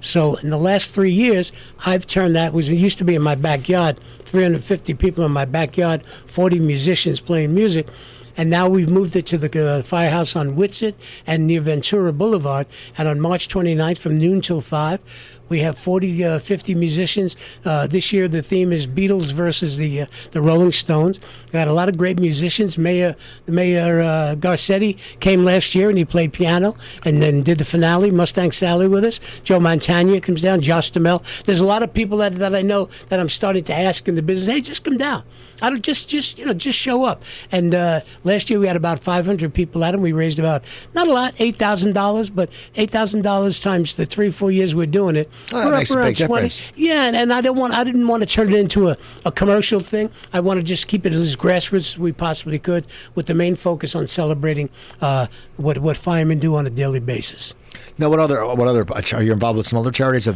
So 0.00 0.36
in 0.36 0.50
the 0.50 0.58
last 0.58 0.92
three 0.92 1.10
years, 1.10 1.52
I've 1.84 2.06
turned 2.06 2.36
that 2.36 2.52
was 2.52 2.68
it 2.68 2.76
used 2.76 2.98
to 2.98 3.04
be 3.04 3.14
in 3.14 3.22
my 3.22 3.34
backyard, 3.34 3.98
350 4.20 4.94
people 4.94 5.24
in 5.24 5.32
my 5.32 5.44
backyard, 5.44 6.04
40 6.26 6.60
musicians 6.60 7.20
playing 7.20 7.54
music. 7.54 7.88
and 8.36 8.50
now 8.50 8.68
we've 8.68 8.90
moved 8.90 9.16
it 9.16 9.26
to 9.26 9.38
the 9.38 9.66
uh, 9.66 9.82
firehouse 9.82 10.36
on 10.36 10.56
Whitsett 10.56 10.94
and 11.26 11.46
near 11.46 11.60
Ventura 11.60 12.12
Boulevard. 12.12 12.66
And 12.98 13.08
on 13.08 13.18
March 13.18 13.48
29th, 13.48 13.98
from 13.98 14.18
noon 14.18 14.42
till 14.42 14.60
five. 14.60 15.00
We 15.48 15.60
have 15.60 15.78
40, 15.78 16.24
uh, 16.24 16.38
50 16.38 16.74
musicians. 16.74 17.36
Uh, 17.64 17.86
this 17.86 18.12
year, 18.12 18.28
the 18.28 18.42
theme 18.42 18.72
is 18.72 18.86
Beatles 18.86 19.32
versus 19.32 19.76
the 19.76 20.02
uh, 20.02 20.06
the 20.32 20.40
Rolling 20.40 20.72
Stones. 20.72 21.20
We 21.46 21.52
got 21.52 21.68
a 21.68 21.72
lot 21.72 21.88
of 21.88 21.96
great 21.96 22.18
musicians. 22.18 22.76
Mayor 22.76 23.16
Mayor 23.46 24.00
uh, 24.00 24.34
Garcetti 24.36 24.98
came 25.20 25.44
last 25.44 25.74
year 25.74 25.88
and 25.88 25.98
he 25.98 26.04
played 26.04 26.32
piano 26.32 26.76
and 27.04 27.22
then 27.22 27.42
did 27.42 27.58
the 27.58 27.64
finale. 27.64 28.10
Mustang 28.10 28.52
Sally 28.52 28.88
with 28.88 29.04
us. 29.04 29.20
Joe 29.42 29.60
Montana 29.60 30.20
comes 30.20 30.42
down. 30.42 30.60
Josh 30.60 30.92
DeMel. 30.92 31.44
There's 31.44 31.60
a 31.60 31.66
lot 31.66 31.82
of 31.82 31.92
people 31.92 32.18
that, 32.18 32.36
that 32.36 32.54
I 32.54 32.62
know 32.62 32.88
that 33.08 33.20
I'm 33.20 33.28
starting 33.28 33.64
to 33.64 33.74
ask 33.74 34.08
in 34.08 34.14
the 34.14 34.22
business. 34.22 34.52
Hey, 34.52 34.60
just 34.60 34.84
come 34.84 34.96
down. 34.96 35.22
I 35.62 35.70
don't 35.70 35.82
just 35.82 36.08
just 36.08 36.38
you 36.38 36.44
know 36.44 36.54
just 36.54 36.78
show 36.78 37.04
up. 37.04 37.22
And 37.52 37.74
uh, 37.74 38.00
last 38.24 38.50
year 38.50 38.58
we 38.58 38.66
had 38.66 38.76
about 38.76 38.98
500 38.98 39.52
people 39.52 39.84
at 39.84 39.92
them. 39.92 40.00
We 40.00 40.12
raised 40.12 40.38
about 40.38 40.64
not 40.94 41.08
a 41.08 41.12
lot, 41.12 41.34
eight 41.38 41.56
thousand 41.56 41.92
dollars, 41.94 42.30
but 42.30 42.50
eight 42.76 42.90
thousand 42.90 43.22
dollars 43.22 43.60
times 43.60 43.94
the 43.94 44.06
three 44.06 44.30
four 44.30 44.50
years 44.50 44.74
we're 44.74 44.86
doing 44.86 45.16
it. 45.16 45.30
Oh, 45.52 45.66
we're 45.66 45.74
up 45.74 45.90
around 45.90 46.06
big 46.06 46.16
difference. 46.16 46.62
Yeah, 46.74 47.04
and, 47.04 47.16
and 47.16 47.32
I 47.32 47.40
don't 47.40 47.56
want 47.56 47.74
I 47.74 47.84
didn't 47.84 48.06
want 48.08 48.22
to 48.22 48.26
turn 48.26 48.52
it 48.52 48.58
into 48.58 48.88
a, 48.88 48.96
a 49.24 49.32
commercial 49.32 49.80
thing. 49.80 50.10
I 50.32 50.40
want 50.40 50.58
to 50.58 50.64
just 50.64 50.88
keep 50.88 51.06
it 51.06 51.12
as 51.12 51.36
grassroots 51.36 51.76
as 51.94 51.98
we 51.98 52.12
possibly 52.12 52.58
could, 52.58 52.86
with 53.14 53.26
the 53.26 53.34
main 53.34 53.54
focus 53.54 53.94
on 53.94 54.06
celebrating 54.06 54.68
uh, 55.00 55.26
what 55.56 55.78
what 55.78 55.96
firemen 55.96 56.38
do 56.38 56.54
on 56.54 56.66
a 56.66 56.70
daily 56.70 57.00
basis. 57.00 57.54
Now, 57.98 58.10
what 58.10 58.18
other 58.20 58.44
what 58.44 58.68
other 58.68 58.84
are 59.14 59.22
you 59.22 59.32
involved 59.32 59.56
with 59.56 59.66
some 59.66 59.78
other 59.78 59.90
charities? 59.90 60.28
Are 60.28 60.32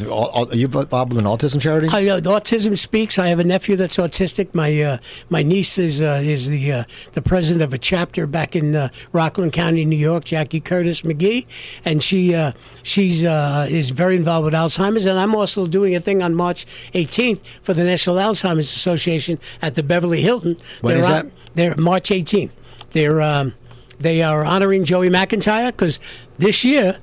you 0.55 0.64
involved 0.66 1.12
with 1.12 1.20
an 1.20 1.26
autism 1.28 1.61
charity? 1.61 1.88
I, 1.88 2.07
uh, 2.07 2.20
autism 2.20 2.78
speaks. 2.78 3.18
I 3.18 3.28
have 3.28 3.38
a 3.38 3.45
nephew 3.45 3.76
that's 3.76 3.99
autistic. 3.99 4.55
My 4.55 4.80
uh, 4.82 4.99
my 5.28 5.43
niece 5.43 5.76
is 5.78 6.01
uh, 6.03 6.22
is 6.24 6.49
the 6.49 6.72
uh, 6.72 6.84
the 7.12 7.22
president 7.22 7.62
of 7.62 7.74
a 7.74 7.78
chapter 7.78 8.26
back 8.26 8.57
in 8.57 8.74
uh, 8.74 8.88
Rockland 9.12 9.53
County, 9.53 9.84
New 9.84 9.99
York. 9.99 10.24
Jackie 10.24 10.61
Curtis 10.61 11.03
McGee, 11.03 11.47
and 11.84 12.03
she 12.03 12.34
uh, 12.34 12.53
she's 12.82 13.24
uh, 13.24 13.66
is 13.68 13.91
very 13.91 14.16
involved 14.16 14.45
with 14.47 14.55
Alzheimer's. 14.55 15.07
And 15.07 15.18
I'm 15.18 15.34
also 15.34 15.66
doing 15.66 15.95
a 15.95 16.01
thing 16.01 16.22
on 16.22 16.34
March 16.34 16.66
18th 16.95 17.41
for 17.62 17.74
the 17.74 17.84
National 17.84 18.16
Alzheimer's 18.16 18.72
Association 18.74 19.38
at 19.61 19.74
the 19.74 19.82
Beverly 19.82 20.22
Hilton. 20.22 20.57
When 20.80 20.95
They're 20.95 21.03
is 21.05 21.11
on- 21.11 21.26
that? 21.26 21.55
They're 21.55 21.76
March 21.76 22.11
18th. 22.11 22.51
They're 22.93 23.20
um, 23.20 23.55
they 23.99 24.22
are 24.22 24.45
honoring 24.45 24.84
Joey 24.84 25.11
McIntyre 25.11 25.66
because 25.66 26.01
this 26.38 26.64
year 26.64 26.99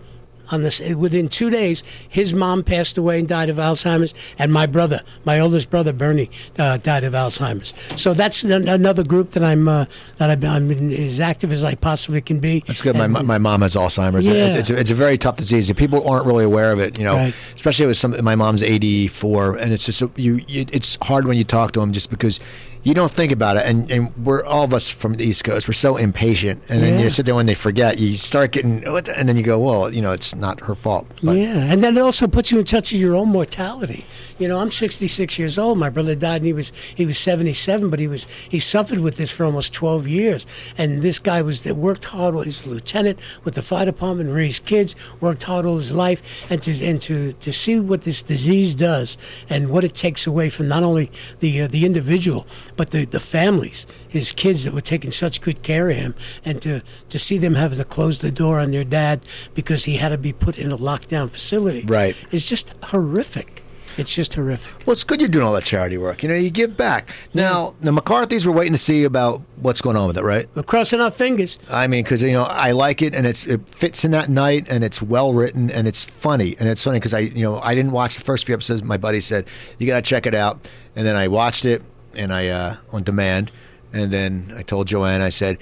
on 0.50 0.62
this 0.64 0.80
within 0.80 1.28
two 1.30 1.50
days 1.50 1.84
his 2.08 2.34
mom 2.34 2.64
passed 2.64 2.98
away 2.98 3.20
and 3.20 3.28
died 3.28 3.50
of 3.50 3.58
alzheimer's 3.58 4.14
and 4.38 4.52
my 4.52 4.66
brother 4.66 5.02
my 5.26 5.40
oldest 5.40 5.70
brother 5.70 5.94
bernie 5.94 6.30
uh, 6.58 6.78
died 6.78 7.04
of 7.04 7.14
alzheimer's 7.14 7.74
so 8.00 8.14
that's 8.14 8.44
an- 8.44 8.68
another 8.68 9.04
group 9.04 9.32
that 9.32 9.44
i'm 9.44 9.68
uh, 9.68 9.86
that 10.18 10.30
I've, 10.30 10.44
i'm 10.44 10.72
as 10.94 11.20
active 11.20 11.52
as 11.52 11.64
i 11.64 11.76
possibly 11.76 12.22
can 12.22 12.40
be 12.40 12.64
That's 12.68 12.82
good. 12.82 12.96
My, 12.96 13.06
And- 13.06 13.28
my 13.28 13.38
mom 13.38 13.62
has 13.62 13.76
Alzheimer's. 13.76 14.28
Yeah. 14.28 14.34
It's, 14.34 14.56
it's, 14.56 14.70
a, 14.70 14.80
it's 14.80 14.92
a 14.92 14.96
very 14.96 15.18
tough 15.18 15.38
disease. 15.38 15.72
People 15.74 16.08
aren't 16.10 16.26
really 16.26 16.44
aware 16.44 16.72
of 16.72 16.80
it, 16.80 16.98
you 16.98 17.04
know. 17.04 17.16
Right. 17.16 17.34
Especially 17.56 17.86
with 17.86 17.98
some. 17.98 18.16
My 18.24 18.36
mom's 18.36 18.62
eighty 18.62 19.08
four, 19.08 19.56
and 19.58 19.72
it's 19.74 19.86
just 19.86 20.02
you, 20.18 20.42
you. 20.48 20.66
It's 20.72 20.98
hard 21.04 21.26
when 21.26 21.38
you 21.38 21.44
talk 21.44 21.72
to 21.74 21.80
them 21.80 21.94
just 21.94 22.10
because 22.10 22.40
you 22.88 22.94
don't 22.94 23.12
think 23.12 23.34
about 23.34 23.58
it, 23.58 23.66
and, 23.66 23.92
and 23.92 24.16
we're 24.26 24.46
all 24.46 24.64
of 24.64 24.74
us 24.74 24.90
from 24.90 25.16
the 25.16 25.26
East 25.26 25.44
Coast. 25.44 25.68
We're 25.68 25.74
so 25.74 25.98
impatient, 25.98 26.64
and 26.70 26.82
then 26.82 27.02
you 27.02 27.10
sit 27.10 27.26
there 27.26 27.36
when 27.36 27.46
they 27.46 27.54
forget. 27.54 28.00
You 28.00 28.14
start 28.14 28.54
getting, 28.54 28.82
and 28.86 29.28
then 29.28 29.36
you 29.36 29.44
go, 29.44 29.60
well, 29.60 29.94
you 29.94 30.02
know, 30.02 30.14
it's 30.14 30.34
not 30.34 30.62
her 30.62 30.74
fault. 30.74 31.06
But 31.22 31.34
yeah, 31.34 31.70
and 31.70 31.84
then 31.84 31.98
it 31.98 32.00
also 32.00 32.28
puts 32.28 32.50
you 32.50 32.60
in 32.60 32.66
touch 32.66 32.94
with 32.94 33.02
your 33.02 33.14
own 33.14 33.28
mortality. 33.28 34.06
You 34.40 34.48
know, 34.48 34.60
I'm 34.60 34.72
66 34.72 35.38
years 35.38 35.60
old. 35.60 35.78
My 35.78 35.90
brother 35.90 36.16
died, 36.16 36.38
and 36.38 36.46
he 36.46 36.54
was 36.54 36.72
he 36.96 37.06
was 37.06 37.18
77, 37.18 37.90
but 37.90 38.00
he 38.00 38.08
was 38.08 38.26
he 38.48 38.58
suffered 38.58 39.00
with 39.00 39.18
this 39.18 39.32
for 39.32 39.44
almost 39.44 39.74
12 39.74 40.08
years. 40.08 40.48
And 40.78 41.02
this 41.02 41.20
guy 41.20 41.42
was 41.42 41.64
that 41.64 41.76
worked 41.76 42.06
hard. 42.06 42.36
He 42.36 42.48
was 42.48 42.66
a 42.66 42.70
lieutenant 42.70 43.20
with 43.44 43.56
the 43.56 43.62
fire 43.62 43.86
department, 43.86 44.32
raised 44.32 44.64
kids, 44.64 44.96
worked 45.20 45.44
hard 45.44 45.66
all 45.66 45.76
his 45.76 45.92
life, 45.92 46.50
and 46.50 46.64
to 46.64 46.86
and 46.86 47.02
to 47.02 47.34
to 47.34 47.52
see 47.52 47.82
what 47.82 48.04
this 48.04 48.24
disease 48.24 48.76
does 48.76 49.18
and 49.50 49.72
what 49.72 49.84
it 49.84 49.94
takes 49.94 50.26
away 50.26 50.50
from 50.50 50.70
not 50.70 50.84
only 50.84 51.12
the 51.42 51.64
uh, 51.64 51.68
the 51.68 51.86
individual 51.86 52.48
but 52.78 52.92
the 52.92 53.06
the 53.06 53.20
families, 53.20 53.86
his 54.08 54.32
kids 54.32 54.64
that 54.64 54.74
were 54.74 54.82
taking 54.82 55.12
such 55.12 55.42
good 55.42 55.62
care 55.64 55.90
of 55.90 55.98
him, 55.98 56.16
and 56.46 56.62
to 56.62 56.82
to 57.10 57.20
see 57.20 57.38
them 57.38 57.56
having 57.56 57.80
to 57.80 57.86
close 57.86 58.20
the 58.20 58.32
door 58.32 58.60
on 58.60 58.72
their 58.72 58.84
dad 58.86 59.22
because 59.54 59.84
he 59.86 59.98
had 59.98 60.10
to 60.10 60.18
be 60.18 60.32
put 60.32 60.58
in 60.58 60.72
a 60.72 60.78
lockdown 60.78 61.30
facility, 61.30 61.84
Right. 61.86 62.16
It's 62.32 62.46
just 62.46 62.74
horrific. 62.84 63.64
It's 63.98 64.14
just 64.14 64.36
horrific. 64.36 64.86
Well, 64.86 64.94
it's 64.94 65.04
good 65.04 65.20
you're 65.22 65.30
doing 65.30 65.44
all 65.44 65.54
that 65.54 65.64
charity 65.64 65.98
work. 65.98 66.22
You 66.22 66.30
know, 66.30 66.36
you 66.36 66.52
give 66.52 66.78
back. 66.78 67.10
Now, 67.34 67.74
the 67.82 67.92
McCarthy's 67.92 68.46
were 68.46 68.52
waiting 68.52 68.74
to 68.74 68.78
see 68.78 69.04
about 69.06 69.42
what's 69.56 69.82
going 69.82 69.98
on 69.98 70.06
with 70.06 70.20
it, 70.20 70.24
right? 70.24 70.48
We're 70.54 70.62
crossing 70.62 71.02
our 71.02 71.10
fingers. 71.10 71.58
I 71.72 71.88
mean, 71.88 72.04
because 72.04 72.22
you 72.22 72.34
know, 72.34 72.44
I 72.44 72.74
like 72.74 73.02
it, 73.02 73.16
and 73.16 73.26
it's 73.26 73.48
it 73.48 73.68
fits 73.72 74.06
in 74.06 74.12
that 74.12 74.30
night, 74.30 74.68
and 74.70 74.84
it's 74.84 75.02
well 75.02 75.34
written, 75.34 75.72
and 75.72 75.88
it's 75.88 76.04
funny, 76.04 76.56
and 76.60 76.70
it's 76.70 76.84
funny 76.84 77.00
because 77.00 77.16
I, 77.16 77.20
you 77.22 77.42
know, 77.42 77.60
I 77.62 77.74
didn't 77.74 77.92
watch 77.92 78.16
the 78.18 78.24
first 78.24 78.46
few 78.46 78.54
episodes. 78.54 78.84
My 78.84 78.98
buddy 78.98 79.20
said 79.20 79.48
you 79.80 79.88
got 79.88 80.04
to 80.04 80.08
check 80.08 80.28
it 80.28 80.36
out, 80.36 80.70
and 80.96 81.04
then 81.04 81.16
I 81.16 81.28
watched 81.28 81.66
it, 81.66 81.82
and 82.18 82.34
I 82.34 82.48
uh, 82.48 82.76
on 82.92 83.04
demand, 83.04 83.52
and 83.94 84.12
then 84.12 84.54
I 84.58 84.64
told 84.64 84.88
Joanne, 84.88 85.22
I 85.22 85.30
said. 85.30 85.58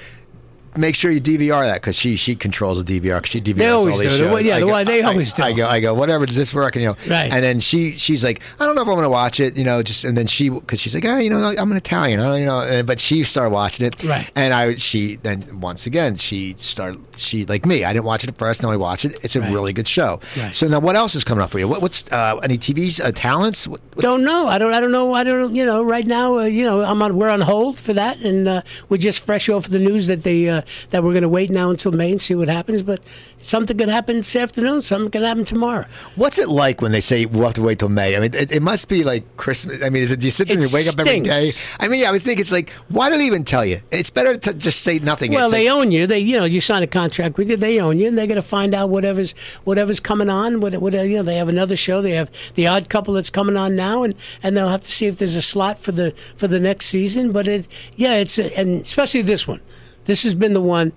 Make 0.77 0.95
sure 0.95 1.11
you 1.11 1.21
DVR 1.21 1.65
that 1.65 1.75
because 1.81 1.95
she 1.95 2.15
she 2.15 2.35
controls 2.35 2.83
the 2.83 2.99
DVR. 2.99 3.21
'cause 3.21 3.29
she 3.29 3.39
DVRs 3.41 3.71
always 3.73 3.93
all 3.95 3.99
these 4.01 4.11
do. 4.11 4.17
shows. 4.17 4.43
Yeah, 4.43 4.55
I 4.57 4.59
the 4.59 4.65
go- 4.65 4.73
way 4.73 4.83
they 4.83 5.01
I- 5.01 5.07
always 5.07 5.33
do. 5.33 5.43
I 5.43 5.53
go, 5.53 5.67
I 5.67 5.79
go. 5.79 5.93
Whatever. 5.93 6.25
Does 6.25 6.35
this 6.35 6.53
work? 6.53 6.75
And 6.75 6.83
you 6.83 6.89
know, 6.89 6.95
Right. 7.07 7.31
And 7.31 7.43
then 7.43 7.59
she 7.59 7.91
she's 7.91 8.23
like, 8.23 8.41
I 8.59 8.65
don't 8.65 8.75
know 8.75 8.81
if 8.81 8.87
I'm 8.87 8.93
going 8.95 9.03
to 9.05 9.09
watch 9.09 9.39
it. 9.39 9.55
You 9.57 9.63
know, 9.63 9.81
just 9.83 10.03
and 10.03 10.17
then 10.17 10.27
she 10.27 10.49
because 10.49 10.79
she's 10.79 10.93
like, 10.93 11.05
oh, 11.05 11.17
you 11.17 11.29
know, 11.29 11.53
I'm 11.57 11.71
an 11.71 11.77
Italian. 11.77 12.19
I 12.19 12.39
You 12.39 12.45
know, 12.45 12.83
but 12.83 12.99
she 12.99 13.23
started 13.23 13.51
watching 13.51 13.85
it. 13.85 14.03
Right. 14.03 14.29
And 14.35 14.53
I 14.53 14.75
she 14.75 15.15
then 15.17 15.59
once 15.61 15.85
again 15.85 16.15
she 16.17 16.55
started 16.59 16.99
she 17.17 17.45
like 17.45 17.65
me. 17.65 17.83
I 17.85 17.93
didn't 17.93 18.05
watch 18.05 18.23
it 18.23 18.29
at 18.29 18.37
first. 18.37 18.61
Now 18.63 18.71
I 18.71 18.75
watch 18.75 19.05
it. 19.05 19.17
It's 19.23 19.35
a 19.35 19.41
Right. 19.41 19.51
really 19.53 19.73
good 19.73 19.87
show. 19.87 20.19
Right. 20.37 20.53
So 20.55 20.67
now 20.67 20.79
what 20.79 20.95
else 20.95 21.15
is 21.15 21.23
coming 21.23 21.43
up 21.43 21.49
for 21.51 21.59
you? 21.59 21.67
What, 21.67 21.81
what's 21.81 22.03
uh, 22.11 22.37
any 22.43 22.57
TV's 22.57 22.99
uh, 22.99 23.11
talents? 23.13 23.67
What, 23.67 23.79
what- 23.93 24.01
Don't 24.03 24.23
know. 24.23 24.47
I 24.47 24.57
don't. 24.57 24.73
I 24.73 24.79
don't 24.81 24.91
know. 24.91 25.13
I 25.13 25.23
don't. 25.23 25.55
You 25.55 25.65
know. 25.65 25.83
Right 25.83 26.05
now, 26.05 26.37
uh, 26.39 26.43
you 26.43 26.63
know, 26.63 26.81
I'm 26.81 27.01
on. 27.01 27.15
We're 27.17 27.29
on 27.29 27.41
hold 27.41 27.79
for 27.79 27.93
that, 27.93 28.19
and 28.19 28.47
uh, 28.47 28.61
we're 28.89 28.97
just 28.97 29.21
fresh 29.25 29.47
off 29.49 29.67
the 29.69 29.79
news 29.79 30.07
that 30.07 30.23
they 30.23 30.49
uh, 30.49 30.61
that 30.89 31.03
we're 31.03 31.13
going 31.13 31.23
to 31.23 31.29
wait 31.29 31.49
now 31.49 31.69
until 31.69 31.91
May 31.91 32.11
and 32.11 32.21
see 32.21 32.35
what 32.35 32.47
happens. 32.47 32.81
But 32.81 33.01
something 33.41 33.77
could 33.77 33.89
happen 33.89 34.17
this 34.17 34.35
afternoon. 34.35 34.81
Something 34.81 35.11
could 35.11 35.23
happen 35.23 35.45
tomorrow. 35.45 35.85
what's 36.15 36.37
it 36.37 36.49
like 36.49 36.81
when 36.81 36.91
they 36.91 37.01
say 37.01 37.25
we'll 37.25 37.45
have 37.45 37.53
to 37.55 37.61
wait 37.61 37.79
till 37.79 37.89
May? 37.89 38.15
I 38.15 38.19
mean, 38.19 38.33
it, 38.33 38.51
it 38.51 38.61
must 38.61 38.89
be 38.89 39.03
like 39.03 39.37
Christmas. 39.37 39.81
I 39.83 39.89
mean, 39.89 40.03
is 40.03 40.11
it? 40.11 40.19
Do 40.19 40.27
you 40.27 40.31
sit 40.31 40.47
there 40.47 40.57
and 40.57 40.63
It 40.63 40.71
you 40.71 40.75
wake 40.75 40.87
up 40.87 40.99
every 40.99 41.19
day? 41.19 41.51
I 41.79 41.87
mean, 41.87 42.01
yeah, 42.01 42.09
I 42.09 42.11
would 42.11 42.23
think 42.23 42.39
it's 42.39 42.51
like 42.51 42.71
why 42.89 43.09
do 43.09 43.17
they 43.17 43.25
even 43.25 43.43
tell 43.43 43.65
you? 43.65 43.81
It's 43.91 44.09
better 44.09 44.37
to 44.37 44.53
just 44.53 44.81
say 44.81 44.99
nothing. 44.99 45.31
Well, 45.31 45.49
they 45.49 45.69
like, 45.69 45.77
own 45.77 45.91
you. 45.91 46.07
They, 46.07 46.19
you 46.19 46.37
know, 46.37 46.45
you 46.45 46.61
sign 46.61 46.83
a 46.83 46.87
contract 46.87 47.37
with 47.37 47.49
you. 47.49 47.57
They 47.57 47.79
own 47.79 47.99
you, 47.99 48.07
and 48.07 48.17
they're 48.17 48.27
going 48.27 48.35
to 48.35 48.41
find 48.41 48.73
out 48.73 48.89
whatever's 48.89 49.33
whatever's 49.63 49.99
coming 49.99 50.29
on. 50.29 50.59
What, 50.61 50.75
what, 50.77 50.93
you 50.93 51.17
know, 51.17 51.23
they 51.23 51.37
have 51.37 51.49
another 51.49 51.75
show. 51.75 52.01
They 52.01 52.11
have 52.11 52.29
the 52.55 52.67
Odd 52.67 52.89
Couple 52.89 53.13
that's 53.13 53.29
coming 53.29 53.57
on 53.57 53.75
now, 53.75 54.03
and, 54.03 54.15
and 54.43 54.55
they'll 54.55 54.69
have 54.69 54.81
to 54.81 54.91
see 54.91 55.07
if 55.07 55.17
there's 55.17 55.35
a 55.35 55.41
slot 55.41 55.77
for 55.79 55.91
the 55.91 56.13
for 56.35 56.47
the 56.47 56.59
next 56.59 56.87
season. 56.87 57.31
But 57.31 57.47
it, 57.47 57.67
yeah, 57.95 58.13
it's 58.13 58.37
and 58.37 58.81
especially 58.81 59.21
this 59.21 59.47
one. 59.47 59.61
This 60.05 60.23
has 60.23 60.35
been 60.35 60.53
the 60.53 60.61
one 60.61 60.93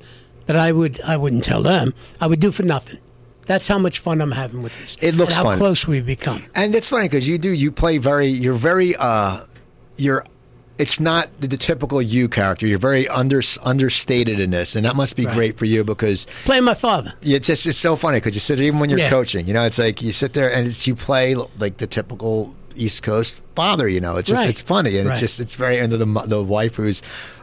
that 0.46 0.56
I 0.56 0.72
would 0.72 1.00
I 1.02 1.16
wouldn't 1.16 1.44
tell 1.44 1.62
them. 1.62 1.94
I 2.20 2.26
would 2.26 2.40
do 2.40 2.50
for 2.52 2.62
nothing. 2.62 2.98
That's 3.46 3.66
how 3.68 3.78
much 3.78 3.98
fun 4.00 4.20
I'm 4.20 4.32
having 4.32 4.62
with 4.62 4.78
this. 4.78 4.96
It 5.00 5.14
looks 5.14 5.34
and 5.34 5.44
how 5.44 5.50
fun. 5.52 5.58
close 5.58 5.86
we've 5.86 6.04
become. 6.04 6.44
And 6.54 6.74
it's 6.74 6.90
funny 6.90 7.06
because 7.08 7.26
you 7.26 7.38
do 7.38 7.50
you 7.50 7.72
play 7.72 7.98
very 7.98 8.26
you're 8.26 8.54
very 8.54 8.94
uh 8.96 9.44
you're 9.96 10.24
it's 10.76 11.00
not 11.00 11.28
the, 11.40 11.48
the 11.48 11.56
typical 11.56 12.00
you 12.00 12.28
character. 12.28 12.64
You're 12.66 12.78
very 12.78 13.08
under 13.08 13.42
understated 13.64 14.38
in 14.38 14.50
this, 14.50 14.76
and 14.76 14.84
that 14.86 14.94
must 14.94 15.16
be 15.16 15.24
Right. 15.26 15.34
great 15.34 15.58
for 15.58 15.64
you 15.64 15.82
because 15.82 16.26
Playing 16.44 16.64
my 16.64 16.74
father. 16.74 17.14
it's 17.22 17.46
just 17.48 17.66
it's 17.66 17.78
so 17.78 17.96
funny 17.96 18.18
because 18.18 18.34
you 18.34 18.40
sit 18.40 18.60
even 18.60 18.78
when 18.78 18.88
you're 18.90 18.98
Yeah. 19.00 19.10
coaching, 19.10 19.46
you 19.48 19.54
know, 19.54 19.62
it's 19.64 19.78
like 19.78 20.02
you 20.02 20.12
sit 20.12 20.34
there 20.34 20.52
and 20.52 20.66
it's 20.68 20.86
you 20.86 20.94
play 20.94 21.34
like 21.58 21.78
the 21.78 21.86
typical 21.86 22.54
East 22.76 23.02
Coast 23.02 23.40
father. 23.56 23.88
You 23.88 24.00
know, 24.00 24.16
it's 24.18 24.28
just 24.28 24.40
Right. 24.42 24.50
it's 24.50 24.60
funny 24.60 24.98
and 24.98 25.08
it's 25.10 25.18
just 25.20 25.40
it's 25.40 25.56
very 25.56 25.80
under 25.80 25.96
the 25.96 26.06
the 26.26 26.42
wife 26.44 26.76
who's 26.76 27.02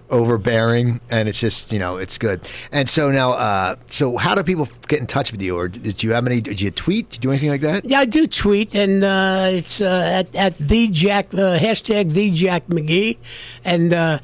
overbearing 0.09 1.01
and 1.09 1.27
it's 1.27 1.39
just 1.39 1.71
you 1.71 1.79
know 1.79 1.97
it's 1.97 2.17
good. 2.17 2.47
And 2.71 2.87
so 2.87 3.11
now 3.11 3.31
uh 3.31 3.75
so 3.89 4.17
how 4.17 4.35
do 4.35 4.43
people 4.43 4.67
get 4.87 4.99
in 4.99 5.07
touch 5.07 5.31
with 5.31 5.41
you 5.41 5.57
or 5.57 5.67
did 5.67 6.03
you 6.03 6.13
have 6.13 6.25
any 6.27 6.41
did 6.41 6.61
you 6.61 6.71
tweet 6.71 7.09
did 7.09 7.17
you 7.17 7.21
do 7.21 7.31
anything 7.31 7.49
like 7.49 7.61
that? 7.61 7.85
Yeah, 7.85 7.99
I 7.99 8.05
do 8.05 8.27
tweet, 8.27 8.75
and 8.75 9.03
uh, 9.03 9.49
it's 9.51 9.81
uh, 9.81 10.25
at 10.25 10.35
at 10.35 10.57
the 10.57 10.87
Jack 10.87 11.33
uh, 11.33 11.57
hashtag 11.57 12.11
the 12.13 12.31
Jack 12.31 12.67
McGee, 12.67 13.17
and 13.63 13.93
uh, 13.93 14.19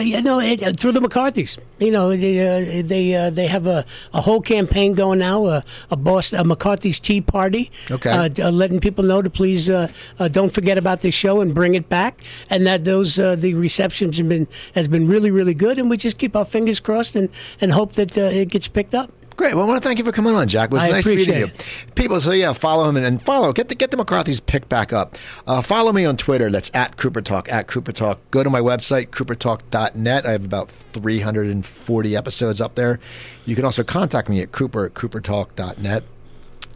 you 0.00 0.22
know 0.22 0.40
it, 0.40 0.62
uh, 0.62 0.72
through 0.72 0.92
the 0.92 1.00
McCarthy's. 1.00 1.58
You 1.78 1.90
know 1.90 2.16
they 2.16 2.38
uh, 2.40 2.82
they 2.84 3.14
uh, 3.14 3.30
they 3.30 3.46
have 3.46 3.66
a, 3.66 3.84
a 4.12 4.20
whole 4.20 4.40
campaign 4.40 4.94
going 4.94 5.18
now, 5.18 5.44
uh, 5.44 5.60
a 5.90 5.96
Boston 5.96 6.40
a 6.40 6.44
McCarthy's 6.44 7.00
Tea 7.00 7.20
Party. 7.20 7.70
Okay. 7.90 8.10
uh, 8.10 8.28
uh, 8.38 8.50
letting 8.50 8.80
people 8.80 9.04
know 9.04 9.22
to 9.22 9.30
please 9.30 9.70
uh, 9.70 9.88
uh, 10.18 10.28
don't 10.28 10.50
forget 10.50 10.78
about 10.78 11.00
this 11.00 11.14
show 11.14 11.40
and 11.40 11.54
bring 11.54 11.74
it 11.74 11.88
back, 11.88 12.22
and 12.50 12.66
that 12.66 12.84
those 12.84 13.18
uh, 13.18 13.36
the 13.36 13.54
receptions 13.54 14.18
have 14.18 14.28
been 14.28 14.48
has 14.74 14.88
been 14.88 15.06
really 15.06 15.30
really 15.30 15.54
good, 15.54 15.78
and 15.78 15.90
we 15.90 15.96
just 15.96 16.18
keep 16.18 16.34
our 16.36 16.44
fingers 16.44 16.80
crossed 16.80 17.16
and 17.16 17.28
and 17.60 17.72
hope 17.72 17.94
that 17.94 18.16
uh, 18.16 18.22
it 18.22 18.48
gets 18.48 18.68
picked 18.68 18.94
up. 18.94 19.12
Great. 19.38 19.54
Well, 19.54 19.62
I 19.62 19.68
want 19.68 19.80
to 19.80 19.88
thank 19.88 20.00
you 20.00 20.04
for 20.04 20.10
coming 20.10 20.34
on, 20.34 20.48
Jack. 20.48 20.72
It 20.72 20.74
was 20.74 20.82
I 20.82 20.90
nice 20.90 21.06
meeting 21.06 21.38
you. 21.38 21.46
People, 21.94 22.20
so 22.20 22.32
yeah, 22.32 22.52
follow 22.52 22.88
him 22.88 22.96
and, 22.96 23.06
and 23.06 23.22
follow. 23.22 23.52
Get 23.52 23.68
the 23.68 23.76
get 23.76 23.92
the 23.92 23.96
McCarthy's 23.96 24.40
pick 24.40 24.68
back 24.68 24.92
up. 24.92 25.16
Uh, 25.46 25.62
follow 25.62 25.92
me 25.92 26.04
on 26.04 26.16
Twitter. 26.16 26.50
That's 26.50 26.72
at 26.74 26.96
Cooper 26.96 27.22
Talk. 27.22 27.48
At 27.48 27.68
Cooper 27.68 27.92
Talk. 27.92 28.18
Go 28.32 28.42
to 28.42 28.50
my 28.50 28.58
website 28.58 29.10
coopertalk.net. 29.10 30.26
I 30.26 30.32
have 30.32 30.44
about 30.44 30.70
340 30.70 32.16
episodes 32.16 32.60
up 32.60 32.74
there. 32.74 32.98
You 33.44 33.54
can 33.54 33.64
also 33.64 33.84
contact 33.84 34.28
me 34.28 34.40
at 34.40 34.50
Cooper 34.50 34.86
at 34.86 34.94
coopertalk.net. 34.94 36.02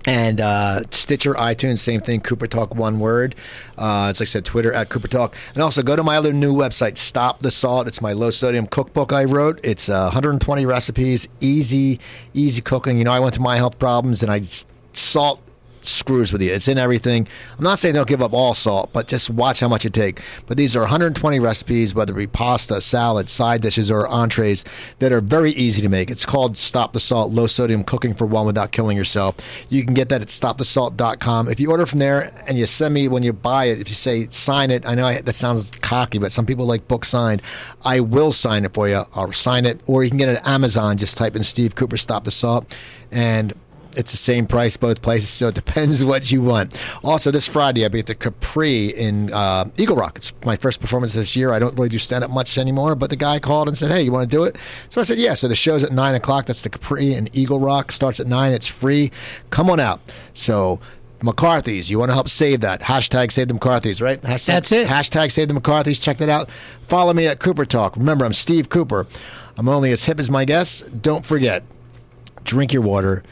And 0.05 0.41
uh, 0.41 0.83
Stitcher, 0.91 1.35
iTunes, 1.35 1.79
same 1.79 2.01
thing. 2.01 2.21
Cooper 2.21 2.47
Talk, 2.47 2.75
one 2.75 2.99
word. 2.99 3.35
Uh, 3.79 4.07
as 4.07 4.21
I 4.21 4.25
said, 4.25 4.45
Twitter 4.45 4.73
at 4.73 4.89
Cooper 4.89 5.09
Talk, 5.09 5.37
and 5.55 5.63
also 5.63 5.83
go 5.83 5.95
to 5.95 6.03
my 6.03 6.17
other 6.17 6.33
new 6.33 6.55
website, 6.55 6.97
Stop 6.97 7.41
the 7.41 7.51
Salt. 7.51 7.87
It's 7.87 8.01
my 8.01 8.13
low 8.13 8.31
sodium 8.31 8.67
cookbook 8.67 9.13
I 9.13 9.25
wrote. 9.25 9.61
It's 9.63 9.89
uh, 9.89 10.05
120 10.05 10.67
recipes, 10.67 11.29
easy, 11.41 12.01
easy 12.35 12.63
cooking. 12.63 12.99
You 12.99 13.05
know, 13.05 13.13
I 13.13 13.21
went 13.21 13.35
through 13.35 13.45
my 13.45 13.57
health 13.57 13.79
problems, 13.79 14.23
and 14.23 14.33
I 14.33 14.43
salt 14.93 15.43
screws 15.85 16.33
with 16.33 16.43
you. 16.43 16.53
It's 16.53 16.69
in 16.69 16.79
everything. 16.79 17.29
I'm 17.57 17.65
not 17.65 17.79
saying 17.79 17.95
don't 17.95 18.09
give 18.09 18.23
up 18.23 18.33
all 18.33 18.55
salt, 18.55 18.91
but 18.93 19.09
just 19.09 19.31
watch 19.31 19.61
how 19.61 19.69
much 19.69 19.85
you 19.85 19.91
take. 19.91 20.21
But 20.47 20.57
these 20.57 20.77
are 20.77 20.81
120 20.81 21.39
recipes, 21.41 21.95
whether 21.95 22.13
it 22.13 22.17
be 22.17 22.27
pasta, 22.27 22.81
salad, 22.81 23.29
side 23.29 23.63
dishes, 23.63 23.91
or 23.91 24.09
entrees, 24.09 24.65
that 24.99 25.13
are 25.13 25.21
very 25.21 25.53
easy 25.53 25.83
to 25.83 25.89
make. 25.89 26.11
It's 26.11 26.27
called 26.27 26.57
Stop 26.57 26.93
the 26.93 27.01
Salt 27.01 27.33
Low 27.33 27.47
Sodium 27.47 27.85
Cooking 27.85 28.15
for 28.15 28.27
One 28.27 28.47
Without 28.47 28.73
Killing 28.73 28.97
Yourself. 28.97 29.37
You 29.69 29.85
can 29.85 29.95
get 29.95 30.09
that 30.09 30.23
at 30.23 30.29
stopthesalt.com. 30.29 31.49
If 31.49 31.61
you 31.61 31.71
order 31.71 31.87
from 31.87 31.99
there 31.99 32.33
and 32.47 32.59
you 32.59 32.67
send 32.67 32.95
me 32.95 33.09
when 33.09 33.23
you 33.23 33.33
buy 33.33 33.67
it, 33.67 33.81
if 33.81 33.89
you 33.89 33.95
say 33.95 34.29
sign 34.31 34.71
it, 34.71 34.87
I 34.87 34.95
know 34.95 35.07
I, 35.07 35.21
that 35.21 35.33
sounds 35.33 35.71
cocky, 35.81 36.19
but 36.19 36.33
some 36.33 36.47
people 36.47 36.67
like 36.67 36.89
book 36.89 37.05
signed. 37.05 37.43
I 37.85 38.01
will 38.01 38.33
sign 38.33 38.65
it 38.65 38.75
for 38.75 38.89
you. 38.89 39.05
I'll 39.15 39.33
sign 39.33 39.67
it, 39.67 39.81
or 39.87 40.05
you 40.05 40.11
can 40.11 40.19
get 40.19 40.29
it 40.29 40.37
at 40.37 40.47
Amazon. 40.47 40.97
Just 40.97 41.17
type 41.17 41.37
in 41.37 41.43
Steve 41.43 41.75
Cooper 41.75 41.97
Stop 41.97 42.25
the 42.25 42.31
Salt, 42.31 42.73
and 43.11 43.53
it's 43.97 44.11
the 44.11 44.17
same 44.17 44.47
price 44.47 44.77
both 44.77 45.03
places, 45.03 45.29
so 45.29 45.49
it 45.49 45.55
depends 45.55 46.05
what 46.05 46.31
you 46.31 46.43
want. 46.43 46.79
Also, 47.03 47.31
this 47.31 47.47
Friday, 47.47 47.85
I'll 47.85 47.91
be 47.91 48.01
at 48.01 48.07
the 48.07 48.15
Capri 48.15 48.89
in 48.89 49.33
uh, 49.33 49.67
Eagle 49.77 49.97
Rock. 49.97 50.17
It's 50.17 50.33
my 50.45 50.57
first 50.57 50.81
performance 50.81 51.15
this 51.15 51.37
year. 51.37 51.53
I 51.53 51.59
don't 51.59 51.75
really 51.75 51.89
do 51.89 51.99
stand 51.99 52.25
up 52.25 52.31
much 52.31 52.59
anymore, 52.59 52.95
but 52.95 53.11
the 53.11 53.17
guy 53.17 53.39
called 53.39 53.69
and 53.69 53.77
said, 53.77 53.91
Hey, 53.91 54.03
you 54.03 54.13
want 54.13 54.31
to 54.31 54.37
do 54.37 54.45
it? 54.45 54.57
So 54.89 55.01
I 55.01 55.05
said, 55.05 55.19
Yeah. 55.19 55.35
So 55.35 55.49
the 55.49 55.57
show's 55.57 55.83
at 55.83 55.93
9 55.93 56.15
o'clock. 56.15 56.47
That's 56.47 56.63
the 56.63 56.71
Capri 56.71 57.15
in 57.15 57.29
Eagle 57.33 57.61
Rock. 57.61 57.93
Starts 57.93 58.21
at 58.21 58.27
9. 58.27 58.53
It's 58.53 58.67
free. 58.67 59.11
Come 59.51 59.71
on 59.71 59.81
out. 59.81 60.01
So, 60.33 60.81
McCarthy's. 61.23 61.91
You 61.91 61.99
want 61.99 62.11
to 62.11 62.15
help 62.15 62.29
save 62.29 62.61
that. 62.63 62.81
Hashtag 62.81 63.31
save 63.31 63.49
the 63.49 63.55
McCarthy's, 63.55 64.03
right? 64.03 64.21
Hashtag, 64.23 64.45
That's 64.47 64.73
it. 64.73 64.89
Hashtag 64.89 65.31
save 65.31 65.49
the 65.49 65.55
McCarthy's. 65.55 65.99
Check 65.99 66.19
that 66.19 66.29
out. 66.29 66.51
Follow 66.83 67.15
me 67.15 67.27
at 67.27 67.39
Cooper 67.39 67.65
Talk. 67.65 67.97
Remember, 67.97 68.25
I'm 68.25 68.33
Steve 68.33 68.69
Cooper. 68.69 69.07
I'm 69.57 69.69
only 69.69 69.93
as 69.93 70.05
hip 70.05 70.19
as 70.19 70.31
my 70.31 70.45
guests. 70.45 70.83
Don't 70.83 71.25
forget, 71.25 71.63
drink 72.45 72.73
your 72.73 72.83
water 72.83 73.23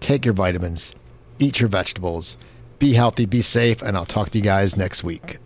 take 0.00 0.24
your 0.24 0.34
vitamins, 0.34 0.94
eat 1.38 1.60
your 1.60 1.68
vegetables, 1.68 2.36
be 2.78 2.94
healthy, 2.94 3.26
be 3.26 3.42
safe, 3.42 3.82
and 3.82 3.96
I'll 3.96 4.06
talk 4.06 4.30
to 4.30 4.38
you 4.38 4.44
guys 4.44 4.76
next 4.76 5.04
week. 5.04 5.38